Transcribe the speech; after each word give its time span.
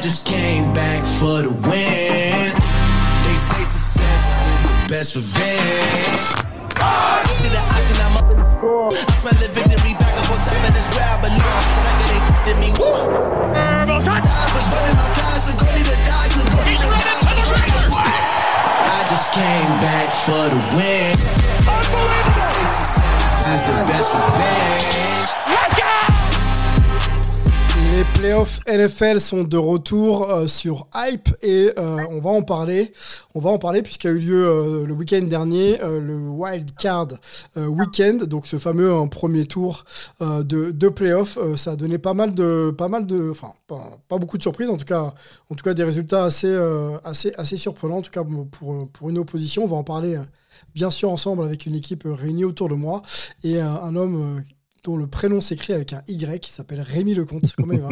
just 0.00 0.26
came 0.26 0.72
back 0.72 1.04
for 1.04 1.42
the 1.44 1.52
win. 1.68 2.56
They 3.24 3.36
say 3.36 3.64
success 3.68 4.48
is 4.48 4.62
the 4.62 4.88
best 4.88 5.14
revenge. 5.16 6.40
I 6.80 7.20
see 7.36 7.52
the 7.52 7.60
option, 7.60 8.00
I'm 8.00 8.16
up 8.16 8.32
in 8.32 8.40
the 8.40 8.48
score. 8.56 8.88
I 8.96 9.12
smell 9.20 9.36
the 9.36 9.52
victory 9.52 9.92
back 10.00 10.16
up 10.16 10.32
on 10.32 10.40
top, 10.40 10.56
and 10.64 10.72
it's 10.72 10.88
where 10.96 11.04
I 11.04 11.20
belong. 11.20 11.64
Like 11.84 12.00
it 12.00 12.16
ain't 12.16 12.32
in 12.48 12.56
me. 12.64 12.70
I 12.80 14.48
was 14.56 14.64
running 14.72 14.96
my 14.96 15.04
class, 15.12 15.44
so 15.44 15.52
go 15.60 15.68
need 15.76 15.84
to 15.84 15.96
die, 16.08 16.32
you 16.32 16.48
go 16.48 16.58
need 16.64 16.80
to 16.80 16.88
die, 16.88 17.36
you 17.36 17.44
go 17.44 17.52
need 17.60 17.76
to 17.76 17.92
die. 17.92 18.24
I 18.88 19.04
just 19.12 19.36
came 19.36 19.72
back 19.84 20.08
for 20.16 20.48
the 20.48 20.60
win. 20.80 21.12
They 22.24 22.40
say 22.40 22.64
success 22.64 23.52
is 23.52 23.60
the 23.68 23.76
best 23.84 24.16
revenge. 24.16 25.49
Les 28.00 28.06
playoffs 28.14 28.60
NFL 28.66 29.20
sont 29.20 29.44
de 29.44 29.58
retour 29.58 30.30
euh, 30.30 30.46
sur 30.46 30.88
Hype 30.94 31.28
et 31.42 31.70
euh, 31.78 31.98
on 32.08 32.22
va 32.22 32.30
en 32.30 32.40
parler. 32.40 32.94
On 33.34 33.40
va 33.40 33.50
en 33.50 33.58
parler 33.58 33.82
puisqu'il 33.82 34.06
y 34.06 34.10
a 34.10 34.16
eu 34.16 34.20
lieu 34.20 34.46
euh, 34.46 34.86
le 34.86 34.94
week-end 34.94 35.20
dernier 35.20 35.76
le 35.82 36.16
Wild 36.16 36.70
Card 36.78 37.08
Weekend, 37.56 38.24
donc 38.24 38.46
ce 38.46 38.58
fameux 38.58 38.90
premier 39.10 39.44
tour 39.44 39.84
de, 40.22 40.70
de 40.70 40.88
playoffs. 40.88 41.38
Ça 41.56 41.72
a 41.72 41.76
donné 41.76 41.98
pas 41.98 42.14
mal 42.14 42.32
de, 42.32 42.70
pas 42.70 42.88
mal 42.88 43.04
de, 43.04 43.30
enfin 43.30 43.52
pas, 43.66 44.16
beaucoup 44.16 44.38
de 44.38 44.42
surprises, 44.42 44.70
en 44.70 44.78
tout 44.78 44.86
cas, 44.86 45.12
en 45.50 45.54
tout 45.54 45.62
cas 45.62 45.74
des 45.74 45.84
résultats 45.84 46.24
assez, 46.24 46.56
assez, 47.04 47.34
assez 47.36 47.58
surprenants. 47.58 47.98
En 47.98 48.02
tout 48.02 48.10
cas 48.10 48.24
pour, 48.24 48.88
pour 48.88 49.10
une 49.10 49.18
opposition, 49.18 49.64
on 49.64 49.68
va 49.68 49.76
en 49.76 49.84
parler. 49.84 50.18
Bien 50.74 50.90
sûr, 50.90 51.10
ensemble 51.10 51.44
avec 51.44 51.66
une 51.66 51.74
équipe 51.74 52.04
réunie 52.06 52.44
autour 52.44 52.70
de 52.70 52.74
moi 52.74 53.02
et 53.44 53.60
euh, 53.60 53.68
un 53.82 53.94
homme 53.96 54.42
dont 54.84 54.96
le 54.96 55.06
prénom 55.06 55.40
s'écrit 55.40 55.72
avec 55.72 55.92
un 55.92 56.02
Y 56.08 56.40
qui 56.40 56.50
s'appelle 56.50 56.80
Rémi 56.80 57.14
Lecomte. 57.14 57.52
Comment 57.56 57.74
il 57.74 57.80
va 57.80 57.88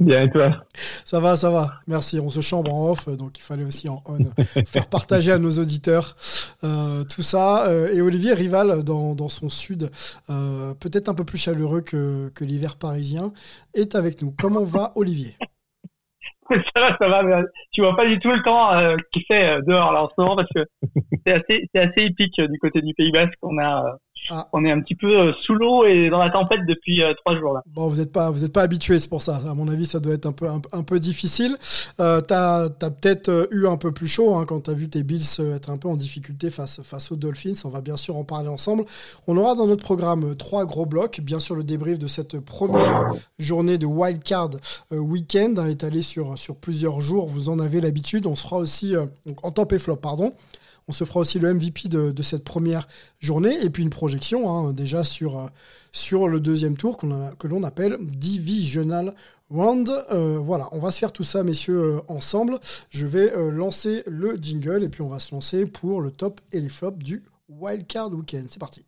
Bien, 0.00 0.22
et 0.22 0.30
toi 0.30 0.64
Ça 1.04 1.20
va, 1.20 1.36
ça 1.36 1.50
va. 1.50 1.74
Merci. 1.86 2.20
On 2.20 2.30
se 2.30 2.40
chambre 2.40 2.72
en 2.72 2.90
off, 2.90 3.08
donc 3.08 3.38
il 3.38 3.42
fallait 3.42 3.64
aussi 3.64 3.88
en 3.88 4.02
on 4.06 4.18
faire 4.66 4.88
partager 4.88 5.32
à 5.32 5.38
nos 5.38 5.58
auditeurs 5.58 6.16
euh, 6.64 7.04
tout 7.04 7.22
ça. 7.22 7.66
Euh, 7.68 7.92
et 7.92 8.00
Olivier 8.00 8.34
Rival, 8.34 8.84
dans, 8.84 9.14
dans 9.14 9.28
son 9.28 9.48
sud, 9.48 9.90
euh, 10.30 10.74
peut-être 10.74 11.08
un 11.08 11.14
peu 11.14 11.24
plus 11.24 11.38
chaleureux 11.38 11.80
que, 11.80 12.28
que 12.34 12.44
l'hiver 12.44 12.76
parisien, 12.76 13.32
est 13.74 13.94
avec 13.94 14.22
nous. 14.22 14.34
Comment 14.38 14.64
va 14.64 14.92
Olivier? 14.94 15.34
Ça 16.74 16.80
va, 16.80 16.96
ça 16.98 17.08
va. 17.08 17.22
mais 17.22 17.42
Tu 17.72 17.82
vois 17.82 17.94
pas 17.94 18.06
du 18.06 18.18
tout 18.18 18.30
le 18.30 18.42
temps 18.42 18.72
euh, 18.72 18.96
qu'il 19.12 19.22
fait 19.26 19.60
dehors 19.66 19.92
là 19.92 20.04
en 20.04 20.08
ce 20.08 20.14
moment 20.16 20.34
parce 20.34 20.48
que 20.54 20.64
c'est 21.26 21.32
assez, 21.34 21.68
c'est 21.74 21.80
assez 21.80 22.06
épique 22.06 22.40
du 22.40 22.58
côté 22.58 22.80
du 22.80 22.94
Pays 22.94 23.12
Basque. 23.12 23.38
On 23.42 23.58
a, 23.58 23.84
euh, 23.84 23.92
Ah. 24.30 24.48
on 24.52 24.64
est 24.64 24.70
un 24.70 24.80
petit 24.80 24.94
peu 24.94 25.18
euh, 25.18 25.32
sous 25.42 25.54
l'eau 25.54 25.84
et 25.84 26.10
dans 26.10 26.18
la 26.18 26.30
tempête 26.30 26.66
depuis 26.66 27.02
euh, 27.02 27.14
trois 27.14 27.38
jours 27.38 27.54
là. 27.54 27.62
Bon, 27.66 27.88
vous 27.88 27.96
n'êtes 27.96 28.12
pas, 28.12 28.30
vous 28.30 28.44
êtes 28.44 28.52
pas 28.52 28.62
habitué, 28.62 28.98
c'est 28.98 29.08
pour 29.08 29.22
ça. 29.22 29.40
À 29.48 29.54
mon 29.54 29.68
avis, 29.68 29.86
ça 29.86 30.00
doit 30.00 30.14
être 30.14 30.26
un 30.26 30.32
peu, 30.32 30.48
un, 30.48 30.60
un 30.72 30.82
peu 30.82 31.00
difficile. 31.00 31.56
Euh, 32.00 32.20
t'as, 32.20 32.64
as, 32.64 32.90
peut-être 32.90 33.28
euh, 33.28 33.46
eu 33.50 33.66
un 33.66 33.76
peu 33.76 33.92
plus 33.92 34.08
chaud 34.08 34.34
hein, 34.34 34.44
quand 34.46 34.60
t'as 34.60 34.74
vu 34.74 34.88
tes 34.88 35.02
Bills 35.02 35.24
être 35.54 35.70
un 35.70 35.76
peu 35.76 35.88
en 35.88 35.96
difficulté 35.96 36.50
face, 36.50 36.80
face 36.82 37.10
aux 37.10 37.16
Dolphins. 37.16 37.54
On 37.64 37.70
va 37.70 37.80
bien 37.80 37.96
sûr 37.96 38.16
en 38.16 38.24
parler 38.24 38.48
ensemble. 38.48 38.84
On 39.26 39.36
aura 39.36 39.54
dans 39.54 39.66
notre 39.66 39.82
programme 39.82 40.34
trois 40.36 40.66
gros 40.66 40.86
blocs. 40.86 41.20
Bien 41.20 41.38
sûr, 41.38 41.54
le 41.54 41.64
débrief 41.64 41.98
de 41.98 42.06
cette 42.06 42.38
première 42.40 43.12
journée 43.38 43.78
de 43.78 43.86
Wild 43.86 44.22
Card 44.22 44.50
Weekend, 44.90 45.58
hein, 45.58 45.66
étalé 45.66 46.02
sur, 46.02 46.38
sur 46.38 46.56
plusieurs 46.56 47.00
jours. 47.00 47.28
Vous 47.28 47.48
en 47.48 47.58
avez 47.58 47.80
l'habitude. 47.80 48.26
On 48.26 48.36
se 48.36 48.42
fera 48.42 48.56
aussi, 48.56 48.94
euh, 48.94 49.06
en 49.42 49.50
top 49.50 49.72
et 49.72 49.78
flop, 49.78 49.96
pardon. 49.96 50.34
On 50.88 50.92
se 50.92 51.04
fera 51.04 51.20
aussi 51.20 51.38
le 51.38 51.52
MVP 51.52 51.88
de, 51.88 52.22
cette 52.22 52.44
première 52.44 52.88
journée 53.20 53.54
et 53.62 53.68
puis 53.68 53.82
une 53.82 53.90
projection 53.90 54.50
hein, 54.50 54.72
déjà 54.72 55.04
sur, 55.04 55.38
euh, 55.38 55.46
sur 55.92 56.28
le 56.28 56.40
deuxième 56.40 56.76
tour 56.76 56.96
que 56.96 57.46
l'on 57.46 57.62
appelle 57.62 57.98
Divisional 58.00 59.14
Round. 59.50 59.90
Euh, 60.10 60.38
voilà, 60.38 60.68
on 60.72 60.78
va 60.78 60.90
se 60.90 60.98
faire 60.98 61.12
tout 61.12 61.24
ça, 61.24 61.44
messieurs, 61.44 61.78
euh, 61.78 62.00
ensemble. 62.08 62.58
Je 62.88 63.06
vais 63.06 63.32
lancer 63.50 64.02
le 64.06 64.36
jingle 64.40 64.82
et 64.82 64.88
puis 64.88 65.02
on 65.02 65.08
va 65.08 65.18
se 65.18 65.34
lancer 65.34 65.66
pour 65.66 66.00
le 66.00 66.10
top 66.10 66.40
et 66.52 66.60
les 66.60 66.70
flops 66.70 67.04
du 67.04 67.22
Wildcard 67.50 68.12
Weekend. 68.12 68.46
C'est 68.50 68.58
parti. 68.58 68.84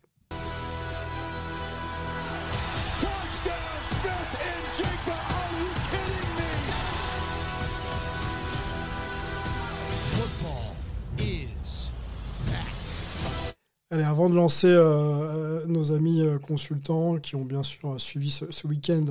Allez, 13.93 14.03
avant 14.03 14.29
de 14.29 14.35
lancer 14.35 14.67
euh, 14.67 14.79
euh, 14.83 15.65
nos 15.67 15.91
amis 15.91 16.21
euh, 16.21 16.39
consultants 16.39 17.17
qui 17.17 17.35
ont 17.35 17.43
bien 17.43 17.61
sûr 17.61 17.99
suivi 17.99 18.31
ce, 18.31 18.65
week-end 18.65 19.03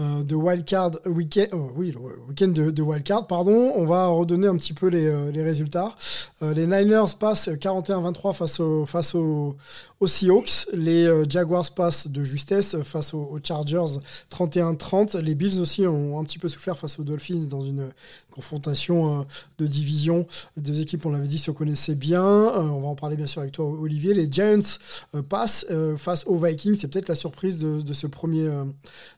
de 0.00 0.34
Wildcard 0.34 0.92
week-end, 1.06 1.46
oh, 1.52 1.70
oui, 1.76 1.92
le 1.92 1.98
week-end 2.28 2.48
de, 2.48 2.82
Wildcard, 2.82 3.26
pardon, 3.26 3.72
on 3.74 3.84
va 3.84 4.06
redonner 4.06 4.46
un 4.46 4.56
petit 4.56 4.72
peu 4.72 4.88
les, 4.88 5.06
euh, 5.06 5.30
les 5.30 5.42
résultats. 5.42 5.94
Euh, 6.42 6.54
les 6.54 6.66
Niners 6.66 7.14
passent 7.18 7.48
41-23 7.48 8.32
face, 8.32 8.60
au, 8.60 8.86
face 8.86 9.14
aux, 9.14 9.56
aux 10.00 10.06
Seahawks. 10.06 10.68
Les 10.72 11.06
euh, 11.06 11.24
Jaguars 11.28 11.70
passent 11.72 12.08
de 12.08 12.24
justesse 12.24 12.76
face 12.82 13.12
aux, 13.14 13.28
aux 13.30 13.38
Chargers 13.42 13.98
31-30. 14.30 15.18
Les 15.18 15.34
Bills 15.34 15.60
aussi 15.60 15.86
ont 15.86 16.18
un 16.18 16.24
petit 16.24 16.38
peu 16.38 16.48
souffert 16.48 16.78
face 16.78 16.98
aux 16.98 17.04
Dolphins 17.04 17.46
dans 17.48 17.60
une 17.60 17.90
confrontation 18.30 19.20
euh, 19.20 19.22
de 19.58 19.66
division. 19.66 20.26
Les 20.56 20.80
équipes, 20.80 21.04
on 21.06 21.10
l'avait 21.10 21.26
dit, 21.26 21.38
se 21.38 21.50
connaissaient 21.50 21.94
bien. 21.94 22.24
Euh, 22.24 22.60
on 22.60 22.80
va 22.80 22.88
en 22.88 22.94
parler 22.94 23.16
bien 23.16 23.26
sûr 23.26 23.42
avec 23.42 23.52
toi, 23.52 23.66
Olivier. 23.66 24.14
Les 24.14 24.30
Giants 24.30 24.78
euh, 25.14 25.22
passent 25.22 25.66
euh, 25.70 25.96
face 25.96 26.24
aux 26.26 26.38
Vikings. 26.38 26.76
C'est 26.76 26.88
peut-être 26.88 27.08
la 27.08 27.14
surprise 27.14 27.58
de, 27.58 27.80
de 27.80 27.92
ce 27.92 28.06
premier, 28.06 28.46
euh, 28.46 28.64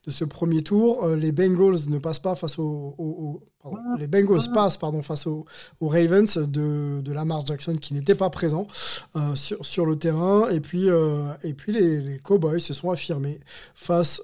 de 0.06 0.10
ce 0.10 0.24
premier 0.24 0.62
tour. 0.62 0.71
Euh, 0.72 1.16
les 1.16 1.32
Bengals 1.32 1.88
ne 1.88 1.98
passent 1.98 2.18
pas 2.18 2.34
face 2.34 2.58
aux, 2.58 2.94
aux- 2.98 3.04
aux- 3.04 3.42
pardon, 3.62 3.78
les 3.98 4.06
Bengals 4.06 4.50
passent 4.54 4.76
pardon 4.78 5.02
face 5.02 5.26
aux, 5.26 5.44
aux 5.80 5.88
Ravens 5.88 6.36
de, 6.38 7.00
de 7.00 7.12
Lamar 7.12 7.44
Jackson 7.46 7.76
qui 7.80 7.94
n'était 7.94 8.14
pas 8.14 8.30
présent 8.30 8.66
euh, 9.16 9.34
sur, 9.36 9.64
sur 9.64 9.86
le 9.86 9.96
terrain. 9.96 10.48
Et 10.50 10.60
puis, 10.60 10.88
euh, 10.90 11.22
et 11.44 11.54
puis 11.54 11.72
les, 11.72 12.00
les 12.00 12.18
Cowboys 12.18 12.60
se 12.60 12.74
sont 12.74 12.90
affirmés 12.90 13.38
face 13.74 14.20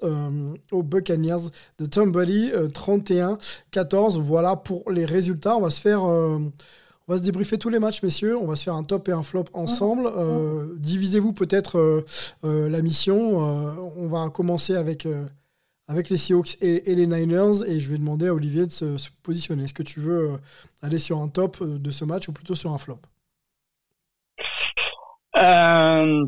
aux 0.71 0.83
Buccaneers 0.83 1.49
de 1.79 1.85
Tom 1.85 2.11
Brady, 2.11 2.51
euh, 2.53 2.67
31-14. 2.69 4.19
Voilà 4.19 4.55
pour 4.55 4.89
les 4.91 5.05
résultats. 5.05 5.55
On 5.57 5.61
va 5.61 5.69
se 5.71 5.81
faire. 5.81 6.03
on 6.03 6.51
va 7.07 7.17
se 7.17 7.23
débriefer 7.23 7.57
tous 7.57 7.69
les 7.69 7.79
matchs, 7.79 8.03
messieurs. 8.03 8.37
On 8.37 8.45
va 8.45 8.55
se 8.55 8.63
faire 8.63 8.75
un 8.75 8.83
top 8.83 9.07
et 9.09 9.11
un 9.11 9.23
flop 9.23 9.45
ensemble. 9.53 10.07
Euh, 10.15 10.75
Divisez-vous 10.77 11.33
peut-être 11.33 11.77
euh, 11.79 12.05
euh, 12.43 12.69
la 12.69 12.81
mission. 12.81 13.37
On 13.97 14.07
va 14.09 14.29
commencer 14.29 14.75
avec, 14.75 15.07
avec 15.89 16.09
les 16.09 16.17
Seahawks 16.17 16.55
et, 16.61 16.91
et 16.91 16.95
les 16.95 17.07
Niners. 17.07 17.63
Et 17.67 17.79
je 17.81 17.89
vais 17.91 17.97
demander 17.97 18.27
à 18.29 18.33
Olivier 18.33 18.65
de 18.65 18.71
se, 18.71 18.97
se 18.97 19.09
positionner. 19.23 19.63
Est-ce 19.65 19.73
que 19.73 19.83
tu 19.83 19.99
veux 19.99 20.33
euh, 20.33 20.37
aller 20.81 20.99
sur 20.99 21.17
un 21.17 21.27
top 21.27 21.57
euh, 21.61 21.77
de 21.79 21.91
ce 21.91 22.05
match 22.05 22.29
ou 22.29 22.31
plutôt 22.33 22.55
sur 22.55 22.71
un 22.71 22.77
flop? 22.77 22.99
Euh, 25.35 26.25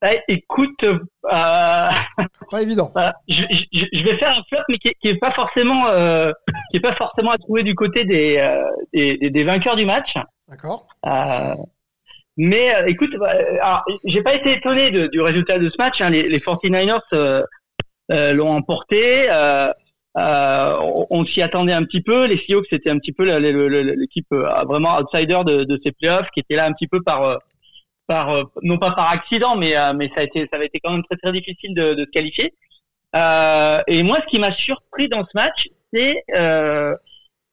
bah, 0.00 0.10
écoute, 0.28 0.82
euh, 0.84 0.98
Pas 2.50 2.62
évident. 2.62 2.92
euh, 2.96 3.10
je, 3.28 3.42
je- 3.72 3.84
je 3.92 4.04
vais 4.04 4.18
faire 4.18 4.30
un 4.38 4.42
flop, 4.48 4.62
mais 4.68 4.78
qui, 4.78 4.88
est- 4.88 4.96
qui 5.00 5.08
est 5.08 5.18
pas 5.18 5.30
forcément, 5.32 5.84
qui 6.70 6.76
est 6.76 6.80
pas 6.80 6.94
forcément 6.96 7.30
à 7.32 7.38
trouver 7.38 7.62
du 7.62 7.74
côté 7.74 8.04
des, 8.04 8.38
des, 8.92 9.44
vainqueurs 9.44 9.76
du 9.76 9.86
match. 9.86 10.12
D'accord 10.48 10.86
mais 12.36 12.74
écoute, 12.88 13.12
bah, 13.20 13.84
j'ai 14.04 14.20
pas 14.22 14.34
été 14.34 14.54
étonné 14.54 14.90
de- 14.90 15.06
du 15.06 15.20
résultat 15.20 15.58
de 15.60 15.70
ce 15.70 15.76
match. 15.78 16.00
hein. 16.00 16.10
Les, 16.10 16.28
les 16.28 16.40
49ers 16.40 16.98
euh, 17.12 17.16
euh, 17.16 17.44
l'ont 18.08 18.50
emporté. 18.50 19.30
Euh, 19.30 19.68
euh, 20.16 21.04
on, 21.10 21.24
s'y 21.24 21.42
attendait 21.42 21.72
un 21.72 21.84
petit 21.84 22.00
peu. 22.00 22.26
Les 22.26 22.38
Seahawks, 22.38 22.66
c'était 22.70 22.90
un 22.90 22.98
petit 22.98 23.12
peu 23.12 23.24
l'équipe 23.36 24.26
euh, 24.32 24.48
vraiment 24.64 24.96
outsider 24.96 25.40
de, 25.44 25.64
de 25.64 25.80
ces 25.84 25.90
playoffs, 25.92 26.28
qui 26.32 26.40
était 26.40 26.54
là 26.54 26.66
un 26.66 26.72
petit 26.72 26.86
peu 26.86 27.02
par, 27.02 27.24
euh, 27.24 27.36
par 28.06 28.30
euh, 28.30 28.42
non 28.62 28.78
pas 28.78 28.92
par 28.92 29.10
accident, 29.10 29.56
mais 29.56 29.76
euh, 29.76 29.92
mais 29.92 30.08
ça 30.14 30.20
a 30.20 30.22
été 30.22 30.46
ça 30.50 30.56
avait 30.56 30.66
été 30.66 30.78
quand 30.82 30.92
même 30.92 31.02
très 31.04 31.16
très 31.16 31.32
difficile 31.32 31.74
de, 31.74 31.94
de 31.94 32.04
se 32.04 32.10
qualifier. 32.10 32.54
Euh, 33.16 33.80
et 33.88 34.02
moi, 34.02 34.18
ce 34.20 34.26
qui 34.26 34.38
m'a 34.38 34.52
surpris 34.52 35.08
dans 35.08 35.24
ce 35.24 35.30
match, 35.34 35.68
c'est 35.92 36.22
euh, 36.34 36.94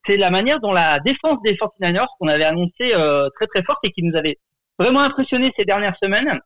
c'est 0.05 0.17
la 0.17 0.29
manière 0.29 0.59
dont 0.59 0.71
la 0.71 0.99
défense 0.99 1.39
des 1.43 1.55
49ers, 1.55 2.05
qu'on 2.19 2.27
avait 2.27 2.43
annoncé 2.43 2.93
euh, 2.93 3.27
très 3.35 3.47
très 3.47 3.63
forte 3.63 3.79
et 3.83 3.91
qui 3.91 4.03
nous 4.03 4.15
avait 4.15 4.37
vraiment 4.77 5.01
impressionné 5.01 5.51
ces 5.57 5.65
dernières 5.65 5.95
semaines, 6.01 6.39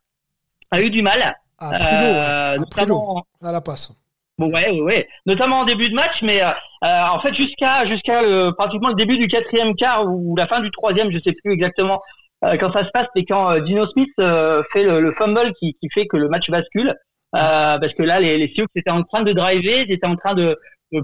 a 0.70 0.80
eu 0.80 0.90
du 0.90 1.02
mal. 1.02 1.36
À 1.58 1.78
Prilo, 1.78 2.02
ouais. 2.02 2.18
Euh, 2.18 2.56
notamment, 2.58 3.26
à 3.46 3.52
la 3.52 3.60
passe. 3.60 3.92
bon, 4.38 4.50
ouais, 4.52 4.70
ouais, 4.70 4.80
ouais, 4.80 5.08
notamment 5.24 5.60
en 5.60 5.64
début 5.64 5.88
de 5.88 5.94
match, 5.94 6.22
mais 6.22 6.42
euh, 6.42 6.48
euh, 6.84 7.04
en 7.10 7.20
fait 7.20 7.32
jusqu'à 7.32 7.84
jusqu'à 7.84 8.22
pratiquement 8.56 8.88
le 8.88 8.94
début 8.94 9.18
du 9.18 9.28
quatrième 9.28 9.74
quart 9.74 10.04
ou 10.06 10.36
la 10.36 10.46
fin 10.46 10.60
du 10.60 10.70
troisième, 10.70 11.10
je 11.10 11.18
sais 11.18 11.32
plus 11.32 11.52
exactement 11.52 12.02
euh, 12.44 12.56
quand 12.56 12.70
ça 12.72 12.84
se 12.84 12.90
passe, 12.92 13.06
c'est 13.16 13.24
quand 13.24 13.58
Dino 13.60 13.86
Smith 13.88 14.12
fait 14.72 14.84
le, 14.84 15.00
le 15.00 15.14
fumble 15.18 15.52
qui, 15.58 15.74
qui 15.80 15.88
fait 15.90 16.06
que 16.06 16.16
le 16.16 16.28
match 16.28 16.50
bascule, 16.50 16.94
parce 17.32 17.92
que 17.94 18.02
là 18.02 18.20
les, 18.20 18.36
les 18.36 18.52
Seahawks 18.54 18.70
étaient 18.74 18.90
en 18.90 19.02
train 19.04 19.22
de 19.22 19.32
driver, 19.32 19.84
ils 19.86 19.92
étaient 19.92 20.06
en 20.06 20.16
train 20.16 20.34
de, 20.34 20.58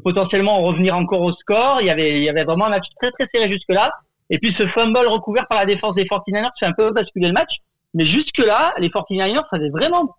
potentiellement 0.05 0.63
revenir 0.63 0.97
encore 0.97 1.23
au 1.23 1.33
score. 1.33 1.79
Il 1.81 1.87
y 1.87 1.91
avait 1.91 2.19
il 2.19 2.25
y 2.25 2.29
avait 2.29 2.45
vraiment 2.45 2.67
un 2.67 2.71
match 2.71 2.87
très 3.01 3.11
très 3.13 3.29
serré 3.33 3.51
jusque 3.51 3.71
là. 3.71 3.91
Et 4.31 4.39
puis 4.39 4.55
ce 4.57 4.67
fumble 4.67 5.07
recouvert 5.07 5.47
par 5.49 5.59
la 5.59 5.67
défense 5.67 5.95
des 5.95 6.05
49ers 6.05 6.51
fait 6.59 6.67
un 6.67 6.73
peu 6.73 6.91
basculer 6.91 7.29
le 7.29 7.35
match. 7.35 7.57
Mais 7.95 8.07
jusque 8.07 8.39
là, 8.39 8.73
les 8.79 8.89
49ers 8.89 9.45
avaient 9.51 9.71
vraiment 9.71 10.15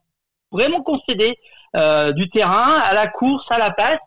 vraiment 0.52 0.84
concédé 0.84 1.36
du 1.76 2.30
terrain 2.30 2.80
à 2.80 2.94
la 2.94 3.08
course, 3.08 3.46
à 3.50 3.58
la 3.58 3.72
passe. 3.72 3.98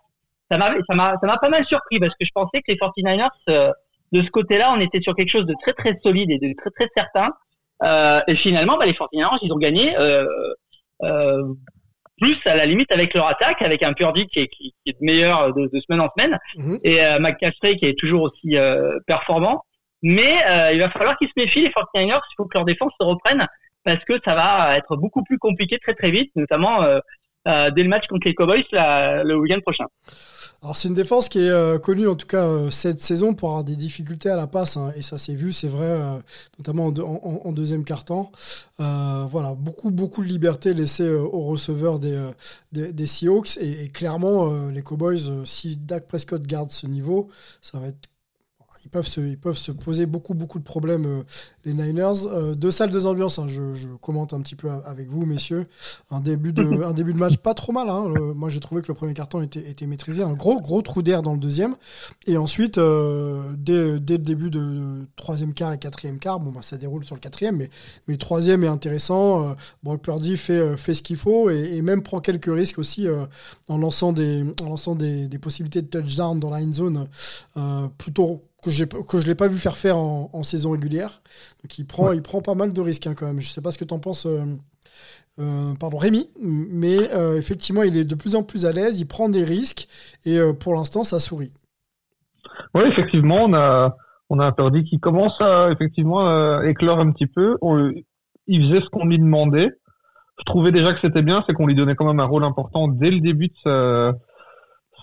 ça 0.50 0.58
m'a 0.58 0.70
ça 0.88 0.94
m'a 0.94 1.14
ça 1.20 1.26
m'a 1.26 1.36
pas 1.38 1.48
mal 1.48 1.64
surpris 1.66 1.98
parce 1.98 2.12
que 2.12 2.24
je 2.24 2.30
pensais 2.34 2.60
que 2.62 2.72
les 2.72 2.76
49ers 2.76 3.28
euh, 3.50 3.70
de 4.12 4.22
ce 4.22 4.30
côté-là, 4.30 4.72
on 4.72 4.80
était 4.80 5.00
sur 5.00 5.14
quelque 5.14 5.30
chose 5.30 5.46
de 5.46 5.54
très 5.62 5.72
très 5.72 5.98
solide 6.02 6.30
et 6.30 6.38
de 6.38 6.54
très 6.56 6.70
très 6.70 6.88
certain. 6.96 7.30
Euh, 7.82 8.20
et 8.28 8.34
finalement, 8.36 8.78
bah, 8.78 8.86
les 8.86 8.92
49ers, 8.92 9.38
ils 9.42 9.52
ont 9.52 9.58
gagné 9.58 9.96
euh, 9.98 10.24
euh, 11.02 11.42
plus 12.20 12.38
à 12.46 12.54
la 12.56 12.64
limite 12.66 12.90
avec 12.92 13.12
leur 13.14 13.26
attaque, 13.26 13.60
avec 13.62 13.82
un 13.82 13.92
Purdy 13.92 14.26
qui 14.28 14.40
est, 14.40 14.46
qui, 14.46 14.74
qui 14.84 14.90
est 14.92 15.00
meilleur 15.00 15.52
de, 15.52 15.68
de, 15.72 15.80
semaine 15.80 16.00
en 16.00 16.08
semaine 16.16 16.38
Mhm. 16.56 16.78
et 16.84 17.04
euh, 17.04 17.18
McCaffrey 17.18 17.76
qui 17.76 17.86
est 17.86 17.98
toujours 17.98 18.22
aussi 18.22 18.56
euh, 18.56 18.98
performant. 19.06 19.62
Mais 20.02 20.36
euh, 20.48 20.72
il 20.72 20.78
va 20.78 20.88
falloir 20.90 21.16
qu'ils 21.18 21.28
se 21.28 21.34
méfient 21.36 21.62
les 21.62 21.68
49ers. 21.70 22.20
Il 22.30 22.34
faut 22.36 22.44
que 22.44 22.56
leur 22.56 22.64
défense 22.64 22.92
se 22.98 23.04
reprenne 23.04 23.44
parce 23.84 24.02
que 24.04 24.14
ça 24.24 24.34
va 24.34 24.76
être 24.78 24.96
beaucoup 24.96 25.22
plus 25.24 25.38
compliqué 25.38 25.78
très 25.78 25.94
très 25.94 26.10
vite, 26.10 26.30
notamment 26.36 26.82
euh, 27.46 27.70
dès 27.70 27.82
le 27.82 27.88
match 27.88 28.06
contre 28.08 28.26
les 28.26 28.34
Cowboys 28.34 28.64
le 28.72 29.34
week-end 29.34 29.60
prochain. 29.60 29.86
Alors 30.62 30.74
c'est 30.74 30.88
une 30.88 30.94
défense 30.94 31.28
qui 31.28 31.38
est 31.38 31.50
euh, 31.50 31.78
connue 31.78 32.08
en 32.08 32.16
tout 32.16 32.26
cas 32.26 32.46
euh, 32.46 32.70
cette 32.70 33.00
saison 33.00 33.34
pour 33.34 33.50
avoir 33.50 33.62
des 33.62 33.76
difficultés 33.76 34.30
à 34.30 34.36
la 34.36 34.46
passe 34.46 34.78
hein, 34.78 34.90
et 34.96 35.02
ça 35.02 35.18
s'est 35.18 35.34
vu, 35.34 35.52
c'est 35.52 35.68
vrai, 35.68 36.00
notamment 36.58 36.86
en, 36.86 36.92
deux- 36.92 37.02
en- 37.02 37.20
en- 37.22 37.40
en 37.48 37.52
deuxième 37.52 37.84
quart-temps. 37.84 38.32
Voilà, 38.78 39.54
beaucoup 39.54 39.90
beaucoup 39.90 40.22
de 40.22 40.28
liberté 40.28 40.72
laissée 40.74 41.08
aux 41.10 41.42
receveurs 41.44 41.98
des, 41.98 42.30
des, 42.72 43.06
Seahawks 43.06 43.58
et, 43.58 43.88
clairement 43.90 44.50
les 44.70 44.82
Cowboys, 44.82 45.44
si 45.44 45.76
Dak 45.76 46.06
Prescott 46.06 46.42
garde 46.42 46.70
ce 46.70 46.86
niveau, 46.86 47.28
ça 47.60 47.78
va 47.78 47.88
être 47.88 48.08
ils 48.86 48.88
peuvent 48.88 49.06
se, 49.08 49.20
ils 49.20 49.36
peuvent 49.36 49.58
se 49.58 49.72
poser 49.72 50.06
beaucoup, 50.06 50.34
beaucoup 50.34 50.60
de 50.60 50.64
problèmes, 50.64 51.06
euh, 51.06 51.22
les 51.64 51.74
Niners. 51.74 52.24
Euh, 52.28 52.54
deux 52.54 52.70
salles, 52.70 52.92
deux 52.92 53.06
ambiances, 53.06 53.40
hein, 53.40 53.46
je, 53.48 53.74
je 53.74 53.88
commente 54.00 54.32
un 54.32 54.40
petit 54.40 54.54
peu 54.54 54.70
avec 54.70 55.08
vous, 55.08 55.26
messieurs. 55.26 55.66
Un 56.12 56.20
début 56.20 56.52
de, 56.52 56.62
un 56.84 56.92
début 56.92 57.12
de 57.12 57.18
match 57.18 57.36
pas 57.38 57.52
trop 57.52 57.72
mal. 57.72 57.90
Hein. 57.90 58.04
Le- 58.14 58.32
moi, 58.32 58.48
j'ai 58.48 58.60
trouvé 58.60 58.82
que 58.82 58.86
le 58.86 58.94
premier 58.94 59.12
carton 59.12 59.42
était, 59.42 59.68
était 59.68 59.86
maîtrisé. 59.86 60.22
Un 60.22 60.34
gros, 60.34 60.60
gros 60.60 60.82
trou 60.82 61.02
d'air 61.02 61.24
dans 61.24 61.32
le 61.32 61.40
deuxième. 61.40 61.74
Et 62.28 62.36
ensuite, 62.36 62.78
euh, 62.78 63.42
dès, 63.58 63.98
dès 63.98 64.18
le 64.18 64.22
début 64.22 64.50
de, 64.50 64.60
de 64.60 65.06
troisième 65.16 65.52
quart 65.52 65.72
et 65.72 65.78
quatrième 65.78 66.20
quart, 66.20 66.38
bon, 66.38 66.52
bah, 66.52 66.60
ça 66.62 66.76
déroule 66.76 67.04
sur 67.04 67.16
le 67.16 67.20
quatrième, 67.20 67.56
mais, 67.56 67.68
mais 68.06 68.14
le 68.14 68.18
troisième 68.18 68.62
est 68.62 68.68
intéressant. 68.68 69.50
Euh, 69.50 69.54
Brock 69.82 70.00
Purdy 70.00 70.36
fait, 70.36 70.52
euh, 70.60 70.76
fait 70.76 70.94
ce 70.94 71.02
qu'il 71.02 71.16
faut 71.16 71.50
et, 71.50 71.74
et 71.76 71.82
même 71.82 72.04
prend 72.04 72.20
quelques 72.20 72.54
risques 72.54 72.78
aussi 72.78 73.08
euh, 73.08 73.26
en 73.66 73.78
lançant, 73.78 74.12
des, 74.12 74.44
en 74.62 74.66
lançant 74.68 74.94
des, 74.94 75.26
des 75.26 75.38
possibilités 75.40 75.82
de 75.82 75.88
touchdown 75.88 76.38
dans 76.38 76.50
la 76.50 76.58
end 76.58 76.72
zone 76.72 77.08
euh, 77.56 77.88
plutôt 77.98 78.42
que, 78.70 79.02
que 79.08 79.20
je 79.20 79.26
l'ai 79.26 79.34
pas 79.34 79.48
vu 79.48 79.58
faire 79.58 79.76
faire 79.78 79.96
en, 79.96 80.30
en 80.32 80.42
saison 80.42 80.72
régulière. 80.72 81.22
Donc 81.62 81.78
il 81.78 81.86
prend, 81.86 82.12
il 82.12 82.22
prend 82.22 82.42
pas 82.42 82.54
mal 82.54 82.72
de 82.72 82.80
risques 82.80 83.06
hein, 83.06 83.14
quand 83.16 83.26
même. 83.26 83.40
Je 83.40 83.48
sais 83.48 83.62
pas 83.62 83.72
ce 83.72 83.78
que 83.78 83.84
tu 83.84 83.94
en 83.94 83.98
penses. 83.98 84.26
euh, 84.26 84.44
euh, 85.38 85.74
pardon 85.78 85.98
Rémi, 85.98 86.30
mais 86.40 87.12
euh, 87.14 87.36
effectivement 87.36 87.82
il 87.82 87.96
est 87.96 88.04
de 88.04 88.14
plus 88.14 88.36
en 88.36 88.42
plus 88.42 88.64
à 88.64 88.72
l'aise, 88.72 89.00
il 89.00 89.06
prend 89.06 89.28
des 89.28 89.44
risques 89.44 89.86
et 90.24 90.38
euh, 90.38 90.54
pour 90.54 90.74
l'instant 90.74 91.04
ça 91.04 91.20
sourit. 91.20 91.52
Oui, 92.74 92.84
effectivement, 92.86 93.40
on 93.44 93.52
a, 93.52 93.96
on 94.30 94.38
a 94.38 94.46
un 94.46 94.52
Purdy 94.52 94.84
qui 94.84 94.98
commence 94.98 95.38
à 95.40 95.70
effectivement 95.72 96.62
éclore 96.62 97.00
un 97.00 97.12
petit 97.12 97.26
peu. 97.26 97.56
On- 97.60 97.92
il 98.46 98.62
faisait 98.68 98.80
ce 98.80 98.88
qu'on 98.90 99.06
lui 99.06 99.18
demandait. 99.18 99.70
Je 100.38 100.44
trouvais 100.44 100.72
déjà 100.72 100.92
que 100.94 101.00
c'était 101.00 101.22
bien, 101.22 101.44
c'est 101.46 101.54
qu'on 101.54 101.66
lui 101.66 101.74
donnait 101.74 101.96
quand 101.96 102.06
même 102.06 102.20
un 102.20 102.26
rôle 102.26 102.44
important 102.44 102.88
dès 102.88 103.10
le 103.10 103.20
début 103.20 103.48
de 103.48 103.54
sa, 103.64 104.12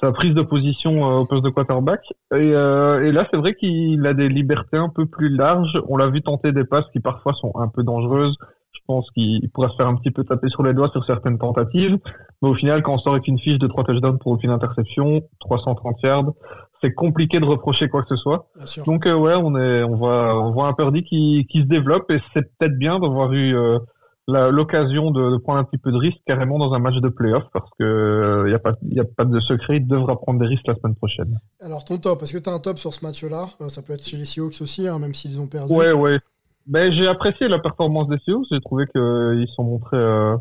sa 0.04 0.12
prise 0.12 0.34
de 0.34 0.42
position 0.42 1.10
euh, 1.10 1.20
au 1.20 1.26
poste 1.26 1.44
de 1.44 1.50
quarterback. 1.50 2.02
Et, 2.34 2.36
euh, 2.36 3.06
et 3.06 3.12
là, 3.12 3.26
c'est 3.32 3.40
vrai 3.40 3.56
qu'il 3.56 4.06
a 4.06 4.14
des 4.14 4.28
libertés 4.28 4.78
un 4.78 4.90
peu 4.90 5.06
plus 5.06 5.30
larges. 5.30 5.82
On 5.88 5.96
l'a 5.96 6.08
vu 6.08 6.22
tenter 6.22 6.52
des 6.52 6.66
passes 6.66 6.86
qui 6.92 7.00
parfois 7.00 7.34
sont 7.34 7.54
un 7.56 7.70
peu 7.70 7.84
dangereuses. 7.84 8.36
Je 8.74 8.80
pense 8.86 9.10
qu'il 9.12 9.50
pourrait 9.52 9.70
se 9.70 9.76
faire 9.76 9.88
un 9.88 9.96
petit 9.96 10.12
peu 10.12 10.26
taper 10.26 10.50
sur 10.50 10.62
les 10.64 10.74
doigts 10.74 10.90
sur 10.90 11.06
certaines 11.06 11.38
tentatives. 11.38 11.98
Mais 12.42 12.50
au 12.50 12.54
final, 12.54 12.84
quand 12.84 12.96
on 12.96 12.98
sort 12.98 13.14
avec 13.14 13.28
une 13.28 13.40
fiche 13.40 13.60
de 13.60 13.68
3 13.68 13.86
touchdowns 13.86 14.18
pour 14.18 14.34
aucune 14.34 14.50
interception, 14.50 15.22
330 15.40 16.02
yards, 16.04 16.34
c'est 16.82 16.94
compliqué 16.94 17.40
de 17.40 17.46
reprocher 17.46 17.88
quoi 17.88 18.02
que 18.02 18.10
ce 18.10 18.18
soit. 18.18 18.48
Donc 18.86 19.08
euh, 19.08 19.14
ouais, 19.14 19.36
on 19.36 19.56
est, 19.56 19.84
on 19.84 19.96
voit, 19.96 20.38
on 20.44 20.52
voit 20.52 20.68
un 20.68 20.74
Purdy 20.74 21.04
qui, 21.04 21.48
qui 21.50 21.60
se 21.60 21.66
développe 21.66 22.12
et 22.12 22.20
c'est 22.34 22.42
peut-être 22.58 22.78
bien 22.78 23.00
d'avoir 23.00 23.32
eu 23.32 23.56
euh, 23.56 23.80
l'occasion 24.28 25.12
de, 25.12 25.31
de 25.31 25.38
prendre 25.38 25.60
un 25.60 25.64
petit 25.64 25.78
peu 25.78 25.92
de 25.92 25.98
risque 25.98 26.20
carrément 26.25 26.58
dans 26.58 26.74
un 26.74 26.80
match 26.80 26.96
de 26.96 27.10
playoff 27.10 27.44
parce 27.54 27.70
que 27.78 28.44
il 28.48 28.52
y 28.52 28.56
a 28.56 28.60
pas, 28.60 28.74
y 28.84 29.00
a 29.00 29.04
pas 29.04 29.25
de 29.25 29.40
secret, 29.40 29.78
il 29.78 29.88
devra 29.88 30.20
prendre 30.20 30.40
des 30.40 30.48
risques 30.48 30.66
la 30.68 30.75
semaine 30.75 30.96
prochaine. 30.96 31.40
Alors 31.62 31.84
ton 31.84 31.98
top, 31.98 32.22
est-ce 32.24 32.34
que 32.34 32.38
tu 32.38 32.50
as 32.50 32.54
un 32.54 32.60
top 32.60 32.78
sur 32.80 32.94
ce 32.94 33.04
match-là? 33.06 33.50
Euh, 33.62 33.68
Ça 33.70 33.81
peut 33.81 33.94
être 33.94 34.04
chez 34.06 34.18
les 34.18 34.25
Seahawks 34.25 34.62
aussi, 34.62 34.88
hein, 34.88 34.98
même 35.00 35.14
s'ils 35.14 35.40
ont 35.42 35.48
perdu. 35.48 35.74
Ouais, 35.74 35.92
ouais. 35.92 36.20
Ben 36.66 36.92
j'ai 36.94 37.08
apprécié 37.08 37.50
la 37.50 37.60
performance 37.60 38.08
des 38.08 38.18
Seahawks, 38.25 38.46
j'ai 38.50 38.62
trouvé 38.62 38.86
qu'ils 38.88 39.48
sont 39.56 39.64
montrés 39.66 39.98
euh, 39.98 40.38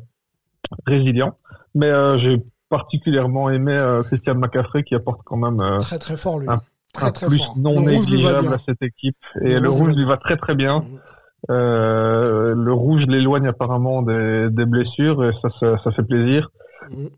résilients, 0.86 1.36
mais 1.74 1.86
euh, 1.86 2.16
j'ai 2.18 2.38
particulièrement 2.68 3.50
aimé 3.50 3.72
euh, 3.72 4.02
Christian 4.04 4.36
McCaffrey 4.36 4.84
qui 4.84 4.94
apporte 4.94 5.20
quand 5.24 5.36
même 5.36 5.60
euh, 5.60 5.78
Très 5.78 5.98
très 5.98 6.16
fort 6.16 6.38
lui. 6.38 6.48
Un- 6.48 6.60
très 6.94 7.06
un 7.08 7.10
très 7.10 7.26
plus 7.26 7.38
fort. 7.38 7.54
non 7.58 7.80
négligeable 7.80 8.54
à 8.54 8.58
cette 8.66 8.82
équipe 8.82 9.16
et 9.42 9.54
Le 9.54 9.60
le 9.60 9.68
rouge 9.70 9.94
lui 9.96 10.04
va 10.04 10.16
très 10.16 10.36
très 10.36 10.54
bien. 10.54 10.80
Euh, 11.50 12.54
le 12.54 12.72
rouge 12.72 13.04
l'éloigne 13.06 13.48
apparemment 13.48 14.02
des, 14.02 14.48
des 14.50 14.64
blessures 14.64 15.24
et 15.24 15.32
ça, 15.42 15.48
ça, 15.58 15.76
ça 15.82 15.90
fait 15.92 16.04
plaisir. 16.04 16.50
Mhm. 16.90 17.08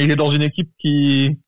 Il 0.00 0.10
est 0.10 0.16
dans 0.16 0.30
une 0.30 0.42
équipe 0.42 0.70
qui 0.78 1.38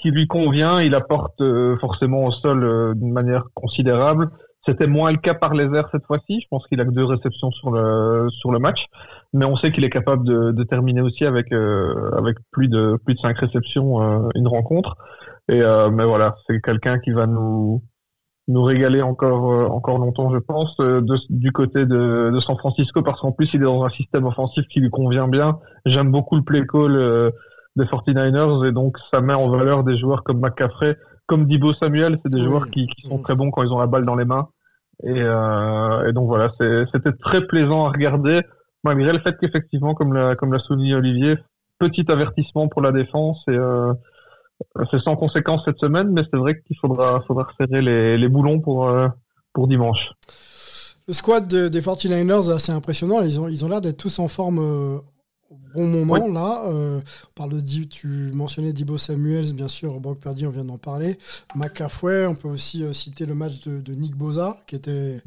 qui 0.00 0.10
lui 0.10 0.26
convient. 0.26 0.80
Il 0.80 0.94
apporte 0.94 1.40
euh, 1.40 1.76
forcément 1.78 2.24
au 2.24 2.30
sol 2.30 2.64
euh, 2.64 2.94
d'une 2.94 3.12
manière 3.12 3.44
considérable. 3.54 4.30
C'était 4.66 4.86
moins 4.86 5.10
le 5.10 5.16
cas 5.16 5.34
par 5.34 5.54
les 5.54 5.64
airs 5.74 5.88
cette 5.90 6.04
fois-ci. 6.04 6.40
Je 6.40 6.46
pense 6.50 6.66
qu'il 6.66 6.80
a 6.80 6.84
que 6.84 6.90
deux 6.90 7.04
réceptions 7.04 7.50
sur 7.50 7.70
le 7.70 8.28
sur 8.30 8.50
le 8.50 8.58
match, 8.58 8.86
mais 9.32 9.44
on 9.46 9.56
sait 9.56 9.72
qu'il 9.72 9.84
est 9.84 9.90
capable 9.90 10.26
de, 10.26 10.52
de 10.52 10.64
terminer 10.64 11.00
aussi 11.00 11.24
avec 11.24 11.52
euh, 11.52 12.10
avec 12.16 12.36
plus 12.50 12.68
de 12.68 12.98
plus 13.04 13.14
de 13.14 13.20
cinq 13.20 13.38
réceptions 13.38 14.02
euh, 14.02 14.28
une 14.34 14.48
rencontre. 14.48 14.96
Et 15.48 15.60
euh, 15.62 15.90
mais 15.90 16.04
voilà, 16.04 16.36
c'est 16.46 16.60
quelqu'un 16.60 16.98
qui 16.98 17.10
va 17.10 17.26
nous 17.26 17.82
nous 18.50 18.62
régaler 18.62 19.00
encore 19.02 19.52
euh, 19.52 19.66
encore 19.68 19.98
longtemps, 19.98 20.30
je 20.32 20.38
pense, 20.38 20.74
euh, 20.80 21.00
de, 21.00 21.16
du 21.30 21.52
côté 21.52 21.86
de, 21.86 22.30
de 22.32 22.40
San 22.40 22.56
Francisco, 22.58 23.02
parce 23.02 23.20
qu'en 23.20 23.32
plus 23.32 23.48
il 23.54 23.60
est 23.62 23.64
dans 23.64 23.84
un 23.84 23.90
système 23.90 24.26
offensif 24.26 24.64
qui 24.68 24.80
lui 24.80 24.90
convient 24.90 25.28
bien. 25.28 25.58
J'aime 25.86 26.10
beaucoup 26.10 26.36
le 26.36 26.42
play 26.42 26.66
call 26.66 26.96
euh, 26.96 27.30
des 27.76 27.84
49ers 27.84 28.66
et 28.68 28.72
donc 28.72 28.96
ça 29.10 29.20
met 29.20 29.34
en 29.34 29.48
valeur 29.48 29.84
des 29.84 29.96
joueurs 29.96 30.22
comme 30.24 30.40
McCaffrey, 30.40 30.96
comme 31.26 31.46
Dibo 31.46 31.72
Samuel, 31.74 32.18
c'est 32.22 32.32
des 32.32 32.40
Oui. 32.40 32.46
joueurs 32.46 32.66
qui, 32.70 32.86
qui 32.88 33.02
sont 33.08 33.18
très 33.22 33.34
bons 33.36 33.50
quand 33.50 33.62
ils 33.62 33.72
ont 33.72 33.78
la 33.78 33.86
balle 33.86 34.04
dans 34.04 34.16
les 34.16 34.24
mains. 34.24 34.48
Et, 35.04 35.22
euh, 35.22 36.08
et 36.08 36.12
donc 36.12 36.26
voilà, 36.26 36.50
c'était 36.58 37.12
très 37.12 37.46
plaisant 37.46 37.86
à 37.86 37.90
regarder, 37.90 38.42
malgré 38.84 39.12
le 39.12 39.20
fait 39.20 39.36
qu'effectivement, 39.40 39.94
comme 39.94 40.12
l'a 40.12 40.34
comme 40.36 40.52
l'a 40.52 40.58
souligné 40.58 40.94
Olivier, 40.94 41.38
petit 41.78 42.04
avertissement 42.10 42.68
pour 42.68 42.82
la 42.82 42.92
défense 42.92 43.42
et 43.48 43.52
euh, 43.56 43.92
c'est 44.90 45.00
sans 45.02 45.16
conséquence 45.16 45.62
cette 45.64 45.78
semaine, 45.78 46.08
mais 46.12 46.22
c'est 46.30 46.36
vrai 46.38 46.60
qu'il 46.66 46.76
faudra, 46.78 47.22
faudra 47.26 47.44
resserrer 47.44 47.82
les, 47.82 48.18
les 48.18 48.28
boulons 48.28 48.60
pour, 48.60 48.88
euh, 48.88 49.08
pour 49.52 49.68
dimanche. 49.68 50.10
Le 51.08 51.14
squad 51.14 51.48
de- 51.48 51.68
des 51.68 51.80
49ers 51.80 52.50
est 52.50 52.54
assez 52.54 52.72
impressionnant. 52.72 53.20
Ils 53.22 53.40
ont 53.40 53.48
ils 53.48 53.64
ont 53.64 53.68
l'air 53.68 53.80
d'être 53.80 53.96
tous 53.96 54.18
en 54.20 54.28
forme 54.28 54.58
euh, 54.60 54.98
au 55.50 55.56
bon 55.74 55.86
moment 55.88 56.28
là. 56.28 56.62
Euh, 56.68 57.00
on 57.00 57.32
parle 57.34 57.50
de 57.60 57.84
tu 57.84 58.30
mentionnais 58.32 58.72
Dibo 58.72 58.96
Samuels, 58.98 59.52
bien 59.54 59.66
sûr, 59.66 59.98
Brock 59.98 60.20
Purdy, 60.20 60.46
on 60.46 60.50
vient 60.50 60.64
d'en 60.64 60.78
parler. 60.78 61.18
McCaffrey, 61.56 62.26
on 62.26 62.34
peut 62.36 62.48
aussi 62.48 62.84
euh, 62.84 62.92
citer 62.92 63.26
le 63.26 63.34
match 63.34 63.60
de, 63.62 63.80
de 63.80 63.94
Nick 63.94 64.14
Boza 64.14 64.58
qui 64.68 64.76
était 64.76 65.20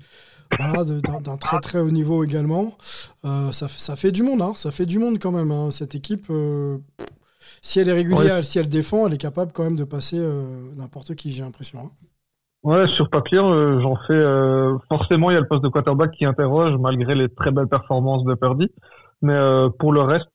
voilà, 0.58 0.84
d'un 1.20 1.36
très 1.38 1.60
très 1.60 1.80
haut 1.80 1.92
niveau 1.92 2.24
également. 2.24 2.78
Euh, 3.26 3.52
ça, 3.52 3.68
fait- 3.68 3.82
ça 3.82 3.96
fait 3.98 4.12
du 4.12 4.24
monde, 4.24 4.42
hein, 4.42 4.54
ça 4.56 4.72
fait 4.72 4.86
du 4.86 5.00
monde 5.00 5.18
quand 5.20 5.32
même. 5.32 5.52
hein. 5.52 5.70
Cette 5.72 5.96
équipe, 5.96 6.28
euh, 6.30 6.78
si 7.64 7.80
elle 7.80 7.90
est 7.90 7.94
régulière, 7.94 8.44
si 8.46 8.60
elle 8.60 8.70
défend, 8.70 9.08
elle 9.08 9.16
est 9.16 9.18
capable 9.18 9.52
quand 9.54 9.64
même 9.64 9.76
de 9.78 9.86
passer 9.86 10.20
euh, 10.20 10.72
n'importe 10.76 11.16
qui, 11.16 11.32
j'ai 11.32 11.44
l'impression. 11.44 11.80
hein. 11.80 11.92
Ouais, 12.64 12.88
sur 12.88 13.10
papier, 13.10 13.40
euh, 13.40 13.82
j'en 13.82 13.96
fais. 14.08 14.14
euh, 14.14 14.78
forcément, 14.88 15.30
il 15.30 15.34
y 15.34 15.38
a 15.38 15.42
le 15.42 15.48
poste 15.48 15.64
de 15.64 15.68
quarterback 15.70 16.12
qui 16.12 16.26
interroge, 16.26 16.76
malgré 16.80 17.14
les 17.14 17.28
très 17.28 17.52
belles 17.52 17.68
performances 17.68 18.24
de 18.24 18.36
Purdy. 18.36 18.70
Mais 19.22 19.34
euh, 19.34 19.70
pour 19.80 19.92
le 19.94 20.02
reste, 20.02 20.32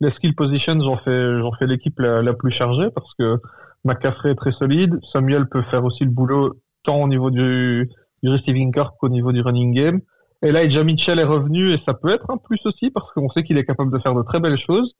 les 0.00 0.10
skill 0.12 0.34
positions, 0.34 0.80
j'en 0.80 0.96
fais, 0.98 1.38
j'en 1.40 1.52
fais 1.58 1.66
l'équipe 1.66 1.98
la, 1.98 2.22
la 2.22 2.34
plus 2.34 2.50
chargée 2.50 2.88
parce 2.94 3.12
que 3.18 3.38
McCaffrey 3.84 4.30
est 4.32 4.34
très 4.34 4.52
solide. 4.52 4.98
Samuel 5.12 5.46
peut 5.48 5.62
faire 5.70 5.84
aussi 5.84 6.04
le 6.04 6.10
boulot 6.10 6.54
tant 6.84 7.02
au 7.02 7.08
niveau 7.08 7.30
du, 7.30 7.90
du 8.22 8.30
receiving 8.30 8.72
corps 8.72 8.96
qu'au 8.98 9.08
niveau 9.08 9.32
du 9.32 9.40
running 9.42 9.74
game. 9.74 10.00
Et 10.42 10.52
là, 10.52 10.62
Elijah 10.62 10.84
Mitchell 10.84 11.18
est 11.18 11.24
revenu 11.24 11.72
et 11.72 11.80
ça 11.86 11.94
peut 11.94 12.10
être 12.10 12.30
un 12.30 12.36
plus 12.36 12.60
aussi 12.66 12.90
parce 12.90 13.10
qu'on 13.12 13.28
sait 13.30 13.42
qu'il 13.42 13.56
est 13.58 13.64
capable 13.64 13.90
de 13.92 13.98
faire 13.98 14.14
de 14.14 14.22
très 14.22 14.40
belles 14.40 14.58
choses. 14.58 14.94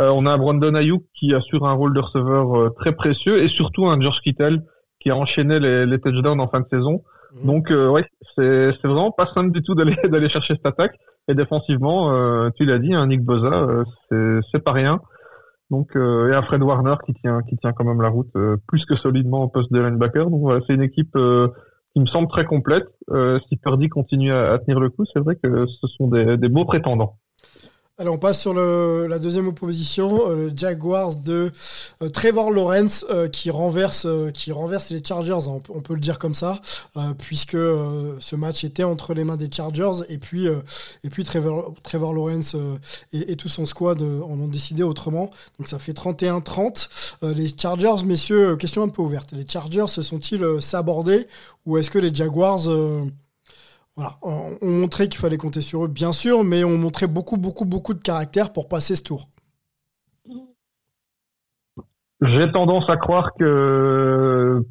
Euh, 0.00 0.10
on 0.10 0.26
a 0.26 0.32
un 0.32 0.38
Brandon 0.38 0.74
Ayuk 0.74 1.02
qui 1.14 1.34
assure 1.34 1.66
un 1.66 1.72
rôle 1.72 1.94
de 1.94 2.00
receveur 2.00 2.54
euh, 2.54 2.70
très 2.78 2.92
précieux 2.92 3.42
et 3.42 3.48
surtout 3.48 3.86
un 3.86 4.00
George 4.00 4.20
Kittle 4.20 4.62
qui 5.00 5.10
a 5.10 5.16
enchaîné 5.16 5.58
les, 5.58 5.86
les 5.86 5.98
touchdowns 6.00 6.40
en 6.40 6.48
fin 6.48 6.60
de 6.60 6.66
saison. 6.70 7.02
Mhm. 7.34 7.46
Donc, 7.46 7.70
euh, 7.70 7.88
ouais, 7.88 8.04
c'est 8.34 8.70
c'est 8.80 8.88
vraiment 8.88 9.10
pas 9.10 9.26
simple 9.34 9.52
du 9.52 9.62
tout 9.62 9.74
d'aller 9.74 9.96
d'aller 10.04 10.28
chercher 10.28 10.54
cette 10.54 10.66
attaque. 10.66 10.96
Et 11.28 11.34
défensivement, 11.34 12.12
euh, 12.12 12.50
tu 12.56 12.64
l'as 12.64 12.78
dit, 12.78 12.94
un 12.94 13.06
Nick 13.08 13.22
Boza, 13.22 13.48
euh, 13.48 13.84
c'est 14.08 14.48
c'est 14.52 14.64
pas 14.64 14.72
rien. 14.72 15.00
Donc, 15.70 15.96
euh, 15.96 16.30
et 16.30 16.34
un 16.34 16.42
Fred 16.42 16.62
Warner 16.62 16.94
qui 17.04 17.14
tient 17.14 17.42
qui 17.48 17.56
tient 17.56 17.72
quand 17.72 17.84
même 17.84 18.00
la 18.00 18.08
route 18.08 18.30
euh, 18.36 18.56
plus 18.68 18.84
que 18.84 18.96
solidement 18.96 19.42
au 19.42 19.48
poste 19.48 19.72
de 19.72 19.80
linebacker. 19.80 20.30
Donc 20.30 20.40
voilà, 20.40 20.60
c'est 20.66 20.74
une 20.74 20.82
équipe 20.82 21.16
euh, 21.16 21.48
qui 21.92 22.00
me 22.00 22.06
semble 22.06 22.28
très 22.28 22.44
complète. 22.44 22.86
Euh, 23.10 23.40
si 23.48 23.56
Purdy 23.56 23.88
continue 23.88 24.32
à, 24.32 24.52
à 24.52 24.58
tenir 24.58 24.78
le 24.78 24.90
coup, 24.90 25.04
c'est 25.12 25.18
vrai 25.20 25.36
que 25.36 25.66
ce 25.66 25.86
sont 25.88 26.08
des, 26.08 26.36
des 26.36 26.48
beaux 26.48 26.64
prétendants. 26.64 27.16
Alors 27.98 28.16
on 28.16 28.18
passe 28.18 28.42
sur 28.42 28.52
la 28.52 29.18
deuxième 29.18 29.48
opposition, 29.48 30.28
euh, 30.30 30.36
le 30.36 30.52
Jaguars 30.54 31.16
de 31.16 31.50
euh, 32.02 32.10
Trevor 32.10 32.50
Lawrence 32.50 33.06
euh, 33.08 33.26
qui 33.26 33.50
renverse 33.50 34.06
qui 34.34 34.52
renverse 34.52 34.90
les 34.90 35.02
Chargers, 35.02 35.48
hein, 35.48 35.62
on 35.70 35.80
peut, 35.80 35.94
le 35.94 36.00
dire 36.00 36.18
comme 36.18 36.34
ça, 36.34 36.60
puisque 37.16 37.56
ce 37.56 38.36
match 38.36 38.64
était 38.64 38.84
entre 38.84 39.14
les 39.14 39.24
mains 39.24 39.38
des 39.38 39.48
Chargers 39.50 40.04
et 40.10 40.18
puis 40.18 40.46
et 40.46 41.10
puis 41.10 41.24
Trevor, 41.24 41.72
Trevor 41.84 42.12
Lawrence 42.12 42.54
et, 43.14 43.32
et 43.32 43.36
tout 43.36 43.48
son 43.48 43.64
squad 43.64 44.02
en 44.02 44.38
ont 44.40 44.48
décidé 44.48 44.82
autrement. 44.82 45.30
Donc 45.58 45.68
ça 45.68 45.78
fait 45.78 45.92
31-30. 45.92 46.88
Euh, 47.22 47.32
les 47.32 47.48
Chargers, 47.56 48.04
messieurs, 48.04 48.56
question 48.56 48.82
un 48.82 48.88
peu 48.88 49.00
ouverte. 49.00 49.32
Les 49.32 49.46
Chargers 49.48 49.86
se 49.88 50.02
sont-ils 50.02 50.60
sabordés 50.60 51.26
ou 51.64 51.78
est-ce 51.78 51.90
que 51.90 51.98
les 51.98 52.14
Jaguars 52.14 52.68
voilà, 53.96 54.12
ont 54.22 54.56
montré 54.62 55.08
qu'il 55.08 55.18
fallait 55.18 55.38
compter 55.38 55.60
sur 55.62 55.84
eux, 55.84 55.88
bien 55.88 56.12
sûr, 56.12 56.44
mais 56.44 56.64
ont 56.64 56.76
montré 56.76 57.06
beaucoup, 57.06 57.36
beaucoup, 57.38 57.64
beaucoup 57.64 57.94
de 57.94 58.02
caractère 58.02 58.52
pour 58.52 58.68
passer 58.68 58.94
ce 58.94 59.02
tour. 59.02 59.28
J'ai 62.22 62.50
tendance 62.50 62.88
à 62.88 62.96
croire 62.96 63.32
que 63.38 64.62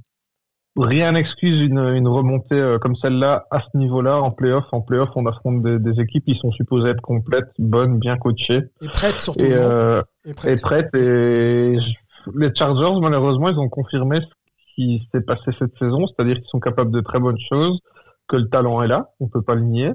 rien 0.78 1.12
n'excuse 1.14 1.62
une, 1.62 1.78
une 1.80 2.08
remontée 2.08 2.56
euh, 2.56 2.80
comme 2.80 2.96
celle-là 2.96 3.46
à 3.52 3.62
ce 3.62 3.78
niveau-là 3.78 4.18
en 4.20 4.32
playoff. 4.32 4.66
En 4.72 4.82
playoff, 4.82 5.10
on 5.16 5.26
affronte 5.26 5.62
des, 5.64 5.80
des 5.80 6.02
équipes 6.02 6.26
qui 6.26 6.36
sont 6.36 6.52
supposées 6.52 6.90
être 6.90 7.02
complètes, 7.02 7.50
bonnes, 7.60 8.00
bien 8.00 8.18
coachées 8.18 8.64
Et 8.82 8.88
prête 8.90 9.22
surtout. 9.22 9.46
et, 9.46 9.54
euh, 9.54 10.02
et 10.26 10.32
et 10.32 10.34
prête. 10.34 10.62
prêtes. 10.62 10.96
Et 10.96 11.80
je- 11.80 12.32
les 12.36 12.54
Chargers, 12.56 13.00
malheureusement, 13.00 13.50
ils 13.50 13.60
ont 13.60 13.70
confirmé 13.70 14.20
ce 14.20 14.74
qui 14.76 15.08
s'est 15.14 15.22
passé 15.22 15.52
cette 15.60 15.78
saison, 15.78 16.08
c'est-à-dire 16.08 16.36
qu'ils 16.38 16.50
sont 16.50 16.60
capables 16.60 16.92
de 16.92 17.02
très 17.02 17.20
bonnes 17.20 17.40
choses, 17.40 17.80
que 18.28 18.36
le 18.36 18.50
talent 18.50 18.82
est 18.82 18.88
là, 18.88 19.10
on 19.20 19.28
peut 19.28 19.42
pas 19.42 19.56
le 19.56 19.62
nier. 19.62 19.92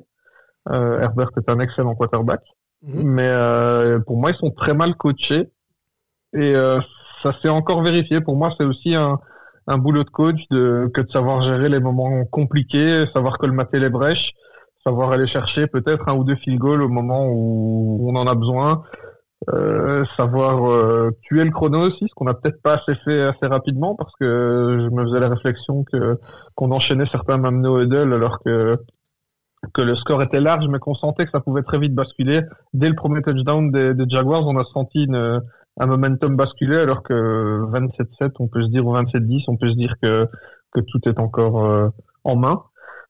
Euh, 0.68 1.00
Herbert 1.00 1.30
est 1.36 1.48
un 1.48 1.58
excellent 1.60 1.94
quarterback, 1.94 2.42
Mhm. 2.82 3.02
mais 3.04 3.28
euh, 3.28 3.98
pour 4.00 4.18
moi, 4.18 4.30
ils 4.30 4.36
sont 4.36 4.50
très 4.50 4.74
mal 4.74 4.94
coachés 4.94 5.50
et 6.34 6.54
euh, 6.54 6.80
ça 7.22 7.32
s'est 7.40 7.48
encore 7.48 7.82
vérifié. 7.82 8.20
Pour 8.20 8.36
moi, 8.36 8.52
c'est 8.56 8.64
aussi 8.64 8.94
un, 8.94 9.18
un 9.66 9.78
boulot 9.78 10.04
de 10.04 10.10
coach 10.10 10.40
de, 10.50 10.90
que 10.94 11.00
de 11.00 11.10
savoir 11.10 11.40
gérer 11.42 11.68
les 11.68 11.80
moments 11.80 12.24
compliqués, 12.26 13.04
savoir 13.12 13.38
colmater 13.38 13.78
les 13.78 13.90
brèches, 13.90 14.32
savoir 14.84 15.12
aller 15.12 15.26
chercher 15.26 15.66
peut-être 15.66 16.08
un 16.08 16.14
ou 16.14 16.24
deux 16.24 16.36
field 16.36 16.58
goals 16.58 16.82
au 16.82 16.88
moment 16.88 17.26
où 17.28 18.08
on 18.08 18.14
en 18.16 18.26
a 18.26 18.34
besoin, 18.34 18.82
euh, 19.52 20.04
savoir 20.16 20.70
euh, 20.70 21.10
tuer 21.22 21.44
le 21.44 21.50
chrono 21.50 21.88
aussi, 21.88 22.06
ce 22.08 22.14
qu'on 22.14 22.26
n'a 22.26 22.34
peut-être 22.34 22.60
pas 22.62 22.74
assez 22.74 22.94
fait 23.04 23.22
assez 23.22 23.46
rapidement 23.46 23.96
parce 23.96 24.12
que 24.20 24.78
je 24.80 24.94
me 24.94 25.04
faisais 25.04 25.20
la 25.20 25.28
réflexion 25.28 25.84
que 25.84 26.18
qu'on 26.54 26.70
enchaînait 26.70 27.06
certains 27.10 27.38
même 27.38 27.60
no 27.60 27.80
huddle 27.80 28.12
alors 28.12 28.38
que 28.44 28.76
que 29.74 29.82
le 29.82 29.94
score 29.94 30.22
était 30.22 30.40
large 30.40 30.68
mais 30.68 30.78
qu'on 30.78 30.94
sentait 30.94 31.24
que 31.24 31.30
ça 31.30 31.40
pouvait 31.40 31.62
très 31.62 31.78
vite 31.78 31.94
basculer. 31.94 32.42
Dès 32.74 32.88
le 32.88 32.94
premier 32.94 33.22
touchdown 33.22 33.70
des, 33.70 33.94
Jaguars, 34.08 34.46
on 34.46 34.56
a 34.58 34.64
senti 34.64 35.06
un 35.12 35.86
momentum 35.86 36.36
basculer 36.36 36.76
alors 36.76 37.02
que 37.02 37.12
27-7, 37.12 38.32
on 38.38 38.48
peut 38.48 38.62
se 38.62 38.68
dire, 38.68 38.86
ou 38.86 38.94
27-10, 38.94 39.44
on 39.48 39.56
peut 39.56 39.68
se 39.68 39.76
dire 39.76 39.94
que, 40.02 40.26
que 40.72 40.80
tout 40.80 41.00
est 41.06 41.18
encore 41.18 41.64
euh, 41.64 41.88
en 42.24 42.36
main. 42.36 42.62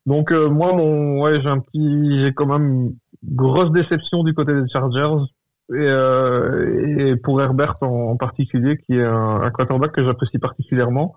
Donc 0.07 0.33
moi, 0.33 0.73
mon, 0.73 1.21
ouais, 1.23 1.41
j'ai 1.41 1.49
un 1.49 1.61
petit, 1.61 2.21
j'ai 2.21 2.33
quand 2.33 2.47
même 2.47 2.95
grosse 3.25 3.71
déception 3.73 4.25
du 4.25 4.35
côté 4.35 4.55
des 4.55 4.69
Chargers 4.69 5.27
et, 5.75 5.89
euh, 5.89 7.11
et 7.11 7.17
pour 7.17 7.41
Herbert 7.41 7.77
en, 7.83 8.17
particulier, 8.17 8.77
qui 8.79 8.95
est 8.95 9.05
un, 9.05 9.43
un 9.43 9.51
quarterback 9.51 9.93
que 9.93 10.05
j'apprécie 10.05 10.39
particulièrement. 10.39 11.15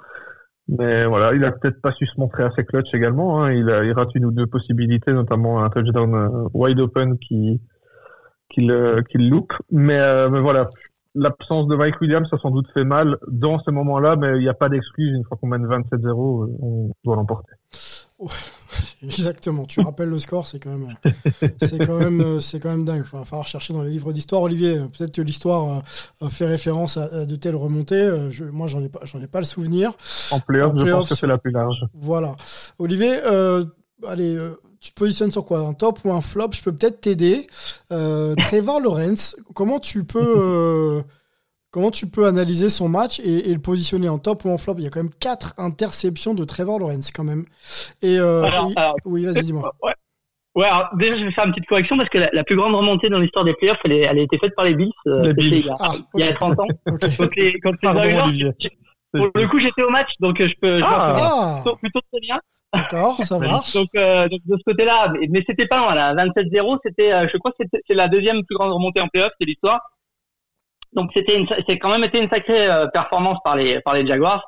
Mais 0.69 1.05
voilà, 1.05 1.33
il 1.36 1.43
a 1.43 1.51
peut-être 1.51 1.81
pas 1.81 1.91
su 1.91 2.05
se 2.05 2.19
montrer 2.19 2.43
assez 2.43 2.63
clutch 2.63 2.93
également. 2.93 3.43
Hein. 3.43 3.51
Il, 3.51 3.69
rate 3.91 4.15
une 4.15 4.25
ou 4.25 4.31
deux 4.31 4.48
possibilités, 4.48 5.12
notamment 5.12 5.63
un 5.63 5.69
touchdown 5.69 6.15
euh, 6.15 6.48
wide 6.53 6.79
open 6.79 7.17
qui 7.19 7.60
qu'il 8.50 9.29
loupe. 9.29 9.53
Mais, 9.72 10.00
euh, 10.00 10.29
mais 10.29 10.39
voilà, 10.39 10.69
l'absence 11.15 11.67
de 11.67 11.75
Mike 11.75 12.00
Williams, 12.01 12.27
ça 12.29 12.38
sans 12.38 12.51
doute 12.51 12.67
fait 12.74 12.83
mal 12.83 13.17
dans 13.27 13.60
ce 13.60 13.72
moment-là, 13.72 14.15
mais 14.15 14.38
il 14.38 14.41
n'y 14.41 14.50
a 14.50 14.53
pas 14.53 14.69
d'excuse. 14.69 15.13
Une 15.15 15.24
fois 15.25 15.38
qu'on 15.38 15.48
mène 15.48 15.65
27-0, 15.65 16.43
euh, 16.43 16.48
on 16.62 16.91
doit 17.03 17.15
l'emporter. 17.15 17.53
Exactement. 19.03 19.65
Tu 19.65 19.82
rappelles 19.82 20.10
le 20.10 20.20
score, 20.20 20.48
c'est 20.48 20.60
quand 20.60 20.77
même, 20.77 20.96
c'est 21.62 21.86
quand 21.86 21.98
même, 21.98 22.39
c'est 22.39 22.60
quand 22.60 22.70
même 22.70 22.86
dingue. 22.86 23.03
Il 23.05 23.17
va 23.17 23.25
falloir 23.25 23.48
chercher 23.48 23.74
dans 23.74 23.84
les 23.84 23.91
livres 23.91 24.13
d'histoire. 24.13 24.41
Olivier, 24.41 24.77
peut-être 24.98 25.13
que 25.13 25.22
l'histoire 25.22 25.84
euh, 26.22 26.29
fait 26.29 26.46
référence 26.46 26.98
à, 26.98 27.25
de 27.25 27.36
telles 27.36 27.55
remontées. 27.55 27.96
Euh, 27.96 28.32
Je, 28.32 28.46
moi, 28.46 28.67
j'en 28.67 28.84
ai 28.84 28.89
pas, 28.89 29.00
j'en 29.03 29.22
ai 29.22 29.27
pas 29.27 29.39
le 29.39 29.46
souvenir. 29.46 29.93
En 30.32 30.39
playoff, 30.39 30.74
je 30.77 30.91
pense 30.91 31.10
que 31.10 31.15
c'est 31.15 31.27
la 31.27 31.38
plus 31.38 31.51
large. 31.51 31.86
Voilà. 31.93 32.36
Olivier, 32.79 33.13
euh, 33.25 33.65
allez, 34.08 34.38
tu 34.84 34.91
te 34.91 34.96
positionnes 35.00 35.32
sur 35.32 35.46
quoi? 35.46 35.60
Un 35.60 35.74
top 35.74 36.00
ou 36.03 36.12
un 36.12 36.20
flop? 36.20 36.50
Je 36.51 36.62
peux 36.62 36.74
peut-être 36.74 37.00
t'aider. 37.00 37.48
Euh, 37.91 38.36
Trevor 38.36 38.82
Lawrence, 38.82 39.36
comment 39.53 39.79
tu 39.79 40.03
peux, 40.03 40.20
euh, 40.22 41.01
comment 41.74 41.92
tu 41.92 42.08
peux 42.08 42.25
analyser 42.27 42.70
son 42.70 42.88
match 42.88 43.20
et, 43.20 43.50
et 43.50 43.53
le 43.53 43.60
positionner 43.60 44.08
en 44.08 44.20
top 44.20 44.46
ou 44.46 44.50
en 44.51 44.58
flop? 44.58 44.75
Il 44.77 44.84
y 44.84 44.88
a 44.88 44.89
quand 44.89 45.01
même 45.01 45.13
quatre 45.20 45.53
interceptions 45.58 46.34
de 46.34 46.46
Trevor 46.46 46.80
Lawrence 46.80 47.12
quand 47.12 47.24
même. 47.25 47.44
Et, 48.01 48.20
euh, 48.20 48.44
Alors, 48.44 48.70
et- 48.72 48.77
alors, 48.80 48.96
oui, 49.06 49.25
vas-y, 49.25 49.44
dis-moi. 49.44 49.74
Ouais. 49.84 49.94
Ouais, 50.56 50.68
alors 50.68 50.89
déjà, 50.96 51.18
je 51.18 51.25
vais 51.25 51.32
faire 51.32 51.46
une 51.46 51.51
petite 51.51 51.68
correction 51.68 51.98
parce 51.98 52.10
que 52.10 52.20
la, 52.20 52.30
la 52.32 52.44
plus 52.44 52.56
grande 52.56 52.75
remontée 52.75 53.10
dans 53.10 53.20
l'histoire 53.20 53.44
des 53.44 53.56
playoffs, 53.56 53.80
elle, 53.86 53.92
est- 53.94 54.01
elle 54.01 54.20
a 54.20 54.22
été 54.22 54.38
faite 54.38 54.53
par 54.56 54.65
les 54.65 54.75
Bills. 54.75 54.92
euh, 55.08 55.24
Les 55.24 55.34
Bills. 55.34 55.53
Il, 55.56 55.65
y 55.65 55.70
a, 55.70 55.75
Ah, 55.80 55.92
il 56.13 56.20
y 56.20 56.24
a 56.24 56.27
ok. 56.30 56.34
30 56.36 56.60
ans. 56.60 56.68
Ok. 56.86 57.00
Contre 57.20 57.36
les, 57.36 57.58
Pardon. 57.82 58.24
Olivier. 58.27 58.51
Pour 59.12 59.30
le 59.34 59.48
coup, 59.48 59.58
j'étais 59.60 59.82
au 59.84 59.89
match, 59.89 60.12
donc 60.20 60.39
euh, 60.42 60.48
je 60.48 60.53
peux, 60.62 60.77
je 60.77 60.84
Ah. 60.84 61.13
Ah, 61.15 61.60
plutôt, 61.63 61.77
plutôt 61.77 62.00
très 62.12 62.20
bien. 62.22 62.39
d'accord, 62.72 63.18
ça 63.24 63.39
marche. 63.39 63.74
Donc, 63.74 63.89
euh, 63.96 64.27
donc 64.30 64.42
de 64.46 64.56
ce 64.58 64.63
côté-là, 64.63 65.12
mais, 65.20 65.27
mais 65.30 65.44
c'était 65.48 65.65
pas 65.68 65.77
loin, 65.80 65.96
là. 65.96 66.13
27-0, 66.13 66.77
c'était, 66.86 67.12
euh, 67.12 67.27
je 67.32 67.38
crois 67.38 67.50
que 67.51 67.58
c'était- 67.62 67.82
c'est 67.88 67.94
la 67.96 68.08
deuxième 68.08 68.44
plus 68.44 68.56
grande 68.56 68.72
remontée 68.74 69.01
en 69.01 69.08
playoff, 69.08 69.32
c'est 69.39 69.46
l'histoire. 69.48 69.82
Donc 70.96 71.12
c'était 71.16 71.38
c'est 71.68 71.78
quand 71.80 71.90
même 71.90 72.04
été 72.04 72.20
une 72.22 72.30
sacrée 72.30 72.70
euh, 72.70 72.88
performance 72.88 73.38
par 73.44 73.56
les, 73.56 73.80
par 73.82 73.94
les 73.94 74.06
Jaguars. 74.06 74.44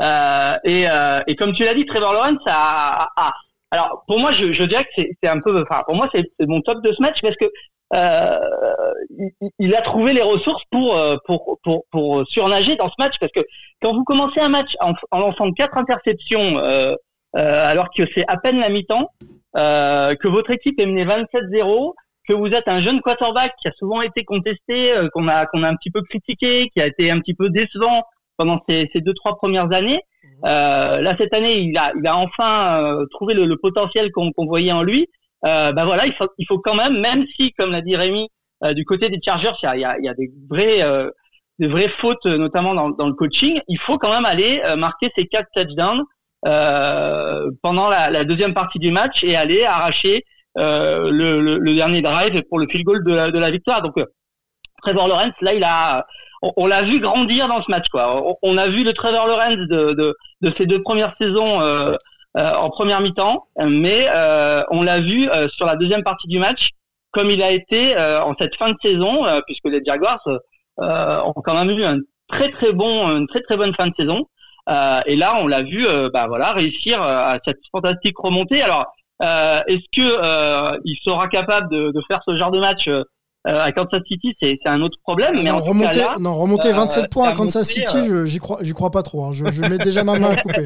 Euh, 0.00 0.56
et, 0.64 0.88
euh, 0.88 1.20
et 1.26 1.36
comme 1.36 1.52
tu 1.52 1.64
l'as 1.64 1.74
dit, 1.74 1.84
Trevor 1.84 2.12
Lawrence 2.14 2.38
a, 2.46 3.08
a- 3.16 3.34
alors 3.70 4.02
pour 4.06 4.18
moi, 4.18 4.32
je, 4.32 4.50
je 4.52 4.64
dirais 4.64 4.84
que 4.84 4.90
c'est 4.96 5.10
c'est 5.22 5.28
un 5.28 5.40
peu, 5.40 5.62
enfin 5.62 5.82
pour 5.86 5.94
moi 5.94 6.08
c'est 6.14 6.24
mon 6.40 6.60
top 6.62 6.82
de 6.82 6.92
ce 6.92 7.02
match 7.02 7.20
parce 7.22 7.36
que 7.36 7.44
euh, 7.94 8.38
il, 9.58 9.74
a 9.74 9.82
trouvé 9.82 10.12
les 10.12 10.22
ressources 10.22 10.62
pour, 10.70 10.96
euh, 10.96 11.16
pour 11.26 11.58
pour 11.62 11.84
pour 11.90 12.26
surnager 12.28 12.76
dans 12.76 12.88
ce 12.88 12.94
match 12.98 13.14
parce 13.20 13.32
que 13.32 13.40
quand 13.82 13.92
vous 13.92 14.04
commencez 14.04 14.40
un 14.40 14.48
match 14.48 14.72
en, 14.80 14.92
en 15.10 15.18
lançant 15.20 15.50
quatre 15.52 15.76
interceptions 15.76 16.58
euh, 16.58 16.94
alors 17.34 17.88
que 17.96 18.04
c'est 18.14 18.24
à 18.28 18.36
peine 18.38 18.58
la 18.58 18.68
mi-temps, 18.70 19.08
que 19.54 20.28
votre 20.28 20.50
équipe 20.50 20.80
est 20.80 20.86
menée 20.86 21.04
27-0, 21.04 21.92
que 22.30 22.34
vous 22.34 22.50
êtes 22.54 22.68
un 22.68 22.78
jeune 22.78 23.00
quarterback 23.00 23.54
qui 23.60 23.66
a 23.66 23.72
souvent 23.72 24.02
été 24.02 24.24
contesté, 24.24 24.92
euh, 24.92 25.08
qu'on 25.12 25.26
a 25.26 25.46
qu'on 25.46 25.64
a 25.64 25.68
un 25.68 25.74
petit 25.74 25.90
peu 25.90 26.00
critiqué, 26.02 26.70
qui 26.72 26.80
a 26.80 26.86
été 26.86 27.10
un 27.10 27.18
petit 27.18 27.34
peu 27.34 27.50
décevant 27.50 28.04
pendant 28.36 28.60
ces, 28.68 28.88
ces 28.92 29.00
deux 29.00 29.14
trois 29.14 29.36
premières 29.36 29.72
années. 29.72 30.00
Euh, 30.44 31.00
là 31.00 31.16
cette 31.18 31.34
année, 31.34 31.58
il 31.58 31.76
a 31.76 31.92
il 31.98 32.06
a 32.06 32.16
enfin 32.16 32.84
euh, 32.84 33.06
trouvé 33.10 33.34
le, 33.34 33.46
le 33.46 33.56
potentiel 33.56 34.12
qu'on 34.12 34.32
voyait 34.46 34.70
en 34.72 34.82
lui. 34.82 35.08
Bah 35.42 35.72
voilà, 35.72 36.06
il 36.06 36.12
faut 36.12 36.28
il 36.38 36.46
faut 36.46 36.58
quand 36.58 36.74
même, 36.74 37.00
même 37.00 37.24
si 37.34 37.52
comme 37.52 37.72
l'a 37.72 37.80
dit 37.80 37.96
Rémi, 37.96 38.28
du 38.74 38.84
côté 38.84 39.08
des 39.08 39.18
Chargers, 39.24 39.56
il 39.62 39.66
y 39.66 39.68
a 39.68 39.76
il 39.76 39.80
y 39.80 39.84
a, 39.84 39.98
il 39.98 40.04
y 40.04 40.08
a 40.08 40.14
des 40.14 40.30
vrais 40.48 40.84
des 41.58 41.66
vraies 41.66 41.92
fautes, 41.98 42.26
notamment 42.26 42.74
dans, 42.74 42.90
dans 42.90 43.08
le 43.08 43.14
coaching. 43.14 43.58
Il 43.66 43.78
faut 43.78 43.98
quand 43.98 44.12
même 44.12 44.26
aller 44.26 44.62
marquer 44.76 45.10
ces 45.16 45.26
quatre 45.26 45.48
touchdowns 45.54 46.02
pendant 47.62 47.88
la, 47.88 48.10
la 48.10 48.24
deuxième 48.24 48.54
partie 48.54 48.78
du 48.78 48.92
match 48.92 49.24
et 49.24 49.34
aller 49.34 49.64
arracher 49.64 50.24
le, 50.56 51.40
le, 51.40 51.58
le 51.58 51.74
dernier 51.74 52.02
drive 52.02 52.42
pour 52.48 52.58
le 52.58 52.66
field 52.68 52.84
goal 52.84 53.04
de 53.04 53.14
la, 53.14 53.30
de 53.30 53.38
la 53.38 53.50
victoire. 53.50 53.82
Donc 53.82 53.96
euh, 53.98 54.04
Trevor 54.82 55.08
Lawrence, 55.08 55.34
là, 55.40 55.54
il 55.54 55.64
a, 55.64 56.06
on, 56.42 56.66
l'a 56.66 56.82
vu 56.82 57.00
grandir 57.00 57.48
dans 57.48 57.62
ce 57.62 57.70
match, 57.70 57.86
quoi. 57.90 58.22
On, 58.42 58.56
a 58.56 58.68
vu 58.68 58.82
le 58.82 58.92
Trevor 58.92 59.26
Lawrence 59.26 59.56
de, 59.56 59.92
de, 59.92 60.16
de 60.40 60.54
ses 60.56 60.66
deux 60.66 60.82
premières 60.82 61.14
saisons 61.20 61.60
euh, 61.60 61.94
euh, 62.36 62.52
en 62.54 62.70
première 62.70 63.00
mi-temps, 63.00 63.46
mais 63.62 64.06
euh, 64.08 64.62
on 64.70 64.82
l'a 64.82 65.00
vu 65.00 65.28
euh, 65.28 65.48
sur 65.50 65.66
la 65.66 65.76
deuxième 65.76 66.02
partie 66.02 66.28
du 66.28 66.38
match, 66.38 66.68
comme 67.10 67.28
il 67.30 67.42
a 67.42 67.50
été 67.50 67.96
euh, 67.96 68.22
en 68.22 68.34
cette 68.38 68.56
fin 68.56 68.70
de 68.70 68.76
saison, 68.82 69.26
euh, 69.26 69.40
puisque 69.46 69.66
les 69.66 69.82
Jaguars 69.84 70.22
euh, 70.80 71.20
ont 71.24 71.34
quand 71.44 71.54
même 71.54 71.76
eu 71.76 71.84
un 71.84 71.98
très 72.28 72.50
très 72.50 72.72
bon, 72.72 73.08
une 73.18 73.26
très 73.26 73.40
très 73.40 73.56
bonne 73.56 73.74
fin 73.74 73.88
de 73.88 73.94
saison. 73.98 74.20
Euh, 74.68 75.00
et 75.06 75.16
là, 75.16 75.36
on 75.40 75.46
l'a 75.46 75.62
vu, 75.62 75.86
euh, 75.86 76.08
bah 76.12 76.26
voilà, 76.28 76.52
réussir 76.52 77.02
euh, 77.02 77.06
à 77.06 77.38
cette 77.44 77.58
fantastique 77.72 78.16
remontée. 78.18 78.62
Alors, 78.62 78.86
euh, 79.22 79.60
est-ce 79.66 79.84
que 79.94 80.02
euh, 80.02 80.78
il 80.84 80.96
sera 81.04 81.28
capable 81.28 81.70
de, 81.70 81.90
de 81.92 82.00
faire 82.08 82.20
ce 82.26 82.36
genre 82.36 82.50
de 82.50 82.58
match 82.60 82.88
euh, 82.88 83.02
à 83.44 83.72
Kansas 83.72 84.02
City 84.06 84.34
C'est 84.40 84.58
un 84.66 84.80
autre 84.82 84.98
problème. 85.02 85.34
mais 85.42 85.44
non, 85.50 85.56
en 85.56 85.60
remonter, 85.60 85.98
cas, 86.00 86.12
là, 86.12 86.16
non, 86.20 86.34
remonter 86.36 86.68
euh, 86.68 86.74
27 86.74 87.10
points 87.10 87.28
à 87.28 87.32
Kansas 87.32 87.66
City, 87.66 87.96
euh, 87.96 88.26
j'y 88.26 88.38
crois, 88.38 88.58
crois 88.74 88.90
pas 88.90 89.02
trop. 89.02 89.24
hein. 89.24 89.30
Je, 89.32 89.50
je 89.50 89.62
mets 89.62 89.78
déjà 89.78 90.04
ma 90.04 90.18
main 90.18 90.32
à 90.32 90.36
couper. 90.36 90.64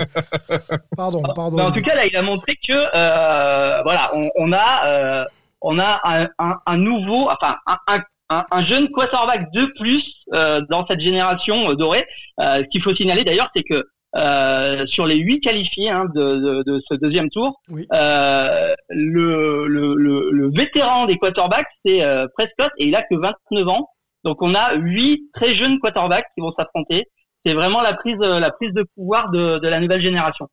Pardon, 0.97 1.23
pardon. 1.35 1.57
mais 1.57 1.63
en 1.63 1.73
tout 1.73 1.83
cas, 1.83 1.95
là, 1.95 2.07
il 2.07 2.17
a 2.17 2.23
montré 2.23 2.55
que 2.67 2.73
euh, 2.73 3.83
voilà, 3.83 4.11
on, 4.15 4.29
on 4.37 4.53
a 4.53 4.87
euh, 4.87 5.25
on 5.61 5.79
a 5.79 6.01
un, 6.05 6.29
un, 6.39 6.55
un 6.67 6.77
nouveau, 6.77 7.29
enfin 7.31 7.57
un, 7.67 7.77
un, 7.89 8.01
un, 8.31 8.45
un 8.51 8.65
jeune 8.65 8.89
quarterback 8.91 9.51
de 9.53 9.67
plus 9.79 10.03
euh, 10.33 10.61
dans 10.69 10.87
cette 10.87 11.01
génération 11.01 11.71
euh, 11.71 11.75
dorée. 11.75 12.05
Euh, 12.41 12.57
ce 12.65 12.69
qu'il 12.71 12.83
faut 12.83 12.95
signaler 12.95 13.23
d'ailleurs, 13.25 13.51
c'est 13.55 13.63
que 13.63 13.83
euh, 14.17 14.87
sur 14.87 15.07
les 15.07 15.17
huit 15.17 15.41
qualifiés 15.41 15.91
hein, 15.91 16.05
de, 16.15 16.21
de, 16.23 16.63
de, 16.65 16.81
ce 16.89 16.95
deuxième 16.95 17.31
tour, 17.31 17.61
Oui. 17.69 17.87
euh, 17.93 18.75
le, 18.89 19.67
le, 19.67 19.95
le, 19.95 20.31
le 20.31 20.51
vétéran 20.55 21.07
des 21.07 21.17
quarterbacks, 21.19 21.67
c'est 21.85 22.03
euh, 22.05 22.27
Prescott, 22.37 22.71
et 22.79 22.87
il 22.87 22.95
a 22.97 23.03
que 23.03 23.15
29 23.17 23.69
ans. 23.69 23.89
Donc 24.23 24.39
on 24.41 24.55
a 24.55 24.75
huit 24.75 25.23
très 25.35 25.55
jeunes 25.55 25.79
quarterbacks 25.81 26.27
qui 26.35 26.41
vont 26.41 26.53
s'affronter. 26.59 27.05
C'est 27.45 27.55
vraiment 27.55 27.83
la 27.83 27.93
prise, 27.95 28.17
euh, 28.23 28.41
la 28.41 28.51
prise 28.51 28.73
de 28.73 28.85
pouvoir 28.95 29.31
de, 29.31 29.59
de 29.59 29.69
la 29.69 29.81
nouvelle 29.81 30.01
génération. 30.01 30.49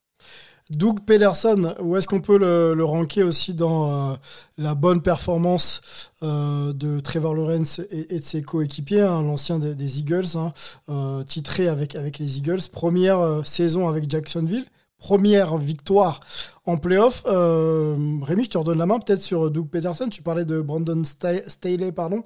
Doug 0.71 1.01
Pederson, 1.01 1.75
où 1.81 1.97
est-ce 1.97 2.07
qu'on 2.07 2.21
peut 2.21 2.37
le, 2.37 2.83
ranker 2.83 3.23
aussi 3.23 3.53
dans 3.53 4.11
euh, 4.11 4.15
la 4.57 4.73
bonne 4.73 5.01
performance 5.01 6.09
euh, 6.23 6.71
de 6.73 6.99
Trevor 6.99 7.35
Lawrence 7.35 7.81
et, 7.91 8.19
de 8.19 8.23
ses 8.23 8.41
coéquipiers, 8.41 9.01
hein, 9.01 9.21
l'ancien 9.21 9.59
des, 9.59 9.99
Eagles, 9.99 10.35
hein, 10.35 10.53
euh, 10.89 11.23
titré 11.23 11.67
avec, 11.67 11.93
les 11.93 12.37
Eagles, 12.37 12.61
première 12.71 13.41
saison 13.45 13.87
avec 13.89 14.09
Jacksonville, 14.09 14.65
première 15.01 15.57
victoire 15.57 16.21
en 16.65 16.77
playoff. 16.77 17.23
Euh, 17.27 17.95
Rémi, 18.21 18.45
je 18.45 18.51
te 18.51 18.57
redonne 18.57 18.77
la 18.77 18.85
main 18.85 18.99
peut-être 18.99 19.19
sur 19.19 19.49
Doug 19.51 19.67
Pederson. 19.67 20.07
Tu 20.09 20.21
parlais 20.21 20.45
de 20.45 20.61
Brandon 20.61 21.01
Sta- 21.01 21.43
Staley, 21.49 21.91
pardon. 21.91 22.23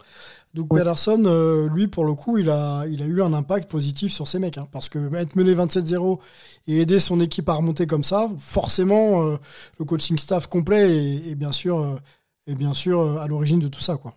Doug 0.54 0.68
Oui. 0.70 0.80
Pederson, 0.80 1.24
euh, 1.26 1.68
lui, 1.74 1.88
pour 1.88 2.06
le 2.06 2.14
coup, 2.14 2.38
il 2.38 2.50
a, 2.50 2.84
il 2.88 3.02
a 3.02 3.06
eu 3.06 3.22
un 3.22 3.34
impact 3.34 3.70
positif 3.72 4.12
sur 4.14 4.28
ces 4.28 4.40
mecs. 4.40 4.58
hein, 4.58 4.68
parce 4.72 4.90
que 4.90 5.00
être 5.16 5.36
mené 5.36 5.54
27-0 5.56 6.20
et 6.68 6.82
aider 6.82 7.00
son 7.00 7.20
équipe 7.22 7.48
à 7.50 7.54
remonter 7.54 7.88
comme 7.88 8.04
ça, 8.04 8.30
forcément, 8.40 9.24
euh, 9.26 9.38
le 9.80 9.86
coaching 9.86 10.18
staff 10.18 10.48
complet 10.48 10.90
est, 10.98 11.32
est 11.32 11.36
bien 11.36 11.52
sûr, 11.54 11.80
euh, 11.80 11.96
est 12.48 12.56
bien 12.56 12.74
sûr 12.74 13.20
à 13.22 13.28
l'origine 13.28 13.60
de 13.60 13.68
tout 13.70 13.82
ça. 13.82 13.98
Quoi. 13.98 14.14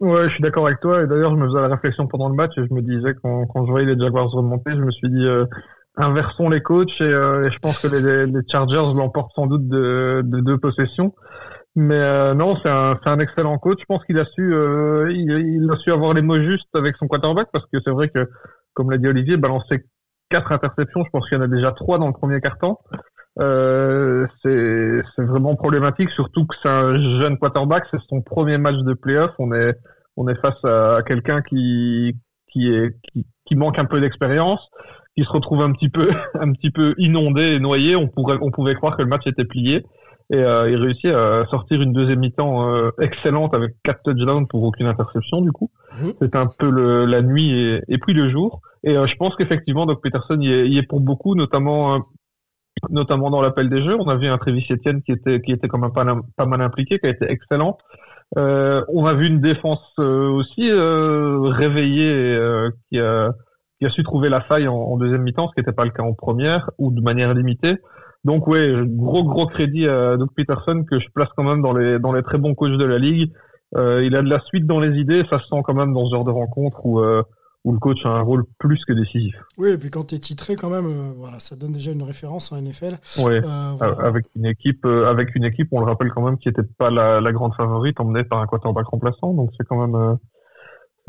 Ouais, 0.00 0.28
je 0.28 0.34
suis 0.34 0.42
d'accord 0.42 0.66
avec 0.66 0.80
toi. 0.80 1.02
Et 1.02 1.06
d'ailleurs, 1.06 1.32
je 1.32 1.36
me 1.36 1.46
faisais 1.48 1.60
la 1.60 1.68
réflexion 1.68 2.06
pendant 2.06 2.28
le 2.28 2.34
match 2.34 2.52
et 2.56 2.62
je 2.68 2.72
me 2.72 2.80
disais, 2.82 3.14
quand, 3.22 3.46
quand 3.46 3.66
je 3.66 3.70
voyais 3.70 3.86
les 3.86 4.00
Jaguars 4.00 4.30
remonter, 4.30 4.70
je 4.72 4.80
me 4.80 4.90
suis 4.90 5.08
dit, 5.10 5.26
inversons 5.96 6.48
les 6.48 6.60
coachs 6.62 7.00
et, 7.00 7.04
euh, 7.04 7.46
et 7.46 7.50
je 7.50 7.58
pense 7.58 7.80
que 7.80 7.88
les, 7.88 8.26
les 8.26 8.48
Chargers 8.48 8.94
l'emportent 8.94 9.32
sans 9.34 9.46
doute 9.46 9.68
de, 9.68 10.22
de 10.24 10.40
deux 10.40 10.58
possessions. 10.58 11.14
Mais 11.76 11.94
euh, 11.94 12.34
non, 12.34 12.56
c'est 12.62 12.68
un, 12.68 12.98
c'est 13.02 13.10
un 13.10 13.20
excellent 13.20 13.58
coach. 13.58 13.78
Je 13.80 13.84
pense 13.86 14.04
qu'il 14.04 14.18
a 14.18 14.24
su, 14.24 14.52
euh, 14.52 15.10
il, 15.12 15.70
a 15.70 15.76
su 15.76 15.92
avoir 15.92 16.12
les 16.14 16.22
mots 16.22 16.40
justes 16.42 16.74
avec 16.74 16.96
son 16.96 17.06
quarterback 17.06 17.48
parce 17.52 17.64
que 17.66 17.78
c'est 17.84 17.92
vrai 17.92 18.08
que, 18.08 18.28
comme 18.74 18.90
l'a 18.90 18.98
dit 18.98 19.06
Olivier, 19.06 19.36
balancer 19.36 19.84
quatre 20.30 20.52
interceptions, 20.52 21.04
je 21.04 21.10
pense 21.10 21.28
qu'il 21.28 21.38
y 21.38 21.40
en 21.40 21.44
a 21.44 21.48
déjà 21.48 21.72
trois 21.72 21.98
dans 21.98 22.08
le 22.08 22.12
premier 22.12 22.40
quart-temps. 22.40 22.80
Euh, 23.38 24.26
c'est 24.42 25.02
c'est 25.14 25.22
vraiment 25.24 25.54
problématique, 25.54 26.10
surtout 26.10 26.44
que 26.46 26.56
c'est 26.60 26.68
un 26.68 26.94
jeune 27.20 27.38
quarterback, 27.38 27.84
c'est 27.90 28.00
son 28.08 28.20
premier 28.20 28.58
match 28.58 28.76
de 28.78 28.92
playoff. 28.94 29.30
On 29.38 29.52
est 29.52 29.76
on 30.16 30.26
est 30.26 30.38
face 30.40 30.64
à 30.64 31.02
quelqu'un 31.06 31.40
qui 31.40 32.16
qui 32.48 32.68
est 32.68 32.96
qui, 33.04 33.26
qui 33.46 33.54
manque 33.54 33.78
un 33.78 33.84
peu 33.84 34.00
d'expérience, 34.00 34.60
qui 35.20 35.26
se 35.26 35.32
retrouve 35.32 35.60
un 35.60 35.72
petit 35.72 35.90
peu 35.90 36.08
un 36.40 36.52
petit 36.52 36.70
peu 36.70 36.94
inondé 36.98 37.54
et 37.54 37.58
noyé. 37.58 37.96
On 37.96 38.08
pourrait 38.08 38.38
on 38.40 38.50
pouvait 38.50 38.74
croire 38.74 38.96
que 38.96 39.02
le 39.02 39.08
match 39.08 39.26
était 39.26 39.44
plié 39.44 39.84
et 40.32 40.36
euh, 40.36 40.70
il 40.70 40.80
réussit 40.80 41.06
à 41.06 41.44
sortir 41.50 41.82
une 41.82 41.92
deuxième 41.92 42.20
mi-temps 42.20 42.72
euh, 42.72 42.90
excellente 43.00 43.52
avec 43.52 43.74
quatre 43.82 44.02
touchdowns 44.04 44.46
pour 44.46 44.62
aucune 44.62 44.86
interception 44.86 45.42
du 45.42 45.52
coup. 45.52 45.70
Mhm. 45.98 46.12
C'est 46.22 46.36
un 46.36 46.46
peu 46.46 46.70
le, 46.70 47.04
la 47.04 47.20
nuit 47.20 47.50
et, 47.50 47.82
et 47.88 47.98
puis 47.98 48.14
le 48.14 48.30
jour. 48.30 48.60
Et 48.84 48.96
euh, 48.96 49.06
je 49.06 49.16
pense 49.16 49.36
qu'effectivement 49.36 49.86
Doc 49.86 50.00
Peterson 50.02 50.38
y 50.40 50.52
est, 50.52 50.68
y 50.68 50.78
est 50.78 50.86
pour 50.86 51.00
beaucoup, 51.00 51.34
notamment 51.34 51.96
euh, 51.96 51.98
notamment 52.88 53.30
dans 53.30 53.42
l'appel 53.42 53.68
des 53.68 53.82
jeux. 53.82 53.96
On 53.98 54.08
a 54.08 54.16
vu 54.16 54.26
un 54.28 54.38
Travis 54.38 54.66
Etienne 54.70 55.02
qui 55.02 55.12
était 55.12 55.40
qui 55.42 55.52
était 55.52 55.68
quand 55.68 55.78
même 55.78 55.92
pas, 55.92 56.06
pas 56.36 56.46
mal 56.46 56.62
impliqué, 56.62 56.98
qui 56.98 57.06
a 57.06 57.10
été 57.10 57.30
excellent. 57.30 57.76
On 58.36 59.06
a 59.06 59.14
vu 59.14 59.26
une 59.26 59.40
défense 59.40 59.98
aussi 59.98 60.70
réveillée 60.70 62.38
qui, 62.88 63.00
a, 63.00 63.32
qui 63.80 63.86
a 63.86 63.90
su 63.90 64.04
trouver 64.04 64.28
la 64.28 64.42
faille 64.42 64.68
en, 64.68 64.76
en 64.76 64.96
deuxième 64.96 65.22
mi-temps, 65.22 65.48
ce 65.48 65.54
qui 65.54 65.60
n'était 65.60 65.72
pas 65.72 65.84
le 65.84 65.90
cas 65.90 66.04
en 66.04 66.12
première 66.12 66.70
ou 66.78 66.92
de 66.92 67.00
manière 67.00 67.34
limitée. 67.34 67.78
Donc 68.24 68.46
ouais, 68.46 68.72
gros 68.84 69.24
gros 69.24 69.46
crédit 69.46 69.88
à 69.88 70.16
Doug 70.16 70.28
Peterson 70.36 70.84
que 70.88 71.00
je 71.00 71.08
place 71.12 71.28
quand 71.36 71.42
même 71.42 71.62
dans 71.62 71.72
les 71.72 71.98
dans 71.98 72.12
les 72.12 72.22
très 72.22 72.38
bons 72.38 72.54
coachs 72.54 72.76
de 72.76 72.84
la 72.84 72.98
ligue. 72.98 73.32
Euh, 73.76 74.04
il 74.04 74.14
a 74.14 74.22
de 74.22 74.28
la 74.28 74.40
suite 74.40 74.66
dans 74.66 74.78
les 74.78 75.00
idées, 75.00 75.24
ça 75.30 75.38
se 75.38 75.46
sent 75.46 75.62
quand 75.64 75.74
même 75.74 75.92
dans 75.94 76.04
ce 76.06 76.14
genre 76.14 76.24
de 76.24 76.30
rencontre 76.30 76.84
où 76.84 77.00
euh, 77.00 77.22
où 77.64 77.72
le 77.72 77.78
coach 77.78 77.98
a 78.04 78.08
un 78.08 78.22
rôle 78.22 78.44
plus 78.58 78.82
que 78.86 78.92
décisif. 78.92 79.34
Oui, 79.58 79.70
et 79.70 79.78
puis 79.78 79.90
quand 79.90 80.06
tu 80.06 80.14
es 80.14 80.18
titré, 80.18 80.56
quand 80.56 80.70
même, 80.70 80.86
euh, 80.86 81.12
voilà, 81.16 81.38
ça 81.40 81.56
donne 81.56 81.72
déjà 81.72 81.92
une 81.92 82.02
référence 82.02 82.52
en 82.52 82.60
NFL. 82.60 82.96
Ouais. 83.22 83.40
Euh, 83.44 83.72
voilà. 83.76 83.94
Avec 84.00 84.26
une 84.34 84.46
équipe, 84.46 84.84
euh, 84.86 85.06
avec 85.06 85.34
une 85.34 85.44
équipe, 85.44 85.68
on 85.72 85.80
le 85.80 85.86
rappelle 85.86 86.10
quand 86.10 86.22
même, 86.22 86.38
qui 86.38 86.48
n'était 86.48 86.62
pas 86.78 86.90
la, 86.90 87.20
la 87.20 87.32
grande 87.32 87.54
favorite, 87.54 88.00
emmenée 88.00 88.24
par 88.24 88.40
un 88.40 88.46
quarterback 88.46 88.86
remplaçant. 88.86 89.34
Donc 89.34 89.50
c'est 89.58 89.66
quand 89.66 89.86
même, 89.86 89.94
euh, 89.94 90.14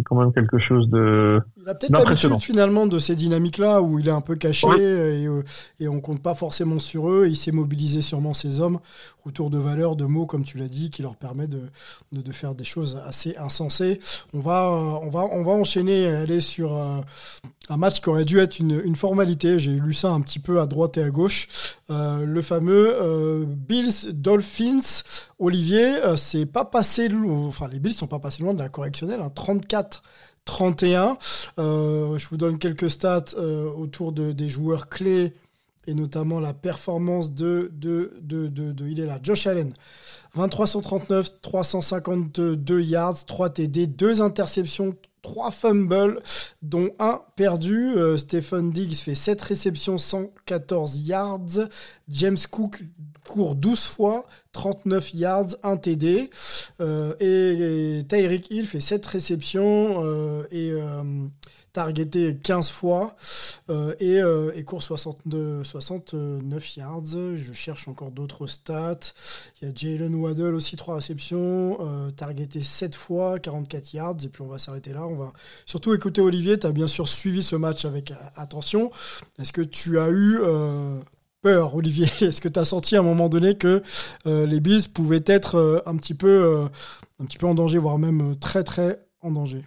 c'est 0.01 0.03
quand 0.03 0.19
même 0.19 0.33
quelque 0.33 0.57
chose 0.57 0.89
de. 0.89 1.41
Il 1.57 1.69
a 1.69 1.75
peut-être 1.75 1.91
l'habitude 1.91 2.41
finalement 2.41 2.87
de 2.87 2.97
ces 2.97 3.15
dynamiques-là 3.15 3.81
où 3.81 3.99
il 3.99 4.07
est 4.07 4.11
un 4.11 4.21
peu 4.21 4.35
caché 4.35 4.67
et, 4.67 5.27
euh, 5.27 5.43
et 5.79 5.87
on 5.87 6.01
compte 6.01 6.21
pas 6.21 6.33
forcément 6.33 6.79
sur 6.79 7.09
eux. 7.09 7.27
Il 7.27 7.35
sait 7.35 7.51
mobiliser 7.51 8.01
sûrement 8.01 8.33
ses 8.33 8.59
hommes 8.59 8.79
autour 9.25 9.51
de 9.51 9.59
valeurs, 9.59 9.95
de 9.95 10.05
mots, 10.05 10.25
comme 10.25 10.43
tu 10.43 10.57
l'as 10.57 10.67
dit, 10.67 10.89
qui 10.89 11.03
leur 11.03 11.15
permet 11.15 11.47
de, 11.47 11.61
de, 12.11 12.21
de 12.21 12.31
faire 12.31 12.55
des 12.55 12.63
choses 12.63 12.99
assez 13.05 13.35
insensées. 13.37 13.99
On 14.33 14.39
va, 14.39 14.67
euh, 14.67 15.05
on 15.05 15.09
va, 15.09 15.25
on 15.31 15.43
va 15.43 15.51
enchaîner 15.51 16.01
et 16.01 16.07
aller 16.07 16.39
sur 16.39 16.75
euh, 16.75 16.97
un 17.71 17.77
match 17.77 18.01
qui 18.01 18.10
aurait 18.10 18.25
dû 18.25 18.38
être 18.38 18.60
une, 18.60 18.95
formalité. 18.97 19.57
J'ai 19.57 19.71
lu 19.71 19.93
ça 19.93 20.12
un 20.12 20.19
petit 20.19 20.39
peu 20.39 20.60
à 20.60 20.65
droite 20.65 20.97
et 20.97 21.03
à 21.03 21.10
gauche. 21.10 21.47
Euh, 21.89 22.25
le 22.25 22.41
fameux 22.41 22.93
euh, 23.01 23.45
Bills 23.47 24.12
Dolphins. 24.12 25.03
Olivier, 25.39 26.03
euh, 26.03 26.17
c'est 26.17 26.45
pas 26.45 26.65
passé 26.65 27.07
loin. 27.07 27.47
Enfin, 27.47 27.69
les 27.69 27.79
Bills 27.79 27.93
sont 27.93 28.07
pas 28.07 28.19
passés 28.19 28.43
loin 28.43 28.53
de 28.53 28.60
la 28.60 28.67
correctionnelle. 28.67 29.21
hein, 29.21 29.31
34. 29.34 30.03
31. 30.43 31.17
Euh, 31.60 32.17
je 32.17 32.27
vous 32.27 32.36
donne 32.36 32.57
quelques 32.57 32.89
stats 32.89 33.38
autour 33.77 34.12
de, 34.12 34.31
des 34.31 34.49
joueurs 34.49 34.89
clés 34.89 35.34
et 35.88 35.93
notamment 35.93 36.39
la 36.39 36.53
performance 36.53 37.31
de, 37.34 37.71
de, 37.73 38.17
de, 38.21 38.47
de, 38.47 38.88
il 38.88 38.99
est 38.99 39.05
là, 39.05 39.19
Josh 39.21 39.47
Allen. 39.47 39.73
23 40.36 40.67
sur 40.67 40.81
39, 40.81 41.41
352 41.41 42.81
yards, 42.81 43.25
3 43.25 43.49
TD, 43.49 43.88
2 43.88 44.21
interceptions, 44.21 44.95
3 45.21 45.51
fumbles, 45.51 46.21
dont 46.62 46.89
un 46.99 47.21
perdu. 47.36 47.93
Euh, 47.95 48.17
Stephen 48.17 48.71
Diggs 48.71 48.95
fait 48.95 49.15
7 49.15 49.41
réceptions, 49.41 49.97
114 49.97 50.97
yards. 51.07 51.67
James 52.10 52.38
Cook 52.49 52.81
court 53.27 53.55
12 53.55 53.79
fois, 53.79 54.25
39 54.51 55.13
yards, 55.13 55.55
1 55.63 55.77
TD. 55.77 56.29
Euh, 56.79 57.13
et, 57.19 57.99
et 57.99 58.03
Tyreek 58.03 58.49
Hill 58.49 58.65
fait 58.65 58.81
7 58.81 59.05
réceptions 59.05 60.03
euh, 60.03 60.43
et 60.51 60.73
targeté 61.73 62.38
15 62.38 62.69
fois 62.69 63.15
euh, 63.69 63.93
et, 63.99 64.21
euh, 64.21 64.51
et 64.55 64.63
court 64.63 64.84
62, 64.84 65.63
69 65.63 66.77
yards. 66.77 67.36
Je 67.36 67.53
cherche 67.53 67.88
encore 67.88 68.12
d'autres 68.12 68.47
stats. 68.47 68.99
Il 69.62 69.67
y 69.67 69.71
a 69.71 69.73
Jalen 69.73 70.15
Waddle 70.15 70.55
aussi, 70.55 70.75
3 70.75 70.95
réceptions, 70.95 71.77
euh, 71.79 72.12
targeté 72.12 72.62
7 72.62 72.95
fois, 72.95 73.39
44 73.39 73.93
yards. 73.93 74.17
Et 74.23 74.29
puis 74.29 74.41
on 74.41 74.47
va 74.47 74.60
s'arrêter 74.60 74.93
là. 74.93 75.07
On 75.07 75.15
va 75.15 75.34
surtout 75.65 75.93
écouter 75.93 76.21
Olivier. 76.21 76.60
Tu 76.60 76.67
as 76.67 76.71
bien 76.71 76.88
sûr 76.88 77.07
suivi 77.07 77.43
ce 77.43 77.55
match 77.55 77.86
avec 77.86 78.13
attention. 78.36 78.91
Est-ce 79.39 79.53
que 79.53 79.62
tu 79.62 79.99
as 79.99 80.10
eu 80.10 80.39
peur, 81.41 81.75
Olivier? 81.75 82.07
Est-ce 82.21 82.41
que 82.41 82.49
tu 82.49 82.60
as 82.60 82.65
senti 82.65 82.95
à 82.95 82.99
un 82.99 83.03
moment 83.03 83.29
donné 83.29 83.55
que 83.55 83.81
les 84.25 84.60
Bills 84.60 84.89
pouvaient 84.93 85.23
être 85.25 85.84
un, 85.86 85.95
petit 85.95 86.13
peu, 86.13 86.67
un 87.19 87.25
petit 87.25 87.38
peu 87.38 87.47
en 87.47 87.55
danger, 87.55 87.77
voire 87.77 87.97
même 87.97 88.36
très 88.39 88.63
très 88.63 88.99
en 89.21 89.31
danger? 89.31 89.63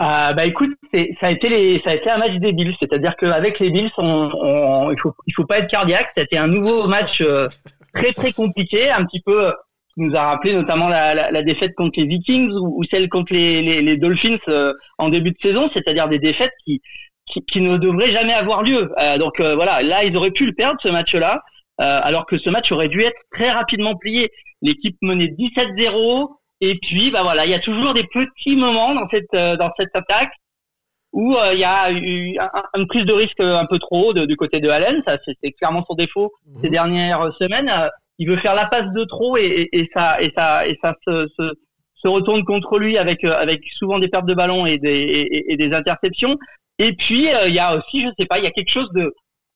Euh, 0.00 0.32
bah 0.32 0.46
écoute, 0.46 0.70
ça 0.92 1.26
a 1.26 1.30
été 1.30 1.48
les, 1.50 1.80
ça 1.84 1.90
a 1.90 1.94
été 1.94 2.08
un 2.10 2.16
match 2.18 2.32
des 2.36 2.54
c'est-à-dire 2.80 3.14
qu'avec 3.16 3.58
les 3.58 3.70
Bills, 3.70 3.90
on, 3.98 4.30
on- 4.32 4.90
il 4.90 4.98
faut, 4.98 5.12
il 5.26 5.34
faut 5.34 5.44
pas 5.44 5.58
être 5.58 5.70
cardiaque. 5.70 6.08
C'était 6.16 6.38
un 6.38 6.46
nouveau 6.46 6.88
match 6.88 7.20
euh, 7.20 7.48
très 7.94 8.12
très 8.12 8.32
compliqué, 8.32 8.90
un 8.90 9.04
petit 9.04 9.20
peu, 9.20 9.52
qui 9.94 10.00
nous 10.00 10.16
a 10.16 10.22
rappelé 10.22 10.54
notamment 10.54 10.88
la, 10.88 11.14
la, 11.14 11.30
la 11.30 11.42
défaite 11.42 11.74
contre 11.74 12.00
les 12.00 12.06
Vikings 12.06 12.50
ou, 12.50 12.80
ou 12.80 12.82
celle 12.90 13.10
contre 13.10 13.34
les, 13.34 13.60
les, 13.60 13.82
les 13.82 13.96
Dolphins 13.98 14.38
euh, 14.48 14.72
en 14.96 15.10
début 15.10 15.32
de 15.32 15.38
saison, 15.42 15.68
c'est-à-dire 15.74 16.08
des 16.08 16.18
défaites 16.18 16.52
qui, 16.64 16.80
qui, 17.26 17.42
qui 17.44 17.60
ne 17.60 17.76
devraient 17.76 18.10
jamais 18.12 18.32
avoir 18.32 18.62
lieu. 18.62 18.90
Euh, 18.98 19.18
donc 19.18 19.38
euh, 19.40 19.54
voilà, 19.54 19.82
là 19.82 20.04
ils 20.04 20.16
auraient 20.16 20.30
pu 20.30 20.46
le 20.46 20.52
perdre 20.52 20.78
ce 20.82 20.88
match-là, 20.88 21.42
euh, 21.82 22.00
alors 22.02 22.24
que 22.24 22.38
ce 22.38 22.48
match 22.48 22.72
aurait 22.72 22.88
dû 22.88 23.02
être 23.02 23.20
très 23.32 23.50
rapidement 23.50 23.96
plié. 23.96 24.30
L'équipe 24.62 24.96
menait 25.02 25.26
17-0. 25.26 26.28
Et 26.60 26.74
puis, 26.82 27.10
bah 27.10 27.22
voilà, 27.22 27.46
il 27.46 27.50
y 27.50 27.54
a 27.54 27.58
toujours 27.58 27.94
des 27.94 28.04
petits 28.04 28.56
moments 28.56 28.94
dans 28.94 29.08
cette 29.10 29.32
euh, 29.34 29.56
dans 29.56 29.70
cette 29.78 29.94
attaque 29.94 30.32
où 31.12 31.34
euh, 31.36 31.52
il 31.54 31.58
y 31.60 31.64
a 31.64 31.90
eu 31.90 32.36
un- 32.38 32.78
une 32.78 32.86
prise 32.86 33.04
de 33.04 33.12
risque 33.12 33.40
un 33.40 33.66
peu 33.66 33.78
trop 33.78 34.12
de- 34.12 34.26
du 34.26 34.36
côté 34.36 34.60
de 34.60 34.68
Allen. 34.68 35.02
Ça, 35.06 35.16
c'est 35.24 35.34
c'est 35.42 35.52
clairement 35.52 35.84
son 35.88 35.94
défaut 35.94 36.32
ces 36.62 36.68
dernières 36.70 37.30
semaines. 37.40 37.72
Il 38.18 38.28
veut 38.28 38.36
faire 38.36 38.54
la 38.54 38.66
passe 38.66 38.92
de 38.94 39.04
trop 39.04 39.36
et, 39.38 39.44
et, 39.72 39.78
et 39.80 39.90
ça 39.94 40.20
et 40.20 40.30
ça 40.36 40.66
et 40.66 40.78
ça 40.82 40.94
se, 41.06 41.26
se, 41.38 41.52
se 41.94 42.08
retourne 42.08 42.44
contre 42.44 42.78
lui 42.78 42.98
avec 42.98 43.24
euh, 43.24 43.34
avec 43.36 43.60
souvent 43.78 43.98
des 43.98 44.08
pertes 44.08 44.26
de 44.26 44.34
ballon 44.34 44.66
et 44.66 44.76
des 44.78 44.90
et, 45.00 45.52
et 45.52 45.56
des 45.56 45.74
interceptions. 45.74 46.36
Et 46.78 46.92
puis 46.94 47.28
euh, 47.32 47.48
il 47.48 47.54
y 47.54 47.58
a 47.58 47.74
aussi, 47.76 48.02
je 48.02 48.08
sais 48.18 48.26
pas, 48.26 48.38
il 48.38 48.44
y 48.44 48.46
a 48.46 48.50
quelque 48.50 48.70
chose 48.70 48.90
de 48.94 49.12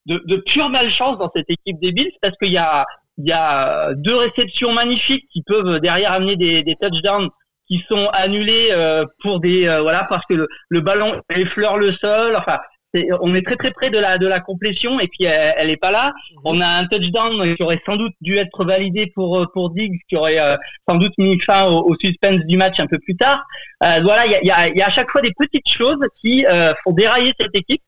de, 0.07 0.23
de 0.27 0.37
pure 0.37 0.71
malchance 0.71 1.19
dans 1.19 1.31
cette 1.35 1.49
équipe 1.51 1.79
des 1.81 1.93
Bills 1.93 2.13
parce 2.23 2.37
qu'il 2.39 2.53
y 2.53 2.59
a 2.59 2.85
il 3.19 3.29
y 3.29 3.33
a 3.33 3.93
deux 3.95 4.17
réceptions 4.17 4.73
magnifiques 4.73 5.27
qui 5.33 5.43
peuvent 5.47 5.81
derrière 5.81 6.13
amener 6.13 6.37
des, 6.37 6.63
des 6.63 6.75
touchdowns 6.81 7.29
qui 7.67 7.83
sont 7.89 8.09
annulés 8.13 8.69
euh, 8.73 9.05
pour 9.23 9.41
des 9.41 9.67
euh, 9.67 9.81
voilà 9.81 10.05
parce 10.09 10.25
que 10.29 10.35
le, 10.35 10.49
le 10.69 10.81
ballon 10.81 11.21
effleure 11.35 11.79
le 11.79 11.93
sol. 11.93 12.37
Enfin, 12.37 12.59
c'est, 12.93 13.07
on 13.23 13.35
est 13.35 13.45
très 13.45 13.57
très 13.57 13.71
près 13.71 13.91
de 13.91 13.99
la 13.99 14.19
de 14.19 14.27
la 14.27 14.41
complétion 14.41 15.01
et 15.01 15.09
puis 15.09 15.25
elle, 15.25 15.55
elle 15.57 15.71
est 15.71 15.77
pas 15.77 15.91
là. 15.91 16.13
On 16.45 16.61
a 16.61 16.67
un 16.67 16.87
touchdown 16.87 17.57
qui 17.57 17.63
aurait 17.63 17.81
sans 17.87 17.97
doute 17.97 18.13
dû 18.21 18.37
être 18.37 18.65
validé 18.65 19.11
pour 19.15 19.39
euh, 19.39 19.47
pour 19.53 19.71
Diggs, 19.71 19.99
qui 20.09 20.17
aurait 20.17 20.39
euh, 20.39 20.57
sans 20.89 20.97
doute 20.97 21.13
mis 21.19 21.41
fin 21.41 21.65
au, 21.67 21.89
au 21.89 21.97
suspense 21.99 22.41
du 22.47 22.57
match 22.57 22.79
un 22.81 22.87
peu 22.87 22.99
plus 22.99 23.17
tard. 23.17 23.43
Euh, 23.83 24.01
voilà, 24.03 24.27
il 24.27 24.33
y 24.33 24.35
a, 24.35 24.41
il 24.43 24.47
y, 24.47 24.51
a, 24.51 24.69
y 24.69 24.83
a 24.83 24.87
à 24.87 24.91
chaque 24.91 25.11
fois 25.11 25.23
des 25.23 25.33
petites 25.37 25.69
choses 25.69 25.99
qui 26.21 26.45
euh, 26.47 26.73
font 26.85 26.93
dérailler 26.93 27.33
cette 27.41 27.55
équipe 27.55 27.83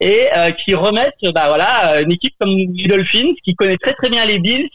et 0.00 0.28
euh, 0.36 0.50
qui 0.52 0.74
remettent 0.74 1.14
bah 1.34 1.48
voilà 1.48 2.00
une 2.00 2.12
équipe 2.12 2.34
comme 2.38 2.50
les 2.50 2.86
Dolphins 2.86 3.32
qui 3.44 3.54
connaît 3.54 3.78
très 3.78 3.94
très 3.94 4.08
bien 4.08 4.24
les 4.24 4.38
Bills, 4.38 4.68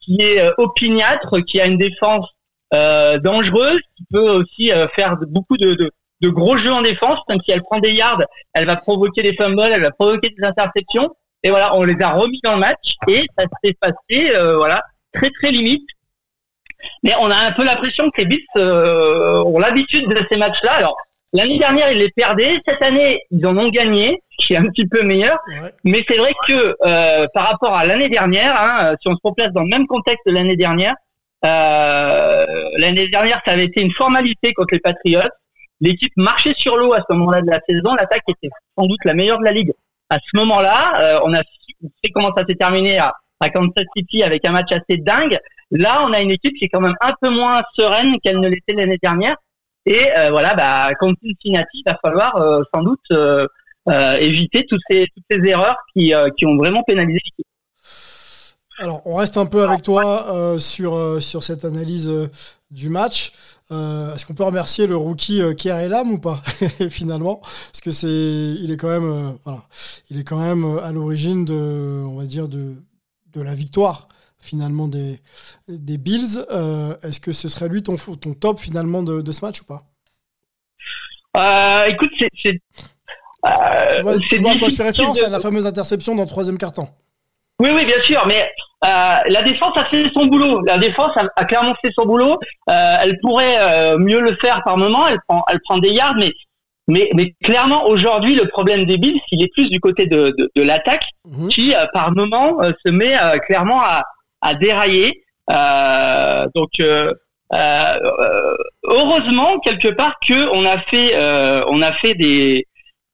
qui 0.00 0.16
est 0.20 0.40
euh, 0.40 0.52
opiniâtre, 0.58 1.40
qui 1.46 1.60
a 1.60 1.66
une 1.66 1.78
défense 1.78 2.26
euh, 2.74 3.18
dangereuse, 3.18 3.80
qui 3.96 4.04
peut 4.10 4.30
aussi 4.30 4.72
euh, 4.72 4.86
faire 4.88 5.16
beaucoup 5.28 5.56
de, 5.56 5.74
de, 5.74 5.90
de 6.20 6.28
gros 6.28 6.56
jeux 6.56 6.72
en 6.72 6.82
défense, 6.82 7.20
même 7.28 7.38
si 7.44 7.52
elle 7.52 7.62
prend 7.62 7.78
des 7.78 7.92
yards, 7.92 8.22
elle 8.52 8.66
va 8.66 8.76
provoquer 8.76 9.22
des 9.22 9.34
fumbles, 9.34 9.70
elle 9.72 9.82
va 9.82 9.90
provoquer 9.90 10.30
des 10.30 10.44
interceptions. 10.44 11.14
Et 11.42 11.50
voilà, 11.50 11.74
on 11.76 11.84
les 11.84 12.00
a 12.00 12.12
remis 12.12 12.40
dans 12.42 12.54
le 12.54 12.60
match 12.60 12.94
et 13.06 13.26
ça 13.38 13.44
s'est 13.62 13.76
passé, 13.78 14.34
euh, 14.34 14.56
voilà, 14.56 14.82
très 15.12 15.30
très 15.30 15.50
limite. 15.50 15.86
Mais 17.02 17.12
on 17.18 17.30
a 17.30 17.36
un 17.36 17.52
peu 17.52 17.64
l'impression 17.64 18.10
que 18.10 18.22
les 18.22 18.26
Bills 18.26 18.46
euh, 18.56 19.42
ont 19.44 19.58
l'habitude 19.58 20.08
de 20.08 20.26
ces 20.30 20.36
matchs-là. 20.36 20.72
Alors 20.72 20.96
l'année 21.34 21.58
dernière 21.58 21.92
ils 21.92 21.98
les 21.98 22.10
perdaient, 22.10 22.58
cette 22.66 22.82
année 22.82 23.20
ils 23.30 23.46
en 23.46 23.58
ont 23.58 23.68
gagné, 23.68 24.22
ce 24.38 24.46
qui 24.46 24.54
est 24.54 24.56
un 24.56 24.66
petit 24.66 24.86
peu 24.86 25.02
meilleur. 25.02 25.38
Ouais. 25.48 25.70
Mais 25.84 26.02
c'est 26.08 26.16
vrai 26.16 26.32
que 26.48 26.76
euh, 26.86 27.26
par 27.34 27.50
rapport 27.50 27.74
à 27.74 27.84
l'année 27.84 28.08
dernière, 28.08 28.58
hein, 28.58 28.94
si 29.02 29.08
on 29.08 29.14
se 29.14 29.20
replace 29.22 29.52
dans 29.52 29.62
le 29.62 29.68
même 29.68 29.86
contexte 29.86 30.26
de 30.26 30.32
l'année 30.32 30.56
dernière, 30.56 30.94
euh, 31.44 32.46
l'année 32.78 33.08
dernière 33.08 33.42
ça 33.44 33.52
avait 33.52 33.64
été 33.66 33.82
une 33.82 33.92
formalité 33.92 34.52
contre 34.54 34.72
les 34.72 34.80
Patriots. 34.80 35.28
L'équipe 35.80 36.12
marchait 36.16 36.54
sur 36.56 36.76
l'eau 36.78 36.94
à 36.94 37.00
ce 37.06 37.12
moment-là 37.14 37.42
de 37.42 37.50
la 37.50 37.60
saison. 37.68 37.94
L'attaque 37.94 38.22
était 38.28 38.48
sans 38.78 38.86
doute 38.86 39.04
la 39.04 39.12
meilleure 39.12 39.38
de 39.38 39.44
la 39.44 39.52
ligue. 39.52 39.72
À 40.08 40.18
ce 40.18 40.36
moment-là, 40.38 40.92
euh, 41.00 41.20
on 41.24 41.34
a 41.34 41.42
fait 42.02 42.10
comment 42.14 42.32
ça 42.34 42.44
s'est 42.48 42.54
terminé 42.54 42.98
à, 42.98 43.12
à 43.40 43.50
Kansas 43.50 43.84
City 43.96 44.22
avec 44.22 44.46
un 44.46 44.52
match 44.52 44.70
assez 44.70 44.98
dingue. 44.98 45.38
Là, 45.70 46.04
on 46.06 46.12
a 46.12 46.20
une 46.20 46.30
équipe 46.30 46.54
qui 46.56 46.66
est 46.66 46.68
quand 46.68 46.80
même 46.80 46.94
un 47.00 47.12
peu 47.20 47.30
moins 47.30 47.62
sereine 47.74 48.14
qu'elle 48.22 48.40
ne 48.40 48.48
l'était 48.48 48.74
l'année 48.74 48.98
dernière. 49.02 49.36
Et 49.86 50.10
euh, 50.16 50.30
voilà, 50.30 50.54
bah, 50.54 50.94
contre 50.98 51.20
Cincinnati, 51.22 51.78
il 51.78 51.82
va 51.86 51.98
falloir 52.00 52.36
euh, 52.36 52.62
sans 52.74 52.82
doute 52.82 53.00
euh, 53.12 53.46
éviter 54.18 54.64
toutes 54.68 54.80
ces, 54.88 55.06
toutes 55.14 55.24
ces 55.30 55.48
erreurs 55.48 55.76
qui, 55.92 56.12
qui 56.36 56.46
ont 56.46 56.56
vraiment 56.56 56.82
pénalisé 56.84 57.20
l'équipe. 57.24 57.46
Alors, 58.78 59.02
on 59.04 59.16
reste 59.16 59.36
un 59.36 59.46
peu 59.46 59.62
avec 59.62 59.82
toi 59.82 60.58
sur, 60.58 61.22
sur 61.22 61.42
cette 61.44 61.64
analyse 61.64 62.10
du 62.70 62.88
match. 62.88 63.32
Est-ce 63.70 64.24
qu'on 64.26 64.34
peut 64.34 64.44
remercier 64.44 64.86
le 64.86 64.96
rookie 64.96 65.40
euh, 65.40 65.54
Kier 65.54 65.70
Elam 65.70 66.10
ou 66.10 66.18
pas 66.18 66.42
finalement? 66.90 67.36
Parce 67.36 67.80
que 67.82 67.90
c'est, 67.90 68.08
il 68.08 68.70
est 68.72 68.76
quand 68.76 68.88
même, 68.88 69.36
voilà, 69.44 69.64
il 70.10 70.18
est 70.18 70.24
quand 70.24 70.40
même 70.40 70.78
à 70.78 70.90
l'origine 70.90 71.44
de, 71.44 72.02
on 72.06 72.16
va 72.16 72.24
dire 72.24 72.48
de, 72.48 72.74
de 73.34 73.42
la 73.42 73.54
victoire 73.54 74.08
finalement 74.44 74.86
des, 74.88 75.20
des 75.68 75.98
Bills. 75.98 76.44
Euh, 76.50 76.94
Est-ce 77.02 77.20
que 77.20 77.32
ce 77.32 77.48
serait 77.48 77.68
lui 77.68 77.82
ton, 77.82 77.96
top 78.34 78.60
finalement 78.60 79.02
de, 79.02 79.20
de 79.22 79.32
ce 79.32 79.44
match 79.44 79.62
ou 79.62 79.64
pas? 79.64 79.82
Euh, 81.36 81.86
écoute, 81.86 82.10
c'est... 82.18 82.30
euh, 83.46 83.96
Tu 83.96 84.02
vois, 84.02 84.14
tu 84.18 84.38
vois 84.38 84.52
à 84.52 84.58
quoi 84.58 84.68
je 84.68 84.74
fais 84.76 84.84
référence 84.84 85.18
de- 85.18 85.24
à 85.24 85.28
la 85.28 85.40
fameuse 85.40 85.66
interception 85.66 86.14
dans 86.14 86.22
le 86.22 86.28
troisième 86.28 86.58
quart-temps. 86.58 86.90
Oui, 87.60 87.70
oui, 87.74 87.84
bien 87.84 88.00
sûr, 88.02 88.24
mais 88.26 88.50
la 88.82 89.42
défense 89.42 89.76
a 89.76 89.84
fait 89.86 90.04
son 90.12 90.26
boulot. 90.26 90.60
La 90.62 90.76
défense 90.78 91.12
a, 91.16 91.24
a 91.36 91.44
clairement 91.44 91.74
fait 91.82 91.90
son 91.94 92.04
boulot. 92.04 92.38
Elle 92.66 93.18
pourrait 93.22 93.96
mieux 93.98 94.20
le 94.20 94.36
faire 94.36 94.60
par 94.64 94.76
moment. 94.76 95.06
Elle 95.08 95.18
prend, 95.26 95.42
elle 95.50 95.60
prend 95.64 95.78
des 95.78 95.90
yards, 95.90 96.14
mais 96.16 96.32
mais, 96.86 97.08
mais 97.14 97.34
clairement 97.42 97.86
aujourd'hui 97.86 98.34
le 98.34 98.46
problème 98.48 98.84
des 98.84 98.98
Bills, 98.98 99.18
il 99.30 99.42
est 99.42 99.50
plus 99.54 99.70
du 99.70 99.80
côté 99.80 100.04
de, 100.06 100.34
de, 100.36 100.50
de 100.54 100.62
l'attaque 100.62 101.04
Mhm. 101.26 101.48
qui 101.48 101.74
euh, 101.74 101.86
par 101.94 102.12
moment 102.12 102.60
euh, 102.60 102.72
se 102.84 102.90
met 102.90 103.18
euh, 103.18 103.38
clairement 103.38 103.80
à, 103.80 104.02
à 104.44 104.54
dérailler. 104.54 105.10
Euh, 105.50 106.46
donc 106.54 106.70
euh, 106.80 107.12
euh, 107.52 108.54
heureusement 108.84 109.58
quelque 109.60 109.88
part 109.88 110.14
que 110.26 110.48
on 110.54 110.64
a 110.64 110.78
fait 110.78 111.12
euh, 111.14 111.60
on 111.68 111.82
a 111.82 111.92
fait 111.92 112.14
des 112.14 112.66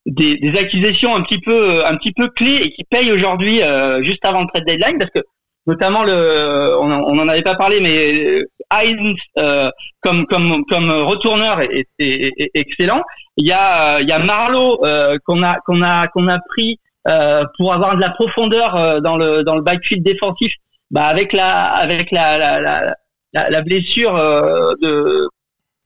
des, 0.07 0.37
des 0.37 0.59
acquisitions 0.59 1.15
un 1.17 1.23
petit 1.23 1.41
peu 1.41 1.85
un 1.85 1.97
petit 1.97 2.13
peu 2.13 2.29
clés 2.29 2.61
et 2.63 2.73
qui 2.73 2.85
payent 2.85 3.13
aujourd'hui 3.13 3.61
juste 4.01 4.25
avant 4.25 4.43
le 4.43 4.47
trade 4.53 4.65
deadline 4.67 4.99
parce 4.99 5.11
que 5.11 5.21
notamment 5.67 6.05
le 6.05 6.77
on, 6.79 6.91
on 6.91 7.19
en 7.19 7.29
avait 7.29 7.43
pas 7.43 7.57
parlé 7.57 7.81
mais 7.81 8.43
Hines 8.73 9.17
euh, 9.39 9.69
comme 10.01 10.25
comme 10.27 10.65
comme 10.71 10.91
retourneur 10.91 11.61
est, 11.61 11.87
est- 11.99 12.33
est 12.39 12.51
excellent 12.55 13.03
il 13.37 13.47
y 13.49 13.53
a 13.53 14.01
il 14.01 14.09
y 14.09 14.13
a 14.13 14.21
Marlowe 14.21 14.79
euh, 14.85 15.17
qu'on 15.27 15.43
a 15.43 15.57
qu'on 15.67 15.83
a 15.83 16.07
qu'on 16.09 16.29
a 16.29 16.39
pris 16.51 16.79
euh, 17.09 17.43
pour 17.59 17.75
avoir 17.75 17.97
de 17.97 18.01
la 18.01 18.11
profondeur 18.11 19.01
dans 19.03 19.17
le 19.17 19.43
dans 19.43 19.57
le 19.57 19.63
backfield 19.63 20.03
défensif 20.05 20.53
bah 20.91 21.05
avec 21.05 21.33
la 21.33 21.65
avec 21.67 22.11
la 22.11 22.39
la, 22.39 22.61
la, 22.61 22.95
la, 23.33 23.51
la 23.51 23.63
blessure 23.63 24.17
euh, 24.17 24.73
de 24.83 25.29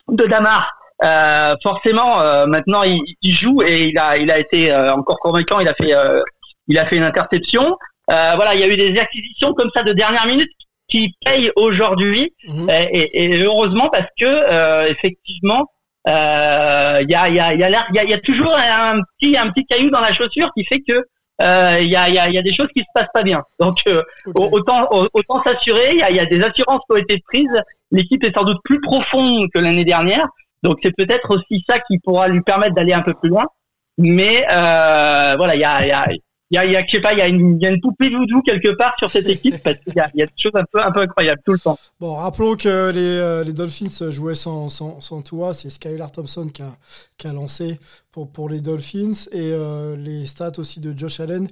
de 0.08 0.24
Damar 0.26 0.70
euh, 1.02 1.54
forcément 1.62 2.20
euh, 2.20 2.46
maintenant 2.46 2.82
il, 2.82 3.00
il 3.22 3.34
joue 3.34 3.62
et 3.62 3.84
il 3.88 3.98
a 3.98 4.16
il 4.16 4.30
a 4.30 4.38
été 4.38 4.72
euh, 4.72 4.92
encore 4.94 5.18
convaincant. 5.20 5.60
Il 5.60 5.68
a 5.68 5.74
fait 5.74 5.94
euh, 5.94 6.22
il 6.68 6.78
a 6.78 6.86
fait 6.86 6.96
une 6.96 7.02
interception. 7.02 7.76
Euh, 8.10 8.32
voilà 8.36 8.54
il 8.54 8.60
y 8.60 8.64
a 8.64 8.68
eu 8.68 8.76
des 8.76 8.98
acquisitions 8.98 9.52
comme 9.54 9.70
ça 9.74 9.82
de 9.82 9.92
dernière 9.92 10.26
minute 10.26 10.50
qui 10.88 11.14
payent 11.24 11.50
aujourd'hui. 11.56 12.32
Mhm. 12.48 12.70
et, 12.70 12.98
et- 12.98 13.24
et 13.24 13.42
heureusement 13.42 13.88
parce 13.90 14.08
que 14.18 14.24
euh, 14.26 14.86
effectivement 14.88 15.66
euh, 16.08 16.98
il 17.02 17.10
y 17.10 17.14
a 17.14 17.28
il 17.28 17.34
y 17.34 17.40
a 17.40 17.54
il 17.54 17.60
y 17.60 17.64
a 17.64 17.70
l'air- 17.70 17.86
il 17.90 17.96
y 17.96 17.98
a, 17.98 18.04
il 18.04 18.10
y 18.10 18.14
a 18.14 18.18
toujours 18.18 18.54
un 18.54 19.00
petit 19.18 19.36
un 19.36 19.48
petit 19.50 19.64
caillou 19.66 19.90
dans 19.90 20.00
la 20.00 20.12
chaussure 20.12 20.50
qui 20.56 20.64
fait 20.64 20.80
que 20.80 21.02
euh, 21.42 21.78
il 21.80 21.88
y 21.88 21.96
a 21.96 22.08
y 22.08 22.18
a 22.18 22.30
y 22.30 22.38
a 22.38 22.42
des 22.42 22.52
choses 22.52 22.68
qui 22.74 22.80
se 22.80 22.86
passent 22.94 23.12
pas 23.12 23.22
bien. 23.22 23.42
Donc 23.58 23.78
euh, 23.86 24.02
autant 24.34 24.86
au- 24.90 25.08
autant 25.12 25.42
s'assurer 25.42 25.90
il 25.92 25.98
y 25.98 26.02
a, 26.02 26.10
y 26.10 26.20
a 26.20 26.26
des 26.26 26.42
assurances 26.42 26.80
qui 26.86 26.92
ont 26.92 26.96
été 26.96 27.18
prises. 27.26 27.62
L'équipe 27.90 28.22
est 28.24 28.34
sans 28.34 28.44
doute 28.44 28.58
plus 28.64 28.80
profonde 28.80 29.48
que 29.52 29.58
l'année 29.58 29.84
dernière. 29.84 30.26
Donc 30.62 30.78
c'est 30.82 30.94
peut-être 30.96 31.28
aussi 31.36 31.64
ça 31.68 31.78
qui 31.80 31.98
pourra 31.98 32.28
lui 32.28 32.40
permettre 32.40 32.74
d'aller 32.74 32.92
un 32.92 33.02
peu 33.02 33.14
plus 33.14 33.28
loin. 33.30 33.46
Mais 33.98 34.44
euh, 34.50 35.34
voilà 35.36 35.54
il 35.56 35.60
y 35.60 35.64
a 35.64 36.06
il 36.62 36.70
y 36.70 36.76
a 36.76 36.80
y 36.80 36.86
je 36.86 36.90
sais 36.92 37.00
pas, 37.00 37.12
il 37.12 37.18
y 37.18 37.22
a 37.22 37.28
une, 37.28 37.60
y 37.60 37.66
a 37.66 37.70
une 37.70 37.80
poupée 37.80 38.08
voodoo 38.08 38.42
quelque 38.42 38.76
part 38.76 38.94
sur 38.98 39.10
cette 39.10 39.28
équipe 39.28 39.62
parce 39.62 39.78
qu'il 39.78 39.94
y 39.94 40.00
a, 40.00 40.08
il 40.14 40.20
y 40.20 40.22
a 40.22 40.26
des 40.26 40.32
choses 40.36 40.52
un 40.54 40.64
peu, 40.70 40.80
un 40.80 40.92
peu 40.92 41.00
incroyables 41.00 41.42
tout 41.44 41.52
le 41.52 41.58
temps. 41.58 41.78
Bon, 42.00 42.14
rappelons 42.14 42.56
que 42.56 42.90
les, 42.90 43.00
euh, 43.00 43.44
les 43.44 43.52
Dolphins 43.52 44.10
jouaient 44.10 44.34
sans, 44.34 44.68
sans, 44.68 45.00
sans 45.00 45.22
Tua. 45.22 45.54
C'est 45.54 45.70
Skylar 45.70 46.10
Thompson 46.12 46.48
qui 46.52 46.62
a, 46.62 46.76
qui 47.18 47.26
a 47.26 47.32
lancé 47.32 47.78
pour, 48.12 48.30
pour 48.30 48.48
les 48.48 48.60
Dolphins. 48.60 49.12
Et 49.32 49.52
euh, 49.52 49.96
les 49.96 50.26
stats 50.26 50.52
aussi 50.58 50.80
de 50.80 50.96
Josh 50.96 51.20
Allen 51.20 51.48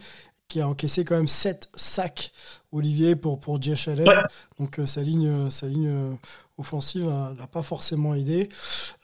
qui 0.49 0.61
a 0.61 0.69
encaissé 0.69 1.03
quand 1.07 1.17
même 1.17 1.29
7 1.29 1.71
sacs, 1.75 2.31
Olivier, 2.73 3.17
pour, 3.17 3.41
pour 3.41 3.61
Josh 3.61 3.89
Allen. 3.89 4.07
Ouais. 4.07 4.23
Donc 4.61 4.79
euh, 4.79 4.85
sa 4.85 5.01
ligne, 5.01 5.49
sa 5.49 5.67
ligne 5.67 5.89
euh, 5.89 6.11
offensive 6.59 7.07
n'a 7.07 7.47
pas 7.47 7.63
forcément 7.63 8.15
aidé. 8.15 8.51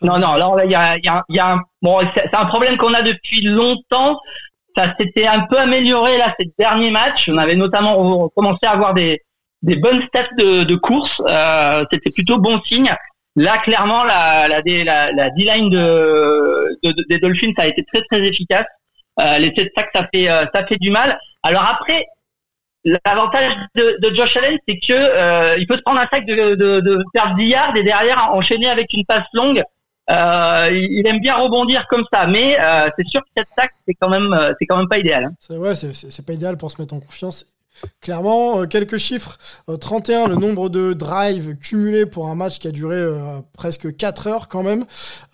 Non, 0.02 0.18
non, 0.18 0.34
là, 0.34 0.64
il 0.66 0.70
y 0.70 0.74
a, 0.74 0.98
il 0.98 1.04
y 1.04 1.08
a, 1.08 1.24
il 1.30 1.36
y 1.36 1.38
a 1.38 1.54
un, 1.54 1.62
bon, 1.80 2.00
c'est 2.14 2.34
un 2.34 2.44
problème 2.46 2.76
qu'on 2.76 2.92
a 2.92 3.00
depuis 3.00 3.40
longtemps. 3.40 4.18
Ça 4.78 4.94
s'était 4.98 5.26
un 5.26 5.40
peu 5.40 5.58
amélioré 5.58 6.18
là 6.18 6.32
ces 6.38 6.48
derniers 6.56 6.92
matchs. 6.92 7.28
On 7.28 7.36
avait 7.36 7.56
notamment 7.56 8.28
commencé 8.28 8.64
à 8.64 8.70
avoir 8.70 8.94
des, 8.94 9.20
bonnes 9.62 10.00
stats 10.02 10.28
de, 10.38 10.74
course. 10.76 11.20
Euh, 11.26 11.84
C'était 11.90 12.10
plutôt 12.12 12.38
bon 12.38 12.60
signe. 12.62 12.94
Là, 13.34 13.58
clairement, 13.58 14.04
la, 14.04 14.46
la, 14.46 14.62
D-line 14.62 15.68
de, 15.70 16.76
de- 16.84 16.92
de- 16.92 17.04
des 17.08 17.18
Dolphins 17.18 17.52
a 17.58 17.66
été 17.66 17.84
très 17.92 18.02
très 18.10 18.24
efficace. 18.24 18.66
Euh, 19.20 19.38
les 19.38 19.52
7 19.56 19.68
sacs, 19.76 19.90
ça 19.92 20.06
fait 20.14 20.30
euh, 20.30 20.44
ça 20.54 20.64
fait 20.64 20.76
du 20.76 20.90
mal. 20.92 21.18
Alors 21.42 21.64
après, 21.64 22.06
l'avantage 22.84 23.52
de, 23.74 23.96
de 24.00 24.14
Josh 24.14 24.36
Allen, 24.36 24.58
c'est 24.68 24.78
que 24.78 24.92
euh, 24.92 25.56
il 25.58 25.66
peut 25.66 25.76
se 25.76 25.82
prendre 25.82 26.00
un 26.00 26.06
sac 26.12 26.24
de, 26.24 26.54
de, 26.54 26.80
de 26.80 26.98
faire 27.14 27.34
10 27.34 27.46
yards 27.46 27.76
et 27.76 27.82
derrière 27.82 28.30
enchaîner 28.32 28.68
avec 28.68 28.92
une 28.92 29.04
passe 29.04 29.26
longue. 29.32 29.62
Euh, 30.10 30.70
il 30.72 31.06
aime 31.06 31.20
bien 31.20 31.36
rebondir 31.36 31.86
comme 31.90 32.04
ça, 32.12 32.26
mais 32.26 32.58
euh, 32.58 32.88
c'est 32.96 33.06
sûr 33.08 33.20
que 33.22 33.28
cette 33.36 33.48
sac, 33.58 33.70
c'est 33.86 33.94
quand 33.94 34.08
même 34.08 34.32
euh, 34.32 34.52
c'est 34.58 34.66
quand 34.66 34.76
même 34.78 34.88
pas 34.88 34.98
idéal. 34.98 35.24
hein. 35.26 35.32
C'est 35.38 35.56
ouais, 35.56 35.74
c'est- 35.74 36.22
pas 36.26 36.32
idéal 36.32 36.56
pour 36.56 36.70
se 36.70 36.80
mettre 36.80 36.94
en 36.94 37.00
confiance. 37.00 37.44
Clairement, 38.00 38.62
euh, 38.62 38.66
quelques 38.66 38.96
chiffres. 38.96 39.38
Euh, 39.68 39.76
31, 39.76 40.26
le 40.26 40.34
nombre 40.34 40.68
de 40.68 40.94
drives 40.94 41.56
cumulés 41.58 42.06
pour 42.06 42.26
un 42.28 42.34
match 42.34 42.58
qui 42.58 42.66
a 42.66 42.72
duré 42.72 42.96
euh, 42.96 43.38
presque 43.52 43.94
4 43.96 44.26
heures 44.26 44.48
quand 44.48 44.64
même. 44.64 44.84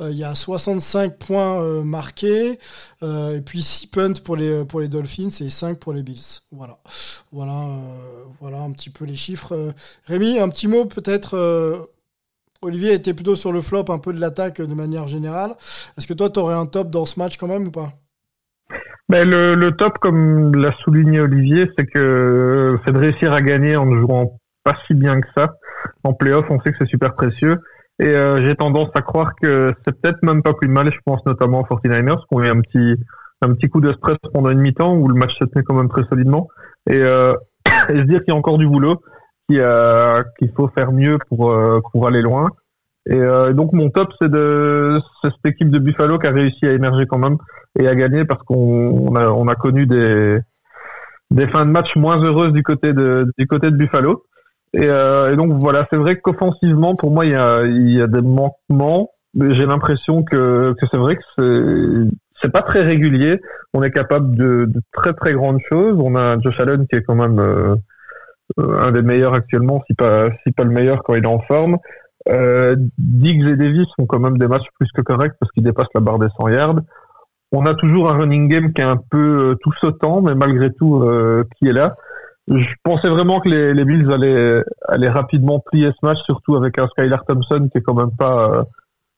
Euh, 0.02 0.10
Il 0.10 0.18
y 0.18 0.24
a 0.24 0.34
65 0.34 1.16
points 1.16 1.62
euh, 1.62 1.82
marqués. 1.82 2.58
Euh, 3.02 3.38
et 3.38 3.40
puis 3.40 3.62
6 3.62 3.86
punts 3.86 4.20
pour 4.22 4.36
les, 4.36 4.66
pour 4.66 4.80
les 4.80 4.88
Dolphins 4.88 5.28
et 5.40 5.48
5 5.48 5.78
pour 5.78 5.94
les 5.94 6.02
Bills. 6.02 6.20
Voilà, 6.52 6.76
voilà, 7.32 7.52
euh, 7.52 8.24
voilà 8.42 8.58
un 8.58 8.72
petit 8.72 8.90
peu 8.90 9.06
les 9.06 9.16
chiffres. 9.16 9.54
Euh, 9.54 9.72
Rémi, 10.06 10.38
un 10.38 10.50
petit 10.50 10.68
mot 10.68 10.84
peut-être. 10.84 11.38
Euh, 12.64 12.68
Olivier 12.68 12.94
était 12.94 13.14
plutôt 13.14 13.36
sur 13.36 13.52
le 13.52 13.60
flop 13.60 13.84
un 13.88 13.98
peu 13.98 14.12
de 14.12 14.20
l'attaque 14.20 14.60
de 14.60 14.74
manière 14.74 15.06
générale. 15.06 15.50
Est-ce 15.96 16.06
que 16.06 16.14
toi, 16.14 16.30
tu 16.30 16.40
aurais 16.40 16.54
un 16.54 16.66
top 16.66 16.90
dans 16.90 17.04
ce 17.04 17.18
match 17.18 17.36
quand 17.36 17.48
même 17.48 17.68
ou 17.68 17.70
pas? 17.70 17.92
Ben, 19.08 19.28
le, 19.28 19.70
top, 19.72 19.98
comme 19.98 20.54
l'a 20.54 20.72
souligné 20.82 21.20
Olivier, 21.20 21.70
c'est 21.76 21.86
que 21.86 21.98
euh, 21.98 22.78
c'est 22.84 22.92
de 22.92 22.98
réussir 22.98 23.32
à 23.32 23.42
gagner 23.42 23.76
en 23.76 23.86
ne 23.86 24.00
jouant 24.00 24.38
pas 24.64 24.76
si 24.86 24.94
bien 24.94 25.20
que 25.20 25.28
ça. 25.36 25.56
En 26.04 26.14
playoff, 26.14 26.46
on 26.48 26.58
sait 26.60 26.72
que 26.72 26.78
c'est 26.80 26.88
super 26.88 27.14
précieux. 27.14 27.58
Et 28.00 28.06
euh, 28.06 28.44
j'ai 28.44 28.56
tendance 28.56 28.88
à 28.94 29.02
croire 29.02 29.32
que 29.40 29.74
c'est 29.84 30.00
peut-être 30.00 30.22
même 30.22 30.42
pas 30.42 30.54
plus 30.54 30.68
mal. 30.68 30.90
Je 30.90 30.98
pense 31.04 31.24
notamment 31.26 31.60
aux 31.60 31.76
49ers 31.76 32.18
qui 32.18 32.34
ont 32.34 32.42
eu 32.42 32.48
un 32.48 32.60
petit, 32.60 32.96
un 33.42 33.52
petit 33.52 33.68
coup 33.68 33.80
de 33.80 33.92
stress 33.92 34.16
pendant 34.32 34.50
une 34.50 34.60
mi-temps 34.60 34.94
où 34.94 35.06
le 35.06 35.14
match 35.14 35.38
se 35.38 35.44
tenait 35.44 35.64
quand 35.64 35.74
même 35.74 35.88
très 35.88 36.04
solidement. 36.04 36.48
Et, 36.88 36.96
euh, 36.96 37.34
et 37.90 37.96
se 37.96 38.02
dire 38.02 38.20
qu'il 38.20 38.32
y 38.32 38.32
a 38.32 38.36
encore 38.36 38.58
du 38.58 38.66
boulot, 38.66 39.02
qu'il 39.48 39.60
euh, 39.60 40.22
qu'il 40.38 40.50
faut 40.52 40.68
faire 40.68 40.92
mieux 40.92 41.18
pour, 41.28 41.50
euh, 41.50 41.80
pour 41.92 42.06
aller 42.06 42.22
loin. 42.22 42.50
Et 43.06 43.14
euh, 43.14 43.52
donc 43.52 43.72
mon 43.72 43.90
top, 43.90 44.12
c'est 44.20 44.30
de 44.30 44.98
cette 45.22 45.34
équipe 45.44 45.70
de 45.70 45.78
Buffalo 45.78 46.18
qui 46.18 46.26
a 46.26 46.30
réussi 46.30 46.66
à 46.66 46.72
émerger 46.72 47.06
quand 47.06 47.18
même 47.18 47.36
et 47.78 47.86
à 47.86 47.94
gagner 47.94 48.24
parce 48.24 48.42
qu'on 48.44 48.56
on 48.56 49.14
a, 49.16 49.28
on 49.28 49.46
a 49.48 49.54
connu 49.54 49.86
des, 49.86 50.38
des 51.30 51.46
fins 51.48 51.66
de 51.66 51.70
match 51.70 51.94
moins 51.96 52.22
heureuses 52.22 52.52
du 52.52 52.62
côté 52.62 52.92
de, 52.94 53.30
du 53.38 53.46
côté 53.46 53.70
de 53.70 53.76
Buffalo. 53.76 54.24
Et, 54.72 54.88
donc 55.36 55.52
voilà, 55.60 55.86
c'est 55.88 55.96
vrai 55.96 56.18
qu'offensivement, 56.18 56.96
pour 56.96 57.12
moi, 57.12 57.24
il 57.24 57.30
y 57.30 57.36
a, 57.36 57.64
il 57.64 57.92
y 57.92 58.02
a 58.02 58.08
des 58.08 58.22
manquements. 58.22 59.10
J'ai 59.38 59.66
l'impression 59.66 60.24
que, 60.24 60.74
que 60.80 60.86
c'est 60.90 60.96
vrai 60.96 61.16
que 61.16 61.22
c'est 61.36 62.16
c'est 62.42 62.50
pas 62.50 62.62
très 62.62 62.82
régulier. 62.82 63.40
On 63.72 63.84
est 63.84 63.92
capable 63.92 64.34
de, 64.36 64.64
de 64.64 64.80
très 64.92 65.12
très 65.12 65.32
grandes 65.32 65.60
choses. 65.68 65.96
On 66.02 66.16
a 66.16 66.36
Josh 66.38 66.58
Allen 66.58 66.88
qui 66.88 66.96
est 66.96 67.02
quand 67.02 67.14
même 67.14 67.78
un 68.58 68.92
des 68.92 69.02
meilleurs 69.02 69.34
actuellement, 69.34 69.82
si 69.86 69.94
pas 69.94 70.28
si 70.42 70.52
pas 70.52 70.64
le 70.64 70.70
meilleur 70.70 71.02
quand 71.02 71.14
il 71.14 71.24
est 71.24 71.26
en 71.26 71.40
forme. 71.40 71.78
Euh, 72.28 72.76
Diggs 72.96 73.46
et 73.46 73.56
Davis 73.56 73.86
font 73.96 74.06
quand 74.06 74.18
même 74.18 74.38
des 74.38 74.48
matchs 74.48 74.66
plus 74.78 74.90
que 74.92 75.02
corrects 75.02 75.34
parce 75.38 75.52
qu'ils 75.52 75.64
dépassent 75.64 75.92
la 75.94 76.00
barre 76.00 76.18
des 76.18 76.28
100 76.38 76.48
yards. 76.48 76.76
On 77.52 77.66
a 77.66 77.74
toujours 77.74 78.10
un 78.10 78.18
running 78.18 78.48
game 78.48 78.72
qui 78.72 78.80
est 78.80 78.84
un 78.84 78.96
peu 78.96 79.50
euh, 79.50 79.54
tout 79.62 79.72
sautant, 79.80 80.22
mais 80.22 80.34
malgré 80.34 80.72
tout 80.72 81.02
euh, 81.02 81.44
qui 81.56 81.68
est 81.68 81.72
là. 81.72 81.96
Je 82.48 82.74
pensais 82.82 83.08
vraiment 83.08 83.40
que 83.40 83.48
les, 83.48 83.72
les 83.72 83.84
Bills 83.84 84.10
allaient, 84.12 84.62
allaient 84.88 85.10
rapidement 85.10 85.60
plier 85.60 85.90
ce 85.98 86.06
match, 86.06 86.18
surtout 86.24 86.56
avec 86.56 86.78
un 86.78 86.88
Skylar 86.88 87.24
Thompson 87.24 87.68
qui 87.70 87.78
est 87.78 87.82
quand 87.82 87.94
même 87.94 88.14
pas 88.18 88.50
euh, 88.50 88.62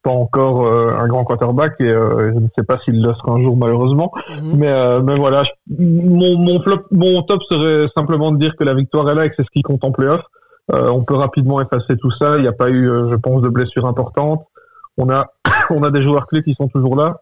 pas 0.06 0.12
encore 0.12 0.64
euh, 0.66 0.94
un 0.96 1.08
grand 1.08 1.24
quarterback 1.24 1.74
et 1.80 1.88
euh, 1.90 2.32
je 2.32 2.38
ne 2.38 2.46
sais 2.54 2.62
pas 2.62 2.78
s'il 2.84 3.02
le 3.02 3.12
sera 3.14 3.32
un 3.32 3.42
jour 3.42 3.56
malheureusement. 3.56 4.12
Mhm. 4.30 4.56
Mais, 4.56 4.70
euh, 4.70 5.00
mais 5.02 5.16
voilà, 5.16 5.42
je- 5.42 5.50
mon, 5.76 6.38
mon, 6.38 6.60
flop, 6.62 6.82
mon 6.92 7.22
top 7.22 7.42
serait 7.50 7.88
simplement 7.96 8.30
de 8.30 8.38
dire 8.38 8.54
que 8.56 8.62
la 8.62 8.74
victoire 8.74 9.10
est 9.10 9.16
là 9.16 9.24
et 9.26 9.30
que 9.30 9.34
c'est 9.36 9.42
ce 9.42 9.50
qui 9.52 9.62
compte 9.62 9.82
en 9.82 9.90
playoff. 9.90 10.20
Euh, 10.72 10.88
on 10.90 11.02
peut 11.02 11.16
rapidement 11.16 11.60
effacer 11.60 11.96
tout 11.96 12.10
ça. 12.20 12.36
Il 12.36 12.42
n'y 12.42 12.48
a 12.48 12.52
pas 12.52 12.70
eu, 12.70 12.86
je 13.10 13.16
pense, 13.16 13.42
de 13.42 13.48
blessures 13.48 13.84
importantes. 13.86 14.44
On 14.96 15.10
a, 15.10 15.26
on 15.70 15.82
a 15.82 15.90
des 15.90 16.02
joueurs 16.02 16.26
clés 16.28 16.44
qui 16.44 16.54
sont 16.54 16.68
toujours 16.68 16.94
là. 16.94 17.20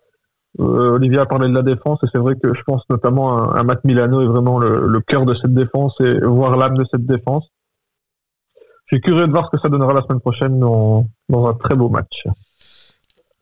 Euh, 0.60 0.92
Olivier 0.96 1.18
a 1.20 1.26
parlé 1.26 1.48
de 1.48 1.54
la 1.54 1.62
défense 1.62 1.98
et 2.04 2.06
c'est 2.12 2.18
vrai 2.18 2.34
que 2.36 2.52
je 2.54 2.62
pense 2.66 2.82
notamment 2.90 3.50
à, 3.50 3.58
à 3.60 3.62
Matt 3.64 3.82
Milano 3.84 4.20
est 4.22 4.26
vraiment 4.26 4.58
le, 4.58 4.86
le 4.86 5.00
cœur 5.00 5.24
de 5.24 5.34
cette 5.34 5.54
défense 5.54 5.94
et 6.00 6.20
voir 6.20 6.56
l'âme 6.58 6.76
de 6.76 6.84
cette 6.90 7.06
défense. 7.06 7.48
Je 8.86 8.96
suis 8.96 9.00
curieux 9.00 9.26
de 9.26 9.32
voir 9.32 9.46
ce 9.46 9.56
que 9.56 9.60
ça 9.62 9.68
donnera 9.70 9.94
la 9.94 10.02
semaine 10.02 10.20
prochaine 10.20 10.60
dans, 10.60 11.06
dans 11.30 11.46
un 11.46 11.54
très 11.54 11.74
beau 11.74 11.88
match. 11.88 12.24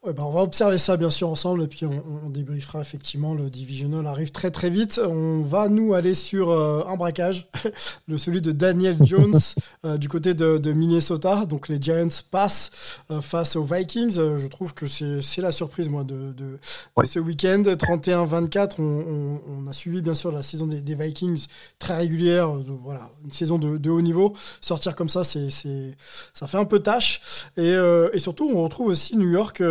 Ouais, 0.04 0.12
bah, 0.12 0.24
on 0.26 0.32
va 0.32 0.40
observer 0.42 0.78
ça 0.78 0.96
bien 0.96 1.10
sûr 1.10 1.28
ensemble 1.28 1.62
et 1.62 1.68
puis 1.68 1.86
on, 1.86 2.02
on 2.26 2.28
débriefera 2.28 2.80
effectivement. 2.80 3.34
Le 3.34 3.48
divisional 3.48 4.04
arrive 4.08 4.32
très 4.32 4.50
très 4.50 4.68
vite. 4.68 5.00
On 5.08 5.42
va 5.42 5.68
nous 5.68 5.94
aller 5.94 6.14
sur 6.14 6.50
euh, 6.50 6.82
un 6.88 6.96
braquage, 6.96 7.48
le 8.08 8.18
celui 8.18 8.40
de 8.40 8.50
Daniel 8.50 8.96
Jones 9.02 9.38
euh, 9.86 9.98
du 9.98 10.08
côté 10.08 10.34
de, 10.34 10.58
de 10.58 10.72
Minnesota. 10.72 11.46
Donc 11.46 11.68
les 11.68 11.80
Giants 11.80 12.08
passent 12.32 12.98
euh, 13.12 13.20
face 13.20 13.54
aux 13.54 13.62
Vikings. 13.62 14.14
Je 14.38 14.46
trouve 14.48 14.74
que 14.74 14.86
c'est 14.88 15.40
la 15.40 15.52
surprise 15.52 15.88
moi 15.88 16.02
de, 16.02 16.16
de- 16.16 16.32
de 16.32 16.58
Ouais. 16.96 17.04
ce 17.06 17.20
week-end 17.20 17.62
31-24. 17.62 18.74
On, 18.80 18.82
on- 18.82 19.40
on 19.46 19.66
a 19.68 19.72
suivi 19.72 20.02
bien 20.02 20.14
sûr 20.14 20.32
la 20.32 20.42
saison 20.42 20.66
des, 20.66 20.80
des 20.82 20.96
Vikings 20.96 21.46
très 21.78 21.96
régulière. 21.96 22.48
voilà, 22.82 23.08
une 23.24 23.30
saison 23.30 23.56
de, 23.56 23.88
haut 23.88 24.02
niveau. 24.02 24.34
Sortir 24.60 24.96
comme 24.96 25.08
ça, 25.08 25.22
c'est 25.22 25.50
c'est 25.50 25.94
ça 26.34 26.48
fait 26.48 26.58
un 26.58 26.64
peu 26.64 26.80
tâche. 26.80 27.20
Et, 27.56 27.72
et 28.12 28.18
surtout, 28.18 28.50
on 28.52 28.64
retrouve 28.64 28.88
aussi 28.88 29.16
New 29.16 29.30
York 29.30 29.62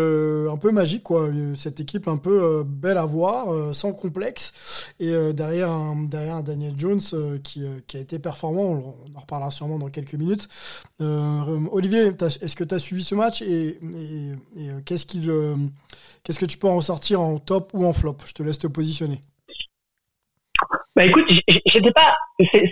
un 0.51 0.57
peu 0.57 0.71
magique, 0.71 1.03
quoi. 1.03 1.21
Euh, 1.23 1.55
Cette 1.55 1.79
équipe 1.79 2.07
un 2.07 2.17
peu 2.17 2.41
euh, 2.41 2.63
belle 2.65 2.97
à 2.97 3.05
voir, 3.05 3.53
euh, 3.53 3.73
sans 3.73 3.93
complexe. 3.93 4.93
Et 4.99 5.09
euh, 5.11 5.33
derrière, 5.33 5.69
un, 5.69 6.03
derrière 6.03 6.43
Daniel 6.43 6.73
Jones 6.77 6.99
euh, 7.13 7.37
qui, 7.39 7.63
euh, 7.63 7.79
a 7.93 7.97
été 7.97 8.19
performant, 8.19 8.61
on, 8.61 9.17
en 9.17 9.19
reparlera 9.19 9.51
sûrement 9.51 9.79
dans 9.79 9.89
quelques 9.89 10.13
minutes. 10.13 10.47
Euh, 11.01 11.59
Olivier, 11.71 12.11
est-ce 12.21 12.55
que 12.55 12.63
tu 12.63 12.75
as 12.75 12.79
suivi 12.79 13.03
ce 13.03 13.15
match 13.15 13.41
et, 13.41 13.79
euh, 13.83 14.79
qu'est-ce 14.85 15.05
qu'il, 15.05 15.29
euh, 15.29 15.55
qu'est-ce 16.23 16.39
que 16.39 16.45
tu 16.45 16.57
peux 16.57 16.67
en 16.67 16.77
ressortir 16.77 17.21
en 17.21 17.39
top 17.39 17.71
ou 17.73 17.85
en 17.85 17.93
flop? 17.93 18.17
Je 18.25 18.33
te 18.33 18.43
laisse 18.43 18.59
te 18.59 18.67
positionner. 18.67 19.21
Bah 20.95 21.05
écoute, 21.05 21.25
j'étais 21.65 21.91
pas, 21.91 22.15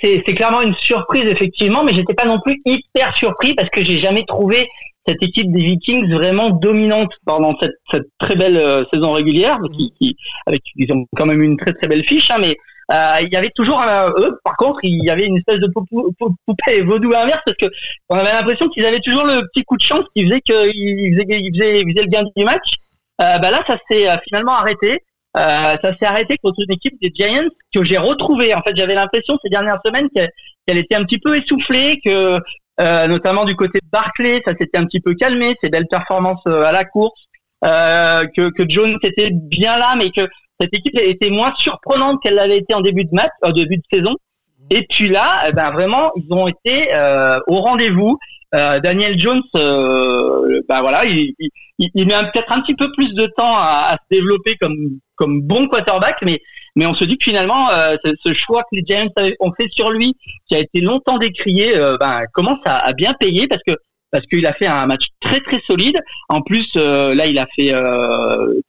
c'est 0.01 0.33
clairement 0.35 0.61
une 0.61 0.75
surprise 0.75 1.23
effectivement, 1.25 1.85
mais 1.85 1.93
j'étais 1.93 2.13
pas 2.13 2.25
non 2.25 2.39
plus 2.41 2.61
hyper 2.65 3.15
surpris 3.15 3.55
parce 3.55 3.69
que 3.69 3.81
j'ai 3.81 3.99
jamais 3.99 4.25
trouvé 4.25 4.67
cette 5.07 5.21
équipe 5.23 5.51
des 5.51 5.61
Vikings 5.61 6.11
vraiment 6.11 6.49
dominante 6.49 7.11
pendant 7.25 7.57
cette, 7.59 7.75
cette 7.91 8.07
très 8.19 8.35
belle 8.35 8.57
euh, 8.57 8.83
saison 8.93 9.11
régulière, 9.11 9.59
qui, 9.75 9.91
qui, 9.99 10.15
avec 10.45 10.61
ils 10.75 10.91
ont 10.91 11.05
quand 11.15 11.25
même 11.25 11.41
une 11.41 11.57
très 11.57 11.73
très 11.73 11.87
belle 11.87 12.03
fiche, 12.03 12.29
hein, 12.31 12.37
mais 12.39 12.55
euh, 12.91 13.21
il 13.21 13.31
y 13.31 13.35
avait 13.35 13.51
toujours 13.55 13.79
un, 13.79 14.09
eux, 14.17 14.39
par 14.43 14.55
contre, 14.57 14.79
il 14.83 15.03
y 15.03 15.09
avait 15.11 15.25
une 15.25 15.37
espèce 15.37 15.59
de 15.59 15.67
poupée 15.67 16.81
vaudou 16.81 17.13
inverse 17.13 17.41
parce 17.45 17.57
que 17.57 17.67
on 18.09 18.15
avait 18.15 18.33
l'impression 18.33 18.67
qu'ils 18.69 18.85
avaient 18.85 18.99
toujours 18.99 19.25
le 19.25 19.41
petit 19.53 19.63
coup 19.63 19.77
de 19.77 19.83
chance 19.83 20.05
qui 20.15 20.23
faisait 20.25 20.41
qu'ils 20.41 20.55
faisaient, 20.55 21.39
ils 21.39 21.53
faisaient, 21.53 21.81
ils 21.81 21.91
faisaient 21.91 22.03
le 22.03 22.09
gain 22.09 22.23
du 22.35 22.43
match. 22.43 22.73
Euh, 23.21 23.37
bah 23.37 23.51
là, 23.51 23.63
ça 23.67 23.77
s'est 23.89 24.09
euh, 24.09 24.15
finalement 24.27 24.53
arrêté. 24.53 25.03
Euh, 25.37 25.77
ça 25.83 25.95
s'est 25.99 26.05
arrêté 26.05 26.37
contre 26.41 26.59
une 26.67 26.73
équipe 26.73 26.99
des 26.99 27.11
Giants 27.13 27.49
que 27.73 27.83
j'ai 27.83 27.97
retrouvée. 27.97 28.55
En 28.55 28.61
fait, 28.63 28.75
j'avais 28.75 28.95
l'impression 28.95 29.37
ces 29.43 29.49
dernières 29.49 29.79
semaines 29.85 30.09
qu'elle 30.15 30.31
qu'elle 30.65 30.77
était 30.77 30.95
un 30.95 31.03
petit 31.03 31.19
peu 31.19 31.37
essoufflée, 31.37 31.99
que 32.03 32.39
euh, 32.79 33.07
notamment 33.07 33.45
du 33.45 33.55
côté 33.55 33.79
de 33.79 33.89
Barclay, 33.91 34.41
ça 34.45 34.53
s'était 34.59 34.77
un 34.77 34.85
petit 34.85 34.99
peu 35.01 35.13
calmé, 35.15 35.55
ses 35.61 35.69
belles 35.69 35.87
performances 35.89 36.41
euh, 36.47 36.63
à 36.63 36.71
la 36.71 36.85
course, 36.85 37.19
euh, 37.65 38.25
que, 38.35 38.49
que 38.51 38.63
Jones 38.69 38.97
était 39.03 39.29
bien 39.31 39.77
là, 39.77 39.95
mais 39.97 40.11
que 40.11 40.21
cette 40.59 40.73
équipe 40.73 40.97
était 40.99 41.29
moins 41.29 41.53
surprenante 41.55 42.21
qu'elle 42.21 42.35
l'avait 42.35 42.57
été 42.57 42.73
en 42.73 42.81
début 42.81 43.03
de 43.05 43.13
match, 43.13 43.31
en 43.41 43.51
début 43.51 43.77
de 43.77 43.83
saison. 43.91 44.15
Et 44.71 44.85
puis 44.87 45.09
là, 45.09 45.45
eh 45.47 45.51
ben 45.51 45.71
vraiment, 45.71 46.11
ils 46.15 46.31
ont 46.31 46.47
été 46.47 46.93
euh, 46.93 47.39
au 47.47 47.57
rendez-vous. 47.61 48.17
Euh, 48.55 48.79
Daniel 48.79 49.17
Jones, 49.17 49.41
euh, 49.55 50.61
ben 50.67 50.81
voilà, 50.81 51.05
il, 51.05 51.33
il, 51.39 51.49
il- 51.93 52.07
met 52.07 52.13
peut-être 52.31 52.51
un 52.51 52.61
petit 52.61 52.75
peu 52.75 52.91
plus 52.93 53.13
de 53.13 53.25
temps 53.37 53.55
à, 53.57 53.89
à 53.91 53.93
se 53.93 54.05
développer 54.17 54.55
comme 54.55 54.75
comme 55.15 55.41
bon 55.41 55.67
quarterback, 55.67 56.17
mais 56.23 56.39
mais 56.79 56.85
on 56.85 56.93
se 56.93 57.03
dit 57.03 57.17
que 57.17 57.25
finalement, 57.25 57.69
euh, 57.71 57.97
ce, 58.25 58.33
choix 58.33 58.61
que 58.63 58.77
les 58.77 58.83
Giants 58.87 59.09
ont 59.41 59.51
fait 59.53 59.67
sur 59.69 59.91
lui, 59.91 60.15
qui 60.47 60.55
a 60.55 60.59
été 60.59 60.79
longtemps 60.79 61.17
décrié, 61.17 61.77
euh, 61.77 61.97
ben, 61.99 62.23
commence 62.33 62.59
à, 62.63 62.77
à 62.77 62.93
bien 62.93 63.13
payer 63.13 63.47
parce 63.47 63.61
que 63.67 63.73
parce 64.11 64.25
qu'il 64.27 64.45
a 64.47 64.53
fait 64.53 64.65
un 64.65 64.87
match 64.87 65.03
très 65.19 65.41
très 65.41 65.59
solide. 65.67 65.99
En 66.29 66.41
plus, 66.41 66.67
euh, 66.77 67.13
là, 67.13 67.27
il 67.27 67.37
a 67.37 67.47
fait 67.55 67.71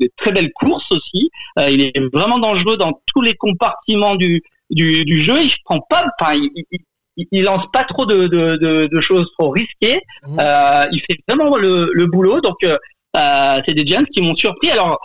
des 0.00 0.10
très 0.16 0.32
belles 0.32 0.52
courses 0.52 0.90
aussi. 0.90 1.30
Il 1.56 1.80
est 1.80 1.98
vraiment 2.12 2.38
dangereux 2.40 2.76
dans 2.76 3.00
tous 3.06 3.22
les 3.22 3.34
compartiments 3.34 4.16
du 4.16 4.42
du, 4.70 5.04
du 5.04 5.22
jeu. 5.22 5.40
Il 5.42 5.50
prend 5.64 5.80
pas, 5.88 6.04
enfin, 6.20 6.34
il, 6.34 6.50
il, 6.70 7.26
il- 7.30 7.42
lance 7.44 7.64
pas 7.72 7.84
trop 7.84 8.06
de, 8.06 8.26
de, 8.26 8.56
de, 8.56 8.86
de 8.86 9.00
choses 9.00 9.28
trop 9.38 9.50
risquées. 9.50 10.00
Euh, 10.38 10.86
il 10.92 11.00
fait 11.00 11.18
vraiment 11.28 11.56
le, 11.56 11.90
le 11.92 12.06
boulot. 12.06 12.40
Donc, 12.40 12.58
euh, 12.64 12.76
c'est 13.66 13.74
des 13.74 13.86
Giants 13.86 14.04
qui 14.12 14.20
m'ont 14.22 14.36
surpris. 14.36 14.70
Alors, 14.70 14.98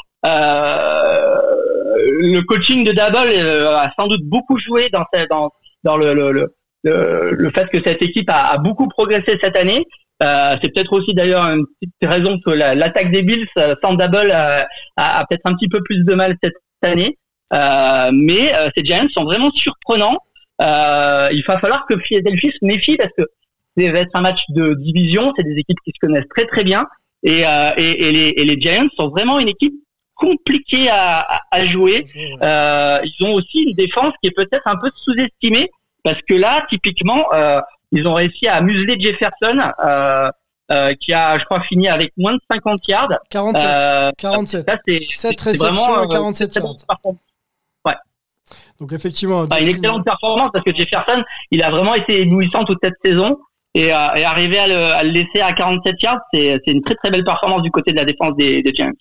le 2.06 2.42
coaching 2.42 2.84
de 2.84 2.92
Double 2.92 3.32
euh, 3.34 3.78
a 3.78 3.92
sans 3.98 4.08
doute 4.08 4.24
beaucoup 4.24 4.58
joué 4.58 4.90
dans, 4.90 5.98
le, 5.98 7.52
fait 7.54 7.68
que 7.70 7.82
cette 7.84 8.02
équipe 8.02 8.30
a, 8.30 8.58
beaucoup 8.58 8.88
progressé 8.88 9.38
cette 9.42 9.58
année. 9.58 9.86
Euh, 10.24 10.56
c'est 10.62 10.74
peut-être 10.74 10.94
aussi 10.94 11.14
d'ailleurs 11.14 11.44
une 11.44 11.66
petite 11.82 11.94
raison 12.04 12.40
que 12.46 12.52
la- 12.52 12.74
l'attaque 12.74 13.12
des 13.12 13.22
Bills 13.22 13.48
euh, 13.58 13.76
sans 13.84 13.96
Double 13.96 14.32
euh, 14.32 14.64
a, 14.96 15.20
a 15.20 15.26
peut-être 15.26 15.46
un 15.46 15.56
petit 15.56 15.68
peu 15.68 15.82
plus 15.84 16.04
de 16.06 16.14
mal 16.14 16.36
cette 16.42 16.56
année. 16.82 17.18
Euh, 17.54 18.12
mais 18.14 18.56
euh, 18.56 18.70
ces 18.76 18.84
Giants 18.84 19.08
sont 19.12 19.26
vraiment 19.26 19.52
surprenants. 19.52 20.18
Euh, 20.62 21.28
il 21.32 21.44
va 21.46 21.60
falloir 21.60 21.86
que 21.86 22.00
Philadelphie 22.00 22.52
se 22.52 22.66
méfie 22.66 22.96
parce 22.96 23.12
que 23.18 23.24
ça 23.78 23.92
va 23.92 24.00
être 24.00 24.16
un 24.16 24.22
match 24.22 24.40
de 24.50 24.74
division. 24.76 25.34
C'est 25.38 25.44
des 25.44 25.58
équipes 25.60 25.78
qui 25.84 25.92
se 25.92 26.00
connaissent 26.00 26.30
très 26.34 26.46
très 26.46 26.64
bien. 26.64 26.86
Euh, 27.28 27.72
et 27.78 28.46
les 28.46 28.60
Giants 28.60 28.88
sont 28.98 29.10
vraiment 29.10 29.40
une 29.40 29.50
équipe 29.50 29.74
compliquée 30.16 30.90
à, 30.90 31.20
à, 31.20 31.42
à 31.52 31.66
jouer. 31.66 32.06
Euh, 32.42 33.00
ils 33.04 33.26
ont 33.26 33.34
aussi 33.34 33.64
une 33.64 33.76
défense 33.76 34.14
qui 34.22 34.30
est 34.30 34.36
peut-être 34.36 34.66
un 34.66 34.78
peu 34.78 34.90
sous-estimée 35.04 35.70
parce 36.04 36.20
que 36.28 36.34
là, 36.36 36.66
typiquement, 36.70 37.26
euh, 37.34 37.60
ils 37.92 38.08
ont 38.08 38.14
réussi 38.14 38.48
à 38.48 38.62
museler 38.62 39.00
Jefferson, 39.00 39.72
euh, 39.84 40.30
euh, 40.72 40.94
qui 41.00 41.14
a, 41.14 41.38
je 41.38 41.46
crois, 41.46 41.62
fini 41.62 41.88
avec 41.88 42.12
moins 42.18 42.34
de 42.34 42.40
50 42.52 42.88
yards. 42.88 43.10
47. 43.30 43.64
Euh, 43.66 44.12
47. 44.18 44.70
ça, 44.70 44.78
c'est, 44.88 45.02
7 45.10 45.40
c'est 45.40 45.50
réceptions 45.52 46.00
euh, 46.00 46.08
47 46.08 46.50
très, 46.52 46.60
très 46.60 46.68
yards. 46.68 46.76
performance. 46.88 47.20
Donc 48.80 48.92
effectivement, 48.94 49.40
Enfin, 49.42 49.60
une 49.62 49.70
excellente 49.70 50.04
performance 50.06 50.50
parce 50.54 50.64
que 50.64 50.76
Jefferson, 50.76 51.24
il 51.50 51.64
a 51.64 51.70
vraiment 51.72 51.96
été 51.96 52.22
éblouissant 52.22 52.64
toute 52.64 52.80
cette 52.84 52.96
saison. 53.04 53.38
Et, 53.74 53.94
euh, 53.94 54.14
et 54.16 54.24
arriver 54.24 54.58
à 54.58 54.68
le, 54.68 54.76
à 54.76 55.04
le 55.04 55.10
laisser 55.10 55.42
à 55.42 55.52
47 55.52 56.02
yards, 56.02 56.20
c'est, 56.34 56.58
c'est 56.64 56.72
une 56.72 56.82
très 56.82 56.96
très 56.96 57.10
belle 57.10 57.26
performance 57.26 57.62
du 57.62 57.72
côté 57.72 57.92
de 57.92 57.98
la 57.98 58.06
défense 58.06 58.34
des, 58.38 58.62
des 58.62 58.74
Giants. 58.74 58.92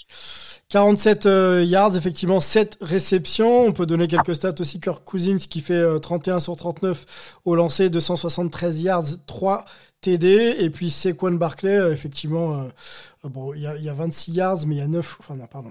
47 0.69 1.27
euh, 1.27 1.65
yards, 1.65 1.97
effectivement, 1.97 2.41
7 2.41 2.79
réceptions. 2.81 3.67
On 3.67 3.73
peut 3.73 3.87
donner 3.87 4.09
quelques 4.09 4.35
stats 4.35 4.55
aussi. 4.61 4.81
Kirk 4.81 5.05
Cousins 5.05 5.37
qui 5.39 5.61
fait 5.61 5.75
euh, 5.75 5.99
31 5.99 6.41
sur 6.41 6.57
39 6.57 7.39
au 7.45 7.55
lancer, 7.55 7.91
273 7.91 8.83
yards, 8.83 9.05
3 9.27 9.65
TD. 10.01 10.57
Et 10.61 10.71
puis 10.71 10.91
Saquon 10.91 11.33
Barclay, 11.33 11.77
euh, 11.77 11.93
effectivement, 11.93 12.55
euh, 12.55 12.63
euh, 13.25 13.29
bon, 13.29 13.55
il 13.55 13.61
y, 13.63 13.67
a- 13.67 13.77
il 13.77 13.85
y 13.85 13.89
a 13.89 13.95
26 13.95 14.33
yards, 14.33 14.67
mais 14.67 14.75
il 14.77 14.79
y 14.79 14.83
a 14.83 14.89
9, 14.89 15.17
enfin 15.21 15.37
non, 15.37 15.47
pardon, 15.47 15.71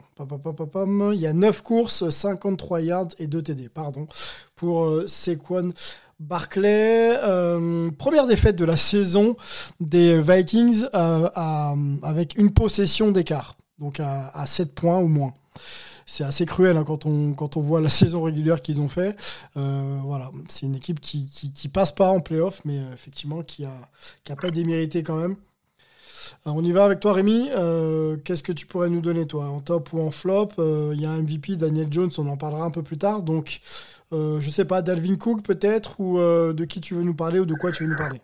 il 1.11 1.19
y 1.19 1.27
a 1.27 1.33
9 1.33 1.61
courses, 1.63 2.09
53 2.09 2.81
yards 2.81 3.07
et 3.19 3.27
2 3.27 3.41
TD, 3.41 3.69
pardon, 3.69 4.07
pour 4.55 4.85
euh, 4.85 5.05
Saquon 5.07 5.73
Barclay. 6.19 7.17
Euh, 7.23 7.91
première 7.97 8.25
défaite 8.27 8.55
de 8.55 8.65
la 8.65 8.77
saison 8.77 9.35
des 9.79 10.21
Vikings 10.21 10.85
euh, 10.95 11.27
avec 12.03 12.37
une 12.37 12.53
possession 12.53 13.11
d'écart, 13.11 13.55
donc 13.79 13.99
à, 13.99 14.29
à 14.29 14.45
7 14.45 14.73
points 14.73 14.99
ou 14.99 15.07
moins. 15.07 15.33
C'est 16.05 16.23
assez 16.23 16.45
cruel 16.45 16.77
hein, 16.77 16.83
quand, 16.83 17.05
on, 17.05 17.61
voit 17.61 17.81
la 17.81 17.89
saison 18.01 18.23
régulière 18.23 18.61
qu'ils 18.61 18.81
ont 18.81 18.89
fait. 18.89 19.15
Euh, 19.57 19.99
voilà, 20.03 20.31
c'est 20.47 20.65
une 20.65 20.75
équipe 20.75 20.99
qui, 20.99 21.25
qui, 21.25 21.69
passe 21.69 21.91
pas 21.91 22.09
en 22.09 22.19
playoff, 22.19 22.61
mais 22.65 22.79
euh, 22.79 22.93
effectivement 22.93 23.41
qui 23.43 23.65
a, 23.65 23.73
qui 24.23 24.31
a 24.31 24.35
pas 24.35 24.51
démérité 24.51 25.03
quand 25.03 25.17
même. 25.17 25.35
Alors, 26.45 26.57
on 26.57 26.63
y 26.63 26.71
va 26.71 26.85
avec 26.85 26.99
toi, 26.99 27.13
Rémi. 27.13 27.49
Euh, 27.55 28.17
Qu'est-ce 28.23 28.43
que 28.43 28.51
tu 28.51 28.65
pourrais 28.65 28.89
nous 28.89 29.01
donner, 29.01 29.25
toi, 29.25 29.45
en 29.45 29.59
top 29.59 29.93
ou 29.93 30.01
en 30.01 30.11
flop? 30.11 30.49
Euh, 30.59 30.91
Il 30.93 31.01
y 31.01 31.05
a 31.05 31.11
un 31.11 31.21
MVP, 31.21 31.55
Daniel 31.55 31.87
Jones, 31.91 32.11
on 32.17 32.27
en 32.27 32.37
parlera 32.37 32.65
un 32.65 32.71
peu 32.71 32.83
plus 32.83 32.97
tard. 32.97 33.23
Donc, 33.23 33.59
euh, 34.11 34.39
je 34.39 34.49
sais 34.49 34.65
pas, 34.65 34.81
Dalvin 34.81 35.15
Cook 35.15 35.43
peut-être, 35.43 35.99
ou 35.99 36.19
euh, 36.19 36.53
de 36.53 36.65
qui 36.65 36.81
tu 36.81 36.95
veux 36.95 37.03
nous 37.03 37.15
parler, 37.15 37.39
ou 37.39 37.45
de 37.45 37.55
quoi 37.55 37.71
tu 37.71 37.83
veux 37.83 37.89
nous 37.89 37.95
parler? 37.95 38.19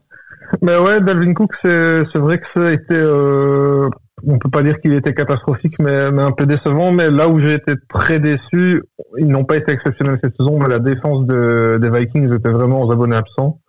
Mais 0.62 0.78
ouais, 0.78 1.02
Dalvin 1.02 1.34
Cook, 1.34 1.52
c'est 1.62 2.18
vrai 2.18 2.40
que 2.40 2.46
ça 2.54 2.68
a 2.68 2.72
été, 2.72 2.94
euh, 2.94 3.90
on 4.28 4.38
peut 4.38 4.50
pas 4.50 4.64
dire 4.64 4.80
qu'il 4.82 4.94
était 4.94 5.14
catastrophique, 5.14 5.76
mais, 5.80 5.96
un 5.96 6.32
peu 6.32 6.46
décevant. 6.46 6.92
Mais 6.92 7.10
là 7.10 7.28
où 7.28 7.40
j'ai 7.40 7.54
été 7.54 7.74
très 7.90 8.20
déçu, 8.20 8.84
ils 9.18 9.28
n'ont 9.28 9.46
pas 9.46 9.58
été 9.58 9.72
exceptionnels 9.72 10.20
cette 10.24 10.36
saison, 10.38 10.60
mais 10.60 10.68
la 10.68 10.80
défense 10.80 11.26
de, 11.26 11.80
des 11.82 11.90
Vikings 11.90 12.34
était 12.34 12.50
vraiment 12.50 12.82
aux 12.84 12.92
abonnés 12.92 13.16
absents. 13.16 13.60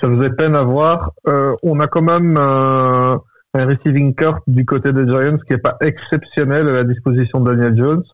Ça 0.00 0.08
faisait 0.08 0.30
peine 0.30 0.54
à 0.54 0.62
voir. 0.62 1.12
Euh, 1.26 1.54
on 1.62 1.80
a 1.80 1.86
quand 1.86 2.02
même 2.02 2.36
un, 2.36 3.20
receiving 3.54 4.14
court 4.14 4.38
du 4.46 4.64
côté 4.64 4.92
des 4.92 5.06
Giants 5.06 5.38
qui 5.46 5.54
est 5.54 5.58
pas 5.58 5.76
exceptionnel 5.80 6.68
à 6.68 6.72
la 6.72 6.84
disposition 6.84 7.40
de 7.40 7.54
Daniel 7.54 7.76
Jones. 7.76 8.04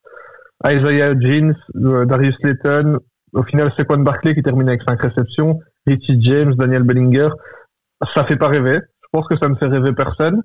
Isaiah 0.67 1.13
Jeans, 1.21 1.55
euh, 1.77 2.07
Darius 2.07 2.37
Layton, 2.43 2.99
au 3.35 3.43
final 3.43 3.71
Saquon 3.77 3.99
Barkley 3.99 4.35
qui 4.35 4.43
termine 4.43 4.69
avec 4.69 4.83
5 4.89 4.99
réceptions, 4.99 5.61
Richie 5.87 6.23
James, 6.23 6.55
Daniel 6.55 6.85
Bellinger 6.85 7.29
ça 8.15 8.25
fait 8.25 8.37
pas 8.37 8.49
rêver. 8.49 8.79
Je 9.03 9.09
pense 9.13 9.27
que 9.29 9.39
ça 9.39 9.49
ne 9.49 9.55
fait 9.55 9.67
rêver 9.67 9.93
personne. 9.93 10.43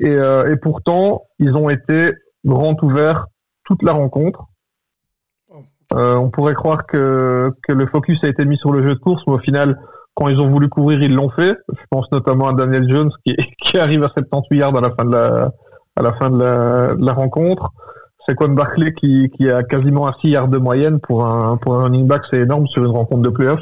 Et, 0.00 0.08
euh, 0.08 0.52
et 0.52 0.56
pourtant, 0.56 1.22
ils 1.38 1.54
ont 1.54 1.68
été 1.68 2.12
grand 2.44 2.80
ouverts 2.82 3.26
toute 3.64 3.82
la 3.82 3.92
rencontre. 3.92 4.44
Euh, 5.94 6.14
on 6.14 6.30
pourrait 6.30 6.54
croire 6.54 6.86
que, 6.86 7.50
que 7.62 7.72
le 7.72 7.86
focus 7.86 8.22
a 8.24 8.28
été 8.28 8.44
mis 8.44 8.56
sur 8.56 8.72
le 8.72 8.82
jeu 8.82 8.94
de 8.94 8.98
course, 9.00 9.22
mais 9.26 9.34
au 9.34 9.38
final, 9.38 9.78
quand 10.14 10.28
ils 10.28 10.40
ont 10.40 10.48
voulu 10.48 10.68
courir, 10.68 11.02
ils 11.02 11.14
l'ont 11.14 11.28
fait. 11.30 11.54
Je 11.68 11.84
pense 11.90 12.10
notamment 12.12 12.48
à 12.48 12.54
Daniel 12.54 12.88
Jones 12.88 13.10
qui, 13.24 13.36
qui 13.62 13.78
arrive 13.78 14.02
à 14.04 14.08
78 14.08 14.58
yards 14.58 14.76
à 14.76 14.80
la 14.80 14.90
fin 14.90 15.04
de 15.04 15.12
la, 15.12 15.50
à 15.96 16.02
la, 16.02 16.12
fin 16.14 16.30
de 16.30 16.38
la, 16.38 16.94
de 16.94 17.04
la 17.04 17.12
rencontre. 17.12 17.72
Saquon 18.26 18.50
Barkley 18.50 18.94
qui, 18.94 19.30
qui 19.30 19.50
a 19.50 19.62
quasiment 19.64 20.06
à 20.06 20.14
6 20.20 20.28
yards 20.30 20.48
de 20.48 20.58
moyenne 20.58 21.00
pour 21.00 21.26
un, 21.26 21.56
pour 21.56 21.74
un 21.74 21.84
running 21.84 22.06
back, 22.06 22.22
c'est 22.30 22.38
énorme 22.38 22.66
sur 22.68 22.84
une 22.84 22.92
rencontre 22.92 23.22
de 23.22 23.30
playoff. 23.30 23.60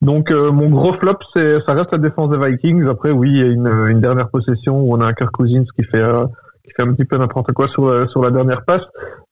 Donc 0.00 0.30
euh, 0.30 0.52
mon 0.52 0.70
gros 0.70 0.92
flop, 0.94 1.18
c'est 1.34 1.58
ça 1.66 1.72
reste 1.72 1.90
la 1.92 1.98
défense 1.98 2.30
des 2.30 2.38
Vikings. 2.38 2.86
Après, 2.86 3.10
oui, 3.10 3.30
il 3.30 3.36
y 3.38 3.42
a 3.42 3.46
une, 3.46 3.66
une 3.88 4.00
dernière 4.00 4.28
possession 4.30 4.80
où 4.80 4.94
on 4.94 5.00
a 5.00 5.06
un 5.06 5.12
Kirk 5.12 5.32
Cousins 5.32 5.64
qui 5.74 5.84
fait 5.84 6.00
euh, 6.00 6.24
qui 6.64 6.70
fait 6.76 6.82
un 6.82 6.92
petit 6.92 7.04
peu 7.04 7.16
n'importe 7.18 7.52
quoi 7.52 7.66
sur 7.68 7.86
euh, 7.86 8.06
sur 8.08 8.22
la 8.22 8.30
dernière 8.30 8.64
passe, 8.64 8.82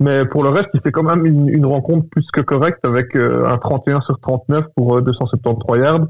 mais 0.00 0.24
pour 0.24 0.42
le 0.42 0.48
reste, 0.48 0.68
il 0.74 0.80
fait 0.80 0.90
quand 0.90 1.04
même 1.04 1.24
une, 1.24 1.48
une 1.48 1.66
rencontre 1.66 2.08
plus 2.10 2.26
que 2.32 2.40
correcte 2.40 2.84
avec 2.84 3.14
euh, 3.14 3.46
un 3.46 3.58
31 3.58 4.00
sur 4.00 4.18
39 4.20 4.64
pour 4.74 4.96
euh, 4.96 5.02
273 5.02 5.80
yards. 5.80 6.06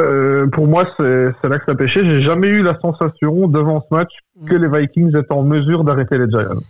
Euh, 0.00 0.48
pour 0.48 0.66
moi, 0.66 0.86
c'est 0.98 1.48
là 1.48 1.58
que 1.58 1.64
ça 1.66 1.74
pêché. 1.76 2.04
J'ai 2.04 2.20
jamais 2.20 2.48
eu 2.48 2.62
la 2.62 2.76
sensation 2.80 3.46
devant 3.46 3.80
ce 3.88 3.94
match 3.94 4.10
que 4.48 4.56
les 4.56 4.66
Vikings 4.66 5.16
étaient 5.16 5.32
en 5.32 5.44
mesure 5.44 5.84
d'arrêter 5.84 6.18
les 6.18 6.28
Giants, 6.28 6.60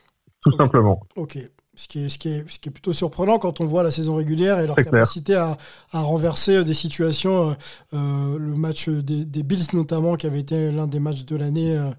tout 0.43 0.53
simplement. 0.53 1.01
Ok. 1.17 1.39
Ce 1.85 1.89
qui, 1.89 2.03
est, 2.03 2.09
ce, 2.09 2.19
qui 2.19 2.29
est, 2.31 2.45
ce 2.51 2.59
qui 2.59 2.71
est 2.71 2.73
plutôt 2.73 2.95
surprenant 2.95 3.37
quand 3.39 3.61
on 3.61 3.67
voit 3.67 3.83
la 3.83 3.91
saison 3.91 4.15
régulière 4.15 4.59
et 4.59 4.67
leur 4.67 4.75
capacité 4.77 5.35
à, 5.35 5.59
à 5.93 6.01
renverser 6.01 6.65
des 6.65 6.73
situations. 6.73 7.51
euh, 7.51 7.55
euh, 7.93 8.39
le 8.39 8.55
match 8.57 8.89
des, 8.89 9.27
des 9.27 9.43
Bills 9.43 9.67
notamment, 9.75 10.17
qui 10.17 10.27
avait 10.27 10.41
été 10.41 10.73
l'un 10.73 10.87
des 10.87 10.99
matchs 10.99 11.27
de 11.27 11.37
l'année 11.37 11.77
euh, 11.77 11.91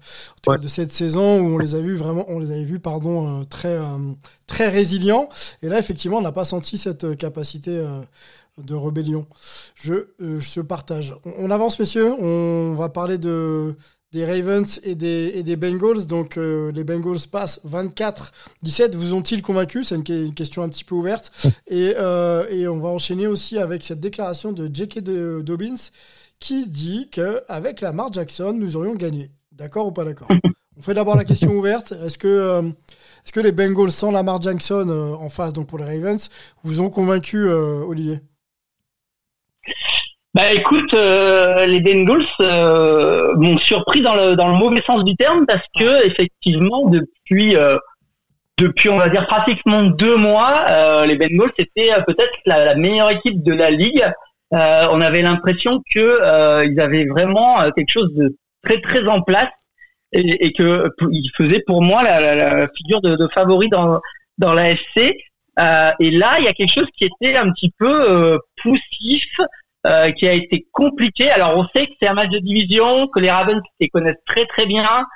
Ouais. 0.48 0.58
de 0.58 0.66
cette 0.66 0.90
saison, 0.92 1.38
où 1.40 1.54
on 1.54 1.58
les 1.58 1.76
a 1.76 1.80
vus 1.80 1.94
vraiment, 1.94 2.24
on 2.28 2.40
les 2.40 2.50
avait 2.50 2.64
vus 2.64 2.80
pardon 2.80 3.40
euh, 3.40 3.44
très 3.44 3.76
euh, 3.78 4.12
très 4.48 4.68
résilients. 4.68 5.28
Et 5.62 5.68
là, 5.68 5.78
effectivement, 5.78 6.16
on 6.18 6.20
n'a 6.22 6.32
pas 6.32 6.44
senti 6.44 6.78
cette 6.78 7.04
euh, 7.04 7.14
capacité. 7.14 7.70
euh, 7.78 8.00
de 8.58 8.74
rébellion. 8.74 9.26
Je, 9.74 9.92
euh, 10.22 10.40
je 10.40 10.62
partage. 10.62 11.14
On, 11.26 11.32
on 11.46 11.50
avance, 11.50 11.78
messieurs. 11.78 12.14
On 12.18 12.72
va 12.74 12.88
parler 12.88 13.18
de, 13.18 13.76
des 14.12 14.24
Ravens 14.24 14.80
et 14.84 14.94
des, 14.94 15.32
et 15.34 15.42
des 15.42 15.56
Bengals. 15.56 16.06
Donc, 16.06 16.36
euh, 16.36 16.72
les 16.72 16.84
Bengals 16.84 17.26
passent 17.30 17.60
24-17. 17.66 18.94
Vous 18.94 19.14
ont-ils 19.14 19.42
convaincu? 19.42 19.84
C'est 19.84 19.96
une, 19.96 20.04
que- 20.04 20.26
une 20.26 20.34
question 20.34 20.62
un 20.62 20.68
petit 20.68 20.84
peu 20.84 20.94
ouverte. 20.94 21.30
Et, 21.68 21.94
euh, 21.98 22.46
et 22.50 22.66
on 22.68 22.78
va 22.78 22.88
enchaîner 22.88 23.26
aussi 23.26 23.58
avec 23.58 23.82
cette 23.82 24.00
déclaration 24.00 24.52
de 24.52 24.70
J.K. 24.72 25.00
Dobbins 25.42 25.76
qui 26.38 26.66
dit 26.66 27.08
qu'avec 27.10 27.80
Lamar 27.80 28.12
Jackson, 28.12 28.52
nous 28.52 28.76
aurions 28.76 28.94
gagné. 28.94 29.30
D'accord 29.52 29.86
ou 29.86 29.92
pas 29.92 30.04
d'accord? 30.04 30.28
On 30.78 30.82
fait 30.82 30.92
d'abord 30.94 31.16
la 31.16 31.24
question 31.24 31.52
ouverte. 31.52 31.92
Est-ce 32.04 32.18
que, 32.18 32.28
euh, 32.28 32.62
est-ce 33.24 33.32
que 33.32 33.40
les 33.40 33.52
Bengals 33.52 33.90
sans 33.90 34.10
Lamar 34.10 34.40
Jackson 34.42 34.86
euh, 34.90 35.14
en 35.14 35.30
face, 35.30 35.52
donc 35.54 35.66
pour 35.66 35.78
les 35.78 35.84
Ravens, 35.84 36.28
vous 36.62 36.80
ont 36.80 36.90
convaincu, 36.90 37.48
Olivier? 37.48 38.20
Bah 40.36 40.52
écoute, 40.52 40.92
euh, 40.92 41.64
les 41.64 41.80
Bengals 41.80 42.26
euh, 42.40 43.34
m'ont 43.36 43.56
surpris 43.56 44.02
dans 44.02 44.14
le 44.14 44.36
dans 44.36 44.48
le 44.48 44.58
mauvais 44.58 44.82
sens 44.82 45.02
du 45.02 45.16
terme 45.16 45.46
parce 45.46 45.64
que 45.74 46.04
effectivement 46.04 46.90
depuis 46.90 47.56
euh, 47.56 47.78
depuis 48.58 48.90
on 48.90 48.98
va 48.98 49.08
dire 49.08 49.26
pratiquement 49.26 49.84
deux 49.84 50.16
mois, 50.16 50.66
euh, 50.68 51.06
les 51.06 51.16
Bengals 51.16 51.52
c'était 51.58 51.90
euh, 51.90 52.02
peut-être 52.06 52.36
la, 52.44 52.66
la 52.66 52.74
meilleure 52.74 53.08
équipe 53.12 53.42
de 53.44 53.54
la 53.54 53.70
ligue. 53.70 54.04
Euh, 54.52 54.86
on 54.90 55.00
avait 55.00 55.22
l'impression 55.22 55.82
que 55.90 56.00
euh, 56.00 56.66
ils 56.66 56.78
avaient 56.80 57.06
vraiment 57.06 57.70
quelque 57.74 57.90
chose 57.90 58.12
de 58.12 58.36
très 58.62 58.78
très 58.82 59.08
en 59.08 59.22
place 59.22 59.48
et, 60.12 60.44
et 60.44 60.52
que 60.52 60.90
ils 61.12 61.30
faisaient 61.34 61.64
pour 61.66 61.80
moi 61.80 62.02
la, 62.02 62.20
la, 62.20 62.34
la 62.34 62.68
figure 62.76 63.00
de, 63.00 63.16
de 63.16 63.26
favori 63.28 63.70
dans 63.70 64.02
dans 64.36 64.52
la 64.52 64.72
FC. 64.72 65.16
Euh, 65.58 65.92
et 65.98 66.10
là, 66.10 66.36
il 66.40 66.44
y 66.44 66.48
a 66.48 66.52
quelque 66.52 66.74
chose 66.74 66.88
qui 66.98 67.06
était 67.06 67.38
un 67.38 67.50
petit 67.52 67.72
peu 67.78 67.88
euh, 67.88 68.38
poussif 68.62 69.24
euh, 69.86 70.10
qui 70.10 70.26
a 70.28 70.32
été 70.32 70.66
compliqué. 70.72 71.30
Alors 71.30 71.56
on 71.56 71.64
sait 71.74 71.86
que 71.86 71.92
c'est 72.00 72.08
un 72.08 72.14
match 72.14 72.30
de 72.30 72.38
division, 72.38 73.06
que 73.08 73.20
les 73.20 73.30
Ravens 73.30 73.62
les 73.80 73.88
connaissent 73.88 74.24
très 74.26 74.44
très 74.46 74.66
bien, 74.66 75.06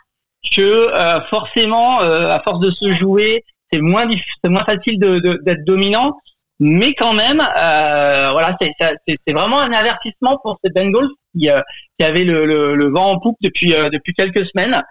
que 0.57 0.63
euh, 0.63 1.21
forcément 1.29 2.01
euh, 2.03 2.31
à 2.37 2.41
force 2.41 2.61
de 2.61 2.71
se 2.71 2.93
jouer, 2.95 3.45
c'est 3.73 3.81
moins 3.81 4.07
c'est 4.43 4.51
moins 4.51 4.65
facile 4.65 4.99
de- 4.99 5.19
de- 5.19 5.39
d'être 5.45 5.65
dominant. 5.65 6.17
Mais 6.63 6.93
quand 6.93 7.15
même, 7.15 7.41
euh, 7.41 8.29
voilà, 8.33 8.55
c'est 8.61 9.33
vraiment 9.33 9.61
un 9.61 9.73
avertissement 9.73 10.39
pour 10.43 10.59
ces 10.63 10.71
Bengals 10.71 11.09
qui, 11.35 11.49
euh, 11.49 11.61
qui 11.99 12.05
avaient 12.05 12.25
le, 12.25 12.45
le, 12.45 12.75
le 12.75 12.91
vent 12.91 13.13
en 13.13 13.19
poupe 13.19 13.39
depuis 13.41 13.71
depuis 13.71 14.13
quelques 14.13 14.47
semaines. 14.51 14.83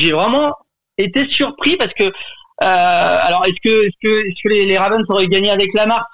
J'ai 0.00 0.12
vraiment 0.12 0.54
été 0.96 1.28
surpris 1.28 1.76
parce 1.76 1.92
que 1.94 2.12
alors 2.60 3.46
est-ce 3.46 3.60
que 3.64 3.86
est-ce 3.86 3.96
que 4.02 4.26
est-ce 4.26 4.42
que 4.42 4.48
les, 4.48 4.64
les 4.66 4.78
Ravens 4.78 5.04
auraient 5.08 5.26
gagné 5.26 5.50
avec 5.50 5.74
Lamar? 5.74 6.06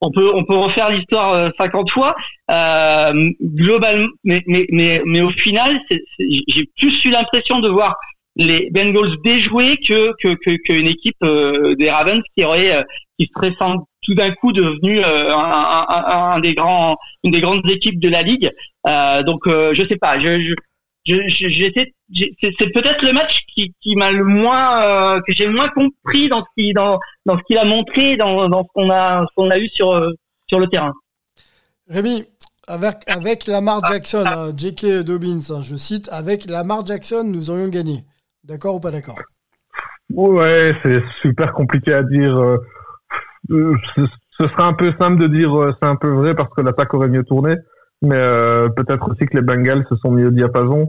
On 0.00 0.10
peut 0.10 0.30
on 0.34 0.44
peut 0.44 0.56
refaire 0.56 0.90
l'histoire 0.90 1.32
euh, 1.34 1.48
50 1.58 1.90
fois. 1.90 2.14
Euh, 2.50 3.30
globalement 3.42 4.08
mais 4.24 4.42
mais 4.46 4.66
mais 4.70 5.02
mais 5.06 5.20
au 5.20 5.30
final 5.30 5.78
j'ai 6.18 6.64
plus 6.78 7.04
eu 7.04 7.10
l'impression 7.10 7.60
de 7.60 7.68
voir 7.68 7.94
les 8.36 8.70
Bengals 8.70 9.16
déjouer 9.24 9.76
que 9.86 10.12
que 10.22 10.34
que 10.34 10.56
qu'une 10.64 10.86
équipe 10.88 11.16
euh, 11.22 11.74
des 11.74 11.90
Ravens 11.90 12.22
qui 12.36 12.44
aurait 12.44 12.76
euh, 12.76 12.82
qui 13.18 13.28
serait 13.34 13.52
sans, 13.58 13.86
tout 14.02 14.14
d'un 14.14 14.30
coup 14.30 14.52
devenue 14.52 15.00
euh, 15.04 15.34
un, 15.34 15.84
un, 15.88 16.32
un 16.36 16.40
des 16.40 16.54
grands 16.54 16.96
une 17.24 17.32
des 17.32 17.40
grandes 17.40 17.68
équipes 17.68 17.98
de 18.00 18.08
la 18.08 18.22
ligue. 18.22 18.50
Euh, 18.86 19.22
donc 19.22 19.46
euh, 19.46 19.74
je 19.74 19.86
sais 19.86 19.96
pas. 19.96 20.18
Je- 20.18 20.40
je- 20.40 20.54
j'étais- 21.04 21.92
c'est 22.12 22.72
peut-être 22.72 23.04
le 23.04 23.12
match 23.12 23.40
qui, 23.54 23.74
qui 23.80 23.96
m'a 23.96 24.10
le 24.12 24.24
moins 24.24 24.82
euh, 24.82 25.20
que 25.26 25.32
j'ai 25.32 25.46
le 25.46 25.52
moins 25.52 25.68
compris 25.68 26.28
dans 26.28 26.40
ce 26.40 26.46
qui 26.56 26.72
dans 26.72 26.98
dans 27.26 27.36
ce 27.38 27.42
qu'il 27.44 27.58
a 27.58 27.64
montré 27.64 28.16
dans 28.16 28.48
dans 28.48 28.62
ce 28.62 28.68
qu'on 28.74 28.90
a 28.90 29.24
ce 29.28 29.34
qu'on 29.34 29.50
a 29.50 29.58
eu 29.58 29.68
sur 29.72 29.92
euh, 29.92 30.10
sur 30.48 30.58
le 30.60 30.66
terrain. 30.66 30.92
Rémi, 31.88 32.24
avec, 32.68 32.96
avec 33.08 33.46
Lamar 33.46 33.84
Jackson, 33.84 34.24
hein, 34.26 34.50
J.K. 34.56 35.02
Dobbins, 35.04 35.40
hein, 35.50 35.60
je 35.62 35.74
cite, 35.76 36.08
avec 36.12 36.46
Lamar 36.48 36.86
Jackson, 36.86 37.24
nous 37.24 37.50
aurions 37.50 37.68
gagné. 37.68 38.04
D'accord 38.44 38.76
ou 38.76 38.80
pas 38.80 38.90
d'accord? 38.92 39.18
Ouais, 40.10 40.74
c'est 40.82 41.02
super 41.20 41.52
compliqué 41.52 41.92
à 41.92 42.02
dire. 42.02 42.36
euh, 42.36 42.58
Ce, 43.48 44.02
ce 44.38 44.48
serait 44.48 44.62
un 44.62 44.72
peu 44.72 44.92
simple 44.98 45.18
de 45.20 45.26
dire 45.26 45.52
euh, 45.56 45.72
c'est 45.80 45.86
un 45.86 45.96
peu 45.96 46.10
vrai 46.12 46.34
parce 46.34 46.52
que 46.54 46.60
l'attaque 46.60 46.94
aurait 46.94 47.08
mieux 47.08 47.24
tourné, 47.24 47.54
mais 48.02 48.16
euh, 48.16 48.68
peut-être 48.70 49.10
aussi 49.10 49.26
que 49.26 49.36
les 49.36 49.42
Bengals 49.42 49.84
se 49.88 49.96
sont 49.96 50.10
mis 50.10 50.24
au 50.24 50.30
diapason. 50.30 50.88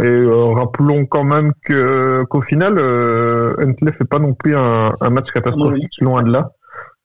Et 0.00 0.06
euh, 0.06 0.54
rappelons 0.54 1.04
quand 1.04 1.24
même 1.24 1.52
que 1.64 2.24
qu'au 2.30 2.40
final, 2.40 2.78
euh, 2.78 3.54
Huntley 3.58 3.92
fait 3.92 4.06
pas 4.06 4.18
non 4.18 4.32
plus 4.32 4.56
un, 4.56 4.94
un 4.98 5.10
match 5.10 5.30
catastrophique, 5.32 5.92
loin 6.00 6.22
de 6.22 6.32
là. 6.32 6.52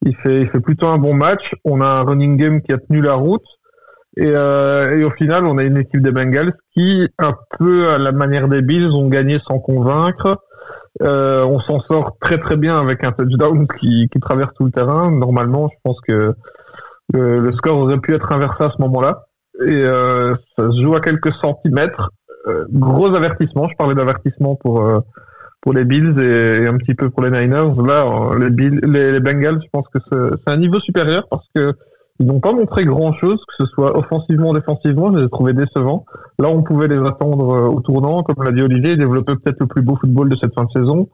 Il 0.06 0.16
fait, 0.16 0.40
il 0.42 0.48
fait 0.48 0.60
plutôt 0.60 0.86
un 0.86 0.96
bon 0.96 1.12
match. 1.12 1.54
On 1.64 1.82
a 1.82 1.86
un 1.86 2.02
running 2.04 2.38
game 2.38 2.62
qui 2.62 2.72
a 2.72 2.78
tenu 2.78 3.02
la 3.02 3.14
route. 3.14 3.44
Et, 4.16 4.26
euh, 4.26 4.96
et 4.96 5.04
au 5.04 5.10
final, 5.10 5.44
on 5.44 5.58
a 5.58 5.62
une 5.62 5.76
équipe 5.76 6.02
des 6.02 6.10
Bengals 6.10 6.54
qui, 6.72 7.06
un 7.18 7.34
peu 7.58 7.90
à 7.90 7.98
la 7.98 8.12
manière 8.12 8.48
des 8.48 8.62
Bills, 8.62 8.94
ont 8.94 9.08
gagné 9.08 9.38
sans 9.46 9.58
convaincre. 9.58 10.38
Euh, 11.02 11.44
on 11.44 11.60
s'en 11.60 11.80
sort 11.80 12.16
très 12.20 12.38
très 12.38 12.56
bien 12.56 12.80
avec 12.80 13.04
un 13.04 13.12
touchdown 13.12 13.66
qui, 13.78 14.08
qui 14.10 14.20
traverse 14.20 14.52
tout 14.54 14.64
le 14.64 14.72
terrain. 14.72 15.10
Normalement, 15.10 15.68
je 15.68 15.76
pense 15.84 16.00
que 16.08 16.34
le, 17.12 17.40
le 17.40 17.52
score 17.52 17.78
aurait 17.78 17.98
pu 17.98 18.14
être 18.14 18.32
inversé 18.32 18.64
à 18.64 18.70
ce 18.70 18.80
moment-là. 18.80 19.26
Et 19.60 19.84
euh, 19.84 20.34
ça 20.56 20.70
se 20.70 20.82
joue 20.82 20.94
à 20.94 21.00
quelques 21.00 21.32
centimètres. 21.34 22.10
Euh, 22.46 22.64
gros 22.70 23.14
avertissement. 23.14 23.68
Je 23.68 23.76
parlais 23.76 23.94
d'avertissement 23.94 24.56
pour 24.56 24.82
euh, 24.82 25.00
pour 25.60 25.74
les 25.74 25.84
Bills 25.84 26.18
et, 26.18 26.66
un 26.66 26.76
petit 26.78 26.94
peu 26.94 27.10
pour 27.10 27.22
les 27.22 27.30
Niners. 27.30 27.74
Là, 27.86 28.30
les, 28.38 28.48
Bills, 28.48 28.80
les, 28.82 29.20
Bengals, 29.20 29.60
je 29.62 29.68
pense 29.70 29.86
que 29.88 29.98
c'est 30.10 30.50
un 30.50 30.56
niveau 30.56 30.80
supérieur 30.80 31.26
parce 31.28 31.46
que 31.54 31.74
ils 32.18 32.26
n'ont 32.26 32.40
pas 32.40 32.52
montré 32.52 32.84
grand 32.84 33.14
chose, 33.14 33.42
que 33.46 33.64
ce 33.64 33.66
soit 33.72 33.96
offensivement 33.96 34.50
ou 34.50 34.54
défensivement. 34.54 35.12
Je 35.12 35.18
les 35.18 35.24
ai 35.24 35.28
trouvés 35.30 35.54
décevants. 35.54 36.04
Là, 36.38 36.48
on 36.48 36.62
pouvait 36.62 36.88
les 36.88 36.98
attendre 36.98 37.72
au 37.74 37.80
tournant, 37.80 38.22
comme 38.22 38.44
l'a 38.44 38.52
dit 38.52 38.62
Olivier, 38.62 38.96
développer 38.96 39.34
peut-être 39.36 39.60
le 39.60 39.66
plus 39.66 39.80
beau 39.80 39.96
football 39.96 40.28
de 40.28 40.36
cette 40.36 40.54
fin 40.54 40.64
de 40.64 40.70
saison. 40.70 41.08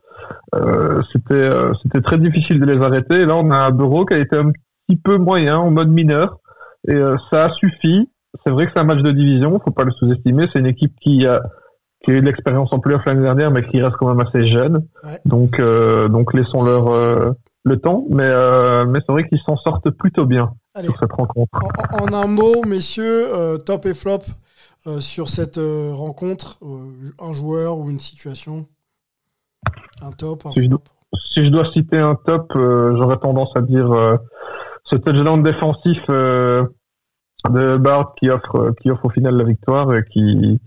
Euh, 0.55 1.03
c'était 1.12 1.34
euh, 1.34 1.72
c'était 1.82 2.01
très 2.01 2.18
difficile 2.18 2.61
de 2.61 2.66
les 2.66 2.82
arrêter. 2.82 3.24
Là, 3.26 3.36
on 3.36 3.51
a 3.51 3.59
un 3.59 3.70
Bureau 3.70 4.05
qui 4.05 4.14
a 4.14 4.18
été 4.18 4.36
un 4.36 4.51
petit 4.51 4.97
peu 4.97 5.18
moyen, 5.18 5.59
en 5.59 5.70
mode 5.70 5.88
mineur, 5.88 6.38
et 6.88 6.94
euh, 6.94 7.16
ça 7.30 7.47
a 7.47 7.51
suffi. 7.51 8.09
C'est 8.47 8.53
vrai 8.53 8.66
que 8.66 8.72
c'est 8.72 8.78
un 8.80 8.84
match 8.84 9.03
de 9.03 9.11
division, 9.11 9.51
faut 9.59 9.72
pas 9.72 9.82
le 9.82 9.90
sous-estimer. 9.90 10.47
C'est 10.53 10.61
une 10.61 10.66
équipe 10.66 10.94
qui 11.03 11.26
a 11.26 11.42
qui 12.05 12.12
a 12.12 12.14
eu 12.14 12.20
de 12.20 12.26
l'expérience 12.26 12.72
en 12.72 12.78
playoff 12.78 13.05
l'année 13.05 13.22
dernière, 13.22 13.51
mais 13.51 13.66
qui 13.66 13.82
reste 13.82 13.97
quand 13.97 14.14
même 14.14 14.24
assez 14.24 14.47
jeune. 14.47 14.86
Ouais. 15.03 15.18
Donc 15.24 15.59
euh, 15.59 16.09
donc 16.09 16.32
laissons-leur 16.32 16.88
euh, 16.88 17.32
le 17.64 17.80
temps, 17.80 18.05
mais 18.09 18.22
euh, 18.22 18.86
mais 18.86 19.01
c'est 19.05 19.11
vrai 19.11 19.28
qu'ils 19.28 19.40
s'en 19.44 19.57
sortent 19.57 19.90
plutôt 19.90 20.26
bien 20.26 20.53
Allez, 20.76 20.86
sur 20.86 20.97
cette 21.01 21.11
rencontre. 21.12 21.51
en, 21.92 22.05
en 22.05 22.12
un 22.12 22.28
mot, 22.28 22.62
messieurs, 22.64 23.34
euh, 23.34 23.59
top 23.59 23.86
et 23.86 23.94
flop 23.94 24.20
sur 25.01 25.28
cette 25.28 25.59
rencontre, 25.59 26.61
un 27.20 27.32
joueur 27.32 27.76
ou 27.78 27.90
une 27.90 27.99
situation? 27.99 28.66
Un 30.01 30.12
top, 30.12 30.47
un 30.47 30.53
Si 30.53 30.62
je 30.62 30.76
Si 31.34 31.44
je 31.44 31.51
dois 31.51 31.64
citer 31.72 31.99
un 31.99 32.14
top, 32.14 32.53
j'aurais 32.55 33.18
tendance 33.18 33.51
à 33.57 33.62
dire 33.62 33.88
ce 34.84 34.94
touchdown 34.94 35.42
défensif 35.42 35.99
de 37.51 37.76
Bard 37.76 38.14
qui 38.18 38.30
offre 38.30 38.74
qui 38.80 38.90
offre 38.90 39.05
au 39.07 39.11
final 39.11 39.34
la 39.36 39.44
victoire 39.44 39.94
et 39.94 40.05
qui 40.05 40.61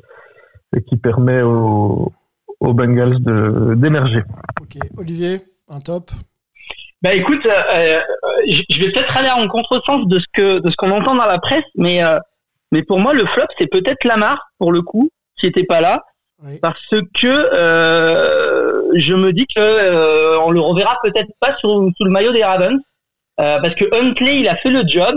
et 0.75 0.83
qui 0.83 0.97
permet 0.97 1.41
aux, 1.41 2.11
aux 2.59 2.73
Bengals 2.73 3.21
de 3.21 3.73
d'émerger. 3.75 4.23
Ok, 4.61 4.77
Olivier, 4.97 5.41
un 5.69 5.79
top? 5.79 6.11
Bah 7.01 7.13
écoute, 7.13 7.45
euh, 7.45 7.49
euh, 7.73 8.01
je 8.47 8.79
vais 8.79 8.91
peut-être 8.91 9.15
aller 9.15 9.29
en 9.29 9.47
contresens 9.47 10.05
de 10.07 10.19
ce 10.19 10.25
que 10.33 10.59
de 10.59 10.69
ce 10.69 10.75
qu'on 10.75 10.91
entend 10.91 11.15
dans 11.15 11.25
la 11.25 11.39
presse, 11.39 11.63
mais 11.75 12.03
euh, 12.03 12.19
mais 12.71 12.83
pour 12.83 12.99
moi 12.99 13.13
le 13.13 13.25
flop 13.25 13.45
c'est 13.57 13.67
peut-être 13.67 14.03
Lamar 14.03 14.51
pour 14.57 14.71
le 14.71 14.81
coup 14.81 15.09
qui 15.37 15.47
était 15.47 15.63
pas 15.63 15.79
là 15.79 16.03
Oui. 16.43 16.59
parce 16.61 16.77
que 16.89 17.27
euh, 17.27 18.81
je 18.95 19.13
me 19.13 19.31
dis 19.31 19.47
que 19.47 19.59
euh, 19.59 20.39
on 20.41 20.51
le 20.51 20.59
reverra 20.59 20.97
peut-être 21.03 21.31
pas 21.39 21.55
sur, 21.57 21.69
sous 21.69 22.03
le 22.05 22.11
maillot 22.11 22.33
des 22.33 22.43
Ravens 22.43 22.77
euh, 23.39 23.59
parce 23.61 23.73
que 23.75 23.85
Huntley 23.95 24.41
il 24.41 24.47
a 24.49 24.57
fait 24.57 24.69
le 24.69 24.83
job 24.85 25.15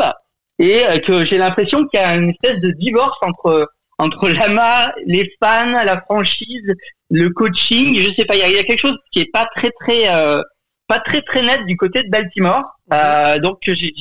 et 0.59 0.85
euh, 0.87 0.99
que 0.99 1.25
j'ai 1.25 1.39
l'impression 1.39 1.87
qu'il 1.87 2.01
y 2.01 2.03
a 2.03 2.15
une 2.15 2.31
espèce 2.31 2.61
de 2.61 2.71
divorce 2.73 3.17
entre 3.23 3.69
entre 3.99 4.29
Lamar, 4.31 4.91
les 5.07 5.31
fans, 5.41 5.71
la 5.85 6.01
franchise, 6.01 6.73
le 7.11 7.29
coaching, 7.31 7.95
je 8.01 8.13
sais 8.15 8.25
pas, 8.25 8.35
il 8.35 8.41
y 8.41 8.43
a, 8.43 8.49
il 8.49 8.55
y 8.55 8.59
a 8.59 8.65
quelque 8.65 8.81
chose 8.81 8.97
qui 9.13 9.21
est 9.21 9.31
pas 9.33 9.47
très 9.55 9.71
très 9.81 10.09
euh, 10.13 10.43
pas 10.89 10.99
très 10.99 11.23
très 11.23 11.43
net 11.43 11.65
du 11.67 11.77
côté 11.77 12.03
de 12.03 12.09
Baltimore. 12.11 12.65
Euh, 12.93 13.39
donc 13.39 13.59
j'ai 13.63 13.93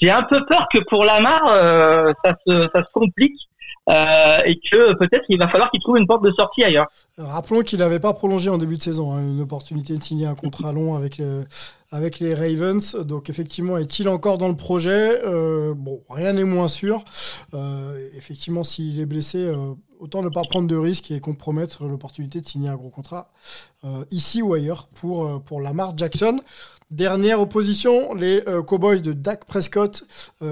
j'ai- 0.00 0.10
un 0.10 0.22
peu 0.22 0.44
peur 0.46 0.66
que 0.72 0.78
pour 0.90 1.04
Lamar 1.04 1.42
euh, 1.48 2.12
ça 2.24 2.34
se 2.46 2.68
ça 2.74 2.82
se 2.84 2.88
complique 2.92 3.36
euh, 3.90 4.38
et 4.44 4.56
que 4.70 4.92
peut-être 4.94 5.24
il 5.30 5.38
va 5.38 5.48
falloir 5.48 5.70
qu'il 5.70 5.80
trouve 5.80 5.96
une 5.96 6.06
porte 6.06 6.22
de 6.22 6.32
sortie 6.32 6.62
ailleurs. 6.62 6.86
Rappelons 7.16 7.62
qu'il 7.62 7.78
n'avait 7.78 7.98
pas 8.00 8.12
prolongé 8.12 8.50
en 8.50 8.58
début 8.58 8.76
de 8.76 8.82
saison, 8.82 9.12
hein, 9.12 9.20
une 9.20 9.40
opportunité 9.40 9.96
de 9.96 10.02
signer 10.02 10.26
un 10.26 10.34
contrat 10.34 10.72
long 10.72 10.94
avec, 10.94 11.16
le- 11.18 11.44
avec 11.90 12.20
les 12.20 12.34
Ravens. 12.34 12.96
Donc 12.96 13.30
effectivement, 13.30 13.78
est-il 13.78 14.08
encore 14.08 14.38
dans 14.38 14.48
le 14.48 14.56
projet? 14.56 15.20
Euh, 15.24 15.74
Bon, 15.74 16.02
rien 16.08 16.32
n'est 16.32 16.44
moins 16.44 16.68
sûr. 16.68 17.04
Euh, 17.54 18.08
effectivement, 18.16 18.64
s'il 18.64 19.00
est 19.00 19.06
blessé, 19.06 19.38
euh, 19.38 19.74
autant 19.98 20.22
ne 20.22 20.28
pas 20.28 20.42
prendre 20.42 20.68
de 20.68 20.76
risques 20.76 21.10
et 21.10 21.20
compromettre 21.20 21.84
l'opportunité 21.86 22.40
de 22.40 22.46
signer 22.46 22.68
un 22.68 22.76
gros 22.76 22.90
contrat 22.90 23.28
euh, 23.84 24.04
ici 24.10 24.42
ou 24.42 24.54
ailleurs 24.54 24.88
pour, 24.88 25.24
euh, 25.24 25.38
pour 25.38 25.60
Lamar 25.60 25.96
Jackson. 25.96 26.40
Dernière 26.90 27.38
opposition, 27.38 28.12
les 28.12 28.42
euh, 28.48 28.62
Cowboys 28.62 29.02
de 29.02 29.12
Dak 29.12 29.44
Prescott 29.44 30.02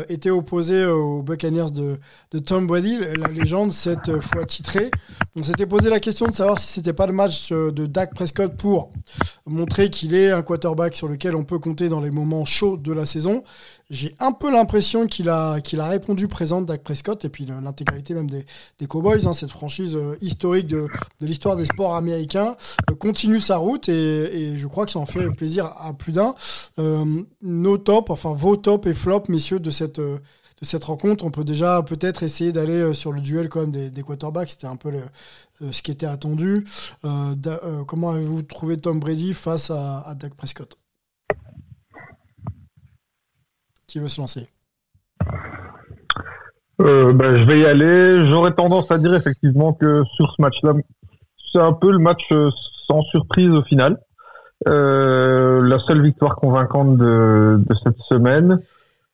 étaient 0.09 0.31
opposés 0.31 0.85
aux 0.85 1.23
Buccaneers 1.23 1.71
de, 1.73 1.99
de 2.31 2.39
Tom 2.39 2.67
Brady, 2.67 2.99
la 3.19 3.29
légende 3.29 3.73
cette 3.73 4.21
fois 4.21 4.45
titrée. 4.45 4.91
On 5.35 5.43
s'était 5.43 5.67
posé 5.67 5.89
la 5.91 5.99
question 5.99 6.27
de 6.27 6.33
savoir 6.33 6.59
si 6.59 6.73
c'était 6.73 6.93
pas 6.93 7.07
le 7.07 7.15
match 7.15 7.51
de 7.53 7.87
Dak 7.87 8.15
Prescott 8.15 8.55
pour 8.57 8.93
montrer 9.47 9.89
qu'il 9.89 10.15
est 10.15 10.31
un 10.31 10.43
quarterback 10.43 10.95
sur 10.95 11.09
lequel 11.09 11.35
on 11.35 11.45
peut 11.45 11.59
compter 11.59 11.89
dans 11.89 12.01
les 12.01 12.11
moments 12.11 12.45
chauds 12.45 12.77
de 12.77 12.93
la 12.93 13.07
saison. 13.07 13.43
J'ai 13.89 14.17
un 14.19 14.33
peu 14.33 14.51
l'impression 14.51 15.07
qu'il 15.07 15.29
a, 15.29 15.61
qu'il 15.61 15.81
a 15.81 15.89
répondu 15.89 16.27
présent 16.27 16.61
Dak 16.61 16.83
Prescott 16.83 17.25
et 17.25 17.29
puis 17.29 17.47
l'intégralité 17.47 18.15
même 18.15 18.29
des, 18.29 18.45
des 18.79 18.87
Cowboys, 18.87 19.27
hein, 19.27 19.33
cette 19.33 19.53
franchise 19.53 19.97
historique 20.21 20.67
de, 20.67 20.89
de 21.21 21.27
l'histoire 21.27 21.57
des 21.57 21.65
sports 21.65 21.95
américains, 21.95 22.57
euh, 22.91 22.95
continue 23.17 23.41
sa 23.41 23.57
route 23.57 23.89
et, 23.89 24.59
je 24.59 24.67
crois 24.67 24.85
que 24.85 24.93
ça 24.93 24.99
en 24.99 25.07
fait 25.07 25.31
plaisir 25.31 25.73
à 25.81 25.95
plus 25.95 26.13
d'un. 26.13 26.35
Euh, 26.79 27.23
nos 27.41 27.79
tops, 27.79 28.11
enfin 28.11 28.35
vos 28.35 28.57
tops 28.57 28.87
et 28.87 28.93
flops, 28.93 29.31
messieurs, 29.31 29.59
de 29.59 29.71
cette, 29.71 29.99
de 29.99 30.21
cette 30.61 30.85
rencontre. 30.85 31.25
On 31.25 31.31
peut 31.31 31.43
déjà 31.43 31.83
peut-être 31.83 32.23
essayer 32.23 32.53
d'aller 32.53 32.75
euh, 32.75 32.93
sur 32.93 33.13
le 33.13 33.23
duel 33.23 33.49
quand 33.49 33.71
des, 33.71 33.89
des 33.89 34.03
quarterbacks. 34.03 34.51
C'était 34.51 34.67
un 34.67 34.77
peu 34.77 34.91
euh, 34.91 35.73
ce 35.73 35.81
qui 35.81 35.91
était 35.93 36.05
attendu. 36.05 36.63
Comment 37.87 38.11
avez-vous 38.11 38.43
trouvé 38.43 38.77
Tom 38.77 39.01
Brady 39.01 39.33
face 39.33 39.71
à, 39.71 40.01
à 40.01 40.15
Dak 40.15 40.35
Prescott? 40.35 40.77
Qui 43.87 43.99
veut 43.99 44.09
se 44.09 44.21
lancer? 44.21 44.47
Euh, 46.83 47.15
ben, 47.15 47.39
je 47.39 47.45
vais 47.45 47.61
y 47.61 47.65
aller. 47.65 48.27
J'aurais 48.27 48.53
tendance 48.53 48.91
à 48.91 48.99
dire 48.99 49.15
effectivement 49.15 49.73
que 49.73 50.05
sur 50.17 50.31
ce 50.37 50.43
match-là, 50.43 50.75
c'est 51.51 51.63
un 51.63 51.73
peu 51.73 51.91
le 51.91 51.99
match 51.99 52.23
sans 52.89 53.03
surprise 53.03 53.51
au 53.51 53.63
final. 53.63 53.99
Euh, 54.67 55.63
la 55.63 55.79
seule 55.81 56.03
victoire 56.03 56.37
convaincante 56.37 56.97
de, 56.97 57.61
cette 57.85 57.99
semaine, 58.09 58.61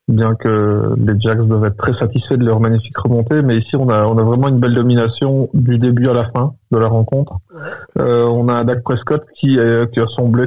bien 0.08 0.34
que 0.34 0.94
les 0.98 1.20
Jacks 1.20 1.38
doivent 1.38 1.64
être 1.64 1.76
très 1.76 1.94
satisfaits 1.94 2.36
de 2.36 2.44
leur 2.44 2.60
magnifique 2.60 2.96
remontée, 2.96 3.42
mais 3.42 3.56
ici 3.58 3.76
on 3.76 3.88
a, 3.88 4.04
vraiment 4.04 4.48
une 4.48 4.60
belle 4.60 4.74
domination 4.74 5.48
du 5.52 5.78
début 5.78 6.08
à 6.08 6.12
la 6.12 6.30
fin 6.30 6.54
de 6.70 6.78
la 6.78 6.88
rencontre. 6.88 7.38
Euh, 7.98 8.24
on 8.26 8.48
a 8.48 8.62
Dak 8.64 8.82
Prescott 8.82 9.24
qui, 9.34 9.58
est- 9.58 9.92
qui 9.92 10.00
a 10.00 10.06
semblé 10.06 10.46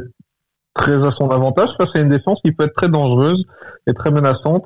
très 0.75 1.05
à 1.05 1.11
son 1.11 1.29
avantage 1.29 1.69
face 1.77 1.89
à 1.95 1.99
une 1.99 2.09
défense 2.09 2.39
qui 2.43 2.51
peut 2.51 2.65
être 2.65 2.75
très 2.75 2.89
dangereuse 2.89 3.45
et 3.87 3.93
très 3.93 4.11
menaçante. 4.11 4.65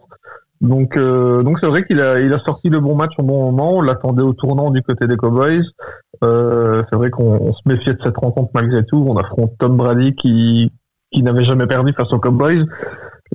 Donc, 0.61 0.97
euh, 0.97 1.41
donc 1.43 1.57
c'est 1.61 1.67
vrai 1.67 1.85
qu'il 1.85 2.01
a, 2.01 2.19
il 2.19 2.33
a 2.33 2.39
sorti 2.39 2.69
le 2.69 2.79
bon 2.79 2.95
match 2.95 3.13
au 3.17 3.23
bon 3.23 3.45
moment. 3.51 3.75
On 3.77 3.81
l'attendait 3.81 4.21
au 4.23 4.33
tournant 4.33 4.71
du 4.71 4.81
côté 4.81 5.07
des 5.07 5.15
Cowboys. 5.15 5.61
Euh, 6.23 6.83
c'est 6.89 6.95
vrai 6.97 7.09
qu'on 7.11 7.37
on 7.41 7.53
se 7.53 7.61
méfiait 7.65 7.93
de 7.93 7.99
cette 8.03 8.17
rencontre 8.17 8.49
malgré 8.53 8.83
tout. 8.85 9.05
On 9.07 9.15
affronte 9.15 9.51
Tom 9.59 9.77
Brady 9.77 10.15
qui, 10.15 10.71
qui 11.11 11.23
n'avait 11.23 11.45
jamais 11.45 11.65
perdu 11.65 11.93
face 11.93 12.11
aux 12.11 12.19
Cowboys 12.19 12.63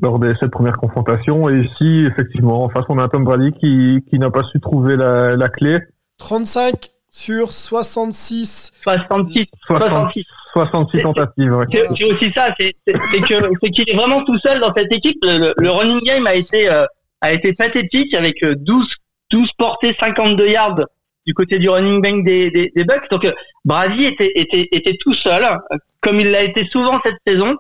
lors 0.02 0.18
de 0.18 0.34
cette 0.38 0.50
première 0.50 0.76
confrontation. 0.76 1.48
Et 1.48 1.60
ici, 1.60 2.04
effectivement, 2.10 2.62
en 2.64 2.68
face, 2.68 2.84
on 2.90 2.98
a 2.98 3.04
un 3.04 3.08
Tom 3.08 3.24
Brady 3.24 3.52
qui, 3.52 4.04
qui 4.10 4.18
n'a 4.18 4.30
pas 4.30 4.42
su 4.52 4.60
trouver 4.60 4.96
la, 4.96 5.34
la 5.36 5.48
clé. 5.48 5.78
35 6.18 6.90
sur 7.10 7.52
66. 7.52 8.72
66, 8.82 9.46
60. 9.66 9.88
66. 9.88 10.24
66 10.52 11.02
tentatives. 11.02 11.52
ouais. 11.56 11.64
C'est 11.96 12.04
aussi 12.04 12.30
ça, 12.32 12.54
c'est 12.60 12.72
c'est- 12.86 12.94
c'est 13.12 13.20
que 13.22 13.34
c'est 13.62 13.70
qu'il 13.70 13.88
est 13.90 13.96
vraiment 13.96 14.22
tout 14.24 14.38
seul 14.38 14.60
dans 14.60 14.72
cette 14.76 14.92
équipe. 14.92 15.16
Le, 15.24 15.38
le- 15.38 15.54
le 15.56 15.70
running 15.70 16.00
game 16.04 16.26
a 16.28 16.34
été 16.34 16.70
euh, 16.70 16.84
a 17.20 17.32
été 17.32 17.52
pathétique 17.54 18.14
avec 18.14 18.42
euh, 18.42 18.54
12 18.56 18.86
12 19.30 19.50
portées, 19.58 19.94
52 19.98 20.46
yards 20.48 20.80
du 21.26 21.34
côté 21.34 21.58
du 21.58 21.68
running 21.68 22.02
back 22.02 22.22
des, 22.24 22.50
des, 22.50 22.72
des 22.74 22.84
Bucks. 22.84 23.10
Donc 23.10 23.24
euh, 23.24 23.32
Brady 23.64 24.04
était 24.06 24.32
était 24.34 24.68
était 24.72 24.96
tout 25.00 25.14
seul, 25.14 25.42
euh, 25.42 25.76
comme 26.00 26.20
il 26.20 26.30
l'a 26.30 26.42
été 26.42 26.66
souvent 26.70 27.00
cette 27.04 27.16
saison. 27.26 27.56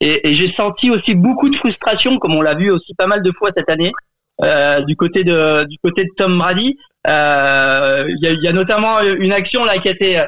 Et, 0.00 0.28
et 0.28 0.34
j'ai 0.34 0.50
senti 0.52 0.90
aussi 0.90 1.14
beaucoup 1.14 1.48
de 1.48 1.56
frustration, 1.56 2.18
comme 2.18 2.34
on 2.34 2.40
l'a 2.42 2.54
vu 2.54 2.70
aussi 2.70 2.92
pas 2.94 3.06
mal 3.06 3.22
de 3.22 3.30
fois 3.38 3.50
cette 3.56 3.70
année, 3.70 3.92
euh, 4.42 4.80
du 4.80 4.96
côté 4.96 5.22
de 5.22 5.64
du 5.68 5.78
côté 5.78 6.04
de 6.04 6.10
Tom 6.16 6.38
Brady. 6.38 6.76
Euh, 7.06 8.04
Il 8.08 8.24
y, 8.24 8.28
a, 8.28 8.32
il 8.32 8.42
y 8.42 8.48
a 8.48 8.52
notamment 8.52 9.00
une 9.00 9.32
action 9.32 9.64
là 9.64 9.78
qui 9.78 9.88
a 9.88 9.92
été 9.92 10.24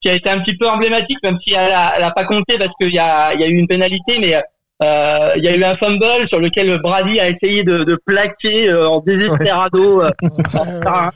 qui 0.00 0.10
a 0.10 0.14
été 0.14 0.28
un 0.28 0.40
petit 0.40 0.56
peu 0.56 0.68
emblématique, 0.68 1.18
même 1.22 1.38
si 1.42 1.54
elle 1.54 1.72
a, 1.72 2.10
pas 2.10 2.24
compté 2.24 2.58
parce 2.58 2.72
qu'il 2.78 2.92
y 2.92 2.98
a, 2.98 3.32
y 3.34 3.42
a 3.42 3.46
eu 3.46 3.54
une 3.54 3.66
pénalité, 3.66 4.18
mais 4.20 4.34
euh, 4.82 5.32
il 5.36 5.44
y 5.44 5.48
a 5.48 5.56
eu 5.56 5.62
un 5.64 5.76
fumble 5.76 6.28
sur 6.28 6.40
lequel 6.40 6.78
Brady 6.80 7.20
a 7.20 7.28
essayé 7.28 7.62
de, 7.62 7.84
de 7.84 7.96
plaquer 8.04 8.68
euh, 8.68 8.88
en 8.88 9.00
désesperado 9.00 10.02
euh, 10.02 10.10
un, 10.86 11.10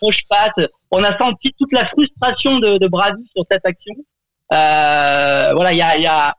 croche 0.00 0.20
patte. 0.28 0.68
On 0.90 1.02
a 1.02 1.16
senti 1.18 1.52
toute 1.58 1.72
la 1.72 1.86
frustration 1.86 2.58
de, 2.58 2.78
de 2.78 2.88
Brady 2.88 3.22
sur 3.34 3.44
cette 3.50 3.66
action. 3.66 3.94
Euh, 4.52 5.52
voilà, 5.54 5.72
il 5.72 5.78
y 5.78 5.82
a, 5.82 5.96
il 5.96 6.02
y 6.02 6.06
a 6.06 6.34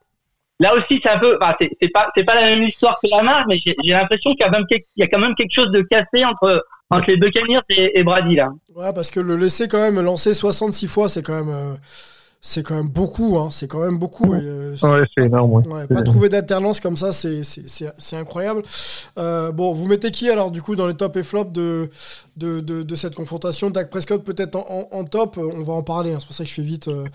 là 0.59 0.75
aussi 0.75 0.99
c'est 1.03 1.09
un 1.09 1.17
peu, 1.19 1.37
enfin, 1.41 1.55
c'est 1.59 1.89
pas 1.89 2.09
c'est 2.15 2.23
pas 2.23 2.35
la 2.35 2.43
même 2.43 2.63
histoire 2.63 2.99
que 3.01 3.07
la 3.09 3.23
marque, 3.23 3.47
mais 3.49 3.59
j'ai 3.65 3.93
l'impression 3.93 4.31
qu'il 4.31 4.41
y 4.41 4.43
a 4.43 4.49
même 4.49 4.65
quelque- 4.67 4.87
il 4.95 5.01
y 5.01 5.03
a 5.03 5.07
quand 5.07 5.19
même 5.19 5.35
quelque 5.35 5.53
chose 5.53 5.71
de 5.71 5.81
cassé 5.81 6.25
entre 6.25 6.63
entre 6.89 7.07
les 7.09 7.17
Buccaneers 7.17 7.61
et, 7.69 7.99
et 7.99 8.03
Brady 8.03 8.35
là. 8.35 8.49
Ouais, 8.75 8.91
parce 8.93 9.11
que 9.11 9.19
le 9.21 9.37
laisser 9.37 9.67
quand 9.69 9.79
même 9.79 9.99
lancer 10.01 10.33
66 10.33 10.87
fois, 10.87 11.07
c'est 11.07 11.21
quand 11.25 11.33
même, 11.33 11.49
euh, 11.49 11.73
c'est 12.43 12.63
quand 12.63 12.75
même 12.75 12.89
beaucoup. 12.89 13.37
Hein, 13.37 13.49
c'est 13.51 13.67
quand 13.67 13.79
même 13.79 13.99
beaucoup. 13.99 14.33
et, 14.33 14.39
euh, 14.41 14.75
Ouais, 14.81 15.03
c'est 15.15 15.25
énorme. 15.25 15.51
ouais. 15.51 15.67
Ouais, 15.67 15.85
C'est- 15.87 15.93
pas 15.93 16.01
trouver 16.01 16.27
d'alternance 16.27 16.79
comme 16.79 16.97
ça, 16.97 17.11
c'est 17.11 17.43
c'est- 17.43 17.69
c'est- 17.69 17.93
c'est 17.99 18.17
incroyable. 18.17 18.63
Euh, 19.19 19.51
bon, 19.51 19.73
vous 19.73 19.85
mettez 19.85 20.09
qui 20.09 20.29
alors 20.29 20.49
du 20.49 20.61
coup 20.61 20.75
dans 20.75 20.87
les 20.87 20.95
top 20.95 21.15
et 21.17 21.23
flops 21.23 21.51
de, 21.53 21.87
de, 22.37 22.59
de, 22.59 22.81
de 22.81 22.95
cette 22.95 23.13
confrontation? 23.13 23.69
Dak 23.69 23.89
Prescott 23.91 24.23
peut-être 24.23 24.55
en, 24.55 24.65
en- 24.91 24.97
en 24.99 25.03
top, 25.03 25.37
euh, 25.37 25.49
on 25.55 25.61
va 25.63 25.73
en 25.73 25.83
parler, 25.83 26.13
hein, 26.13 26.17
c'est 26.19 26.25
pour 26.25 26.35
ça 26.35 26.43
que 26.43 26.49
je 26.49 26.55
fais 26.55 26.61
vite 26.63 26.87
euh, 26.87 27.05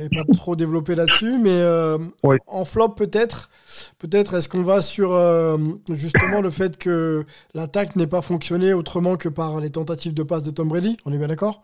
et 0.00 0.08
pas 0.08 0.22
trop 0.32 0.54
développer 0.54 0.94
là-dessus, 0.94 1.38
mais 1.42 1.50
euh, 1.50 1.98
en 2.46 2.64
flop 2.64 2.90
peut-être, 2.90 3.50
peut-être 3.98 4.34
est-ce 4.34 4.48
qu'on 4.48 4.62
va 4.62 4.80
sur 4.80 5.12
euh, 5.12 5.58
justement 5.90 6.40
le 6.40 6.50
fait 6.50 6.76
que 6.78 7.24
l'attaque 7.54 7.96
n'ait 7.96 8.06
pas 8.06 8.22
fonctionné 8.22 8.74
autrement 8.74 9.16
que 9.16 9.28
par 9.28 9.60
les 9.60 9.70
tentatives 9.70 10.14
de 10.14 10.22
passe 10.22 10.44
de 10.44 10.52
Tom 10.52 10.68
Brady? 10.68 10.96
On 11.04 11.12
est 11.12 11.18
bien 11.18 11.26
d'accord? 11.28 11.62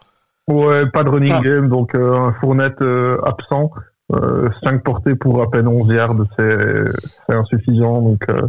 Ouais, 0.49 0.87
pas 0.91 1.05
de 1.05 1.11
running 1.11 1.33
Ah. 1.37 1.41
game, 1.43 1.69
donc 1.69 1.95
euh, 1.95 2.15
un 2.17 2.33
Fournette 2.41 2.81
euh, 2.83 3.19
absent. 3.25 3.71
Euh, 4.15 4.49
5 4.65 4.83
portées 4.83 5.15
pour 5.15 5.43
à 5.43 5.51
peine 5.51 5.69
11 5.69 5.87
yards, 5.93 6.15
c'est 6.39 6.85
c'est 7.27 7.35
insuffisant. 7.35 8.01
Donc, 8.01 8.23
euh, 8.31 8.41
Euh, 8.41 8.49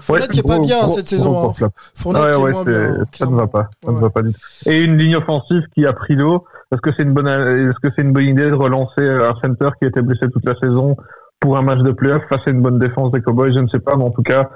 Fournette 0.00 0.24
ouais, 0.26 0.32
qui 0.34 0.40
est 0.40 0.42
pas 0.48 0.58
bien 0.58 0.78
gros- 0.80 0.88
cette 0.88 1.04
gros 1.06 1.16
saison. 1.16 1.50
hein. 1.62 1.68
Fournette 1.94 2.24
Ouais, 2.24 2.30
qui 2.32 2.34
est 2.34 2.42
ouais, 2.42 2.50
moins 2.52 2.64
c'est- 2.64 2.92
bien. 2.92 3.04
ça 3.12 3.26
ne 3.26 3.36
va 3.36 3.46
pas. 3.46 3.68
Ça 3.84 3.88
Ouais. 3.90 3.94
ne 3.94 4.00
va 4.00 4.10
pas 4.10 4.22
du 4.22 4.32
tout. 4.32 4.40
Et 4.68 4.82
une 4.84 4.96
ligne 4.96 5.14
offensive 5.14 5.62
qui 5.76 5.86
a 5.86 5.92
pris 5.92 6.16
l'eau. 6.16 6.44
Est-ce 6.72 6.80
que 6.80 6.90
c'est 6.96 7.04
une 7.04 7.12
bonne, 7.14 7.28
est-ce 7.28 7.78
que 7.80 7.94
c'est 7.94 8.02
une 8.02 8.12
bonne 8.12 8.24
idée 8.24 8.50
de 8.50 8.54
relancer 8.54 9.00
un 9.08 9.34
center 9.40 9.68
qui 9.78 9.86
était 9.86 10.02
blessé 10.02 10.28
toute 10.28 10.44
la 10.44 10.56
saison 10.56 10.96
pour 11.38 11.56
un 11.56 11.62
match 11.62 11.78
de 11.78 11.92
playoff 11.92 12.22
face 12.28 12.40
à 12.44 12.50
une 12.50 12.60
bonne 12.60 12.80
défense 12.80 13.12
des 13.12 13.20
Cowboys? 13.22 13.52
Je 13.52 13.60
ne 13.60 13.68
sais 13.68 13.78
pas, 13.78 13.94
mais 13.96 14.02
en 14.02 14.10
tout 14.10 14.24
cas, 14.24 14.50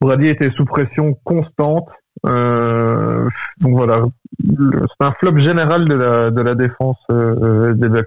Brady 0.00 0.28
était 0.28 0.50
sous 0.52 0.64
pression 0.64 1.12
constante. 1.24 1.88
Euh, 2.26 3.28
donc 3.60 3.72
voilà, 3.74 4.04
c'est 4.38 5.04
un 5.06 5.12
flop 5.18 5.38
général 5.38 5.88
de 5.88 5.94
la 5.94 6.30
de 6.30 6.40
la 6.40 6.54
défense 6.54 6.98
euh, 7.10 7.72
des 7.74 7.88
Bucks, 7.88 8.06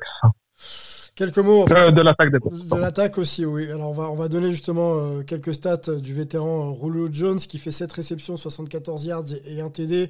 Quelques 1.15 1.37
mots. 1.37 1.63
enfin, 1.63 1.75
Euh, 1.87 1.91
de 1.91 2.01
l'attaque 2.01 2.31
des 2.31 2.39
Bucks. 2.39 2.51
De 2.71 2.75
l'attaque 2.75 3.17
aussi, 3.19 3.45
oui. 3.45 3.69
Alors 3.71 3.91
on 3.91 3.93
va, 3.93 4.09
on 4.09 4.15
va 4.15 4.27
donner 4.29 4.49
justement 4.49 4.95
euh, 4.97 5.21
quelques 5.21 5.53
stats 5.53 5.81
euh, 5.89 5.99
du 5.99 6.11
vétéran 6.13 6.71
euh, 6.71 6.75
Julio 6.83 7.07
Jones 7.11 7.37
qui 7.37 7.59
fait 7.59 7.71
7 7.71 7.91
réceptions, 7.93 8.35
74 8.35 9.05
yards 9.05 9.23
et, 9.45 9.57
et 9.57 9.61
un 9.61 9.69
TD 9.69 10.09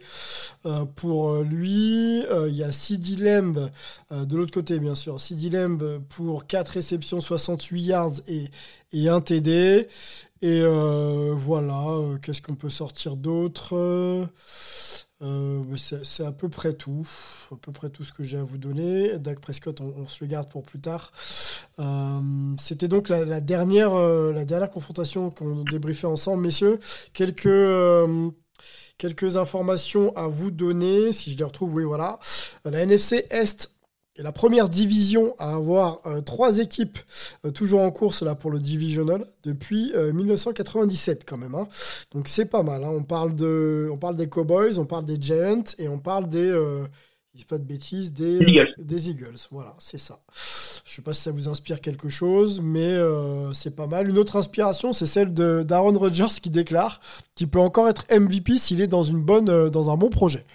euh, 0.66 0.86
pour 0.95 1.32
euh, 1.32 1.43
lui. 1.43 2.24
Euh, 2.32 2.47
Il 2.47 2.56
y 2.56 2.64
a 2.64 2.72
CD 2.72 3.18
Lamb 3.22 3.58
euh, 4.14 4.24
de 4.26 4.38
l'autre 4.38 4.54
côté, 4.54 4.80
bien 4.80 4.95
sûr. 4.95 5.20
CD 5.20 5.49
Lamb 5.49 5.82
pour 6.16 6.47
4 6.47 6.70
réceptions, 6.70 7.20
68 7.20 7.82
yards 7.82 8.12
et, 8.30 8.45
et 8.93 9.10
un 9.10 9.20
TD. 9.20 9.88
Et 10.43 10.59
euh, 10.61 11.33
voilà, 11.37 11.87
euh, 11.87 12.17
qu'est-ce 12.17 12.41
qu'on 12.41 12.55
peut 12.55 12.69
sortir 12.69 13.15
d'autre 13.15 13.77
Euh, 13.77 15.63
c'est 15.77 16.25
à 16.25 16.33
peu 16.33 16.49
près 16.49 16.73
tout, 16.73 17.07
à 17.49 17.55
peu 17.55 17.71
près 17.71 17.89
tout 17.89 18.03
ce 18.03 18.11
que 18.11 18.23
j'ai 18.23 18.37
à 18.37 18.43
vous 18.43 18.57
donner. 18.57 19.17
Dak 19.19 19.39
Prescott, 19.39 19.79
on, 19.79 20.05
se 20.05 20.21
le 20.21 20.29
garde 20.29 20.49
pour 20.49 20.63
plus 20.63 20.81
tard. 20.81 21.13
C'était 22.59 22.89
donc 22.89 23.07
la, 23.07 23.23
la 23.23 23.39
dernière, 23.39 23.95
la 23.95 24.43
dernière 24.43 24.69
confrontation 24.69 25.29
qu'on 25.29 25.63
débriefait 25.63 26.07
ensemble, 26.07 26.43
messieurs. 26.43 26.77
Quelques, 27.13 27.47
quelques 28.97 29.37
informations 29.37 30.13
à 30.17 30.27
vous 30.27 30.51
donner, 30.51 31.13
si 31.13 31.31
je 31.31 31.37
les 31.37 31.45
retrouve. 31.45 31.73
Oui, 31.73 31.85
voilà. 31.85 32.19
La 32.65 32.81
NFC 32.81 33.25
Est 33.29 33.72
est 34.16 34.22
la 34.24 34.32
première 34.32 34.70
division 34.70 35.34
à 35.39 35.55
avoir 35.55 35.99
euh, 36.05 36.22
trois 36.22 36.59
équipes 36.59 36.99
euh, 37.45 37.51
toujours 37.51 37.82
en 37.82 37.91
course 37.91 38.22
là 38.22 38.36
pour 38.36 38.51
le 38.51 38.59
divisional 38.59 39.26
depuis 39.43 39.91
euh, 39.95 40.14
1997 40.14 41.24
quand 41.26 41.38
même. 41.38 41.55
hein. 41.55 41.68
Donc 42.14 42.28
c'est 42.28 42.45
pas 42.45 42.64
mal. 42.64 42.84
hein. 42.84 42.91
On 42.93 43.03
parle 43.03 43.36
de, 43.36 43.89
on 43.91 43.97
parle 43.97 44.16
des 44.16 44.30
Cowboys, 44.30 44.78
on 44.78 44.86
parle 44.86 45.05
des 45.05 45.18
Giants 45.20 45.64
et 45.80 45.88
on 45.88 45.97
parle 45.97 46.30
des, 46.30 46.47
euh, 46.49 46.84
je 47.34 47.39
dis 47.39 47.45
pas 47.45 47.57
de 47.57 47.64
bêtises, 47.64 48.14
des 48.14 48.38
Eagles. 48.41 48.74
des 48.78 49.09
Eagles. 49.09 49.38
Voilà, 49.49 49.74
c'est 49.80 49.97
ça. 49.97 50.20
Je 50.86 50.91
sais 50.97 51.01
pas 51.01 51.14
si 51.14 51.22
ça 51.24 51.32
vous 51.32 51.47
inspire 51.47 51.82
quelque 51.82 52.07
chose, 52.09 52.61
mais 52.61 52.95
c'est 53.53 53.76
pas 53.76 53.88
mal. 53.88 54.07
Une 54.07 54.20
autre 54.20 54.36
inspiration, 54.36 54.93
c'est 54.93 55.07
celle 55.07 55.34
de 55.34 55.64
d'Aaron 55.64 55.97
Rodgers 55.97 56.28
qui 56.39 56.51
déclare 56.51 57.01
qu'il 57.34 57.47
peut 57.49 57.59
encore 57.59 57.89
être 57.89 58.05
MVP 58.11 58.57
s'il 58.59 58.82
est 58.82 58.88
dans 58.88 59.01
une 59.01 59.22
bonne, 59.24 59.70
dans 59.70 59.89
un 59.89 59.95
bon 59.97 60.09
projet, 60.09 60.45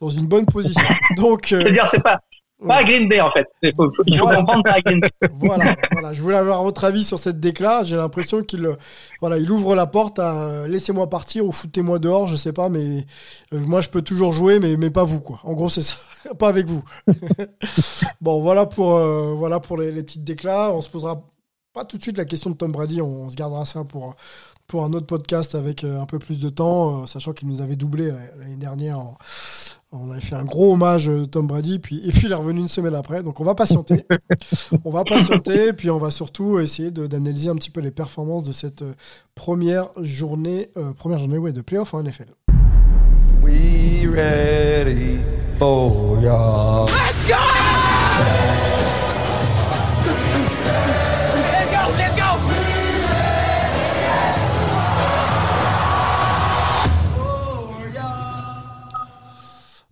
dans 0.00 0.10
une 0.10 0.26
bonne 0.26 0.44
position. 0.44 0.84
Donc 1.16 1.46
c'est 1.46 2.02
pas 2.02 2.20
pas 2.66 2.76
à 2.76 2.84
Green 2.84 3.08
Bay 3.08 3.20
en 3.20 3.30
fait. 3.32 3.46
Il 3.62 3.72
faut, 3.76 3.90
il 4.06 4.16
faut 4.18 4.24
Voilà. 4.24 4.38
comprendre 4.38 4.62
pas 4.64 4.72
à 4.72 4.80
Green 4.80 5.00
Bay. 5.00 5.10
voilà, 5.32 5.76
voilà, 5.92 6.12
je 6.12 6.22
voulais 6.22 6.36
avoir 6.38 6.62
votre 6.62 6.84
avis 6.84 7.04
sur 7.04 7.18
cette 7.18 7.38
déclat. 7.40 7.84
J'ai 7.84 7.96
l'impression 7.96 8.42
qu'il 8.42 8.64
euh, 8.66 8.76
voilà, 9.20 9.38
il 9.38 9.50
ouvre 9.50 9.74
la 9.74 9.86
porte 9.86 10.18
à 10.18 10.34
euh, 10.48 10.66
laissez-moi 10.68 11.08
partir 11.10 11.44
ou 11.44 11.52
foutez-moi 11.52 11.98
dehors, 11.98 12.26
je 12.26 12.36
sais 12.36 12.52
pas, 12.52 12.68
mais 12.68 13.04
euh, 13.52 13.60
moi 13.60 13.80
je 13.82 13.88
peux 13.90 14.02
toujours 14.02 14.32
jouer, 14.32 14.58
mais, 14.60 14.76
mais 14.76 14.90
pas 14.90 15.04
vous 15.04 15.20
quoi. 15.20 15.40
En 15.44 15.52
gros 15.52 15.68
c'est 15.68 15.82
ça, 15.82 15.96
pas 16.38 16.48
avec 16.48 16.66
vous. 16.66 16.82
bon 18.20 18.40
voilà 18.42 18.66
pour 18.66 18.96
euh, 18.96 19.32
voilà 19.34 19.60
pour 19.60 19.76
les, 19.76 19.92
les 19.92 20.02
petites 20.02 20.24
déclats. 20.24 20.72
On 20.72 20.80
se 20.80 20.88
posera 20.90 21.22
pas 21.72 21.84
tout 21.84 21.98
de 21.98 22.02
suite 22.02 22.16
la 22.18 22.24
question 22.24 22.50
de 22.50 22.56
Tom 22.56 22.72
Brady, 22.72 23.02
on, 23.02 23.24
on 23.24 23.28
se 23.28 23.36
gardera 23.36 23.64
ça 23.66 23.84
pour 23.84 24.14
pour 24.66 24.82
un 24.84 24.92
autre 24.94 25.06
podcast 25.06 25.54
avec 25.54 25.84
un 25.84 26.06
peu 26.06 26.18
plus 26.18 26.40
de 26.40 26.48
temps, 26.48 27.06
sachant 27.06 27.32
qu'il 27.32 27.46
nous 27.46 27.60
avait 27.60 27.76
doublé 27.76 28.12
l'année 28.38 28.56
dernière. 28.56 28.98
en- 28.98 29.16
on 30.00 30.10
avait 30.10 30.20
fait 30.20 30.34
un 30.36 30.44
gros 30.44 30.72
hommage 30.72 31.08
euh, 31.08 31.26
Tom 31.26 31.46
Brady, 31.46 31.78
puis, 31.78 32.00
et 32.06 32.12
puis 32.12 32.26
il 32.26 32.32
est 32.32 32.34
revenu 32.34 32.60
une 32.60 32.68
semaine 32.68 32.94
après. 32.94 33.22
Donc 33.22 33.40
on 33.40 33.44
va 33.44 33.54
patienter. 33.54 34.04
on 34.84 34.90
va 34.90 35.04
patienter, 35.04 35.72
puis 35.72 35.90
on 35.90 35.98
va 35.98 36.10
surtout 36.10 36.58
essayer 36.58 36.90
de- 36.90 37.06
d'analyser 37.06 37.50
un 37.50 37.54
petit 37.56 37.70
peu 37.70 37.80
les 37.80 37.90
performances 37.90 38.44
de 38.44 38.52
cette 38.52 38.82
euh, 38.82 38.92
première 39.34 39.88
journée, 40.02 40.70
euh, 40.76 40.92
première 40.92 41.18
journée 41.18 41.38
ouais, 41.38 41.52
de 41.52 41.60
playoff 41.60 41.94
en 41.94 42.02
NFL. 42.02 42.26
We 43.42 44.06
ready 44.06 45.18
for 45.58 46.20
ya. 46.20 46.86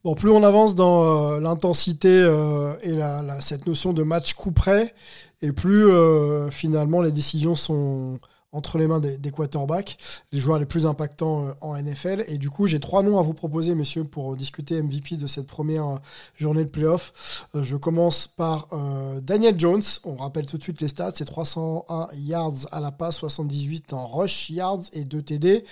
Bon, 0.04 0.14
plus 0.14 0.28
on 0.28 0.42
avance 0.42 0.74
dans 0.74 1.36
euh, 1.36 1.40
l'intensité 1.40 2.10
euh, 2.10 2.74
et 2.82 2.92
cette 3.40 3.66
notion 3.66 3.94
de 3.94 4.02
match 4.02 4.34
coup 4.34 4.52
près, 4.52 4.94
et 5.40 5.50
plus 5.50 5.86
euh, 5.86 6.50
finalement 6.50 7.00
les 7.00 7.10
décisions 7.10 7.56
sont 7.56 8.20
entre 8.54 8.78
les 8.78 8.86
mains 8.86 9.00
des, 9.00 9.30
quarterbacks, 9.30 9.98
les 10.32 10.38
joueurs 10.38 10.58
les 10.58 10.66
plus 10.66 10.86
impactants 10.86 11.48
euh, 11.48 11.52
en 11.60 11.76
NFL. 11.76 12.24
Et 12.28 12.38
du 12.38 12.48
coup, 12.48 12.66
j'ai 12.66 12.80
trois 12.80 13.02
noms 13.02 13.18
à 13.18 13.22
vous 13.22 13.34
proposer, 13.34 13.74
messieurs, 13.74 14.04
pour 14.04 14.36
discuter 14.36 14.80
MVP 14.80 15.16
de 15.16 15.26
cette 15.26 15.46
première 15.46 15.86
euh, 15.86 15.98
journée 16.36 16.64
de 16.64 16.70
playoff. 16.70 17.46
Euh, 17.54 17.64
je 17.64 17.76
commence 17.76 18.28
par 18.28 18.68
euh, 18.72 19.20
Daniel 19.20 19.58
Jones. 19.58 19.82
On 20.04 20.16
rappelle 20.16 20.46
tout 20.46 20.56
de 20.56 20.62
suite 20.62 20.80
les 20.80 20.88
stats. 20.88 21.12
C'est 21.14 21.24
301 21.24 22.08
yards 22.14 22.68
à 22.70 22.80
la 22.80 22.92
passe, 22.92 23.16
78 23.16 23.92
en 23.92 24.06
rush 24.06 24.50
yards 24.50 24.82
et 24.92 25.04
2 25.04 25.22
TD. 25.22 25.64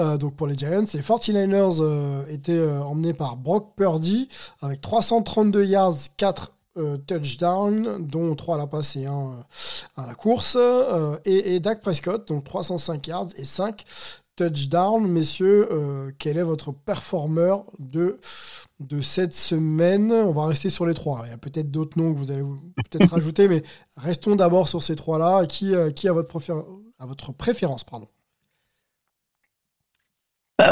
Euh, 0.00 0.16
donc 0.16 0.34
pour 0.34 0.46
les 0.46 0.56
Giants, 0.56 0.84
les 0.92 1.00
49ers 1.00 1.78
euh, 1.80 2.24
étaient 2.28 2.52
euh, 2.52 2.82
emmenés 2.82 3.14
par 3.14 3.36
Brock 3.36 3.72
Purdy 3.76 4.28
avec 4.60 4.80
332 4.80 5.64
yards, 5.64 5.94
4 6.16 6.52
euh, 6.76 6.96
touchdowns, 6.98 8.06
dont 8.06 8.34
3 8.34 8.56
à 8.56 8.58
la 8.58 8.66
passe 8.66 8.96
et 8.96 9.06
1 9.06 9.12
euh, 9.12 9.22
à 9.96 10.06
la 10.06 10.14
course. 10.14 10.56
Euh, 10.58 11.16
et, 11.24 11.54
et 11.54 11.60
Dak 11.60 11.80
Prescott, 11.80 12.28
donc 12.28 12.44
305 12.44 13.06
yards 13.06 13.28
et 13.36 13.44
5 13.44 13.84
touchdowns. 14.36 15.06
Messieurs, 15.06 15.68
euh, 15.72 16.10
quel 16.18 16.38
est 16.38 16.42
votre 16.42 16.72
performeur 16.72 17.64
de, 17.78 18.18
de 18.80 19.00
cette 19.00 19.32
semaine? 19.32 20.12
On 20.12 20.32
va 20.32 20.46
rester 20.46 20.70
sur 20.70 20.86
les 20.86 20.94
trois. 20.94 21.22
Il 21.26 21.30
y 21.30 21.34
a 21.34 21.38
peut-être 21.38 21.70
d'autres 21.70 21.98
noms 21.98 22.12
que 22.12 22.18
vous 22.18 22.30
allez 22.30 22.44
peut-être 22.90 23.10
rajouter, 23.10 23.48
mais 23.48 23.62
restons 23.96 24.36
d'abord 24.36 24.68
sur 24.68 24.82
ces 24.82 24.96
trois-là. 24.96 25.46
Qui, 25.46 25.74
qui 25.94 26.08
a 26.08 26.12
votre, 26.12 27.32
préférence 27.32 27.84
pardon? 27.84 28.08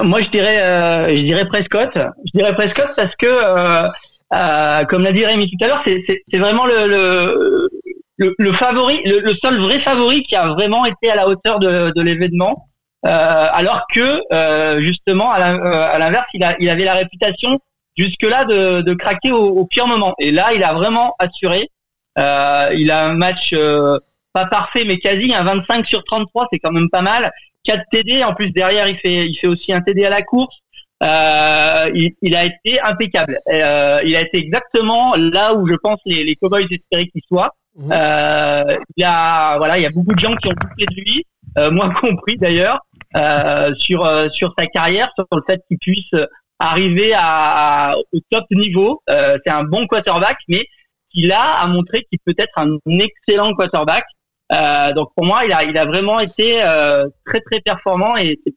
Moi, 0.03 0.23
je 0.23 0.31
dirais, 0.31 1.15
je 1.15 1.23
dirais 1.23 1.47
Prescott. 1.47 1.91
Je 1.95 2.39
dirais 2.39 2.55
Prescott 2.55 2.89
parce 2.97 3.15
que, 3.17 3.91
euh, 4.33 4.85
comme 4.85 5.03
l'a 5.03 5.13
dit 5.13 5.25
Rémi 5.25 5.51
tout 5.51 5.65
à 5.65 5.69
l'heure, 5.69 5.83
c'est, 5.85 6.39
vraiment 6.39 6.67
le, 6.67 6.87
le, 6.89 7.69
le, 8.17 8.35
le 8.39 8.53
favori, 8.53 9.01
le, 9.05 9.35
seul 9.43 9.59
vrai 9.59 9.81
favori 9.81 10.23
qui 10.23 10.35
a 10.37 10.49
vraiment 10.49 10.85
été 10.85 11.11
à 11.11 11.15
la 11.15 11.29
hauteur 11.29 11.59
de, 11.59 11.93
de 11.95 12.03
l'événement. 12.03 12.69
Euh, 13.07 13.47
alors 13.53 13.83
que, 13.93 14.23
euh, 14.33 14.81
justement, 14.81 15.31
à, 15.31 15.53
euh, 15.53 15.99
l'inverse, 15.99 16.27
il, 16.33 16.57
il 16.59 16.71
avait 16.71 16.85
la 16.85 16.95
réputation 16.95 17.61
jusque-là 17.97 18.45
de, 18.47 18.81
de 18.81 18.95
craquer 18.95 19.31
au, 19.31 19.45
au 19.45 19.67
pire 19.67 19.87
moment. 19.87 20.15
Et 20.19 20.31
là, 20.31 20.55
il 20.55 20.65
a 20.65 20.73
vraiment 20.73 21.15
assuré. 21.19 21.69
Euh, 22.19 22.71
il 22.75 22.91
a 22.91 23.07
un 23.07 23.15
match 23.15 23.55
pas 24.33 24.47
parfait, 24.47 24.85
mais 24.85 24.99
quasi 24.99 25.35
un 25.35 25.45
25 25.45 25.87
sur 25.87 26.03
33, 26.05 26.49
c'est 26.53 26.59
quand 26.59 26.73
même 26.73 26.89
pas 26.91 27.03
mal. 27.03 27.31
4 27.65 27.83
TD. 27.91 28.25
En 28.25 28.35
plus, 28.35 28.51
derrière, 28.51 28.89
il 28.89 28.97
fait, 28.97 29.27
il 29.27 29.39
fait 29.39 29.49
aussi 29.49 29.73
un 29.73 29.81
TD 29.81 30.05
à 30.07 30.11
la 30.11 30.23
course. 30.23 30.57
Euh, 31.03 31.91
il, 31.95 32.13
il 32.23 32.35
a 32.37 32.45
été 32.45 32.81
impeccable. 32.81 33.39
Euh, 33.51 34.01
il 34.05 34.15
a 34.17 34.21
été 34.21 34.39
exactement 34.39 35.15
là 35.17 35.55
où 35.55 35.67
je 35.67 35.75
pense 35.75 35.99
les, 36.07 36.25
les 36.25 36.37
Cowboys 36.37 36.67
espéraient 36.71 37.07
qu'il 37.07 37.23
soit. 37.29 37.51
Mhm. 37.77 37.91
Euh, 37.93 38.77
il 38.97 39.01
y 39.03 39.05
a 39.05 39.57
voilà, 39.59 39.79
il 39.79 39.83
y 39.83 39.87
a 39.87 39.91
beaucoup 39.91 40.15
de 40.15 40.21
gens 40.21 40.35
qui 40.37 40.49
ont 40.49 40.53
douté 40.53 40.87
de 40.87 40.95
lui, 40.95 41.27
euh, 41.59 41.71
moi 41.71 41.93
compris 42.01 42.37
d'ailleurs, 42.37 42.79
euh, 43.17 43.73
sur 43.77 44.05
euh, 44.05 44.29
sur 44.31 44.55
sa 44.57 44.67
carrière, 44.67 45.11
sur 45.17 45.27
le 45.33 45.43
fait 45.47 45.61
qu'il 45.69 45.79
puisse 45.79 46.11
arriver 46.61 47.13
à, 47.17 47.97
au 48.13 48.19
top 48.31 48.45
niveau. 48.53 49.03
Euh, 49.11 49.37
c'est 49.45 49.53
un 49.53 49.65
bon 49.65 49.87
quarterback, 49.87 50.37
mais 50.49 50.63
il 51.13 51.33
a 51.33 51.43
à 51.61 51.67
montrer 51.67 52.03
qu'il 52.05 52.19
peut 52.25 52.35
être 52.39 52.57
un 52.57 52.77
excellent 52.89 53.53
quarterback. 53.55 54.05
Euh, 54.53 54.93
donc 54.93 55.09
pour 55.17 55.25
moi, 55.25 55.45
il 55.45 55.53
a 55.53 55.65
il 55.65 55.77
a 55.77 55.85
vraiment 55.85 56.21
été 56.21 56.63
euh, 56.63 57.07
très 57.27 57.41
très 57.41 57.61
performant 57.61 58.17
et 58.17 58.39
c'est- 58.47 58.55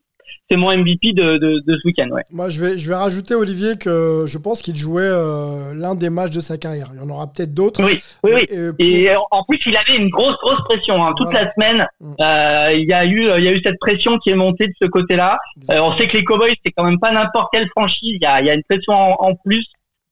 c'est 0.50 0.56
mon 0.56 0.76
MVP 0.76 1.12
de, 1.12 1.36
de, 1.36 1.62
de 1.66 1.72
ce 1.76 1.86
week-end. 1.86 2.08
Ouais. 2.10 2.22
Moi, 2.30 2.48
je 2.48 2.60
vais, 2.60 2.78
je 2.78 2.88
vais 2.88 2.94
rajouter, 2.94 3.34
Olivier, 3.34 3.76
que 3.78 4.24
je 4.26 4.38
pense 4.38 4.62
qu'il 4.62 4.76
jouait 4.76 5.02
euh, 5.04 5.74
l'un 5.74 5.94
des 5.94 6.10
matchs 6.10 6.30
de 6.34 6.40
sa 6.40 6.56
carrière. 6.56 6.90
Il 6.94 6.98
y 6.98 7.02
en 7.02 7.08
aura 7.10 7.26
peut-être 7.26 7.52
d'autres. 7.54 7.84
Oui, 7.84 8.00
oui, 8.24 8.32
oui. 8.34 8.46
Et, 8.48 8.70
pour- 8.70 8.74
Et 8.80 9.16
en- 9.30 9.44
plus, 9.48 9.58
il 9.66 9.76
avait 9.76 9.96
une 9.96 10.08
grosse, 10.08 10.36
grosse 10.42 10.62
pression. 10.68 11.04
Hein. 11.04 11.12
Toute 11.16 11.28
Voilà. 11.30 11.44
la 11.44 11.52
semaine, 11.54 11.86
Mm. 12.00 12.14
euh, 12.20 12.72
il 12.74 12.88
y 12.88 12.92
a 12.92 13.04
eu, 13.04 13.28
il 13.38 13.44
y 13.44 13.48
a 13.48 13.52
eu 13.52 13.60
cette 13.62 13.78
pression 13.80 14.18
qui 14.18 14.30
est 14.30 14.34
montée 14.36 14.66
de 14.68 14.72
ce 14.80 14.86
côté-là. 14.88 15.38
Euh, 15.70 15.80
on 15.82 15.96
sait 15.96 16.06
que 16.06 16.16
les 16.16 16.24
Cowboys, 16.24 16.54
c'est 16.64 16.72
quand 16.72 16.84
même 16.84 16.98
pas 16.98 17.12
n'importe 17.12 17.48
quelle 17.52 17.68
franchise. 17.76 18.16
Il 18.20 18.22
y 18.22 18.26
a, 18.26 18.40
il 18.40 18.46
y 18.46 18.50
a 18.50 18.54
une 18.54 18.62
pression 18.68 18.92
en, 18.94 19.16
en 19.18 19.34
plus 19.34 19.64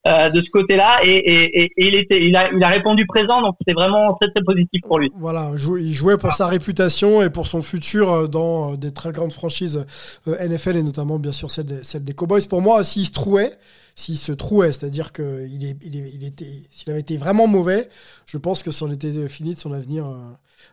euh, 0.06 0.30
de 0.30 0.40
ce 0.40 0.48
côté-là, 0.50 1.00
et, 1.04 1.10
et, 1.16 1.64
et, 1.64 1.72
il 1.88 1.94
était, 1.94 2.24
il 2.24 2.34
a, 2.36 2.50
il 2.52 2.62
a 2.62 2.68
répondu 2.68 3.04
présent, 3.06 3.42
donc 3.42 3.56
c'est 3.66 3.74
vraiment 3.74 4.14
très, 4.20 4.30
très 4.30 4.42
positif 4.44 4.80
pour 4.82 4.98
lui. 4.98 5.10
Voilà, 5.18 5.50
il 5.80 5.92
jouait 5.94 6.16
pour 6.16 6.32
sa 6.32 6.46
réputation 6.46 7.22
et 7.22 7.30
pour 7.30 7.46
son 7.46 7.60
futur 7.62 8.10
euh, 8.12 8.26
dans 8.28 8.72
euh, 8.72 8.76
des 8.76 8.92
très 8.92 9.12
grandes 9.12 9.32
franchises 9.32 9.84
NFL 10.26 10.76
et 10.76 10.82
notamment 10.82 11.18
bien 11.18 11.32
sûr 11.32 11.50
celle 11.50 11.66
des, 11.66 11.82
celle 11.82 12.04
des 12.04 12.14
Cowboys. 12.14 12.46
Pour 12.48 12.62
moi, 12.62 12.84
s'il 12.84 13.04
se 13.06 13.12
trouait, 13.12 13.52
s'il 13.94 14.16
se 14.18 14.32
trouait, 14.32 14.72
c'est-à-dire 14.72 15.12
qu'il 15.12 15.64
est, 15.64 15.76
il 15.82 15.96
est- 15.96 16.12
il 16.14 16.24
était, 16.24 16.46
s'il 16.70 16.90
avait 16.90 17.00
été 17.00 17.16
vraiment 17.16 17.46
mauvais, 17.46 17.88
je 18.26 18.38
pense 18.38 18.62
que 18.62 18.70
c'en 18.70 18.90
était 18.90 19.28
fini 19.28 19.54
de 19.54 19.58
son 19.60 19.72
avenir. 19.72 20.06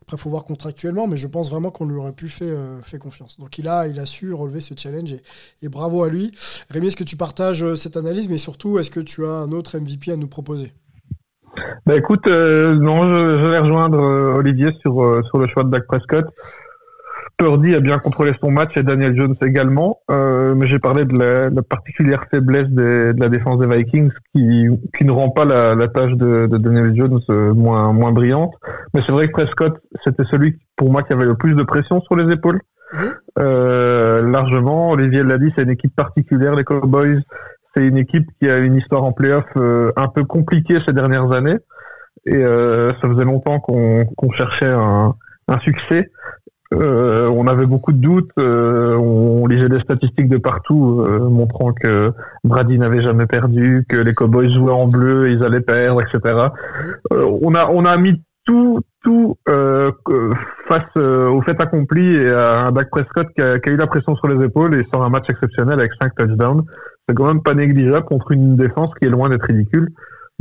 Après, 0.02 0.18
faut 0.18 0.30
voir 0.30 0.44
contractuellement, 0.44 1.08
mais 1.08 1.18
je 1.18 1.28
pense 1.28 1.50
vraiment 1.50 1.72
qu'on 1.72 1.86
lui 1.86 1.96
aurait 1.96 2.14
pu 2.14 2.30
fait, 2.30 2.50
euh, 2.50 2.80
confiance. 3.00 3.40
Donc 3.40 3.58
il 3.58 3.68
a, 3.68 3.88
il 3.88 4.00
a 4.00 4.06
su 4.06 4.34
relever 4.34 4.60
ce 4.60 4.74
challenge 4.78 5.14
et, 5.62 5.70
bravo 5.70 6.04
à 6.04 6.10
lui. 6.10 6.32
Rémi, 6.70 6.88
est-ce 6.88 6.98
que 6.98 7.04
tu 7.04 7.18
partages 7.18 7.64
euh, 7.64 7.76
cette 7.76 7.98
analyse, 7.98 8.30
mais 8.30 8.38
surtout, 8.38 8.80
est-ce 8.80 8.92
que 8.92 9.00
tu 9.00 9.26
as 9.26 9.32
un 9.32 9.52
autre 9.52 9.78
MVP 9.78 10.12
à 10.12 10.18
nous 10.18 10.28
proposer? 10.28 10.74
Bah 11.86 11.96
écoute, 11.96 12.26
euh, 12.28 12.76
non, 12.76 13.04
je, 13.04 13.48
vais 13.48 13.60
rejoindre 13.60 14.00
Olivier 14.38 14.70
sur, 14.82 15.22
sur 15.28 15.38
le 15.38 15.48
choix 15.48 15.64
de 15.64 15.70
Dak 15.70 15.86
Prescott. 15.86 16.26
Purdy 17.38 17.74
a 17.76 17.80
bien 17.80 17.98
contrôlé 18.00 18.32
son 18.40 18.52
match 18.52 18.78
et 18.78 18.84
Daniel 18.84 19.16
Jones 19.18 19.36
également, 19.44 20.00
euh, 20.12 20.54
mais 20.56 20.68
j'ai 20.68 20.80
parlé 20.80 21.04
de 21.06 21.18
la, 21.18 21.50
la 21.50 21.62
particulière 21.64 22.26
faiblesse 22.30 22.68
des- 22.70 23.14
de 23.14 23.20
la 23.20 23.28
défense 23.30 23.60
des 23.60 23.66
Vikings 23.68 24.12
qui, 24.34 24.68
qui 24.98 25.04
ne 25.04 25.12
rend 25.12 25.30
pas 25.32 25.44
la, 25.46 25.74
la 25.76 25.88
tâche 25.88 26.14
de, 26.14 26.48
de 26.48 26.58
Daniel 26.58 26.96
Jones 26.96 27.20
euh, 27.30 27.54
moins, 27.54 27.92
moins 27.92 28.12
brillante. 28.12 28.54
Mais 28.94 29.02
c'est 29.06 29.12
vrai 29.12 29.28
que 29.28 29.32
Prescott, 29.34 29.74
c'était 30.04 30.24
celui 30.30 30.60
pour 30.78 30.92
moi 30.92 31.02
qui 31.04 31.12
avait 31.14 31.26
le 31.26 31.36
plus 31.36 31.56
de 31.56 31.64
pression 31.64 32.02
sur 32.02 32.16
les 32.16 32.32
épaules. 32.32 32.62
Mhm. 32.94 33.14
Euh, 33.40 34.22
largement, 34.30 34.92
Olivier 34.92 35.24
l'a 35.24 35.40
dit, 35.40 35.52
c'est 35.56 35.64
une 35.64 35.72
équipe 35.72 35.96
particulière, 35.96 36.54
les 36.56 36.64
Cowboys. 36.64 37.20
C'est 37.76 37.88
une 37.88 37.98
équipe 37.98 38.28
qui 38.40 38.48
a 38.50 38.60
une 38.60 38.76
histoire 38.76 39.04
en 39.04 39.12
playoff 39.12 39.46
un 39.56 40.08
peu 40.08 40.24
compliquée 40.24 40.78
ces 40.86 40.94
dernières 40.94 41.32
années. 41.32 41.58
Et 42.28 42.36
euh, 42.36 42.94
ça 43.02 43.10
faisait 43.10 43.26
longtemps 43.26 43.60
qu'on 43.60 44.06
cherchait 44.34 44.68
un, 44.70 45.16
un 45.48 45.60
succès. 45.60 46.12
Euh, 46.74 47.28
on 47.28 47.48
avait 47.48 47.66
beaucoup 47.66 47.92
de 47.92 48.00
doutes. 48.00 48.32
euh, 48.38 48.96
on, 48.96 49.46
lisait 49.48 49.70
des 49.70 49.80
statistiques 49.82 50.30
de 50.30 50.38
partout 50.38 51.02
euh, 51.02 51.30
montrant 51.30 51.74
que 51.74 52.12
Brady 52.44 52.80
n'avait 52.80 53.02
jamais 53.02 53.28
perdu, 53.28 53.86
que 53.88 53.98
les 53.98 54.14
Cowboys 54.14 54.50
jouaient 54.50 54.72
en 54.72 54.88
bleu, 54.88 55.30
ils 55.32 55.44
allaient 55.44 55.62
perdre, 55.62 56.02
etc. 56.02 56.48
Euh, 57.12 57.38
on 57.42 57.54
a 57.56 57.68
on 57.68 57.86
a 57.86 57.98
mis 57.98 58.22
tout 58.46 58.80
tout 59.04 59.38
euh, 59.50 59.92
face 60.68 60.84
euh, 60.98 61.28
au 61.30 61.42
fait 61.42 61.60
accompli 61.60 62.16
et 62.16 62.30
à 62.30 62.68
un 62.68 62.72
Dak 62.72 62.90
Prescott 62.90 63.28
qui 63.36 63.42
a, 63.42 63.60
qui 63.60 63.70
a 63.70 63.74
eu 63.74 63.76
la 63.76 63.88
pression 63.88 64.16
sur 64.16 64.28
les 64.28 64.46
épaules 64.46 64.76
et 64.76 64.88
sort 64.94 65.04
un 65.04 65.10
match 65.10 65.26
exceptionnel 65.30 65.80
avec 65.80 65.92
cinq 66.02 66.16
touchdowns. 66.16 66.64
C'est 67.08 67.16
quand 67.16 67.28
même 67.28 67.44
pas 67.44 67.54
négligeable 67.54 68.06
contre 68.06 68.32
une 68.32 68.56
défense 68.56 68.92
qui 69.00 69.06
est 69.06 69.10
loin 69.10 69.30
d'être 69.30 69.46
ridicule. 69.46 69.90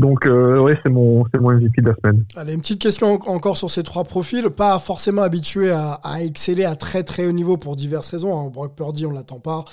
Donc 0.03 0.27
euh, 0.27 0.59
ouais, 0.61 0.79
c'est 0.83 0.91
mon 0.91 1.25
c'est 1.33 1.41
mon 1.41 1.53
MVP 1.53 1.81
de 1.81 1.89
la 1.89 1.95
semaine. 1.95 2.25
Allez, 2.37 2.55
une 2.55 2.61
petite 2.61 2.81
question 2.81 3.15
en- 3.15 3.35
encore 3.35 3.57
sur 3.57 3.71
ces 3.71 3.83
trois 3.83 4.05
profils. 4.05 4.51
Pas 4.51 4.79
forcément 4.79 5.23
habitué 5.23 5.71
à, 5.71 6.01
exceller 6.21 6.65
à 6.65 6.77
très 6.77 7.05
très 7.05 7.25
haut 7.27 7.33
niveau 7.33 7.57
pour 7.57 7.77
diverses 7.77 8.11
raisons. 8.11 8.39
hein. 8.39 8.51
Brock 8.51 8.75
Purdy, 8.75 9.07
on 9.07 9.13
l'attend 9.13 9.39
pas. 9.41 9.65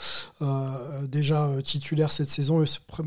Euh, 0.41 0.45
déjà 1.07 1.47
euh, 1.47 1.61
titulaire 1.61 2.11
cette 2.11 2.29
saison 2.29 2.63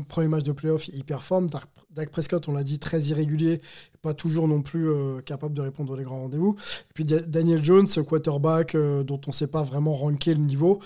premier 0.09 0.27
match 0.27 0.43
de 0.43 0.51
playoff, 0.51 0.87
il 0.89 1.03
performe. 1.03 1.47
Dak- 1.47 2.09
Prescott, 2.11 2.47
on 2.49 2.53
l'a 2.53 2.63
dit, 2.63 2.79
très 2.79 2.99
irrégulier, 3.01 3.61
pas 4.01 4.13
toujours 4.15 4.47
non 4.47 4.61
plus 4.63 4.89
euh, 4.89 5.19
capable 5.21 5.53
de 5.53 5.61
répondre 5.61 5.93
aux 5.93 6.01
grands 6.03 6.21
rendez-vous. 6.21 6.55
Et 6.89 6.93
puis 6.93 7.05
Da- 7.05 7.21
Daniel 7.21 7.63
Jones, 7.63 7.87
quarterback 8.07 8.75
dont 8.75 9.21
on 9.27 9.29
ne 9.29 9.33
sait 9.33 9.47
pas 9.47 9.61
vraiment 9.63 9.93
ranker 9.93 10.33
le 10.33 10.41
niveau. 10.41 10.79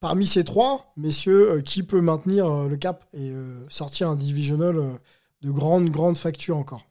Parmi 0.00 0.26
ces 0.26 0.42
trois, 0.42 0.92
messieurs, 0.96 1.60
qui 1.64 1.82
peut 1.84 2.00
maintenir 2.00 2.66
le 2.66 2.76
cap 2.76 3.04
et 3.14 3.32
sortir 3.68 4.08
un 4.08 4.16
divisional 4.16 4.76
de 5.42 5.50
grande 5.50 5.90
grande 5.90 6.16
facture 6.16 6.56
encore 6.56 6.86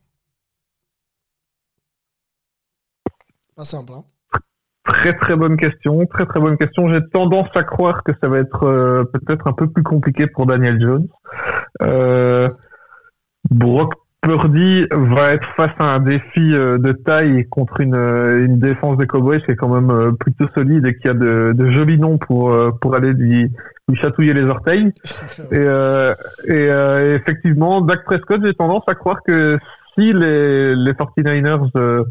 Pas 3.56 3.64
simple, 3.64 3.92
hein 3.92 4.04
Très 4.84 5.16
très 5.16 5.36
bonne 5.36 5.56
question, 5.56 6.04
très 6.06 6.26
très 6.26 6.40
bonne 6.40 6.56
question. 6.56 6.92
J'ai 6.92 7.00
tendance 7.12 7.48
à 7.54 7.62
croire 7.62 8.02
que 8.02 8.12
ça 8.20 8.28
va 8.28 8.38
être 8.38 8.64
euh, 8.64 9.04
peut-être 9.04 9.46
un 9.46 9.52
peu 9.52 9.68
plus 9.68 9.84
compliqué 9.84 10.26
pour 10.26 10.46
Daniel 10.46 10.80
Jones. 10.80 11.06
Euh, 11.82 12.48
Brock 13.48 13.94
Purdy 14.22 14.86
va 14.90 15.34
être 15.34 15.46
face 15.56 15.70
à 15.78 15.84
un 15.84 16.00
défi 16.00 16.54
euh, 16.54 16.78
de 16.78 16.92
taille 16.92 17.46
contre 17.48 17.80
une, 17.80 18.58
défense 18.58 18.96
des 18.98 19.06
Cowboys 19.06 19.40
qui 19.44 19.52
est 19.52 19.56
quand 19.56 19.68
même 19.68 20.16
plutôt 20.16 20.48
solide 20.54 20.84
et 20.86 20.96
qui 20.96 21.08
a 21.08 21.14
de, 21.14 21.54
jolis 21.70 21.98
noms 21.98 22.18
pour 22.18 22.52
pour 22.80 22.96
aller 22.96 23.12
lui, 23.12 23.52
lui 23.92 24.00
chatouiller 24.00 24.34
les 24.34 24.44
orteils. 24.44 24.92
Et, 25.50 25.56
euh, 25.56 26.14
et, 26.46 26.52
euh, 26.52 27.12
et 27.12 27.14
effectivement, 27.14 27.80
Dak 27.80 28.04
Prescott, 28.04 28.40
j'ai 28.44 28.54
tendance 28.54 28.84
à 28.86 28.94
croire 28.94 29.22
que 29.22 29.58
si 29.94 30.12
les, 30.12 30.74
les 30.74 30.92
49ers 30.92 31.70
euh, 31.76 32.04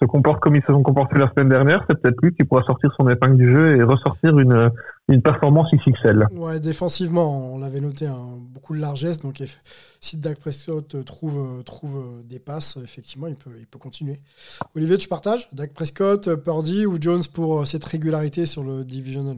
se 0.00 0.06
comportent 0.06 0.40
comme 0.40 0.56
ils 0.56 0.62
se 0.62 0.72
sont 0.72 0.82
comportés 0.82 1.18
la 1.18 1.30
semaine 1.30 1.48
dernière, 1.48 1.84
c'est 1.88 2.00
peut-être 2.00 2.20
lui 2.22 2.34
qui 2.34 2.44
pourra 2.44 2.62
sortir 2.62 2.90
son 2.96 3.08
épingle 3.08 3.36
du 3.36 3.50
jeu 3.50 3.76
et 3.76 3.82
ressortir 3.82 4.38
une, 4.38 4.70
une 5.08 5.22
performance 5.22 5.68
XXL. 5.72 6.26
Ouais, 6.32 6.60
défensivement, 6.60 7.54
on 7.54 7.58
l'avait 7.58 7.80
noté, 7.80 8.06
hein, 8.06 8.18
beaucoup 8.50 8.74
de 8.74 8.80
largesse. 8.80 9.18
Donc, 9.18 9.42
si 10.00 10.16
Dak 10.18 10.38
Prescott 10.38 11.04
trouve, 11.04 11.62
trouve 11.64 12.22
des 12.28 12.40
passes, 12.40 12.78
effectivement, 12.82 13.28
il 13.28 13.36
peut, 13.36 13.52
il 13.58 13.66
peut 13.66 13.78
continuer. 13.78 14.20
Olivier, 14.76 14.98
tu 14.98 15.08
partages? 15.08 15.48
Dak 15.52 15.72
Prescott, 15.72 16.34
Purdy 16.36 16.84
ou 16.84 16.98
Jones 17.00 17.22
pour 17.32 17.66
cette 17.66 17.84
régularité 17.84 18.44
sur 18.44 18.64
le 18.64 18.84
divisional? 18.84 19.36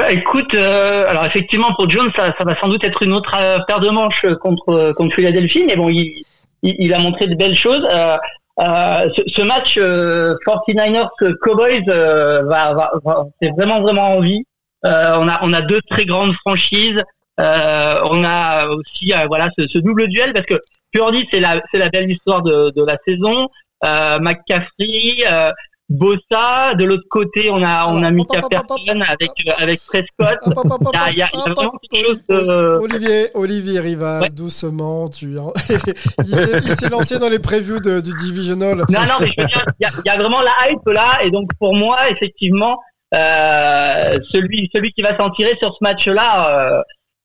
Bah, 0.00 0.10
écoute, 0.12 0.54
euh, 0.54 1.06
alors 1.10 1.26
effectivement 1.26 1.74
pour 1.74 1.86
Jones, 1.90 2.10
ça, 2.16 2.32
ça 2.38 2.44
va 2.44 2.56
sans 2.56 2.68
doute 2.68 2.82
être 2.84 3.02
une 3.02 3.12
autre 3.12 3.36
euh, 3.38 3.58
paire 3.68 3.80
de 3.80 3.90
manches 3.90 4.24
contre 4.40 4.92
contre 4.92 5.14
Philadelphie, 5.14 5.64
mais 5.66 5.76
bon, 5.76 5.90
il, 5.90 6.24
il, 6.62 6.74
il 6.78 6.94
a 6.94 6.98
montré 6.98 7.26
de 7.26 7.34
belles 7.34 7.54
choses. 7.54 7.86
Euh, 7.92 8.16
euh, 8.60 9.10
ce, 9.14 9.20
ce 9.26 9.42
match 9.42 9.74
euh, 9.76 10.36
49ers 10.46 11.10
Cowboys 11.42 11.84
euh, 11.88 12.44
va, 12.44 12.72
va, 12.72 12.92
va 13.04 13.26
c'est 13.42 13.50
vraiment 13.50 13.82
vraiment 13.82 14.16
envie. 14.16 14.42
Euh, 14.86 15.16
on 15.18 15.28
a 15.28 15.38
on 15.42 15.52
a 15.52 15.60
deux 15.60 15.82
très 15.90 16.06
grandes 16.06 16.32
franchises. 16.46 17.02
Euh, 17.38 18.00
on 18.10 18.24
a 18.24 18.68
aussi 18.68 19.12
euh, 19.12 19.26
voilà 19.28 19.50
ce, 19.58 19.68
ce 19.68 19.76
double 19.80 20.08
duel 20.08 20.32
parce 20.32 20.46
que 20.46 20.58
Purdy 20.92 21.28
c'est 21.30 21.40
la 21.40 21.60
c'est 21.70 21.78
la 21.78 21.90
belle 21.90 22.10
histoire 22.10 22.40
de, 22.40 22.72
de 22.74 22.82
la 22.86 22.96
saison. 23.06 23.48
Euh, 23.84 24.18
McCaffrey, 24.18 25.24
euh, 25.30 25.50
Bossa. 25.90 26.74
De 26.78 26.84
l'autre 26.84 27.06
côté, 27.10 27.50
on 27.50 27.62
a 27.62 27.86
on 27.88 28.02
a 28.02 28.10
Mika 28.10 28.40
Persson 28.48 29.00
avec 29.08 29.30
euh, 29.46 29.52
avec 29.58 29.80
Prescott. 29.86 30.38
Il 30.46 30.52
y 30.54 30.96
a- 30.96 31.10
il 31.10 31.18
y 31.18 31.22
a- 31.22 31.28
il 31.34 31.38
y 31.38 31.42
a 31.42 31.50
hop, 31.50 31.56
vraiment 31.56 31.72
quelque 31.90 32.06
chose 32.06 32.20
de- 32.28 32.78
Olivier, 32.82 33.26
Olivier 33.34 33.80
Rival, 33.80 34.22
Ouais. 34.22 34.28
doucement, 34.30 35.08
tu... 35.08 35.36
il 36.18 36.76
s'est 36.78 36.88
lancé 36.88 37.18
dans 37.18 37.28
les 37.28 37.38
previews 37.40 37.80
de- 37.80 38.00
du 38.00 38.12
divisional. 38.22 38.76
Non, 38.88 39.00
non, 39.00 39.14
mais 39.20 39.26
je 39.36 39.40
veux 39.42 39.46
dire, 39.48 39.64
il 39.80 39.86
y 39.88 40.08
y 40.08 40.10
a 40.10 40.16
vraiment 40.16 40.40
la 40.42 40.70
hype 40.70 40.86
là, 40.86 41.18
et 41.24 41.30
donc 41.30 41.50
pour 41.58 41.74
moi, 41.74 42.08
effectivement, 42.10 42.78
euh, 43.14 44.18
celui, 44.32 44.70
celui 44.74 44.92
qui 44.92 45.02
va 45.02 45.16
s'en 45.18 45.30
tirer 45.30 45.56
sur 45.58 45.70
ce 45.72 45.78
match-là, 45.82 46.76
euh, 46.78 46.82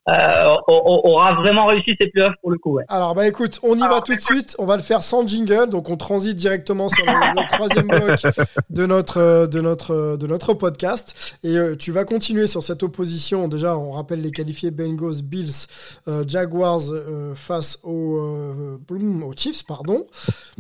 euh, 0.08 0.56
aura 0.68 1.34
vraiment 1.36 1.66
réussi 1.66 1.95
ses 1.99 2.08
playoffs 2.08 2.36
pour 2.41 2.51
le 2.51 2.58
coup. 2.58 2.74
Ouais. 2.76 2.84
Alors 2.89 3.16
bah 3.16 3.28
écoute, 3.28 3.60
on 3.64 3.76
y 3.76 3.80
va 3.80 4.01
tout 4.01 4.16
de 4.16 4.22
suite. 4.22 4.56
On 4.60 4.66
va 4.66 4.78
le 4.78 4.84
faire 4.84 5.01
sans 5.03 5.28
jingle, 5.28 5.70
donc 5.70 5.89
on 5.89 5.97
transite 5.97 6.36
directement 6.36 6.89
sur 6.89 7.06
le, 7.06 7.12
le 7.12 7.47
troisième 7.56 7.88
bloc 7.88 8.22
de 8.70 8.86
notre 8.86 9.18
euh, 9.20 9.47
de 9.47 9.62
notre 9.62 9.91
euh, 9.93 10.18
de 10.18 10.28
notre 10.28 10.53
podcast. 10.53 11.38
Et 11.43 11.58
euh, 11.58 11.76
tu 11.76 11.91
vas 11.91 12.06
continuer 12.06 12.47
sur 12.47 12.62
cette 12.64 12.84
opposition. 12.84 13.47
Déjà, 13.47 13.78
on 13.78 13.91
rappelle 13.91 14.22
les 14.22 14.32
qualifiés 14.32 14.72
Bengals, 14.72 15.22
Bills, 15.24 15.68
euh, 16.08 16.24
Jaguars 16.28 16.82
euh, 16.91 17.34
face 17.36 17.80
aux, 17.84 18.18
euh, 18.20 18.78
boum, 18.88 19.24
aux 19.24 19.34
Chiefs, 19.36 19.66
pardon. 19.66 20.06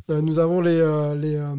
Euh, 0.09 0.21
nous 0.21 0.39
avons 0.39 0.61
les 0.61 0.79
euh, 0.79 1.15
les 1.15 1.35
euh, 1.35 1.53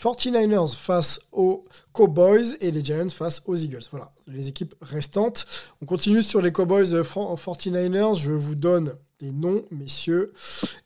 49ers 0.00 0.74
face 0.76 1.20
aux 1.32 1.64
Cowboys 1.92 2.56
et 2.60 2.70
les 2.70 2.84
Giants 2.84 3.10
face 3.10 3.42
aux 3.46 3.54
Eagles. 3.54 3.84
Voilà, 3.90 4.10
les 4.26 4.48
équipes 4.48 4.74
restantes. 4.80 5.46
On 5.82 5.86
continue 5.86 6.22
sur 6.22 6.40
les 6.42 6.50
Cowboys 6.52 6.94
euh, 6.94 7.04
for- 7.36 7.56
49ers. 7.56 8.14
Je 8.14 8.32
vous 8.32 8.54
donne 8.54 8.94
des 9.18 9.30
noms, 9.32 9.64
messieurs, 9.70 10.32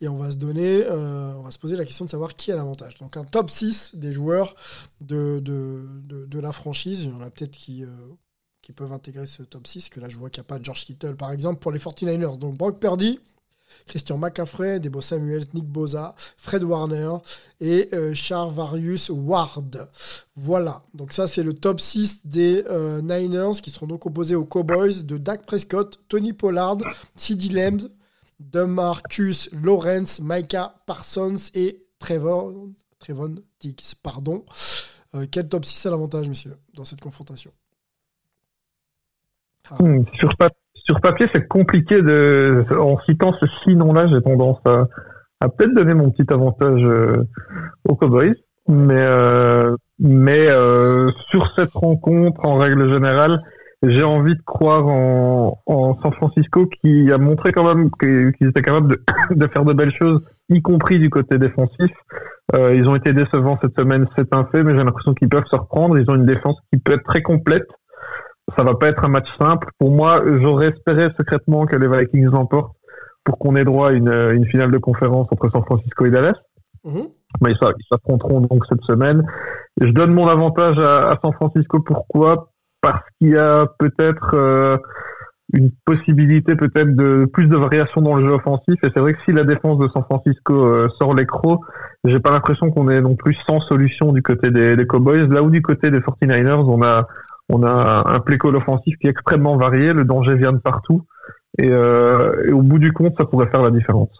et 0.03 0.09
on 0.09 0.17
va 0.17 0.31
se 0.31 0.37
donner, 0.37 0.85
euh, 0.85 1.33
on 1.37 1.43
va 1.43 1.51
se 1.51 1.59
poser 1.59 1.75
la 1.77 1.85
question 1.87 2.05
de 2.05 2.11
savoir 2.11 2.37
qui 2.37 2.53
a 2.53 2.57
l'avantage. 2.57 2.99
Donc 2.99 3.17
un 3.17 3.25
top 3.25 3.49
6 3.51 3.93
des 3.95 4.13
joueurs 4.13 4.55
de, 5.01 5.39
de, 5.39 5.83
de, 6.27 6.39
la 6.39 6.53
franchise. 6.53 7.05
Il 7.05 7.11
y 7.11 7.13
en 7.15 7.23
a 7.23 7.31
peut-être 7.31 7.53
qui, 7.53 7.83
euh, 7.83 7.89
qui 8.61 8.73
peuvent 8.73 8.93
intégrer 8.93 9.27
ce 9.27 9.43
top 9.43 9.67
6, 9.67 9.89
que 9.89 10.01
là 10.01 10.11
je 10.11 10.19
vois 10.19 10.29
qu'il 10.29 10.43
n'y 10.43 10.47
a 10.47 10.49
pas 10.49 10.63
George 10.63 10.85
Kittle 10.85 11.17
par 11.17 11.33
exemple 11.33 11.61
pour 11.61 11.73
les 11.73 11.79
49ers. 11.79 12.37
Donc 12.37 12.57
Brock 12.59 12.79
Purdy, 12.79 13.21
Christian 13.87 14.19
McCaffrey, 14.19 14.81
Debo 14.81 15.01
Samuel, 15.01 15.45
Nick 15.55 15.67
Boza, 15.67 16.15
Fred 16.37 16.63
Warner 16.63 17.17
et 17.61 17.89
euh, 17.93 18.15
Charvarius 18.15 19.11
Ward. 19.11 19.91
Voilà, 20.35 20.83
donc 20.95 21.13
ça 21.13 21.27
c'est 21.27 21.43
le 21.43 21.55
top 21.55 21.81
6 21.81 22.27
des 22.27 22.65
euh, 22.69 23.01
Niners 23.03 23.61
qui 23.63 23.71
seront 23.71 23.87
donc 23.87 24.07
opposés 24.07 24.35
aux 24.35 24.47
Cowboys 24.47 25.05
de 25.05 25.19
Dak 25.19 25.47
Prescott, 25.47 26.01
Tony 26.09 26.33
Pollard, 26.33 26.79
CeeDee 27.17 27.51
Lamb, 27.51 27.81
DeMarcus 28.41 29.51
Lawrence, 29.53 30.21
Micah 30.21 30.75
Parsons 30.87 31.37
et 31.55 31.87
Trevon 31.99 32.75
Diggs. 33.61 33.95
Pardon. 34.03 34.45
Euh, 35.15 35.27
quel 35.31 35.49
top 35.49 35.65
6 35.65 35.87
a 35.87 35.91
l'avantage, 35.91 36.29
messieurs, 36.29 36.57
dans 36.75 36.85
cette 36.85 37.01
confrontation? 37.01 37.53
Ah. 39.71 39.83
Hmm, 39.83 40.05
sur, 40.19 40.29
sur 40.87 41.01
papier, 41.01 41.27
c'est 41.35 41.47
compliqué 41.47 42.01
de. 42.01 42.65
En 42.79 42.99
citant 43.01 43.33
ce 43.33 43.71
noms-là, 43.71 44.07
j'ai 44.09 44.23
tendance 44.23 44.61
à, 44.65 44.83
à 45.41 45.49
peut-être 45.49 45.75
donner 45.75 45.95
mon 45.95 46.11
petit 46.11 46.33
avantage 46.33 46.83
euh, 46.83 47.25
aux 47.89 47.97
Cowboys. 47.97 48.35
Mais, 48.69 48.95
euh, 48.97 49.77
mais 49.99 50.49
euh, 50.49 51.11
sur 51.29 51.53
cette 51.55 51.73
rencontre, 51.73 52.45
en 52.45 52.57
règle 52.57 52.89
générale, 52.93 53.41
j'ai 53.83 54.03
envie 54.03 54.35
de 54.35 54.43
croire 54.45 54.87
en, 54.87 55.99
San 56.03 56.13
Francisco 56.15 56.67
qui 56.67 57.13
a 57.13 57.19
montré 57.19 57.53
quand 57.53 57.75
même 57.75 57.91
qu'ils 58.01 58.49
étaient 58.49 58.63
capables 58.63 58.89
de, 58.89 59.01
de 59.35 59.47
faire 59.49 59.65
de 59.65 59.73
belles 59.73 59.95
choses, 59.95 60.21
y 60.49 60.63
compris 60.63 60.99
du 60.99 61.11
côté 61.11 61.39
défensif. 61.39 61.91
Euh, 62.55 62.75
ils 62.75 62.89
ont 62.89 62.97
été 62.97 63.13
décevants 63.13 63.59
cette 63.61 63.75
semaine, 63.77 64.07
c'est 64.17 64.33
un 64.33 64.45
fait, 64.47 64.63
mais 64.63 64.73
j'ai 64.77 64.85
l'impression 64.85 65.15
qu'ils 65.15 65.29
peuvent 65.29 65.47
se 65.51 65.57
reprendre. 65.57 65.99
Ils 65.99 66.09
ont 66.11 66.15
une 66.15 66.27
défense 66.27 66.57
qui 66.73 66.79
peut 66.79 66.93
être 66.93 67.05
très 67.05 67.23
complète. 67.23 67.67
Ça 68.57 68.65
va 68.65 68.75
pas 68.75 68.89
être 68.89 69.05
un 69.05 69.09
match 69.09 69.29
simple. 69.39 69.69
Pour 69.79 69.91
moi, 69.91 70.23
j'aurais 70.41 70.69
espéré 70.69 71.09
secrètement 71.17 71.67
que 71.67 71.77
les 71.77 71.89
Vikings 71.89 72.25
l'emportent 72.31 72.75
pour 73.25 73.39
qu'on 73.39 73.57
ait 73.57 73.65
droit 73.65 73.91
à 73.91 73.93
une, 73.93 74.09
une 74.13 74.47
finale 74.47 74.71
de 74.71 74.79
conférence 74.79 75.29
entre 75.31 75.51
San 75.51 75.63
Francisco 75.65 76.07
et 76.07 76.11
Dallas. 76.11 76.37
Mhm. 76.85 77.03
Mais 77.43 77.51
ils 77.53 77.59
s'a- 77.59 77.73
ils 77.77 77.85
s'affronteront 77.91 78.41
donc 78.43 78.65
cette 78.69 78.83
semaine. 78.83 79.27
Je 79.81 79.91
donne 79.91 80.13
mon 80.13 80.29
avantage 80.29 80.79
à, 80.79 81.09
à 81.11 81.19
San 81.23 81.33
Francisco. 81.35 81.81
Pourquoi? 81.81 82.51
Parce 82.81 83.03
qu'il 83.19 83.31
y 83.31 83.37
a 83.37 83.67
peut-être 83.79 84.31
euh, 84.35 84.79
une 85.53 85.71
possibilité 85.85 86.55
peut-être 86.55 86.95
de 86.95 87.27
plus 87.33 87.47
de 87.49 87.57
variation 87.57 88.01
dans 88.01 88.15
le 88.15 88.25
jeu 88.27 88.33
offensif. 88.33 88.77
Et 88.85 88.89
c'est 88.95 89.01
vrai 89.01 89.15
que 89.15 89.21
si 89.25 89.33
la 89.33 89.45
défense 89.45 89.79
de 89.79 89.89
San 89.89 90.05
Francisco 90.05 90.55
euh, 90.55 90.89
sort 90.99 91.15
les 91.15 91.27
crocs, 91.27 91.61
j'ai 92.05 92.21
pas 92.21 92.31
l'impression 92.31 92.71
qu'on 92.71 92.89
est 92.89 93.01
non 93.01 93.17
plus 93.17 93.35
sans 93.47 93.61
solution 93.61 94.13
du 94.13 94.23
côté 94.23 94.51
des, 94.51 94.77
des 94.77 94.87
Cowboys. 94.87 95.27
Là 95.29 95.43
où 95.43 95.51
du 95.51 95.63
côté 95.63 95.91
des 95.91 96.01
49ers, 96.01 96.65
on 96.69 96.83
a 96.83 97.07
on 97.49 97.63
a 97.63 98.05
un 98.07 98.21
play 98.21 98.39
call 98.39 98.57
offensif 98.57 98.95
qui 99.01 99.07
est 99.07 99.11
extrêmement 99.11 99.57
varié. 99.57 99.93
Le 99.93 100.05
danger 100.05 100.35
vient 100.35 100.53
de 100.53 100.59
partout. 100.59 101.07
Et, 101.59 101.69
euh, 101.69 102.45
et 102.47 102.53
au 102.53 102.61
bout 102.63 102.79
du 102.79 102.93
compte, 102.93 103.15
ça 103.17 103.25
pourrait 103.25 103.49
faire 103.51 103.63
la 103.63 103.71
différence. 103.71 104.11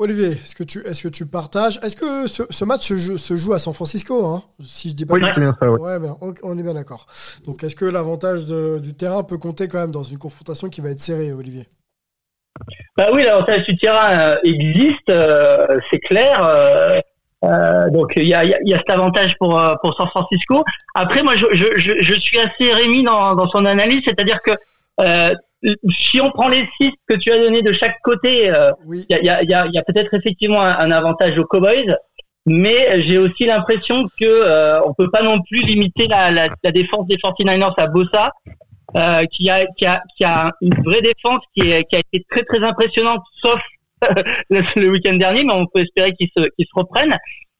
Olivier, 0.00 0.28
est-ce 0.28 0.54
que 0.54 0.62
tu, 0.62 0.78
est-ce 0.86 1.02
que 1.02 1.08
tu 1.08 1.26
partages? 1.26 1.80
Est-ce 1.82 1.96
que 1.96 2.28
ce, 2.28 2.44
ce 2.50 2.64
match 2.64 2.86
se 2.86 2.96
joue, 2.96 3.18
se 3.18 3.36
joue 3.36 3.52
à 3.52 3.58
San 3.58 3.74
Francisco 3.74 4.24
hein? 4.26 4.44
Si 4.62 4.90
je 4.90 4.94
dis 4.94 5.04
pas 5.04 5.14
Oui, 5.14 5.22
c'est 5.34 5.40
bien 5.40 5.56
ça. 5.60 5.70
ouais. 5.70 5.80
Ouais, 5.80 5.98
ben, 5.98 6.16
on, 6.20 6.32
on 6.44 6.56
est 6.56 6.62
bien 6.62 6.74
d'accord. 6.74 7.06
Donc, 7.46 7.64
est-ce 7.64 7.74
que 7.74 7.84
l'avantage 7.84 8.46
du 8.46 8.94
terrain 8.94 9.24
peut 9.24 9.38
compter 9.38 9.66
quand 9.66 9.78
même 9.78 9.90
dans 9.90 10.04
une 10.04 10.18
confrontation 10.18 10.68
qui 10.68 10.80
va 10.80 10.90
être 10.90 11.00
serrée, 11.00 11.32
Olivier? 11.32 11.66
Bah 12.96 13.08
oui, 13.12 13.24
l'avantage 13.24 13.64
du 13.66 13.76
terrain 13.76 14.18
euh, 14.18 14.36
existe, 14.44 15.08
euh, 15.10 15.66
c'est 15.90 15.98
clair. 16.00 16.44
euh, 16.44 17.00
euh, 17.44 17.88
donc 17.90 18.12
il 18.16 18.24
y 18.26 18.34
a, 18.34 18.44
y 18.44 18.54
a- 18.54 18.58
y 18.64 18.74
a 18.74 18.78
cet 18.78 18.90
avantage 18.90 19.34
pour 19.38 19.58
euh, 19.58 19.74
pour 19.82 19.94
San 19.96 20.08
Francisco. 20.08 20.64
Après, 20.94 21.22
moi, 21.22 21.34
je, 21.36 21.46
je, 21.52 22.02
je, 22.02 22.14
suis 22.20 22.38
assez 22.38 22.72
Rémi 22.72 23.04
dans, 23.04 23.34
dans 23.34 23.48
son 23.48 23.64
analyse, 23.64 24.02
c'est-à-dire 24.04 24.40
que 24.42 24.52
euh, 25.00 25.34
si 25.90 26.20
on 26.20 26.30
prend 26.30 26.48
les 26.48 26.68
six 26.80 26.90
que 27.08 27.14
tu 27.14 27.30
as 27.32 27.38
donnés 27.38 27.62
de 27.62 27.72
chaque 27.72 27.96
côté, 28.02 28.50
euh, 28.50 28.70
Oui. 28.86 29.04
il 29.08 29.16
y 29.16 29.18
a, 29.18 29.20
il 29.20 29.26
y 29.26 29.30
a, 29.30 29.42
y 29.44 29.54
a, 29.54 29.66
il 29.66 29.74
y 29.74 29.78
a 29.78 29.82
peut-être 29.82 30.12
effectivement 30.14 30.62
un, 30.62 30.76
un 30.78 30.90
avantage 30.90 31.38
aux 31.38 31.44
Cowboys, 31.44 31.96
mais 32.46 33.02
j'ai 33.02 33.18
aussi 33.18 33.44
l'impression 33.44 34.04
que 34.20 34.24
euh, 34.26 34.80
on 34.84 34.94
peut 34.94 35.10
pas 35.10 35.22
non 35.22 35.38
plus 35.48 35.60
limiter 35.62 36.06
la, 36.08 36.30
la, 36.30 36.48
la 36.64 36.72
défense 36.72 37.06
des 37.06 37.16
49ers 37.16 37.74
à 37.76 37.86
Bossa, 37.88 38.30
euh, 38.96 39.24
qui 39.26 39.50
a 39.50 39.66
qui 39.76 39.84
a 39.86 40.00
qui 40.16 40.24
a 40.24 40.50
une 40.62 40.74
vraie 40.84 41.02
défense 41.02 41.42
qui, 41.54 41.70
est, 41.70 41.84
qui 41.84 41.96
a 41.96 41.98
été 42.00 42.24
très 42.30 42.42
très 42.44 42.64
impressionnante, 42.64 43.22
sauf 43.42 43.60
le, 44.50 44.62
le 44.76 44.90
week-end 44.90 45.14
dernier, 45.14 45.44
mais 45.44 45.52
on 45.52 45.66
peut 45.66 45.80
espérer 45.80 46.12
qu'ils 46.12 46.30
se 46.36 46.44
qu'ils 46.56 46.66
se 46.66 46.74
reprennent. 46.74 47.16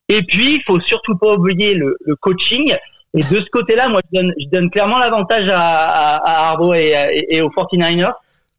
Et 0.08 0.22
puis 0.22 0.56
il 0.56 0.62
faut 0.62 0.80
surtout 0.80 1.16
pas 1.16 1.34
oublier 1.34 1.74
le, 1.74 1.96
le 2.04 2.16
coaching. 2.16 2.74
Et 3.14 3.20
de 3.20 3.40
ce 3.40 3.50
côté-là, 3.50 3.88
moi, 3.88 4.00
je 4.12 4.20
donne, 4.20 4.32
je 4.38 4.46
donne 4.48 4.70
clairement 4.70 4.98
l'avantage 4.98 5.48
à, 5.48 5.60
à, 5.60 6.16
à 6.16 6.48
Arbo 6.50 6.74
et, 6.74 6.94
et, 7.12 7.36
et 7.36 7.42
aux 7.42 7.48
49ers. 7.48 8.12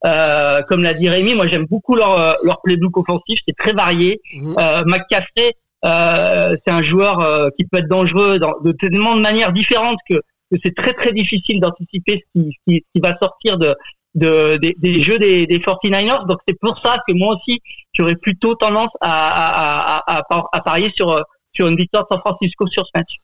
Euh, 0.05 0.61
comme 0.63 0.81
l'a 0.81 0.93
dit 0.93 1.09
Rémi, 1.09 1.33
moi 1.35 1.45
j'aime 1.45 1.65
beaucoup 1.65 1.93
leur, 1.95 2.37
leur 2.43 2.61
playbook 2.61 2.97
offensif, 2.97 3.39
c'est 3.47 3.55
très 3.55 3.73
varié. 3.73 4.21
Mhm. 4.33 4.55
Euh, 4.57 4.83
McCaffrey, 4.85 5.53
euh, 5.85 6.55
c'est 6.63 6.71
un 6.71 6.81
joueur 6.81 7.19
euh, 7.19 7.49
qui 7.57 7.65
peut 7.65 7.79
être 7.79 7.87
dangereux 7.87 8.39
dans, 8.39 8.53
de 8.63 8.71
tellement 8.71 9.15
de 9.15 9.21
manières 9.21 9.51
différentes 9.53 9.99
que, 10.09 10.15
que 10.15 10.57
c'est 10.63 10.75
très 10.75 10.93
très 10.93 11.11
difficile 11.11 11.59
d'anticiper 11.59 12.23
ce 12.35 12.39
qui, 12.41 12.51
ce 12.51 12.71
qui, 12.71 12.75
ce 12.77 12.91
qui 12.93 13.01
va 13.01 13.17
sortir 13.17 13.57
de, 13.57 13.75
de, 14.15 14.57
des, 14.57 14.75
des 14.77 15.01
jeux 15.01 15.19
des, 15.19 15.45
des 15.47 15.59
49ers. 15.59 16.27
Donc 16.27 16.39
c'est 16.47 16.59
pour 16.59 16.79
ça 16.83 16.97
que 17.07 17.13
moi 17.13 17.35
aussi 17.35 17.61
j'aurais 17.93 18.15
plutôt 18.15 18.55
tendance 18.55 18.91
à, 19.01 19.97
à, 19.97 20.19
à, 20.19 20.47
à, 20.51 20.61
parier 20.61 20.91
sur, 20.95 21.09
euh, 21.11 21.21
sur 21.53 21.67
une 21.67 21.75
victoire 21.75 22.05
San 22.09 22.19
Francisco 22.19 22.67
sur 22.67 22.83
ce 22.85 22.91
match. 22.95 23.17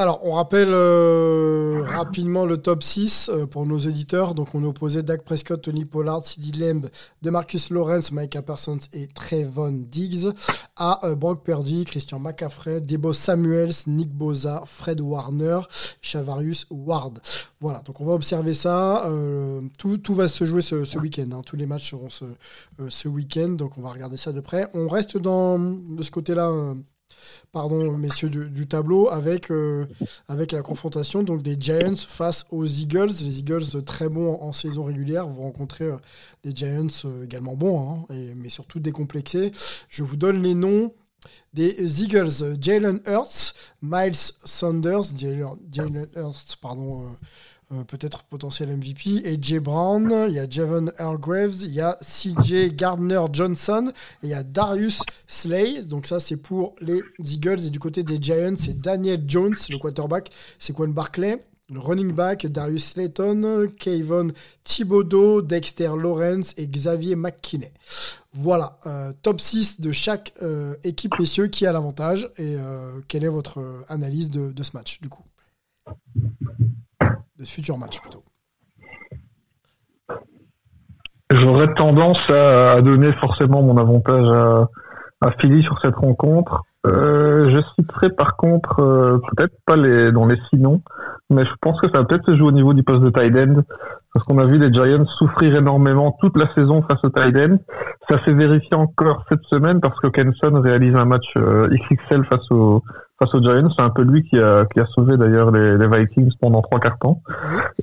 Alors, 0.00 0.20
on 0.22 0.34
rappelle 0.34 0.70
euh, 0.70 1.82
rapidement 1.84 2.44
le 2.46 2.58
top 2.58 2.84
6 2.84 3.30
euh, 3.32 3.46
pour 3.46 3.66
nos 3.66 3.78
éditeurs. 3.78 4.36
Donc, 4.36 4.54
on 4.54 4.62
opposait 4.62 5.02
Dak 5.02 5.24
Prescott, 5.24 5.60
Tony 5.60 5.84
Pollard, 5.86 6.24
CeeDee 6.24 6.52
Lamb, 6.56 6.88
DeMarcus 7.22 7.70
Lawrence, 7.70 8.12
Micah 8.12 8.42
Parsons 8.42 8.78
et 8.92 9.08
Trevon 9.08 9.72
Diggs 9.72 10.28
à 10.76 11.04
euh, 11.04 11.16
Brock 11.16 11.42
Purdy, 11.42 11.84
Christian 11.84 12.20
McCaffrey, 12.20 12.80
Debo 12.80 13.12
Samuels, 13.12 13.72
Nick 13.88 14.12
Boza, 14.12 14.62
Fred 14.66 15.00
Warner, 15.00 15.62
Chavarius 16.00 16.66
Ward. 16.70 17.18
Voilà, 17.60 17.80
donc 17.80 18.00
on 18.00 18.04
va 18.04 18.12
observer 18.12 18.54
ça. 18.54 19.04
Tout, 19.78 20.14
va 20.14 20.28
se 20.28 20.44
jouer 20.44 20.62
ce, 20.62 20.96
week-end. 20.96 21.26
hein. 21.32 21.42
Tous 21.44 21.56
les 21.56 21.66
matchs 21.66 21.90
seront 21.90 22.08
ce, 22.08 22.24
ce 22.88 23.08
week-end, 23.08 23.48
donc 23.48 23.76
on 23.76 23.80
va 23.80 23.90
regarder 23.90 24.16
ça 24.16 24.30
de 24.30 24.40
près. 24.40 24.68
On 24.74 24.86
reste 24.86 25.18
dans, 25.18 25.58
de 25.58 26.02
ce 26.04 26.12
côté-là. 26.12 26.52
Pardon, 27.52 27.96
messieurs 27.96 28.28
du, 28.28 28.66
tableau, 28.66 29.08
avec, 29.08 29.50
euh, 29.50 29.86
avec 30.28 30.52
la 30.52 30.62
confrontation 30.62 31.22
donc, 31.22 31.42
des 31.42 31.56
Giants 31.58 31.96
face 31.96 32.46
aux 32.50 32.66
Eagles. 32.66 33.10
Les 33.22 33.40
Eagles, 33.40 33.76
euh, 33.76 33.82
très 33.82 34.08
bons 34.08 34.38
en, 34.40 34.52
saison 34.52 34.84
régulière, 34.84 35.26
vont 35.26 35.42
rencontrer 35.42 35.86
euh, 35.86 35.96
des 36.44 36.54
Giants 36.54 36.86
également 37.22 37.56
bons, 37.56 38.06
hein, 38.10 38.14
mais 38.36 38.50
surtout 38.50 38.80
décomplexés. 38.80 39.52
Je 39.88 40.02
vous 40.02 40.16
donne 40.16 40.42
les 40.42 40.54
noms 40.54 40.92
des 41.52 42.02
Eagles. 42.02 42.58
Jalen 42.60 43.00
Hurts, 43.06 43.54
Miles 43.82 44.14
Sanders, 44.44 45.16
Jalen 45.16 46.06
Hurts, 46.14 46.56
pardon, 46.60 47.06
euh, 47.70 47.84
peut-être 47.84 48.24
potentiel 48.24 48.74
MVP, 48.74 49.28
et 49.28 49.36
Jay 49.42 49.60
Brown, 49.60 50.10
il 50.28 50.34
y 50.34 50.38
a 50.38 50.48
Javon 50.48 50.86
Hargraves, 50.96 51.56
il 51.64 51.72
y 51.72 51.82
a 51.82 51.98
CJ 52.00 52.74
Gardner 52.74 53.20
Johnson, 53.30 53.92
et 54.22 54.26
il 54.26 54.30
y 54.30 54.34
a 54.34 54.42
Darius 54.42 55.02
Slay. 55.26 55.82
Donc 55.82 56.06
ça, 56.06 56.18
c'est 56.18 56.38
pour 56.38 56.76
les 56.80 57.02
Eagles. 57.18 57.66
Et 57.66 57.70
du 57.70 57.78
côté 57.78 58.02
des 58.04 58.16
Giants, 58.22 58.54
c'est 58.56 58.80
Daniel 58.80 59.22
Jones, 59.26 59.54
le 59.68 59.76
quarterback, 59.76 60.30
c'est 60.58 60.72
Quan 60.72 60.88
Barclay. 60.88 61.44
Le 61.70 61.80
running 61.80 62.12
back, 62.12 62.46
Darius 62.46 62.92
Slayton, 62.92 63.68
Kayvon 63.78 64.28
Thibodeau, 64.64 65.42
Dexter 65.42 65.90
Lawrence 65.98 66.54
et 66.56 66.66
Xavier 66.66 67.16
McKinney. 67.16 67.70
Voilà, 68.32 68.78
euh, 68.86 69.12
top 69.20 69.42
6 69.42 69.78
de 69.82 69.92
chaque 69.92 70.32
euh, 70.42 70.74
équipe, 70.84 71.12
messieurs, 71.18 71.48
qui 71.48 71.66
a 71.66 71.72
l'avantage 71.72 72.30
et 72.38 72.56
quelle 73.08 73.24
est 73.24 73.28
votre 73.28 73.84
analyse 73.90 74.30
de 74.30 74.62
ce 74.62 74.70
match, 74.72 75.02
du 75.02 75.10
coup? 75.10 75.24
De 77.38 77.44
ce 77.44 77.54
futur 77.54 77.78
match, 77.78 78.00
plutôt. 78.00 78.24
J'aurais 81.30 81.72
tendance 81.74 82.18
à, 82.30 82.80
donner 82.82 83.12
forcément 83.12 83.62
mon 83.62 83.76
avantage 83.76 84.68
à, 85.20 85.30
Philly 85.38 85.62
sur 85.62 85.78
cette 85.80 85.94
rencontre. 85.94 86.62
Euh, 86.86 87.50
je 87.50 87.58
citerai 87.74 88.10
par 88.10 88.36
contre 88.36 88.80
euh, 88.80 89.18
peut-être 89.18 89.54
pas 89.66 89.76
les 89.76 90.12
dans 90.12 90.26
les 90.26 90.36
six 90.48 90.58
noms, 90.58 90.80
mais 91.28 91.44
je 91.44 91.50
pense 91.60 91.80
que 91.80 91.88
ça 91.88 91.98
va 91.98 92.04
peut-être 92.04 92.24
se 92.26 92.34
jouer 92.34 92.46
au 92.48 92.52
niveau 92.52 92.72
du 92.72 92.84
poste 92.84 93.02
de 93.02 93.10
tight 93.10 93.36
end 93.36 93.62
parce 94.14 94.24
qu'on 94.24 94.38
a 94.38 94.44
vu 94.44 94.58
les 94.58 94.72
Giants 94.72 95.04
souffrir 95.06 95.56
énormément 95.56 96.16
toute 96.20 96.36
la 96.38 96.52
saison 96.54 96.82
face 96.82 97.02
au 97.02 97.10
tight 97.10 97.36
end. 97.36 97.58
Ça 98.08 98.24
s'est 98.24 98.32
vérifié 98.32 98.74
encore 98.74 99.24
cette 99.28 99.42
semaine 99.44 99.80
parce 99.80 99.98
que 100.00 100.06
Kenson 100.06 100.60
réalise 100.60 100.94
un 100.94 101.04
match 101.04 101.26
euh, 101.36 101.68
XXL 101.68 102.24
face 102.26 102.50
au 102.50 102.82
face 103.18 103.34
aux 103.34 103.40
Giants. 103.40 103.68
C'est 103.76 103.82
un 103.82 103.90
peu 103.90 104.02
lui 104.02 104.22
qui 104.24 104.38
a 104.38 104.64
qui 104.66 104.80
a 104.80 104.86
sauvé 104.86 105.16
d'ailleurs 105.16 105.50
les, 105.50 105.76
les 105.76 105.88
Vikings 105.88 106.32
pendant 106.40 106.62
trois 106.62 106.80
quarts 106.80 106.98
temps. 106.98 107.22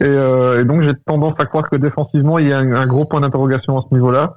Et, 0.01 0.05
euh, 0.05 0.61
et 0.61 0.65
donc 0.65 0.81
j'ai 0.83 0.93
tendance 1.05 1.35
à 1.39 1.45
croire 1.45 1.69
que 1.69 1.75
défensivement 1.75 2.39
il 2.39 2.47
y 2.47 2.53
a 2.53 2.59
un, 2.59 2.87
gros 2.87 3.05
point 3.05 3.21
d'interrogation 3.21 3.77
à 3.77 3.85
ce 3.89 3.93
niveau-là 3.93 4.33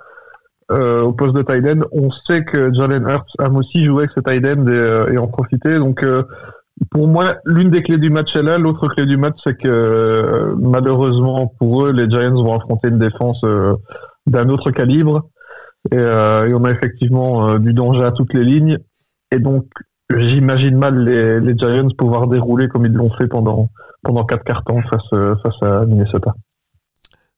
euh, 0.71 1.03
au 1.03 1.13
poste 1.13 1.35
de 1.35 1.43
tight 1.43 1.65
end. 1.67 1.81
On 1.93 2.11
sait 2.27 2.45
que 2.45 2.73
Jalen 2.73 3.07
Hurts 3.09 3.35
aime 3.41 3.57
aussi 3.57 3.85
jouer 3.85 4.05
avec 4.05 4.11
ce 4.15 4.21
tight 4.21 4.45
end 4.45 4.67
et, 4.67 4.71
euh, 4.71 5.13
et 5.13 5.19
en 5.19 5.27
profiter. 5.27 5.79
Donc, 5.79 6.03
euh, 6.03 6.23
pour 6.91 7.09
moi, 7.09 7.37
l'une 7.45 7.71
des 7.71 7.83
clés 7.83 7.99
du 7.99 8.11
match 8.11 8.35
est 8.37 8.43
là. 8.43 8.59
L'autre 8.59 8.89
clé 8.89 9.07
du 9.07 9.17
match, 9.17 9.37
c'est 9.45 9.57
que 9.57 9.69
euh, 9.69 10.55
malheureusement 10.59 11.53
pour 11.59 11.87
eux, 11.87 11.93
les 11.93 12.09
Giants 12.09 12.35
vont 12.35 12.55
affronter 12.55 12.89
une 12.89 12.99
défense 12.99 13.41
euh, 13.45 13.75
d'un 14.27 14.49
autre 14.49 14.71
calibre. 14.71 15.29
Et, 15.91 15.97
et, 15.97 16.55
on 16.55 16.65
a 16.65 16.71
effectivement 16.71 17.59
du 17.59 17.73
danger 17.73 18.05
à 18.05 18.11
toutes 18.11 18.35
les 18.35 18.45
lignes. 18.45 18.79
Et 19.31 19.39
donc, 19.39 19.65
j'imagine 20.17 20.77
mal 20.77 21.05
les, 21.05 21.41
les, 21.41 21.57
Giants 21.57 21.89
pouvoir 21.97 22.27
dérouler 22.29 22.69
comme 22.69 22.87
ils 22.87 22.93
l'ont 22.93 23.11
fait 23.11 23.29
pendant 23.29 23.71
pendant 24.03 24.25
quatre 24.25 24.45
cartons 24.45 24.81
face, 24.83 25.41
face 25.43 25.63
à 25.63 25.85
Minnesota. 25.85 26.35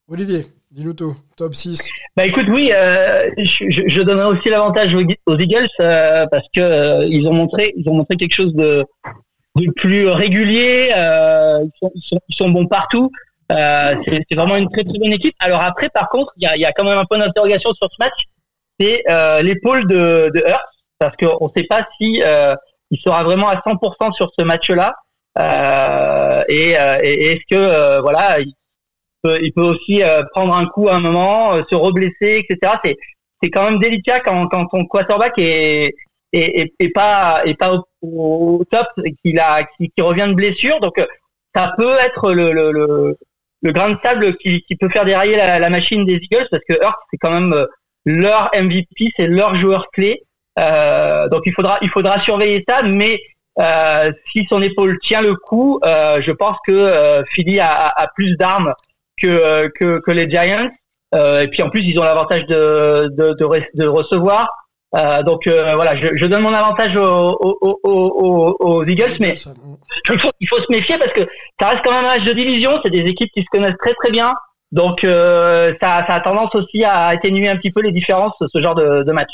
Olivier 0.08 0.46
Dis-nous 0.72 0.94
tout, 0.94 1.16
top 1.36 1.52
6. 1.52 1.90
Bah 2.16 2.24
écoute, 2.26 2.46
oui, 2.48 2.70
euh, 2.72 3.28
je, 3.38 3.88
je, 3.88 4.02
donnerais 4.02 4.26
aussi 4.26 4.48
l'avantage 4.50 4.94
aux, 4.94 5.02
aux, 5.26 5.36
Eagles 5.36 5.66
euh, 5.80 6.26
parce 6.30 6.46
que 6.54 6.60
euh, 6.60 7.06
ils 7.10 7.26
ont 7.26 7.32
montré, 7.32 7.72
ils 7.76 7.88
ont 7.88 7.94
montré 7.94 8.14
quelque 8.14 8.34
chose 8.34 8.54
de, 8.54 8.84
de 9.56 9.72
plus 9.72 10.06
régulier. 10.06 10.92
Euh, 10.96 11.64
ils 11.64 11.72
sont, 11.80 11.90
ils, 11.92 12.02
sont, 12.02 12.18
ils, 12.28 12.34
sont, 12.36 12.50
bons 12.50 12.68
partout. 12.68 13.10
Euh, 13.50 13.96
c'est 14.06 14.36
vraiment 14.36 14.54
une 14.54 14.70
très 14.70 14.84
très 14.84 14.96
bonne 14.96 15.12
équipe. 15.12 15.34
Alors 15.40 15.60
après, 15.60 15.88
par 15.88 16.08
contre, 16.08 16.32
il 16.36 16.44
y 16.44 16.46
a, 16.46 16.56
y 16.56 16.64
a, 16.64 16.70
quand 16.70 16.84
même 16.84 16.98
un 16.98 17.04
point 17.04 17.18
d'interrogation 17.18 17.72
sur 17.74 17.88
ce 17.90 17.96
match. 17.98 18.20
C'est 18.78 19.02
l'épaule 19.42 19.88
de, 19.88 20.30
de 20.32 20.40
Hurts 20.46 20.79
parce 21.00 21.16
qu'on 21.16 21.46
ne 21.46 21.50
sait 21.56 21.66
pas 21.66 21.84
si 22.00 22.22
il 22.92 22.98
sera 23.00 23.24
vraiment 23.24 23.48
à 23.48 23.56
100% 23.56 24.12
sur 24.12 24.30
ce 24.38 24.44
match-là. 24.44 24.94
et, 26.48 26.70
et 26.70 27.32
est-ce 27.32 27.44
que 27.50 28.00
voilà, 28.00 28.38
il, 28.40 28.52
il 29.24 29.52
peut 29.52 29.62
aussi 29.62 30.02
euh, 30.02 30.22
prendre 30.32 30.54
un 30.54 30.66
coup 30.66 30.88
à 30.88 30.94
un 30.94 31.00
moment, 31.00 31.54
euh, 31.54 31.62
se 31.70 31.76
reblesser, 31.76 32.44
etc. 32.48 32.74
C'est 32.84 32.96
c'est 33.42 33.50
quand 33.50 33.64
même 33.64 33.78
délicat 33.78 34.20
quand 34.20 34.46
quand 34.48 34.66
ton 34.66 34.84
quarterback 34.84 35.34
est 35.38 35.94
est, 36.32 36.72
est, 36.78 36.88
pas 36.90 37.42
est 37.44 37.54
pas 37.54 37.74
au, 38.02 38.58
au 38.58 38.64
top 38.70 38.86
et 39.04 39.14
qu'il 39.14 39.38
a 39.40 39.62
qui, 39.64 39.90
revient 40.00 40.28
de 40.28 40.34
blessure. 40.34 40.78
Donc 40.80 41.02
ça 41.54 41.72
peut 41.76 41.96
être 41.98 42.32
le 42.32 42.52
le, 42.52 42.70
le, 42.72 43.16
le 43.62 43.72
grain 43.72 43.92
de 43.92 43.98
sable 44.02 44.36
qui, 44.36 44.62
qui 44.62 44.76
peut 44.76 44.88
faire 44.88 45.04
dérailler 45.04 45.36
la, 45.36 45.58
la 45.58 45.70
machine 45.70 46.04
des 46.04 46.16
Eagles 46.16 46.46
parce 46.50 46.62
que 46.68 46.74
Hurt 46.74 46.98
c'est 47.10 47.18
quand 47.18 47.32
même 47.32 47.52
euh, 47.52 47.66
leur 48.04 48.50
MVP, 48.54 49.10
c'est 49.16 49.26
leur 49.26 49.54
joueur 49.54 49.90
clé. 49.92 50.22
Euh, 50.58 51.28
donc 51.28 51.42
il 51.46 51.52
faudra 51.54 51.78
il 51.82 51.90
faudra 51.90 52.20
surveiller 52.20 52.64
ça, 52.68 52.82
mais 52.82 53.20
euh, 53.60 54.12
si 54.32 54.46
son 54.48 54.60
épaule 54.62 54.98
tient 55.00 55.22
le 55.22 55.34
coup, 55.34 55.78
euh, 55.84 56.20
je 56.22 56.32
pense 56.32 56.56
que 56.66 57.22
Philly 57.30 57.60
a, 57.60 57.70
a, 57.70 58.02
a 58.02 58.08
plus 58.08 58.36
d'armes 58.36 58.74
que, 59.20 59.68
que, 59.78 60.00
que 60.00 60.10
les 60.10 60.28
Giants. 60.28 60.68
Euh, 61.14 61.40
et 61.40 61.48
puis 61.48 61.62
en 61.62 61.70
plus, 61.70 61.82
ils 61.82 61.98
ont 61.98 62.04
l'avantage 62.04 62.46
de, 62.46 63.08
de, 63.16 63.34
de, 63.34 63.62
de, 63.74 63.86
recevoir. 63.86 64.48
Euh, 64.94 65.22
donc 65.22 65.46
euh, 65.46 65.74
voilà, 65.74 65.94
je, 65.96 66.16
je, 66.16 66.26
donne 66.26 66.42
mon 66.42 66.52
avantage 66.52 66.96
aux, 66.96 67.36
aux, 67.40 67.80
aux, 67.84 68.56
aux 68.58 68.84
Eagles, 68.84 69.16
mais 69.20 69.34
il 69.34 70.18
faut, 70.18 70.30
il 70.40 70.48
faut, 70.48 70.58
se 70.58 70.70
méfier 70.70 70.98
parce 70.98 71.12
que 71.12 71.28
ça 71.60 71.68
reste 71.68 71.84
quand 71.84 71.92
même 71.92 72.04
un 72.04 72.16
match 72.16 72.24
de 72.24 72.32
division. 72.32 72.80
C'est 72.82 72.90
des 72.90 73.08
équipes 73.08 73.30
qui 73.32 73.42
se 73.42 73.48
connaissent 73.50 73.78
très 73.78 73.94
très 73.94 74.10
bien, 74.10 74.34
donc 74.72 75.04
euh, 75.04 75.72
ça, 75.80 76.04
ça, 76.06 76.14
a 76.14 76.20
tendance 76.20 76.54
aussi 76.54 76.82
à 76.84 77.06
atténuer 77.06 77.48
un 77.48 77.56
petit 77.56 77.70
peu 77.70 77.82
les 77.82 77.92
différences 77.92 78.34
ce 78.40 78.60
genre 78.60 78.74
de, 78.74 79.02
de 79.04 79.12
match. 79.12 79.30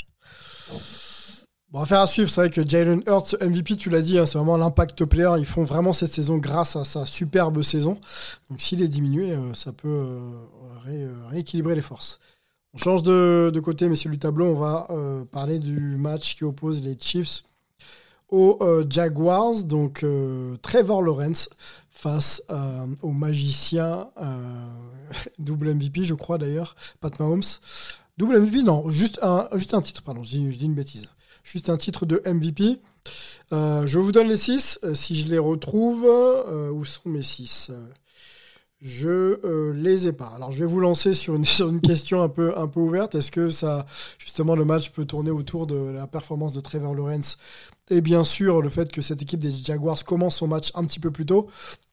Bon, 1.77 1.83
affaire 1.83 2.01
à 2.01 2.07
suivre, 2.07 2.31
c'est 2.31 2.41
vrai 2.41 2.49
que 2.49 2.66
Jalen 2.66 3.03
Hurts, 3.07 3.37
MVP, 3.39 3.77
tu 3.77 3.91
l'as 3.91 4.01
dit, 4.01 4.18
hein, 4.18 4.24
c'est 4.24 4.39
vraiment 4.39 4.57
l'impact 4.57 5.05
player. 5.05 5.33
Ils 5.37 5.45
font 5.45 5.64
vraiment 5.64 5.93
cette 5.93 6.11
saison 6.11 6.39
grâce 6.39 6.74
à 6.74 6.87
sa 6.87 7.05
superbe 7.05 7.61
saison. 7.61 8.01
Donc 8.49 8.62
s'il 8.62 8.81
est 8.81 8.89
diminué, 8.89 9.33
euh, 9.33 9.53
ça 9.53 9.74
peut 9.74 9.87
euh, 9.87 10.20
euh, 10.89 11.12
rééquilibrer 11.29 11.74
les 11.74 11.83
forces. 11.83 12.18
On 12.72 12.79
change 12.79 13.03
de, 13.03 13.61
côté, 13.62 13.91
messieurs 13.91 14.11
du 14.11 14.18
tableau. 14.18 14.47
On 14.47 14.59
va 14.59 14.89
parler 15.31 15.59
du 15.59 15.79
match 15.99 16.37
qui 16.37 16.45
oppose 16.45 16.83
les 16.83 16.97
Chiefs 16.99 17.45
aux 18.31 18.59
Jaguars. 18.89 19.62
Donc 19.64 20.03
Trevor 20.62 21.03
Lawrence 21.03 21.51
face 21.91 22.41
au 23.03 23.11
magicien 23.11 24.09
double 25.39 25.74
MVP, 25.74 26.05
je 26.05 26.14
crois 26.14 26.39
d'ailleurs, 26.39 26.74
Pat 27.03 27.20
Mahomes. 27.20 27.43
Double 28.16 28.41
MVP, 28.41 28.62
non, 28.62 28.89
juste 28.89 29.18
un, 29.22 29.47
juste 29.57 29.74
un 29.74 29.83
titre, 29.83 30.03
pardon, 30.03 30.22
je 30.22 30.31
dis 30.31 30.64
une 30.64 30.74
bêtise 30.74 31.07
juste 31.47 31.70
un 31.70 31.76
titre 31.76 32.07
de 32.07 32.20
MVP. 32.26 32.80
Euh, 33.53 33.86
je 33.86 33.99
vous 33.99 34.11
donne 34.11 34.28
les 34.28 34.36
6, 34.36 34.80
euh, 34.82 34.94
si 34.94 35.16
je 35.16 35.28
les 35.28 35.38
retrouve. 35.38 36.05
Euh, 36.05 36.70
où 36.70 36.84
sont 36.84 37.09
mes 37.09 37.22
6 37.22 37.70
Je 38.80 39.72
les 39.72 40.09
ai 40.09 40.12
pas. 40.12 40.32
Alors 40.34 40.51
je 40.51 40.59
vais 40.59 40.66
vous 40.66 40.80
lancer 40.80 41.14
sur 41.14 41.36
une, 41.36 41.80
question 41.80 42.22
un 42.22 42.28
peu, 42.28 42.53
ouverte. 42.74 43.14
Est-ce 43.14 43.30
que 43.30 43.51
ça, 43.51 43.86
justement, 44.18 44.57
le 44.57 44.64
match 44.64 44.90
peut 44.90 45.05
tourner 45.05 45.30
autour 45.30 45.66
de 45.66 45.76
la 45.76 46.09
performance 46.09 46.53
de 46.53 46.61
Trevor 46.61 46.94
Lawrence 46.94 47.38
et 47.88 48.01
bien 48.01 48.24
sûr 48.24 48.62
le 48.62 48.68
fait 48.68 48.90
que 48.90 49.01
cette 49.01 49.22
équipe 49.22 49.38
des 49.38 49.53
Jaguars 49.53 50.05
commence 50.05 50.38
son 50.38 50.49
match 50.49 50.72
un 50.74 50.84
petit 50.84 50.99
peu 50.99 51.12
plus 51.12 51.24
tôt 51.24 51.49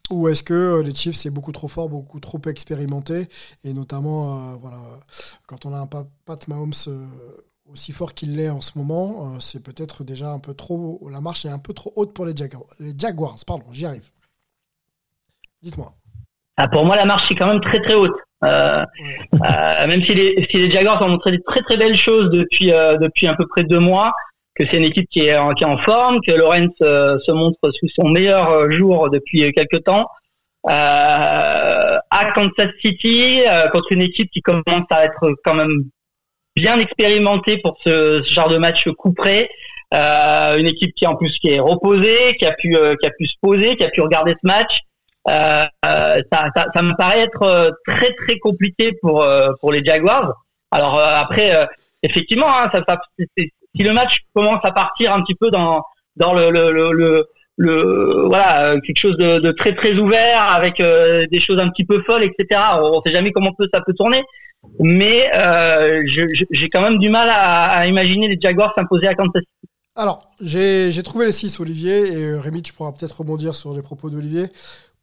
ou 0.10 0.28
est-ce 0.28 0.42
que 0.42 0.82
les 0.82 0.96
Chiefs 0.96 1.16
c'est 1.16 1.30
beaucoup 1.30 1.52
trop 1.52 1.68
fort, 1.68 1.88
beaucoup 1.88 2.20
trop 2.20 2.42
expérimenté 2.48 3.28
et 3.64 3.74
notamment 3.74 4.56
voilà 4.56 4.80
quand 5.46 5.68
on 5.68 5.74
a 5.76 5.78
un 5.78 5.88
Pat 6.26 6.48
Mahomes 6.48 6.74
aussi 7.74 7.92
fort 7.92 8.14
qu'il 8.14 8.36
l'est 8.36 8.50
en 8.50 8.62
ce 8.62 8.78
moment, 8.78 9.34
euh, 9.36 9.40
c'est 9.40 9.64
peut-être 9.64 10.04
déjà 10.04 10.30
un 10.30 10.40
peu 10.40 10.54
trop. 10.54 11.10
La 11.12 11.22
marche 11.22 11.46
est 11.46 11.50
un 11.50 11.60
peu 11.60 11.74
trop 11.74 11.92
haute 11.96 12.14
pour 12.14 12.26
les 12.26 12.36
Jaguars. 12.36 12.68
Les 12.80 12.94
Jaguars, 12.98 13.36
pardon, 13.46 13.66
j'y 13.72 13.86
arrive. 13.86 14.10
Dites-moi. 15.62 15.94
Ah, 16.58 16.68
pour 16.68 16.86
moi, 16.86 16.96
la 16.96 17.06
marche 17.06 17.32
est 17.32 17.36
quand 17.36 17.48
même 17.48 17.62
très 17.62 17.82
très 17.82 17.96
haute. 17.96 18.16
Euh, 18.44 18.82
ouais. 18.82 19.40
euh, 19.42 19.88
même 19.88 20.02
si 20.02 20.14
les, 20.14 20.46
si 20.50 20.58
les 20.58 20.70
Jaguars 20.70 21.02
ont 21.02 21.08
montré 21.08 21.32
des 21.32 21.42
très 21.42 21.62
très 21.62 21.78
belles 21.78 21.96
choses 21.96 22.30
depuis 22.30 22.74
euh, 22.74 22.98
depuis 22.98 23.26
à 23.28 23.36
peu 23.36 23.48
près 23.48 23.64
deux 23.64 23.80
mois, 23.80 24.14
que 24.54 24.66
c'est 24.66 24.78
une 24.78 24.84
équipe 24.84 25.10
qui 25.10 25.22
est, 25.22 25.38
en, 25.38 25.52
qui 25.54 25.64
est 25.64 25.68
en 25.68 25.78
forme, 25.78 26.20
que 26.22 26.32
Lawrence 26.32 26.76
euh, 26.82 27.18
se 27.26 27.32
montre 27.32 27.72
sous 27.72 27.88
son 27.96 28.10
meilleur 28.10 28.70
jour 28.70 29.10
depuis 29.10 29.52
quelques 29.54 29.84
temps. 29.84 30.08
à 30.66 32.32
Kansas 32.36 32.72
City, 32.82 33.42
contre 33.72 33.92
une 33.92 34.02
équipe 34.02 34.30
qui 34.32 34.42
commence 34.42 34.86
à 34.92 35.06
être 35.06 35.36
quand 35.44 35.56
même 35.56 35.86
bien 36.56 36.80
expérimenté 36.80 37.58
pour 37.58 37.78
ce, 37.84 38.24
genre 38.24 38.50
de 38.50 38.58
match 38.58 38.88
coup 38.98 39.14
près. 39.14 39.50
Euh, 39.94 40.58
une 40.58 40.66
équipe 40.66 40.96
qui 40.96 41.06
en 41.06 41.16
plus 41.16 41.38
qui 41.40 41.50
est 41.50 41.60
reposée, 41.60 42.36
qui 42.40 42.46
a 42.46 42.52
pu 42.54 42.76
euh, 42.76 42.96
qui 43.00 43.06
a 43.06 43.12
pu 43.12 43.26
se 43.26 43.36
poser, 43.40 43.76
qui 43.76 43.84
a 43.84 43.90
pu 43.90 44.02
regarder 44.02 44.34
ce 44.42 44.48
match. 44.48 44.80
Euh, 45.30 45.66
ça, 45.86 46.50
ça, 46.56 46.66
ça, 46.74 46.82
me 46.82 46.96
paraît 46.98 47.22
être 47.22 47.44
euh, 47.44 47.70
très 47.88 48.12
très 48.14 48.40
compliqué 48.40 48.94
pour 49.02 49.22
euh, 49.22 49.50
pour 49.62 49.72
les 49.72 49.84
Jaguars. 49.86 50.34
Alors 50.72 50.98
euh, 50.98 51.14
après, 51.16 51.68
effectivement, 52.02 52.48
hein, 52.50 52.70
ça, 52.72 52.82
ça 52.88 53.00
si 53.76 53.84
le 53.84 53.94
match 53.94 54.18
commence 54.34 54.64
à 54.64 54.72
partir 54.72 55.14
un 55.14 55.22
petit 55.22 55.36
peu 55.36 55.52
dans 55.52 55.84
dans 56.16 56.34
le 56.34 56.50
le, 56.50 56.72
le, 56.72 56.92
le, 56.92 57.28
le 57.58 58.26
voilà 58.28 58.74
quelque 58.84 59.00
chose 59.00 59.18
de, 59.18 59.38
de, 59.38 59.52
très 59.52 59.76
très 59.76 59.94
ouvert 59.94 60.42
avec 60.42 60.78
des 60.82 61.40
choses 61.40 61.60
un 61.60 61.70
petit 61.70 61.86
peu 61.86 62.02
folles, 62.02 62.24
etc. 62.24 62.60
On, 62.82 62.98
on 62.98 63.02
sait 63.04 63.14
jamais 63.14 63.32
comment 63.32 63.52
ça 63.72 63.82
peut 63.82 63.94
tourner 63.94 64.24
mais 64.80 65.30
euh, 65.36 66.04
j'ai 66.06 66.70
quand 66.70 66.82
même 66.82 67.00
du 67.00 67.10
mal 67.10 67.30
à, 67.30 67.66
à 67.66 67.88
imaginer 67.88 68.28
les 68.28 68.40
Jaguars 68.40 68.74
s'imposer 68.76 69.08
à 69.08 69.14
Kansas 69.14 69.42
City. 69.42 69.70
Alors, 69.96 70.32
j'ai 70.42 71.04
trouvé 71.04 71.28
les 71.28 71.32
6, 71.32 71.60
Olivier, 71.60 72.14
et 72.14 72.26
euh, 72.26 72.40
Rémi, 72.40 72.64
tu 72.64 72.74
pourras 72.74 72.92
peut-être 72.94 73.20
rebondir 73.20 73.54
sur 73.54 73.76
les 73.76 73.84
propos 73.84 74.10
d'Olivier 74.10 74.48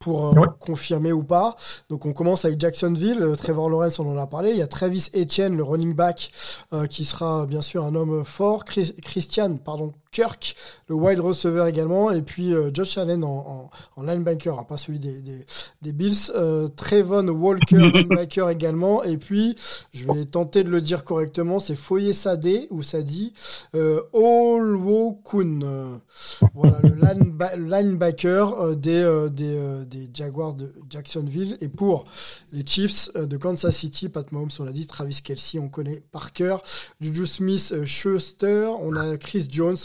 pour 0.00 0.28
euh, 0.28 0.40
ouais. 0.40 0.48
confirmer 0.58 1.12
ou 1.12 1.22
pas. 1.22 1.54
Donc 1.90 2.06
on 2.06 2.12
commence 2.12 2.44
avec 2.44 2.58
Jacksonville, 2.58 3.34
Trevor 3.36 3.68
Lawrence, 3.68 4.00
on 4.00 4.10
en 4.10 4.18
a 4.18 4.26
parlé. 4.26 4.50
Il 4.50 4.56
y 4.56 4.62
a 4.62 4.66
Travis 4.66 5.10
Etienne, 5.14 5.56
le 5.56 5.62
running 5.62 5.94
back, 5.94 6.32
euh, 6.72 6.86
qui 6.86 7.04
sera 7.04 7.46
bien 7.46 7.60
sûr 7.60 7.84
un 7.84 7.94
homme 7.94 8.24
fort. 8.24 8.64
Chris, 8.64 8.94
Christian, 9.02 9.58
pardon, 9.58 9.92
Kirk, 10.12 10.56
le 10.88 10.96
wide 10.96 11.20
receiver 11.20 11.66
également, 11.68 12.10
et 12.10 12.22
puis 12.22 12.52
euh, 12.52 12.70
Josh 12.74 12.98
Allen 12.98 13.22
en, 13.22 13.70
en, 13.96 14.00
en 14.00 14.02
linebacker, 14.02 14.58
hein, 14.58 14.64
pas 14.64 14.76
celui 14.76 14.98
des, 14.98 15.22
des, 15.22 15.46
des 15.82 15.92
Bills, 15.92 16.32
euh, 16.34 16.66
Trevon 16.66 17.28
Walker, 17.28 17.76
linebacker 17.94 18.50
également, 18.50 19.04
et 19.04 19.16
puis, 19.18 19.54
je 19.92 20.06
vais 20.12 20.24
tenter 20.24 20.64
de 20.64 20.68
le 20.68 20.80
dire 20.80 21.04
correctement, 21.04 21.60
c'est 21.60 21.76
Foyer 21.76 22.12
Sadé, 22.12 22.66
ou 22.70 22.82
Sadi, 22.82 23.32
euh, 23.76 24.00
Olwokun, 24.12 25.60
euh, 25.62 25.96
voilà, 26.54 26.80
le 26.82 26.90
lineba- 26.96 27.56
linebacker 27.56 28.74
des, 28.76 29.28
des, 29.30 29.84
des 29.86 30.10
Jaguars 30.12 30.54
de 30.54 30.72
Jacksonville, 30.90 31.56
et 31.60 31.68
pour 31.68 32.04
les 32.52 32.66
Chiefs 32.66 33.12
de 33.14 33.36
Kansas 33.36 33.76
City, 33.76 34.08
Pat 34.08 34.30
Mahomes, 34.32 34.50
on 34.58 34.64
l'a 34.64 34.72
dit, 34.72 34.88
Travis 34.88 35.20
Kelsey, 35.22 35.60
on 35.60 35.68
connaît 35.68 36.02
par 36.10 36.32
cœur, 36.32 36.62
Juju 37.00 37.26
Smith, 37.28 37.84
Schuster, 37.84 38.72
on 38.80 38.96
a 38.96 39.16
Chris 39.16 39.46
Jones, 39.48 39.76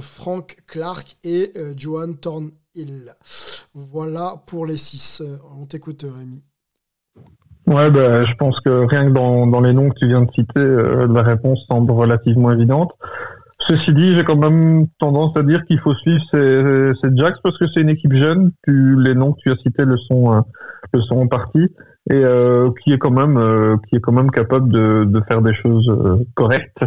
Frank 0.00 0.56
Clark 0.66 1.16
et 1.24 1.52
euh, 1.56 1.74
Johan 1.76 2.14
Thornhill. 2.14 3.14
Voilà 3.74 4.34
pour 4.46 4.66
les 4.66 4.76
six. 4.76 5.20
Euh, 5.20 5.36
On 5.60 5.66
t'écoute, 5.66 6.04
euh, 6.04 6.12
Rémi. 6.16 6.42
Ouais, 7.66 7.90
bah, 7.90 8.24
je 8.24 8.34
pense 8.34 8.58
que 8.60 8.86
rien 8.86 9.08
que 9.08 9.12
dans, 9.12 9.60
les 9.60 9.72
noms 9.72 9.90
que 9.90 9.98
tu 9.98 10.06
viens 10.06 10.22
de 10.22 10.30
citer, 10.30 10.60
euh, 10.60 11.06
la 11.08 11.22
réponse 11.22 11.64
semble 11.68 11.90
relativement 11.90 12.52
évidente. 12.52 12.92
Ceci 13.66 13.92
dit, 13.92 14.14
j'ai 14.14 14.22
quand 14.22 14.36
même 14.36 14.86
tendance 15.00 15.36
à 15.36 15.42
dire 15.42 15.64
qu'il 15.66 15.80
faut 15.80 15.94
suivre 15.94 16.22
ces, 16.30 16.92
ces 17.02 17.08
parce 17.42 17.58
que 17.58 17.66
c'est 17.66 17.80
une 17.80 17.88
équipe 17.88 18.12
jeune. 18.12 18.52
Les 18.68 19.14
noms 19.14 19.32
que 19.32 19.40
tu 19.40 19.50
as 19.50 19.56
cités 19.56 19.84
le 19.84 19.96
sont, 19.96 20.32
euh, 20.32 20.40
en 21.10 21.26
partie 21.26 21.68
et 22.08 22.14
euh, 22.14 22.70
qui 22.82 22.92
est 22.92 22.98
quand 22.98 23.10
même, 23.10 23.36
euh, 23.36 23.76
capable 24.32 24.68
de, 24.70 25.20
faire 25.26 25.42
des 25.42 25.54
choses 25.54 25.88
euh, 25.88 26.24
correctes. 26.34 26.84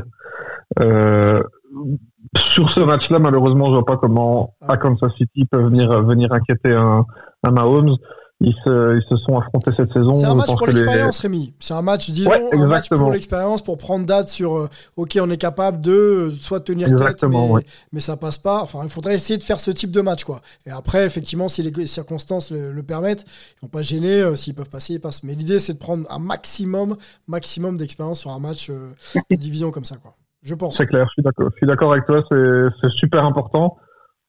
Euh, 2.38 2.40
sur 2.54 2.70
ce 2.72 2.80
match-là, 2.82 3.20
malheureusement, 3.20 3.68
je 3.70 3.74
vois 3.76 3.86
pas 3.86 3.98
comment 3.98 4.54
à 4.68 4.78
Kansas 4.78 5.12
City 5.18 5.46
peut 5.46 5.62
venir 5.62 6.02
venir 6.04 6.32
inquiéter 6.32 6.74
un, 6.74 7.06
un 7.44 7.52
Mahomes. 7.52 7.96
Ils 8.42 8.56
se, 8.64 8.96
ils 8.96 9.04
se 9.10 9.18
sont 9.26 9.38
affrontés 9.38 9.72
cette 9.76 9.92
saison. 9.92 10.14
C'est 10.14 10.24
un 10.24 10.34
match 10.34 10.48
pour 10.56 10.66
les- 10.68 10.72
l'expérience, 10.74 11.20
Rémi. 11.20 11.54
C'est 11.60 11.74
un 11.74 11.82
match, 11.82 12.10
disons, 12.10 12.30
Ouais, 12.32 12.42
un 12.54 12.68
match 12.68 12.88
pour 12.88 13.12
l'expérience, 13.12 13.62
pour 13.62 13.78
prendre 13.78 14.06
date 14.06 14.30
sur, 14.30 14.58
euh, 14.58 14.70
ok, 14.96 15.18
on 15.22 15.30
est 15.30 15.36
capable 15.36 15.82
de 15.82 15.92
euh, 15.92 16.32
soit 16.40 16.62
tenir 16.62 16.88
tête, 16.96 17.22
mais, 17.26 17.36
ouais. 17.52 17.66
mais 17.92 18.00
ça 18.00 18.16
passe 18.16 18.38
pas. 18.38 18.62
Enfin, 18.64 18.80
il 18.84 18.90
faudrait 18.90 19.16
essayer 19.16 19.38
de 19.38 19.44
faire 19.44 19.60
ce 19.60 19.72
type 19.72 19.92
de 19.92 20.00
match, 20.00 20.24
quoi. 20.24 20.40
Et 20.66 20.72
après, 20.72 21.06
effectivement, 21.06 21.50
si 21.50 21.64
les 21.64 21.86
circonstances 21.86 22.52
le, 22.52 22.72
le 22.72 22.84
permettent, 22.84 23.26
ils 23.28 23.64
vont 23.64 23.68
pas 23.68 23.82
gêner. 23.82 24.22
euh, 24.22 24.38
S'ils 24.38 24.56
peuvent 24.56 24.70
passer, 24.70 24.94
ils 24.94 25.02
passent. 25.02 25.24
Mais 25.24 25.36
l'idée, 25.36 25.60
c'est 25.60 25.74
de 25.74 25.80
prendre 25.80 26.06
un 26.10 26.20
maximum, 26.20 26.96
maximum 27.28 27.76
d'expérience 27.76 28.22
sur 28.22 28.32
un 28.32 28.40
match 28.40 28.70
euh, 28.70 28.94
de 29.30 29.36
division 29.36 29.70
comme 29.72 29.84
ça, 29.84 29.98
quoi. 29.98 30.14
Je 30.42 30.56
pense. 30.56 30.78
C'est 30.78 30.86
clair, 30.86 31.08
je 31.08 31.22
suis 31.58 31.68
d'accord. 31.68 31.92
Avec 31.92 32.06
toi, 32.06 32.24
c'est 32.30 32.90
super 32.90 33.26
important. 33.26 33.78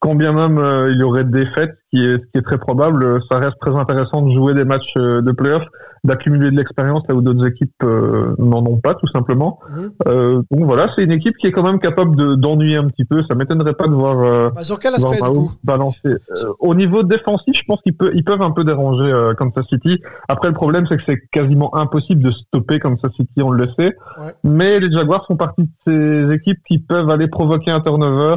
Quand 0.00 0.14
bien 0.14 0.32
même 0.32 0.58
euh, 0.58 0.90
il 0.90 0.98
y 0.98 1.02
aurait 1.02 1.24
des 1.24 1.44
défaites, 1.44 1.72
ce 1.92 1.98
qui 1.98 2.04
est, 2.06 2.18
qui 2.30 2.38
est 2.38 2.42
très 2.42 2.56
probable, 2.56 3.04
euh, 3.04 3.18
ça 3.30 3.38
reste 3.38 3.58
très 3.60 3.76
intéressant 3.76 4.22
de 4.22 4.32
jouer 4.32 4.54
des 4.54 4.64
matchs 4.64 4.94
euh, 4.96 5.20
de 5.20 5.30
playoff, 5.30 5.62
d'accumuler 6.04 6.50
de 6.50 6.56
l'expérience 6.56 7.02
là 7.08 7.14
où 7.14 7.20
d'autres 7.20 7.46
équipes 7.46 7.70
euh, 7.82 8.34
n'en 8.38 8.64
ont 8.64 8.78
pas, 8.78 8.94
tout 8.94 9.06
simplement. 9.08 9.58
Mhm. 9.70 9.90
Euh, 10.08 10.42
donc 10.50 10.64
voilà, 10.64 10.88
c'est 10.96 11.02
une 11.02 11.12
équipe 11.12 11.36
qui 11.36 11.46
est 11.46 11.52
quand 11.52 11.62
même 11.62 11.78
capable 11.78 12.16
de- 12.16 12.34
d'ennuyer 12.34 12.76
un 12.76 12.88
petit 12.88 13.04
peu. 13.04 13.22
Ça 13.28 13.34
m'étonnerait 13.34 13.74
pas 13.74 13.86
de 13.86 13.92
voir, 13.94 14.18
euh, 14.20 14.50
Bah, 14.54 14.62
sur 14.62 14.78
quel 14.78 14.94
aspect, 14.94 15.18
coup 15.18 15.50
balancer. 15.64 16.08
Euh, 16.08 16.52
au 16.58 16.74
niveau 16.74 17.02
défensif, 17.02 17.54
je 17.54 17.64
pense 17.66 17.80
qu'ils 17.82 17.96
peuvent, 17.96 18.12
ils 18.14 18.24
peuvent 18.24 18.42
un 18.42 18.50
peu 18.52 18.64
déranger 18.64 19.04
euh, 19.04 19.34
Kansas 19.34 19.66
City. 19.68 20.00
Après, 20.28 20.48
le 20.48 20.54
problème, 20.54 20.86
c'est 20.88 20.96
que 20.96 21.02
c'est 21.06 21.20
quasiment 21.32 21.74
impossible 21.76 22.22
de 22.22 22.30
stopper 22.30 22.78
Kansas 22.80 23.12
City, 23.16 23.42
on 23.42 23.50
le 23.50 23.66
sait. 23.78 23.94
Ouais. 24.18 24.32
Mais 24.44 24.80
les 24.80 24.90
Jaguars 24.90 25.26
font 25.26 25.36
partie 25.36 25.62
de 25.64 25.68
ces 25.86 26.32
équipes 26.34 26.60
qui 26.66 26.78
peuvent 26.78 27.10
aller 27.10 27.28
provoquer 27.28 27.70
un 27.70 27.80
turnover. 27.80 28.36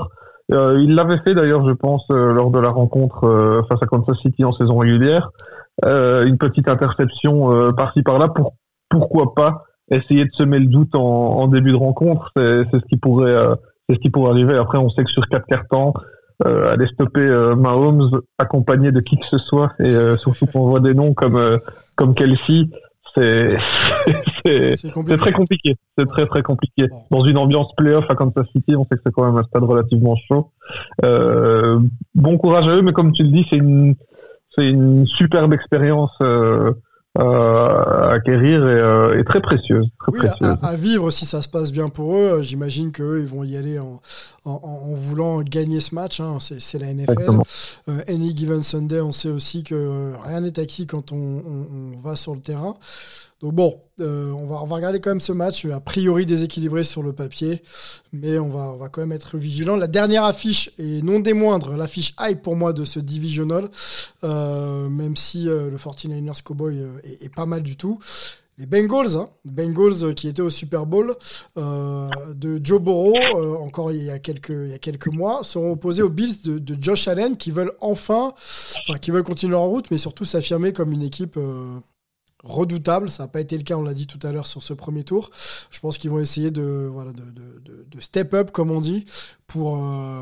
Euh, 0.51 0.77
ils 0.81 0.93
l'avaient 0.93 1.19
fait 1.23 1.33
d'ailleurs, 1.33 1.65
je 1.65 1.71
pense, 1.73 2.03
euh, 2.11 2.33
lors 2.33 2.51
de 2.51 2.59
la 2.59 2.69
rencontre 2.69 3.23
euh, 3.25 3.61
face 3.69 3.81
à 3.81 3.85
Kansas 3.85 4.17
City 4.21 4.43
en 4.43 4.51
saison 4.51 4.77
régulière. 4.77 5.31
Euh, 5.85 6.25
une 6.25 6.37
petite 6.37 6.67
interception 6.67 7.51
euh, 7.51 7.71
par-ci 7.71 8.03
par-là. 8.03 8.27
Pour, 8.29 8.53
pourquoi 8.89 9.33
pas 9.33 9.63
essayer 9.89 10.25
de 10.25 10.31
semer 10.33 10.59
le 10.59 10.67
doute 10.67 10.95
en, 10.95 11.01
en 11.01 11.47
début 11.47 11.71
de 11.71 11.77
rencontre 11.77 12.31
C'est 12.35 12.63
c'est 12.71 12.79
ce 12.79 12.85
qui 12.85 12.97
pourrait, 12.97 13.31
euh, 13.31 13.55
c'est 13.87 13.95
ce 13.95 13.99
qui 13.99 14.09
pourrait 14.09 14.31
arriver. 14.31 14.55
Après, 14.55 14.77
on 14.77 14.89
sait 14.89 15.03
que 15.03 15.09
sur 15.09 15.27
quatre 15.27 15.47
cartons, 15.47 15.93
euh, 16.45 16.71
aller 16.71 16.87
stopper 16.87 17.21
euh, 17.21 17.55
Mahomes 17.55 18.21
accompagné 18.37 18.91
de 18.91 18.99
qui 18.99 19.17
que 19.17 19.25
ce 19.29 19.37
soit 19.37 19.71
et 19.79 19.95
euh, 19.95 20.17
surtout 20.17 20.45
qu'on 20.45 20.67
voit 20.67 20.79
des 20.79 20.93
noms 20.93 21.13
comme 21.13 21.37
euh, 21.37 21.57
comme 21.95 22.15
Kelsey, 22.15 22.69
c'est 23.15 23.57
très 25.17 25.31
compliqué. 25.31 25.75
C'est 25.97 26.05
très 26.05 26.25
très 26.25 26.41
compliqué. 26.41 26.87
Dans 27.11 27.23
une 27.23 27.37
ambiance 27.37 27.73
playoff 27.75 28.05
à 28.09 28.15
Kansas 28.15 28.47
City, 28.51 28.75
on 28.75 28.83
sait 28.85 28.95
que 28.95 29.01
c'est 29.05 29.11
quand 29.11 29.25
même 29.25 29.37
un 29.37 29.43
stade 29.43 29.63
relativement 29.63 30.15
chaud. 30.15 30.51
Euh, 31.03 31.79
bon 32.15 32.37
courage 32.37 32.67
à 32.67 32.75
eux, 32.75 32.81
mais 32.81 32.93
comme 32.93 33.11
tu 33.11 33.23
le 33.23 33.29
dis, 33.29 33.45
c'est 33.49 33.57
une 33.57 33.95
c'est 34.55 34.69
une 34.69 35.05
superbe 35.05 35.53
expérience 35.53 36.11
euh, 36.21 36.71
euh, 37.19 37.21
à 37.21 38.11
acquérir 38.13 38.67
et, 38.67 38.71
euh, 38.71 39.19
et 39.19 39.23
très 39.23 39.39
précieuse, 39.39 39.85
très 39.99 40.11
Oui, 40.11 40.17
précieuse. 40.19 40.57
à, 40.61 40.67
à 40.69 40.75
vivre 40.75 41.11
si 41.11 41.25
ça 41.25 41.41
se 41.43 41.49
passe 41.49 41.71
bien 41.71 41.89
pour 41.89 42.15
eux. 42.15 42.41
J'imagine 42.41 42.91
qu'eux, 42.91 43.19
ils 43.21 43.27
vont 43.27 43.43
y 43.43 43.55
aller 43.55 43.77
en, 43.77 44.01
en, 44.45 44.51
en 44.51 44.95
voulant 44.95 45.41
gagner 45.43 45.79
ce 45.79 45.93
match. 45.93 46.19
hein. 46.19 46.37
C'est 46.39 46.79
la 46.79 46.91
NFL. 46.93 47.39
Euh, 47.89 47.99
any 48.07 48.35
given 48.35 48.63
Sunday, 48.63 48.99
on 49.01 49.11
sait 49.11 49.29
aussi 49.29 49.63
que 49.63 50.13
rien 50.27 50.41
n'est 50.41 50.59
acquis 50.59 50.87
quand 50.87 51.11
on, 51.11 51.15
on- 51.17 51.67
on 51.97 51.99
va 52.01 52.15
sur 52.15 52.33
le 52.33 52.41
terrain. 52.41 52.75
Donc 53.43 53.55
bon, 53.55 53.77
euh, 53.99 54.31
on, 54.31 54.47
va, 54.47 54.55
regarder 54.59 55.01
quand 55.01 55.09
même 55.09 55.19
ce 55.19 55.33
match, 55.33 55.65
a 55.65 55.81
priori 55.81 56.25
déséquilibré 56.25 56.85
sur 56.85 57.03
le 57.03 57.11
papier, 57.11 57.61
mais 58.13 58.39
on 58.39 58.47
va, 58.47 58.87
quand 58.87 59.01
même 59.01 59.11
être 59.11 59.37
vigilant. 59.37 59.75
La 59.75 59.87
dernière 59.87 60.23
affiche, 60.23 60.71
et 60.79 61.01
non 61.01 61.19
des 61.19 61.33
moindres, 61.33 61.75
l'affiche 61.75 62.15
hype 62.21 62.41
pour 62.41 62.55
moi 62.55 62.71
de 62.71 62.85
ce 62.85 63.01
divisional, 63.01 63.69
euh, 64.23 64.87
même 64.87 65.17
si 65.17 65.49
euh, 65.49 65.69
le 65.69 65.75
49ers 65.75 66.41
Cowboy 66.41 66.85
est, 67.03 67.35
pas 67.35 67.45
mal 67.45 67.63
du 67.63 67.75
tout. 67.75 67.99
Les 68.57 68.65
Bengals, 68.65 69.17
hein, 69.17 69.27
Bengals 69.43 70.15
qui 70.15 70.29
étaient 70.29 70.41
au 70.41 70.49
Super 70.49 70.85
Bowl 70.85 71.13
de 71.57 72.61
Joe 72.63 72.81
Burrow, 72.81 73.17
encore 73.61 73.91
il 73.91 74.03
y, 74.03 74.09
a 74.09 74.19
quelques, 74.19 75.07
mois, 75.07 75.43
seront 75.43 75.73
opposés 75.73 76.01
aux 76.01 76.09
Bills 76.09 76.41
de, 76.45 76.59
de 76.59 76.81
Josh 76.81 77.09
Allen 77.09 77.35
qui 77.35 77.51
veulent 77.51 77.73
enfin, 77.81 78.33
enfin 78.87 78.99
qui 78.99 79.11
veulent 79.11 79.23
continuer 79.23 79.51
leur 79.51 79.63
route, 79.63 79.91
mais 79.91 79.97
surtout 79.97 80.23
s'affirmer 80.23 80.71
comme 80.71 80.93
une 80.93 81.01
équipe 81.01 81.37
redoutable. 82.43 83.09
Ça 83.09 83.23
n'a 83.23 83.27
pas 83.27 83.41
été 83.41 83.57
le 83.57 83.63
cas, 83.63 83.75
on 83.77 83.81
l'a 83.83 83.93
dit 83.93 84.07
tout 84.07 84.19
à 84.23 84.31
l'heure 84.31 84.47
sur 84.47 84.61
ce 84.61 84.73
premier 84.73 85.03
tour. 85.03 85.31
Je 85.71 85.79
pense 85.79 85.97
qu'ils 85.97 86.09
vont 86.11 86.19
essayer 86.19 86.51
de, 86.51 86.89
voilà, 86.91 87.11
de, 87.13 87.23
de- 87.31 87.85
de- 87.89 87.99
step 88.01 88.33
up, 88.33 88.51
comme 88.51 88.69
on 88.71 88.81
dit, 88.81 89.05
pour, 89.47 89.77
euh, 89.77 90.21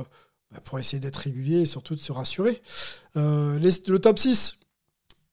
bah, 0.51 0.59
pour 0.63 0.80
essayer 0.80 0.99
d'être 0.99 1.15
régulier 1.17 1.61
et 1.61 1.65
surtout 1.65 1.95
de 1.95 1.99
se 1.99 2.11
rassurer. 2.11 2.61
Euh, 3.17 3.59
le 3.59 3.97
top 3.99 4.19
6. 4.19 4.57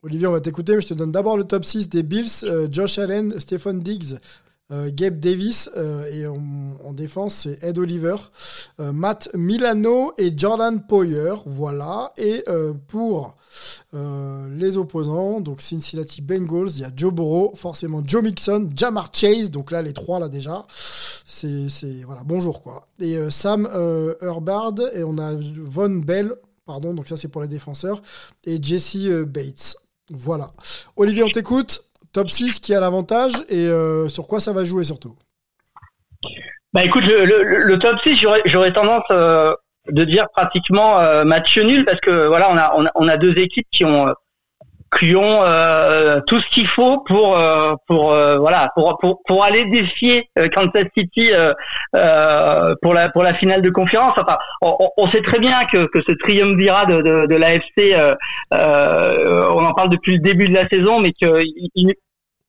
Olivier, 0.02 0.26
on 0.28 0.32
va 0.32 0.40
t'écouter, 0.40 0.76
mais 0.76 0.80
je 0.82 0.86
te 0.88 0.94
donne 0.94 1.10
d'abord 1.12 1.36
le 1.36 1.44
top 1.44 1.64
6 1.64 1.88
des 1.88 2.02
Bills. 2.04 2.30
Euh, 2.44 2.68
Josh 2.70 2.98
Allen, 2.98 3.38
Stephen 3.40 3.80
Diggs, 3.80 4.16
Gabe 4.70 5.18
Davis, 5.18 5.70
euh, 5.76 6.04
et 6.12 6.26
en, 6.26 6.42
en 6.84 6.92
défense, 6.92 7.34
c'est 7.34 7.62
Ed 7.64 7.78
Oliver, 7.78 8.16
euh, 8.80 8.92
Matt 8.92 9.30
Milano 9.34 10.12
et 10.18 10.30
Jordan 10.36 10.82
Poyer. 10.86 11.34
Voilà. 11.46 12.12
Et 12.18 12.44
euh, 12.48 12.74
pour 12.88 13.36
euh, 13.94 14.46
les 14.58 14.76
opposants, 14.76 15.40
donc 15.40 15.62
Cincinnati 15.62 16.20
Bengals, 16.20 16.68
il 16.74 16.80
y 16.80 16.84
a 16.84 16.90
Joe 16.94 17.14
Burrow, 17.14 17.52
forcément 17.54 18.02
Joe 18.06 18.22
Mixon, 18.22 18.68
Jamar 18.74 19.08
Chase, 19.12 19.50
donc 19.50 19.70
là 19.70 19.80
les 19.80 19.94
trois 19.94 20.20
là 20.20 20.28
déjà, 20.28 20.66
c'est 21.24 22.02
voilà 22.04 22.22
bonjour 22.24 22.62
quoi. 22.62 22.86
Et 23.00 23.16
euh, 23.16 23.30
Sam 23.30 23.66
euh, 23.72 24.14
Herbard 24.20 24.74
et 24.94 25.02
on 25.02 25.16
a 25.16 25.32
Von 25.34 25.90
Bell, 25.90 26.34
pardon, 26.66 26.92
donc 26.92 27.08
ça 27.08 27.16
c'est 27.16 27.28
pour 27.28 27.40
les 27.40 27.48
défenseurs 27.48 28.02
et 28.44 28.62
Jesse 28.62 28.96
euh, 28.96 29.24
Bates. 29.24 29.76
Voilà. 30.10 30.52
Olivier, 30.96 31.22
on 31.22 31.28
t'écoute. 31.28 31.84
Top 32.12 32.30
6 32.30 32.60
qui 32.60 32.74
a 32.74 32.80
l'avantage 32.80 33.32
et 33.48 33.66
euh, 33.66 34.08
sur 34.08 34.26
quoi 34.26 34.40
ça 34.40 34.52
va 34.52 34.64
jouer 34.64 34.84
surtout 34.84 35.14
Bah 36.72 36.84
écoute, 36.84 37.04
le, 37.04 37.76
top 37.78 37.98
6, 38.02 38.16
j'aurais, 38.46 38.72
tendance 38.72 39.04
euh, 39.10 39.54
de 39.88 40.04
dire 40.04 40.26
pratiquement 40.34 41.00
euh, 41.00 41.24
match 41.24 41.56
nul 41.58 41.84
parce 41.84 42.00
que 42.00 42.26
voilà, 42.26 42.50
on 42.50 42.56
a, 42.56 42.90
on 42.94 43.08
a, 43.08 43.16
deux 43.16 43.36
équipes 43.38 43.66
qui 43.70 43.84
ont, 43.84 44.14
qui 44.96 45.14
ont 45.14 45.42
euh, 45.42 46.20
tout 46.26 46.40
ce 46.40 46.48
qu'il 46.48 46.66
faut 46.66 47.00
pour, 47.06 47.36
euh, 47.36 47.74
pour, 47.86 48.12
euh, 48.12 48.38
voilà, 48.38 48.70
pour, 48.74 48.96
pour, 48.98 49.20
pour 49.26 49.44
aller 49.44 49.64
défier 49.66 50.28
euh, 50.38 50.48
Kansas 50.48 50.86
City 50.96 51.30
euh, 51.32 51.52
euh, 51.94 52.74
pour, 52.80 52.94
la, 52.94 53.10
pour 53.10 53.22
la 53.22 53.34
finale 53.34 53.60
de 53.60 53.70
conférence. 53.70 54.14
Enfin, 54.16 54.38
on, 54.62 54.88
on- 54.96 55.06
sait 55.08 55.20
très 55.22 55.38
bien 55.40 55.64
que, 55.70 55.86
que 55.86 56.00
ce 56.06 56.12
triumvirat 56.12 56.86
de, 56.86 57.02
de, 57.02 57.26
de 57.26 57.36
l'AFC, 57.36 57.78
euh, 57.78 58.14
euh, 58.54 59.48
on 59.54 59.64
en 59.64 59.72
parle 59.74 59.90
depuis 59.90 60.12
le 60.14 60.20
début 60.20 60.48
de 60.48 60.54
la 60.54 60.68
saison, 60.68 61.00
mais 61.00 61.12
qu'il 61.12 61.42
il, 61.74 61.94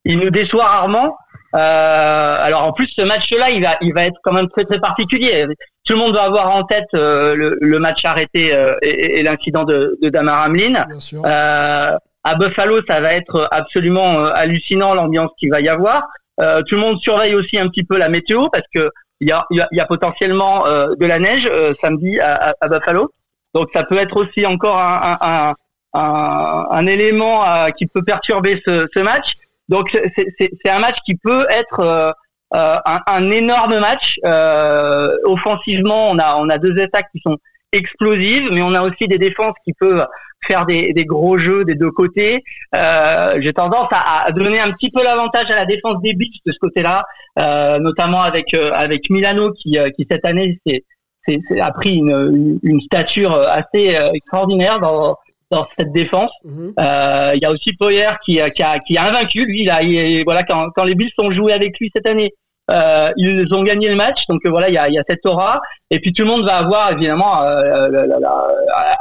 il 0.05 0.19
nous 0.19 0.29
déçoit 0.29 0.65
rarement. 0.65 1.15
Euh, 1.55 2.37
alors 2.41 2.63
en 2.63 2.73
plus 2.73 2.87
ce 2.95 3.01
match-là, 3.01 3.49
il 3.49 3.63
va, 3.63 3.75
il 3.81 3.93
va 3.93 4.05
être 4.05 4.19
quand 4.23 4.33
même 4.33 4.47
très 4.49 4.65
très 4.65 4.79
particulier. 4.79 5.45
Tout 5.85 5.93
le 5.93 5.99
monde 5.99 6.13
va 6.13 6.23
avoir 6.23 6.51
en 6.55 6.63
tête 6.63 6.85
euh, 6.93 7.35
le, 7.35 7.57
le 7.59 7.79
match 7.79 8.05
arrêté 8.05 8.53
euh, 8.53 8.75
et, 8.83 9.19
et 9.19 9.23
l'incident 9.23 9.63
de, 9.63 9.97
de 10.01 10.09
Damar 10.09 10.45
Hamlin. 10.45 10.85
Bien 10.87 10.99
sûr. 10.99 11.21
Euh, 11.25 11.93
à 12.24 12.36
Buffalo, 12.36 12.82
ça 12.88 12.99
va 13.01 13.13
être 13.13 13.47
absolument 13.51 14.20
euh, 14.20 14.32
hallucinant 14.34 14.93
l'ambiance 14.93 15.32
qu'il 15.39 15.49
va 15.49 15.61
y 15.61 15.70
avoir. 15.70 16.03
Euh, 16.41 16.61
tout 16.67 16.76
le 16.76 16.82
monde 16.82 16.99
surveille 17.01 17.36
aussi 17.36 17.57
un 17.57 17.67
petit 17.67 17.84
peu 17.84 17.97
la 17.97 18.09
météo 18.09 18.47
parce 18.49 18.65
que 18.74 18.89
il 19.22 19.28
y 19.28 19.32
a, 19.32 19.45
y 19.51 19.59
a, 19.59 19.67
y 19.72 19.80
a 19.80 19.86
potentiellement 19.86 20.65
euh, 20.65 20.95
de 20.97 21.05
la 21.05 21.20
neige 21.20 21.47
euh, 21.51 21.74
samedi 21.82 22.20
à, 22.20 22.53
à, 22.61 22.67
Buffalo. 22.70 23.11
Donc 23.53 23.70
ça 23.74 23.84
peut 23.84 23.97
être 23.97 24.15
aussi 24.15 24.45
encore 24.45 24.78
un, 24.80 25.17
un, 25.20 25.53
un, 25.93 26.65
un, 26.70 26.88
élément 26.88 27.45
euh, 27.45 27.70
qui 27.72 27.88
peut 27.88 28.03
perturber 28.03 28.61
ce, 28.65 28.88
ce 28.93 28.99
match. 28.99 29.26
Donc 29.67 29.89
c'est- 30.38 30.70
un 30.70 30.80
match 30.80 30.97
qui 31.05 31.15
peut 31.15 31.45
être 31.49 31.80
euh, 31.80 32.11
euh, 32.53 32.78
un, 32.86 33.32
énorme 33.32 33.80
match. 33.80 34.15
Euh, 34.26 35.15
offensivement, 35.26 36.09
on 36.11 36.17
a 36.17 36.36
on 36.38 36.49
a 36.49 36.57
deux 36.57 36.80
attaques 36.82 37.07
qui 37.11 37.20
sont 37.22 37.38
explosives, 37.72 38.49
mais 38.51 38.61
on 38.61 38.74
a 38.74 38.82
aussi 38.82 39.07
des 39.07 39.17
défenses 39.17 39.53
qui 39.63 39.74
peuvent 39.74 40.05
faire 40.47 40.65
des, 40.65 40.93
des 40.93 41.05
gros 41.05 41.38
jeux 41.38 41.65
des 41.65 41.76
deux 41.76 41.91
côtés. 41.91 42.43
Euh, 42.76 43.38
J'ai 43.41 43.53
tendance 43.53 43.88
à, 43.91 44.24
à 44.26 44.32
donner 44.32 44.59
un 44.59 44.72
petit 44.72 44.89
peu 44.89 45.03
l'avantage 45.03 45.49
à 45.51 45.55
la 45.55 45.65
défense 45.65 46.01
des 46.01 46.13
Beats 46.13 46.26
de 46.45 46.51
ce 46.51 46.57
côté-là, 46.59 47.03
euh, 47.39 47.78
notamment 47.80 48.22
avec 48.22 48.53
euh, 48.53 48.72
avec 48.74 49.09
Milano 49.09 49.51
qui 49.51 49.78
euh, 49.78 49.89
qui 49.91 50.07
cette 50.09 50.26
année 50.26 50.57
s'est- 50.65 50.84
s'est- 51.28 51.59
a 51.59 51.72
pris 51.72 51.95
une, 51.97 52.57
une, 52.63 52.82
stature 52.82 53.34
assez 53.34 53.95
euh, 53.95 54.11
extraordinaire 54.13 54.80
dans 54.80 55.15
dans 55.51 55.67
cette 55.78 55.91
défense. 55.91 56.32
Mhm. 56.45 56.74
Euh, 56.80 57.32
Il 57.36 57.41
y 57.41 57.45
a 57.45 57.51
aussi 57.51 57.74
Poyer 57.74 58.07
qui, 58.24 58.39
qui, 58.55 58.63
a, 58.63 58.80
qui 58.80 58.97
a 58.97 59.03
invaincu. 59.09 59.45
Lui, 59.45 59.67
a, 59.70 59.82
il- 59.82 60.24
voilà, 60.24 60.43
quand, 60.43 60.70
quand 60.76 60.84
les 60.86 60.95
Bills 60.95 61.11
ont 61.17 61.32
joué 61.32 61.53
avec 61.53 61.78
lui 61.80 61.89
cette 61.93 62.07
année, 62.07 62.32
euh, 62.70 63.11
ils 63.17 63.47
ont 63.53 63.63
gagné 63.63 63.89
le 63.89 63.95
match. 63.95 64.20
Donc 64.30 64.41
euh, 64.45 64.49
voilà, 64.49 64.70
il 64.70 64.74
y 64.76 64.78
a, 64.78 64.89
y 64.89 64.97
a 64.99 65.03
cette 65.09 65.26
aura. 65.26 65.59
Et 65.91 65.99
puis 65.99 66.13
tout 66.13 66.24
le 66.24 66.30
monde 66.30 66.45
va 66.45 66.57
avoir 66.57 66.91
évidemment 66.91 67.41
euh, 67.43 67.89
la- 67.89 68.05
la- 68.07 68.20
la- 68.20 68.47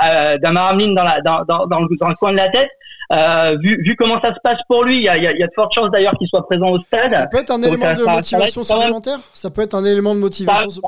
euh, 0.04 0.38
Damar 0.38 0.72
Hamlin 0.72 0.94
dans, 0.94 1.04
la, 1.04 1.20
dans, 1.20 1.44
dans, 1.46 1.66
dans, 1.66 1.80
le, 1.80 1.88
dans 2.00 2.08
le 2.08 2.14
coin 2.14 2.32
de 2.32 2.38
la 2.38 2.48
tête. 2.48 2.70
Euh, 3.10 3.56
vu, 3.62 3.82
vu 3.82 3.96
comment 3.96 4.20
ça 4.20 4.34
se 4.34 4.38
passe 4.42 4.60
pour 4.68 4.84
lui, 4.84 4.96
il 4.96 5.02
y 5.02 5.08
a, 5.08 5.16
y 5.16 5.26
a, 5.26 5.32
y 5.32 5.42
a 5.42 5.46
de 5.46 5.52
fortes 5.54 5.72
chances 5.74 5.90
d'ailleurs 5.90 6.12
qu'il 6.18 6.28
soit 6.28 6.44
présent 6.46 6.68
au 6.68 6.78
stade. 6.80 7.10
Ça 7.10 7.26
peut 7.26 7.38
être 7.38 7.50
un 7.50 7.58
Donc, 7.58 7.68
élément 7.68 7.86
ça- 7.86 7.92
de 7.94 7.98
ça- 7.98 8.04
ça 8.04 8.10
va 8.10 8.16
motivation 8.16 8.62
supplémentaire? 8.62 9.18
Ça 9.32 9.50
peut 9.50 9.62
être 9.62 9.74
un 9.74 9.84
élément 9.84 10.14
de 10.14 10.20
motivation. 10.20 10.68
su- 10.70 10.80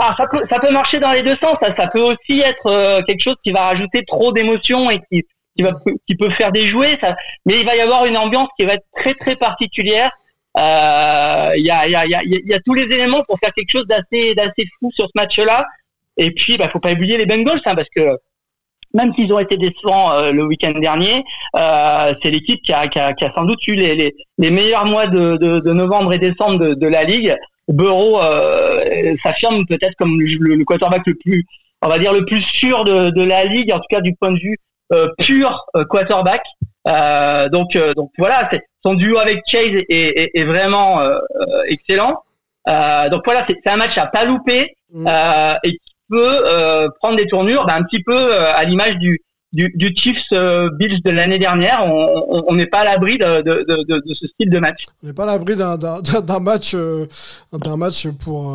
Ah, 0.00 0.14
ça 0.18 0.26
peut, 0.26 0.40
ça 0.50 0.58
peut 0.60 0.70
marcher 0.72 0.98
dans 0.98 1.12
les 1.12 1.22
deux 1.22 1.36
sens. 1.42 1.56
Ça, 1.62 1.74
ça 1.76 1.86
peut 1.88 2.00
aussi 2.00 2.40
être 2.40 2.66
euh, 2.66 3.02
quelque 3.02 3.22
chose 3.22 3.34
qui 3.44 3.52
va 3.52 3.62
rajouter 3.66 4.04
trop 4.06 4.32
d'émotions 4.32 4.88
et 4.90 5.00
qui, 5.10 5.24
qui 5.56 5.62
va, 5.64 5.70
qui 6.08 6.14
peut 6.16 6.30
faire 6.30 6.50
déjouer. 6.52 6.96
Ça, 7.00 7.14
mais 7.46 7.60
il 7.60 7.66
va 7.66 7.74
y 7.76 7.80
avoir 7.80 8.04
une 8.04 8.16
ambiance 8.16 8.48
qui 8.58 8.64
va 8.66 8.74
être 8.74 8.84
très 8.96 9.14
très 9.14 9.34
particulière. 9.36 10.10
Euh, 10.56 11.52
Il 11.56 11.64
y, 11.64 11.70
a, 11.70 11.86
il 11.86 11.92
y, 11.92 11.94
a, 11.94 12.04
il 12.04 12.10
y, 12.10 12.14
a, 12.14 12.22
il 12.22 12.48
y 12.48 12.54
a 12.54 12.60
tous 12.60 12.74
les 12.74 12.84
éléments 12.84 13.22
pour 13.24 13.38
faire 13.38 13.52
quelque 13.52 13.70
chose 13.70 13.86
d'assez 13.86 14.34
d'assez 14.34 14.66
fou 14.78 14.90
sur 14.92 15.06
ce 15.06 15.12
match-là. 15.14 15.64
Et 16.16 16.32
puis, 16.32 16.56
bah, 16.58 16.68
faut 16.68 16.80
pas 16.80 16.92
oublier 16.92 17.16
les 17.16 17.26
Bengals, 17.26 17.60
hein, 17.64 17.74
parce 17.74 17.88
que 17.94 18.18
même 18.92 19.14
s'ils 19.14 19.32
ont 19.32 19.38
été 19.38 19.56
décevants 19.56 20.12
euh, 20.12 20.32
le 20.32 20.44
week-end 20.44 20.72
dernier, 20.72 21.22
euh, 21.56 22.12
c'est 22.20 22.30
l'équipe 22.30 22.60
qui 22.62 22.72
a, 22.72 22.88
qui, 22.88 22.98
a, 22.98 23.12
qui 23.12 23.24
a 23.24 23.32
sans 23.32 23.44
doute 23.44 23.64
eu 23.68 23.74
les, 23.74 23.94
les, 23.94 24.14
les 24.38 24.50
meilleurs 24.50 24.84
mois 24.84 25.06
de, 25.06 25.36
de, 25.36 25.60
de 25.60 25.72
novembre 25.72 26.12
et 26.12 26.18
décembre 26.18 26.58
de, 26.58 26.74
de 26.74 26.88
la 26.88 27.04
ligue. 27.04 27.36
Burrow 27.68 28.20
euh, 28.20 29.14
s'affirme 29.22 29.64
peut-être 29.66 29.94
comme 29.96 30.20
le, 30.20 30.54
le 30.56 30.64
quarterback 30.64 31.06
le 31.06 31.14
plus, 31.14 31.46
on 31.82 31.88
va 31.88 32.00
dire 32.00 32.12
le 32.12 32.24
plus 32.24 32.42
sûr 32.42 32.82
de, 32.82 33.10
de 33.10 33.22
la 33.22 33.44
ligue, 33.44 33.72
en 33.72 33.78
tout 33.78 33.86
cas 33.88 34.00
du 34.00 34.14
point 34.16 34.32
de 34.32 34.40
vue 34.40 34.58
euh, 34.92 35.08
pur 35.18 35.64
euh, 35.76 35.84
quarterback. 35.84 36.42
Euh, 36.88 37.48
donc, 37.50 37.76
euh, 37.76 37.92
donc 37.94 38.10
voilà, 38.18 38.48
son 38.84 38.94
duo 38.94 39.18
avec 39.18 39.40
Chase 39.46 39.68
est, 39.74 39.86
est, 39.90 40.30
est 40.34 40.44
vraiment 40.44 41.00
euh, 41.02 41.18
excellent. 41.66 42.22
Donc 42.66 43.22
voilà, 43.24 43.46
c'est 43.48 43.70
un 43.70 43.76
match 43.76 43.96
à 43.98 44.06
pas 44.06 44.24
louper 44.24 44.74
Mm. 44.92 45.06
et 45.62 45.70
qui 45.70 45.92
peut 46.08 46.88
prendre 46.98 47.14
des 47.16 47.28
tournures, 47.28 47.64
bah, 47.64 47.76
un 47.76 47.84
petit 47.84 48.02
peu 48.02 48.34
à 48.34 48.64
l'image 48.64 48.96
du, 48.96 49.20
du, 49.52 49.70
du 49.76 49.94
Chiefs 49.96 50.16
Bills 50.78 51.00
de 51.04 51.10
l'année 51.12 51.38
dernière. 51.38 51.86
On- 51.86 52.54
n'est 52.54 52.66
pas 52.66 52.80
à 52.80 52.84
l'abri 52.86 53.16
de, 53.16 53.40
de, 53.42 53.64
de, 53.68 53.84
de, 53.84 54.02
de 54.04 54.14
ce 54.14 54.26
style 54.26 54.50
de 54.50 54.58
match. 54.58 54.82
On 55.04 55.06
n'est 55.06 55.12
pas 55.12 55.22
à 55.22 55.26
l'abri 55.26 55.54
d'un- 55.54 55.76
match, 56.40 56.74
d'un 57.52 57.76
match 57.76 58.08
pour, 58.24 58.52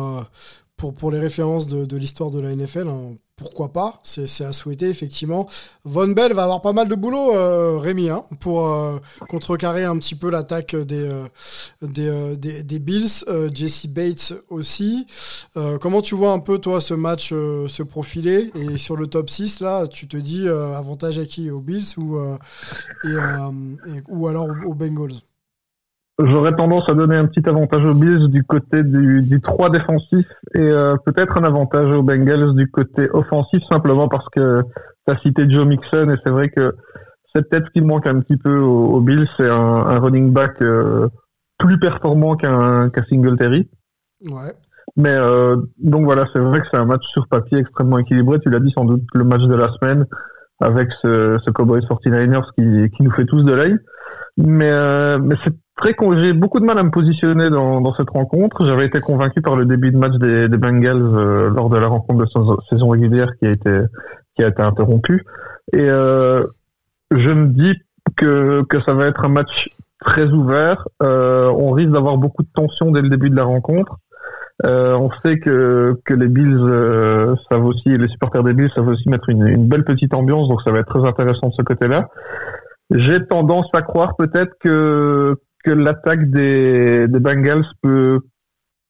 pour, 0.76 0.92
pour 0.92 1.10
les 1.10 1.20
références 1.20 1.66
de, 1.66 1.86
de 1.86 1.96
l'histoire 1.96 2.30
de 2.30 2.40
la 2.42 2.50
NFL. 2.54 2.88
hein. 2.88 3.14
Pourquoi 3.36 3.70
pas 3.70 4.00
C'est 4.02 4.46
à 4.46 4.52
souhaiter, 4.52 4.88
effectivement. 4.88 5.46
Von 5.84 6.08
Bell 6.08 6.32
va 6.32 6.44
avoir 6.44 6.62
pas 6.62 6.72
mal 6.72 6.88
de 6.88 6.94
boulot, 6.94 7.34
euh, 7.34 7.76
Rémi, 7.76 8.08
hein, 8.08 8.24
pour 8.40 8.66
euh, 8.66 8.96
contrecarrer 9.28 9.84
un 9.84 9.98
petit 9.98 10.14
peu 10.14 10.30
l'attaque 10.30 10.74
des, 10.74 11.06
euh, 11.06 12.34
des, 12.36 12.62
des, 12.62 12.78
Bills. 12.78 13.26
Jesse 13.52 13.88
Bates 13.88 14.32
aussi. 14.48 15.06
Comment 15.82 16.00
tu 16.00 16.14
vois 16.14 16.32
un 16.32 16.38
peu, 16.38 16.58
toi, 16.58 16.80
ce 16.80 16.94
match 16.94 17.28
se 17.28 17.82
profiler? 17.82 18.50
Et 18.54 18.78
sur 18.78 18.96
le 18.96 19.06
top 19.06 19.28
6, 19.28 19.60
là, 19.60 19.86
tu 19.86 20.08
te 20.08 20.16
dis 20.16 20.48
avantage 20.48 21.18
à 21.18 21.26
qui 21.26 21.50
Aux 21.50 21.60
Bills 21.60 21.98
ou, 21.98 22.18
ou 24.08 24.28
alors 24.28 24.48
aux 24.64 24.74
Bengals? 24.74 25.20
J'aurais 26.18 26.54
tendance 26.56 26.88
à 26.88 26.94
donner 26.94 27.16
un 27.16 27.26
petit 27.26 27.46
avantage 27.46 27.84
aux 27.84 27.92
Bills 27.94 28.30
du 28.30 28.42
côté 28.42 28.82
du, 28.82 29.22
du 29.22 29.40
3 29.42 29.68
défensif 29.68 30.26
et 30.54 30.60
euh, 30.60 30.96
peut-être 31.04 31.36
un 31.36 31.44
avantage 31.44 31.92
aux 31.92 32.02
Bengals 32.02 32.54
du 32.54 32.70
côté 32.70 33.10
offensif 33.12 33.62
simplement 33.70 34.08
parce 34.08 34.26
que 34.30 34.62
tu 35.06 35.12
as 35.12 35.18
cité 35.18 35.48
Joe 35.48 35.66
Mixon 35.66 36.08
et 36.10 36.16
c'est 36.24 36.30
vrai 36.30 36.48
que 36.48 36.74
c'est 37.34 37.46
peut-être 37.46 37.66
ce 37.66 37.72
qui 37.72 37.82
manque 37.82 38.06
un 38.06 38.20
petit 38.20 38.38
peu 38.38 38.58
aux, 38.58 38.94
aux 38.94 39.00
Bills, 39.02 39.28
c'est 39.36 39.48
un, 39.48 39.58
un 39.58 39.98
running 39.98 40.32
back 40.32 40.54
euh, 40.62 41.06
plus 41.58 41.78
performant 41.78 42.34
qu'un 42.36 42.88
qu'un 42.88 43.04
Singletary. 43.04 43.68
Ouais. 44.26 44.52
Mais 44.96 45.12
euh, 45.12 45.56
donc 45.78 46.04
voilà, 46.04 46.24
c'est 46.32 46.38
vrai 46.38 46.60
que 46.60 46.66
c'est 46.70 46.78
un 46.78 46.86
match 46.86 47.04
sur 47.08 47.28
papier 47.28 47.58
extrêmement 47.58 47.98
équilibré. 47.98 48.38
Tu 48.40 48.48
l'as 48.48 48.60
dit 48.60 48.72
sans 48.74 48.86
doute 48.86 49.02
le 49.12 49.24
match 49.24 49.42
de 49.42 49.54
la 49.54 49.70
semaine 49.72 50.06
avec 50.60 50.88
ce, 51.02 51.38
ce 51.44 51.50
Cowboys 51.50 51.82
49ers 51.82 52.46
qui, 52.56 52.96
qui 52.96 53.02
nous 53.02 53.12
fait 53.12 53.26
tous 53.26 53.42
de 53.42 53.52
l'œil. 53.52 53.76
Mais, 54.38 54.70
euh, 54.70 55.18
mais 55.18 55.34
c'est 55.44 55.52
très 55.76 55.94
con. 55.94 56.18
J'ai 56.18 56.32
beaucoup 56.32 56.60
de 56.60 56.64
mal 56.64 56.78
à 56.78 56.82
me 56.82 56.90
positionner 56.90 57.50
dans, 57.50 57.80
dans 57.80 57.94
cette 57.94 58.10
rencontre. 58.10 58.64
J'avais 58.66 58.86
été 58.86 59.00
convaincu 59.00 59.40
par 59.42 59.56
le 59.56 59.64
début 59.66 59.90
de 59.90 59.98
match 59.98 60.14
des, 60.14 60.48
des 60.48 60.56
Bengals 60.56 61.02
euh, 61.02 61.50
lors 61.50 61.68
de 61.68 61.78
la 61.78 61.86
rencontre 61.86 62.24
de 62.24 62.58
saison- 62.70 62.88
régulière 62.88 63.30
qui 63.38 63.46
a 63.46 63.50
été 63.50 63.80
qui 64.34 64.44
a 64.44 64.48
été 64.48 64.62
interrompue. 64.62 65.24
Et 65.72 65.88
euh, 65.88 66.44
je 67.10 67.30
me 67.30 67.46
dis 67.46 67.74
que 68.16 68.62
que 68.64 68.80
ça 68.82 68.94
va 68.94 69.06
être 69.06 69.24
un 69.24 69.28
match 69.28 69.68
très 70.00 70.26
ouvert. 70.26 70.88
Euh, 71.02 71.48
on 71.56 71.70
risque 71.70 71.92
d'avoir 71.92 72.16
beaucoup 72.16 72.42
de 72.42 72.48
tension 72.54 72.90
dès 72.90 73.02
le 73.02 73.08
début 73.08 73.30
de 73.30 73.36
la 73.36 73.44
rencontre. 73.44 73.96
Euh, 74.64 74.96
on 74.96 75.10
sait 75.22 75.38
que, 75.38 75.94
que 76.06 76.14
les 76.14 76.28
Bills 76.28 76.56
euh, 76.58 77.34
savent 77.50 77.66
aussi, 77.66 77.90
les 77.98 78.08
supporters 78.08 78.42
des 78.42 78.54
Bills 78.54 78.70
savent 78.74 78.88
aussi 78.88 79.06
mettre 79.10 79.28
une, 79.28 79.46
une 79.46 79.68
belle 79.68 79.84
petite 79.84 80.14
ambiance, 80.14 80.48
donc 80.48 80.62
ça 80.62 80.70
va 80.70 80.78
être 80.78 80.88
très 80.88 81.06
intéressant 81.06 81.48
de 81.48 81.52
ce 81.52 81.62
côté-là. 81.62 82.08
J'ai 82.90 83.26
tendance 83.26 83.68
à 83.74 83.82
croire 83.82 84.16
peut-être 84.16 84.54
que, 84.60 85.36
que 85.66 85.72
l'attaque 85.72 86.30
des, 86.30 87.08
des 87.08 87.18
Bengals 87.18 87.66
peut, 87.82 88.20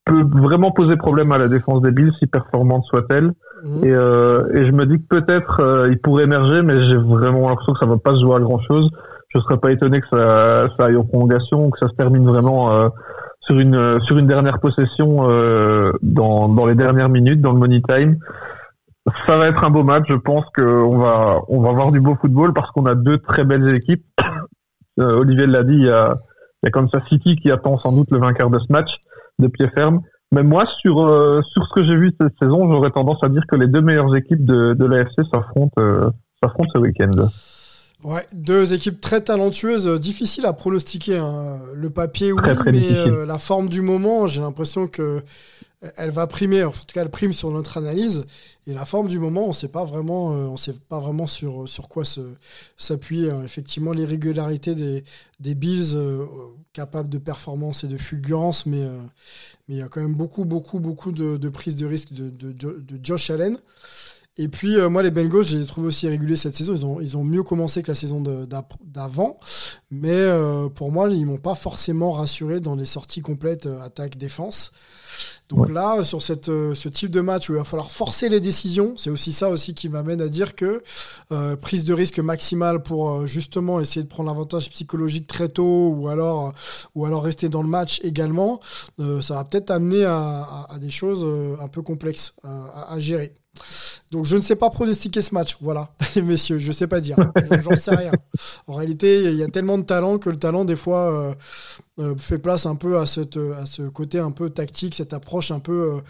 peut 0.05 0.25
vraiment 0.35 0.71
poser 0.71 0.97
problème 0.97 1.33
à 1.33 1.39
la 1.39 1.49
défense 1.49 1.81
des 1.81 1.91
Bills, 1.91 2.13
si 2.19 2.27
performante 2.27 2.85
soit-elle. 2.85 3.33
Mhm. 3.65 3.85
Et, 3.85 3.93
euh, 3.93 4.47
et 4.53 4.67
je 4.67 4.73
me 4.73 4.85
dis 4.85 4.99
que 4.99 5.19
peut-être 5.19 5.61
euh, 5.61 5.89
il 5.91 5.99
pourrait 5.99 6.25
émerger, 6.25 6.63
mais 6.63 6.83
j'ai 6.83 6.97
vraiment 6.97 7.49
l'impression 7.49 7.73
que 7.73 7.79
ça 7.79 7.87
va 7.87 7.97
pas 7.97 8.15
se 8.15 8.21
jouer 8.21 8.37
à 8.37 8.41
grand-chose. 8.41 8.91
Je 9.29 9.39
serais 9.41 9.57
pas 9.57 9.73
étonné 9.73 10.03
que 10.03 10.07
ça, 10.11 10.69
ça 10.77 10.85
aille 10.85 10.97
en 10.97 11.05
prolongation, 11.05 11.71
que 11.71 11.79
ça 11.79 11.89
se 11.89 11.95
termine 11.95 12.27
vraiment 12.27 12.71
euh, 12.73 12.89
sur 13.41 13.59
une 13.59 14.01
sur 14.03 14.19
une 14.19 14.27
dernière 14.27 14.61
possession 14.61 15.29
euh, 15.31 15.93
dans 16.03 16.49
dans 16.49 16.67
les 16.67 16.75
dernières 16.75 17.09
minutes 17.09 17.41
dans 17.41 17.53
le 17.53 17.59
money 17.59 17.81
time. 17.89 18.17
Ça 19.27 19.39
va 19.39 19.49
être 19.49 19.65
un 19.65 19.71
beau 19.71 19.83
match. 19.83 20.05
Je 20.09 20.15
pense 20.15 20.45
qu'on 20.55 20.97
va 20.97 21.41
on 21.49 21.61
va 21.61 21.73
voir 21.73 21.91
du 21.91 22.01
beau 22.01 22.17
football 22.21 22.53
parce 22.53 22.71
qu'on 22.73 22.87
a 22.87 22.95
deux 22.95 23.19
très 23.19 23.45
belles 23.45 23.75
équipes. 23.75 24.05
Olivier 24.99 25.47
l'a 25.47 25.63
dit, 25.63 25.75
il 25.75 25.87
y 25.87 25.91
a 25.91 26.17
il 26.63 26.67
y 26.67 26.69
a 26.69 26.71
Kansas 26.71 27.03
City 27.09 27.37
qui 27.37 27.51
attend 27.51 27.79
sans 27.79 27.93
doute 27.93 28.11
le 28.11 28.19
vainqueur 28.19 28.51
de 28.51 28.59
ce 28.59 28.73
match 28.73 28.91
de 29.39 29.49
pied 29.49 29.69
ferme. 29.75 30.01
Mais 30.33 30.43
moi, 30.43 30.65
sur 30.81 31.07
euh, 31.07 31.41
sur 31.53 31.65
ce 31.67 31.75
que 31.75 31.85
j'ai 31.85 31.97
vu 31.97 32.13
cette 32.21 32.35
saison, 32.41 32.69
j'aurais 32.71 32.91
tendance 32.91 33.19
à 33.23 33.29
dire 33.29 33.43
que 33.49 33.57
les 33.57 33.69
deux 33.69 33.81
meilleures 33.83 34.15
équipes 34.17 34.45
de 34.45 34.73
de 34.75 34.85
l'AFC 34.85 35.15
s'affrontent 35.31 35.81
euh, 35.81 36.11
ce 36.43 36.79
week-end. 36.79 37.11
Ouais, 38.05 38.27
deux 38.35 38.73
équipes 38.73 39.01
très 39.01 39.21
talentueuses, 39.21 39.89
euh, 39.89 39.99
difficiles 39.99 40.47
à 40.47 40.53
pronostiquer. 40.53 41.17
hein. 41.19 41.59
Le 41.75 41.91
papier, 41.91 42.31
oui, 42.33 42.39
Très, 42.41 42.55
très 42.55 42.71
mais 42.73 42.79
difficile. 42.79 42.99
euh, 43.13 43.27
la 43.27 43.39
forme 43.39 43.69
du 43.69 43.81
moment, 43.83 44.27
j'ai 44.27 44.41
l'impression 44.41 44.87
que 44.87 45.23
elle 45.97 46.11
va 46.11 46.27
primer. 46.27 46.65
En 46.65 46.71
tout 46.71 46.85
cas, 46.93 47.03
elle 47.03 47.11
prime 47.11 47.33
sur 47.33 47.51
notre 47.51 47.79
analyse. 47.79 48.27
Et 48.67 48.75
la 48.75 48.85
forme 48.85 49.09
du 49.09 49.19
moment, 49.19 49.49
on 49.49 49.85
vraiment, 49.85 50.33
euh, 50.33 50.57
sait 50.57 50.75
pas 50.89 51.01
vraiment 51.01 51.27
sur 51.27 51.69
sur 51.69 51.89
quoi 51.89 52.03
s'appuyer. 52.77 53.31
hein. 53.31 53.43
Effectivement, 53.45 53.93
l'irrégularité 53.93 54.75
des 54.75 55.55
Bills 55.55 55.95
euh, 55.95 56.27
capables 56.73 57.09
de 57.09 57.19
performance 57.19 57.85
et 57.85 57.89
de 57.89 57.97
fulgurance, 57.97 58.67
mais 58.67 58.83
euh, 58.83 58.99
il 59.69 59.77
y 59.77 59.83
a 59.83 59.89
quand 59.89 60.01
même 60.01 60.15
beaucoup 60.15 60.45
beaucoup 60.45 60.79
beaucoup 60.81 61.13
de, 61.13 61.37
de 61.37 61.49
prises 61.49 61.77
de 61.77 61.87
risque 61.87 62.13
de, 62.13 62.55
Josh 63.03 63.31
Allen. 63.31 63.59
Et 64.39 64.49
puis, 64.49 64.77
euh, 64.77 64.91
moi, 64.91 65.03
les 65.03 65.11
Bengals, 65.11 65.45
j'ai 65.45 65.65
trouvé 65.65 65.87
aussi 65.87 66.07
réguliers 66.09 66.37
cette 66.37 66.57
saison. 66.57 67.01
Ils 67.01 67.17
ont, 67.17 67.25
mieux 67.25 67.43
commencé 67.43 67.83
que 67.83 67.89
la 67.91 67.95
saison 67.95 68.21
d'avant. 68.21 69.41
Mais 69.91 70.11
euh, 70.13 70.69
pour 70.69 70.93
moi, 70.93 71.09
ils 71.09 71.25
m'ont 71.25 71.39
pas 71.39 71.55
forcément 71.55 72.13
rassuré 72.13 72.61
dans 72.61 72.75
les 72.75 72.85
sorties 72.85 73.23
complètes 73.23 73.65
euh, 73.65 73.81
attaque-défense. 73.81 74.73
Donc 75.49 75.69
là, 75.69 76.03
sur 76.03 76.21
cette, 76.23 76.49
euh, 76.49 76.75
ce 76.75 76.89
type 76.89 77.11
de 77.11 77.21
match 77.21 77.49
où 77.49 77.53
il 77.53 77.59
va 77.59 77.65
falloir 77.65 77.91
forcer 77.91 78.29
les 78.29 78.41
décisions, 78.41 78.95
c'est 78.97 79.11
aussi 79.11 79.33
ça 79.33 79.49
aussi 79.49 79.75
qui 79.75 79.89
m'amène 79.89 80.21
à 80.21 80.29
dire 80.29 80.55
que 80.57 80.83
euh, 81.33 81.57
prise 81.57 81.85
de 81.85 81.95
risque 81.95 82.19
maximale 82.19 82.83
pour 82.83 83.11
euh, 83.11 83.27
justement 83.27 83.79
essayer 83.81 84.03
de 84.03 84.09
prendre 84.09 84.29
l'avantage 84.29 84.71
psychologique 84.71 85.27
très 85.27 85.49
tôt 85.49 85.89
ou 85.97 86.09
alors, 86.09 86.53
ou 86.95 87.07
alors 87.07 87.23
rester 87.23 87.49
dans 87.49 87.63
le 87.63 87.69
match 87.69 88.01
également, 88.03 88.61
euh, 89.01 89.21
ça 89.21 89.35
va 89.35 89.45
peut-être 89.45 89.71
amener 89.71 90.05
à, 90.05 90.17
à- 90.19 90.67
à 90.75 90.79
des 90.79 90.91
choses 90.91 91.25
un 91.61 91.69
peu 91.69 91.83
complexes 91.83 92.35
à 92.45 92.99
gérer. 92.99 93.35
Donc 94.11 94.25
je 94.25 94.37
ne 94.37 94.41
sais 94.41 94.57
pas 94.57 94.71
pronostiquer 94.71 95.21
ce 95.21 95.35
match, 95.35 95.57
voilà, 95.61 95.91
messieurs, 96.23 96.59
je 96.59 96.73
sais 96.73 96.87
pas 96.87 97.01
dire, 97.01 97.17
j'en 97.51 97.77
sais 97.77 97.95
rien. 97.95 98.13
En 98.67 98.75
réalité, 98.75 99.25
il 99.25 99.37
y 99.37 99.43
a 99.43 99.49
tellement 99.49 99.79
de 99.79 99.85
talent 99.85 100.19
que 100.19 100.31
le 100.31 100.37
talent 100.37 100.65
des 100.65 100.77
fois 100.77 101.13
euh, 101.13 101.35
euh, 101.99 102.15
fait 102.17 102.39
place 102.39 102.67
un 102.67 102.77
peu 102.77 102.99
à, 102.99 103.07
cette, 103.07 103.37
à 103.37 103.65
ce 103.65 103.83
côté 103.83 104.19
un 104.19 104.31
peu 104.31 104.51
tactique, 104.51 104.95
cette 104.95 105.13
approche 105.15 105.51
un 105.51 105.61
peu, 105.61 105.95
euh, 105.95 106.01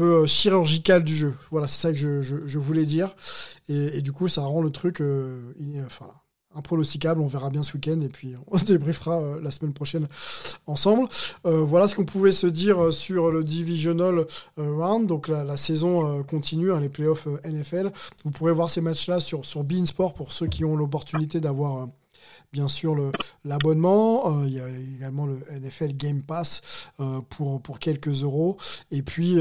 euh, 0.00 0.26
chirurgicale 0.26 1.04
du 1.04 1.14
jeu. 1.14 1.34
Voilà, 1.50 1.66
c'est 1.68 1.80
ça 1.80 1.92
que 1.92 2.22
je, 2.22 2.58
voulais 2.58 2.84
dire. 2.84 3.14
Et, 3.68 4.00
du 4.00 4.12
coup, 4.12 4.28
ça 4.28 4.42
rend 4.42 4.62
le 4.62 4.70
truc 4.70 5.00
euh, 5.00 5.52
impronosticable. 6.56 7.20
On 7.20 7.26
verra 7.26 7.50
bien 7.50 7.62
ce 7.62 7.74
week-end 7.74 8.00
et 8.00 8.08
puis 8.08 8.34
on 8.48 8.58
se 8.58 8.64
débriefera 8.64 9.20
euh, 9.20 9.40
la 9.42 9.50
semaine 9.50 9.72
prochaine 9.72 10.06
ensemble. 10.66 11.08
Euh, 11.44 11.58
voilà 11.62 11.88
ce 11.88 11.94
qu'on 11.94 12.04
pouvait 12.04 12.32
se 12.32 12.46
dire 12.46 12.82
euh, 12.82 12.90
sur 12.90 13.30
le 13.30 13.44
Divisional 13.44 14.26
Round. 14.56 15.06
Donc 15.06 15.28
la, 15.28 15.56
saison 15.56 16.22
continue, 16.24 16.72
hein, 16.72 16.80
les 16.80 16.88
playoffs 16.88 17.26
NFL. 17.44 17.90
Vous 18.24 18.30
pourrez 18.30 18.52
voir 18.52 18.70
ces 18.70 18.80
matchs-là 18.80 19.20
sur, 19.20 19.44
sur 19.44 19.64
Bein 19.64 19.84
Sport 19.84 20.14
pour 20.14 20.32
ceux 20.32 20.46
qui 20.46 20.64
ont 20.64 20.76
l'opportunité 20.76 21.40
d'avoir. 21.40 21.88
Bien 22.52 22.68
sûr, 22.68 22.96
l'abonnement. 23.44 24.42
Il 24.44 24.52
y 24.52 24.60
a 24.60 24.68
également 24.96 25.26
le 25.26 25.38
NFL 25.60 25.94
Game 25.94 26.22
Pass 26.22 26.90
pour, 27.28 27.78
quelques 27.78 28.22
euros. 28.22 28.56
Et 28.90 29.02
puis, 29.02 29.36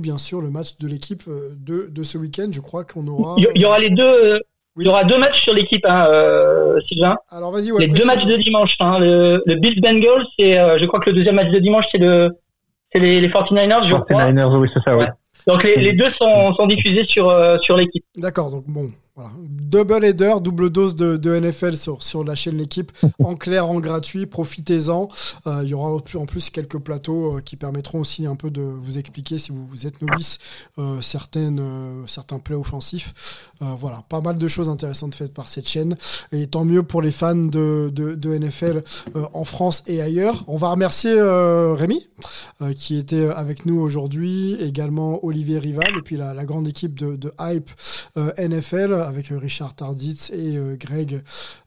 bien 0.00 0.16
sûr, 0.16 0.40
le 0.40 0.50
match 0.50 0.78
de 0.78 0.86
l'équipe 0.86 1.28
de, 1.28 1.86
de 1.86 2.02
ce 2.02 2.18
week-end. 2.18 2.48
Je 2.50 2.60
crois 2.60 2.84
qu'on 2.84 3.06
aura. 3.08 3.36
Il 3.38 3.60
y 3.60 3.64
aura 3.64 3.78
les 3.78 3.90
deux. 3.90 4.40
Oui. 4.76 4.84
Il 4.84 4.86
y 4.86 4.90
aura 4.90 5.04
deux 5.04 5.18
matchs 5.18 5.42
sur 5.42 5.52
l'équipe, 5.52 5.84
hein, 5.84 6.06
euh, 6.08 6.78
Sylvain. 6.88 7.16
Alors, 7.30 7.50
vas-y, 7.50 7.72
ouais, 7.72 7.86
les 7.86 7.92
deux 7.92 8.04
matchs 8.04 8.24
de 8.24 8.36
dimanche. 8.36 8.76
Hein, 8.80 8.98
le, 9.00 9.42
le 9.44 9.54
Bills 9.56 9.80
Bengals, 9.80 10.24
c'est, 10.38 10.58
euh, 10.58 10.78
je 10.78 10.84
crois 10.86 11.00
que 11.00 11.10
le 11.10 11.16
deuxième 11.16 11.34
match 11.34 11.50
de 11.50 11.58
dimanche, 11.58 11.86
c'est 11.90 11.98
le, 11.98 12.30
c'est 12.92 13.00
les, 13.00 13.20
les 13.20 13.28
49ers, 13.28 13.88
je 13.88 13.94
crois. 13.96 14.24
49ers, 14.30 14.56
oui, 14.58 14.68
c'est 14.72 14.82
ça, 14.84 14.96
oui. 14.96 15.04
Ouais. 15.04 15.10
Donc 15.46 15.64
les, 15.64 15.76
les 15.76 15.92
deux 15.94 16.10
sont, 16.20 16.54
sont 16.54 16.66
diffusés 16.66 17.04
sur, 17.04 17.28
euh, 17.28 17.58
sur 17.58 17.76
l'équipe. 17.76 18.04
D'accord, 18.16 18.50
donc 18.50 18.64
bon, 18.68 18.90
voilà. 19.16 19.30
Double 19.48 20.04
header, 20.04 20.34
double 20.40 20.70
dose 20.70 20.94
de, 20.94 21.16
de 21.16 21.38
NFL 21.38 21.76
sur, 21.76 22.02
sur 22.02 22.22
la 22.22 22.34
chaîne 22.34 22.50
L'équipe, 22.56 22.92
en 23.18 23.36
clair, 23.36 23.68
en 23.68 23.80
gratuit, 23.80 24.26
profitez-en. 24.26 25.08
Euh, 25.46 25.60
il 25.62 25.70
y 25.70 25.74
aura 25.74 25.90
en 25.90 26.26
plus 26.26 26.50
quelques 26.50 26.78
plateaux 26.78 27.36
euh, 27.36 27.40
qui 27.40 27.56
permettront 27.56 28.00
aussi 28.00 28.26
un 28.26 28.36
peu 28.36 28.50
de 28.50 28.60
vous 28.60 28.98
expliquer, 28.98 29.38
si 29.38 29.50
vous, 29.52 29.66
vous 29.66 29.86
êtes 29.86 30.00
novice, 30.02 30.38
euh, 30.78 31.00
certaines, 31.00 31.60
certains 32.06 32.38
plays 32.38 32.56
offensifs. 32.56 33.50
Voilà, 33.60 34.02
pas 34.08 34.22
mal 34.22 34.38
de 34.38 34.48
choses 34.48 34.70
intéressantes 34.70 35.14
faites 35.14 35.34
par 35.34 35.48
cette 35.48 35.68
chaîne. 35.68 35.96
Et 36.32 36.46
tant 36.46 36.64
mieux 36.64 36.82
pour 36.82 37.02
les 37.02 37.12
fans 37.12 37.34
de, 37.34 37.90
de, 37.92 38.14
de 38.14 38.38
NFL 38.38 38.82
en 39.34 39.44
France 39.44 39.82
et 39.86 40.00
ailleurs. 40.00 40.44
On 40.46 40.56
va 40.56 40.70
remercier 40.70 41.14
Rémi, 41.20 42.08
qui 42.76 42.96
était 42.96 43.28
avec 43.28 43.66
nous 43.66 43.78
aujourd'hui, 43.78 44.54
également 44.54 45.22
Olivier 45.24 45.58
Rival, 45.58 45.92
et 45.98 46.02
puis 46.02 46.16
la, 46.16 46.32
la 46.32 46.46
grande 46.46 46.68
équipe 46.68 46.98
de, 46.98 47.32
Hype 47.38 47.70
NFL 48.16 48.94
avec 49.10 49.30
euh, 49.30 49.38
Richard 49.38 49.74
Tarditz 49.74 50.30
et 50.30 50.56
euh, 50.56 50.76
Greg, 50.76 51.22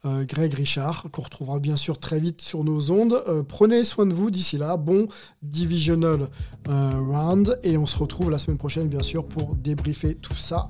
euh, 0.06 0.26
Greg 0.26 0.54
Richard, 0.54 1.06
qu'on 1.12 1.22
retrouvera 1.22 1.60
bien 1.60 1.78
sûr 1.78 2.00
très 2.00 2.20
vite 2.20 2.42
sur 2.42 2.64
nos 2.64 2.92
ondes. 2.92 3.22
Prenez 3.48 3.84
soin 3.84 4.06
de 4.08 4.14
vous 4.14 4.32
d'ici 4.32 4.58
là. 4.58 4.78
Bon 4.78 5.08
divisional 5.42 6.30
round, 6.66 7.60
et 7.64 7.78
on 7.78 7.86
se 7.86 7.98
retrouve 7.98 8.32
la 8.32 8.40
semaine 8.40 8.58
prochaine, 8.58 8.88
bien 8.88 9.04
sûr, 9.04 9.26
pour 9.26 9.56
débriefer 9.56 10.16
tout 10.16 10.36
ça. 10.36 10.68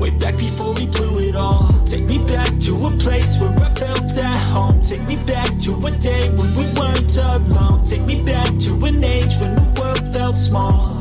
Way 0.00 0.10
back 0.10 0.36
before 0.36 0.74
we 0.74 0.86
blew 0.86 1.18
it 1.20 1.34
all. 1.34 1.68
Take 1.84 2.04
me 2.04 2.18
back 2.18 2.58
to 2.60 2.86
a 2.86 2.90
place 2.92 3.40
where 3.40 3.50
I 3.50 3.70
felt 3.74 4.16
at 4.18 4.52
home. 4.52 4.80
Take 4.82 5.02
me 5.02 5.16
back 5.16 5.58
to 5.60 5.74
a 5.86 5.90
day 5.90 6.30
when 6.30 6.50
we 6.56 6.64
weren't 6.78 7.16
alone. 7.16 7.84
Take 7.84 8.02
me 8.02 8.22
back 8.22 8.56
to 8.60 8.84
an 8.84 9.02
age 9.02 9.36
when 9.38 9.56
the 9.56 9.80
world 9.80 10.12
felt 10.12 10.36
small. 10.36 10.94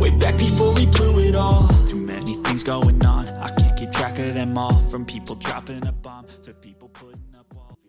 Way 0.00 0.10
back 0.10 0.38
before 0.38 0.72
we 0.74 0.86
blew 0.86 1.18
it 1.20 1.34
all. 1.34 1.68
Too 1.86 1.96
many 1.96 2.34
things 2.34 2.62
going 2.62 3.04
on. 3.04 3.28
I 3.28 3.48
can't 3.48 3.76
keep 3.76 3.90
track 3.90 4.18
of 4.20 4.34
them 4.34 4.56
all. 4.56 4.78
From 4.90 5.04
people 5.04 5.34
dropping 5.34 5.84
a 5.86 5.92
bomb 5.92 6.26
to 6.42 6.54
people. 6.54 6.77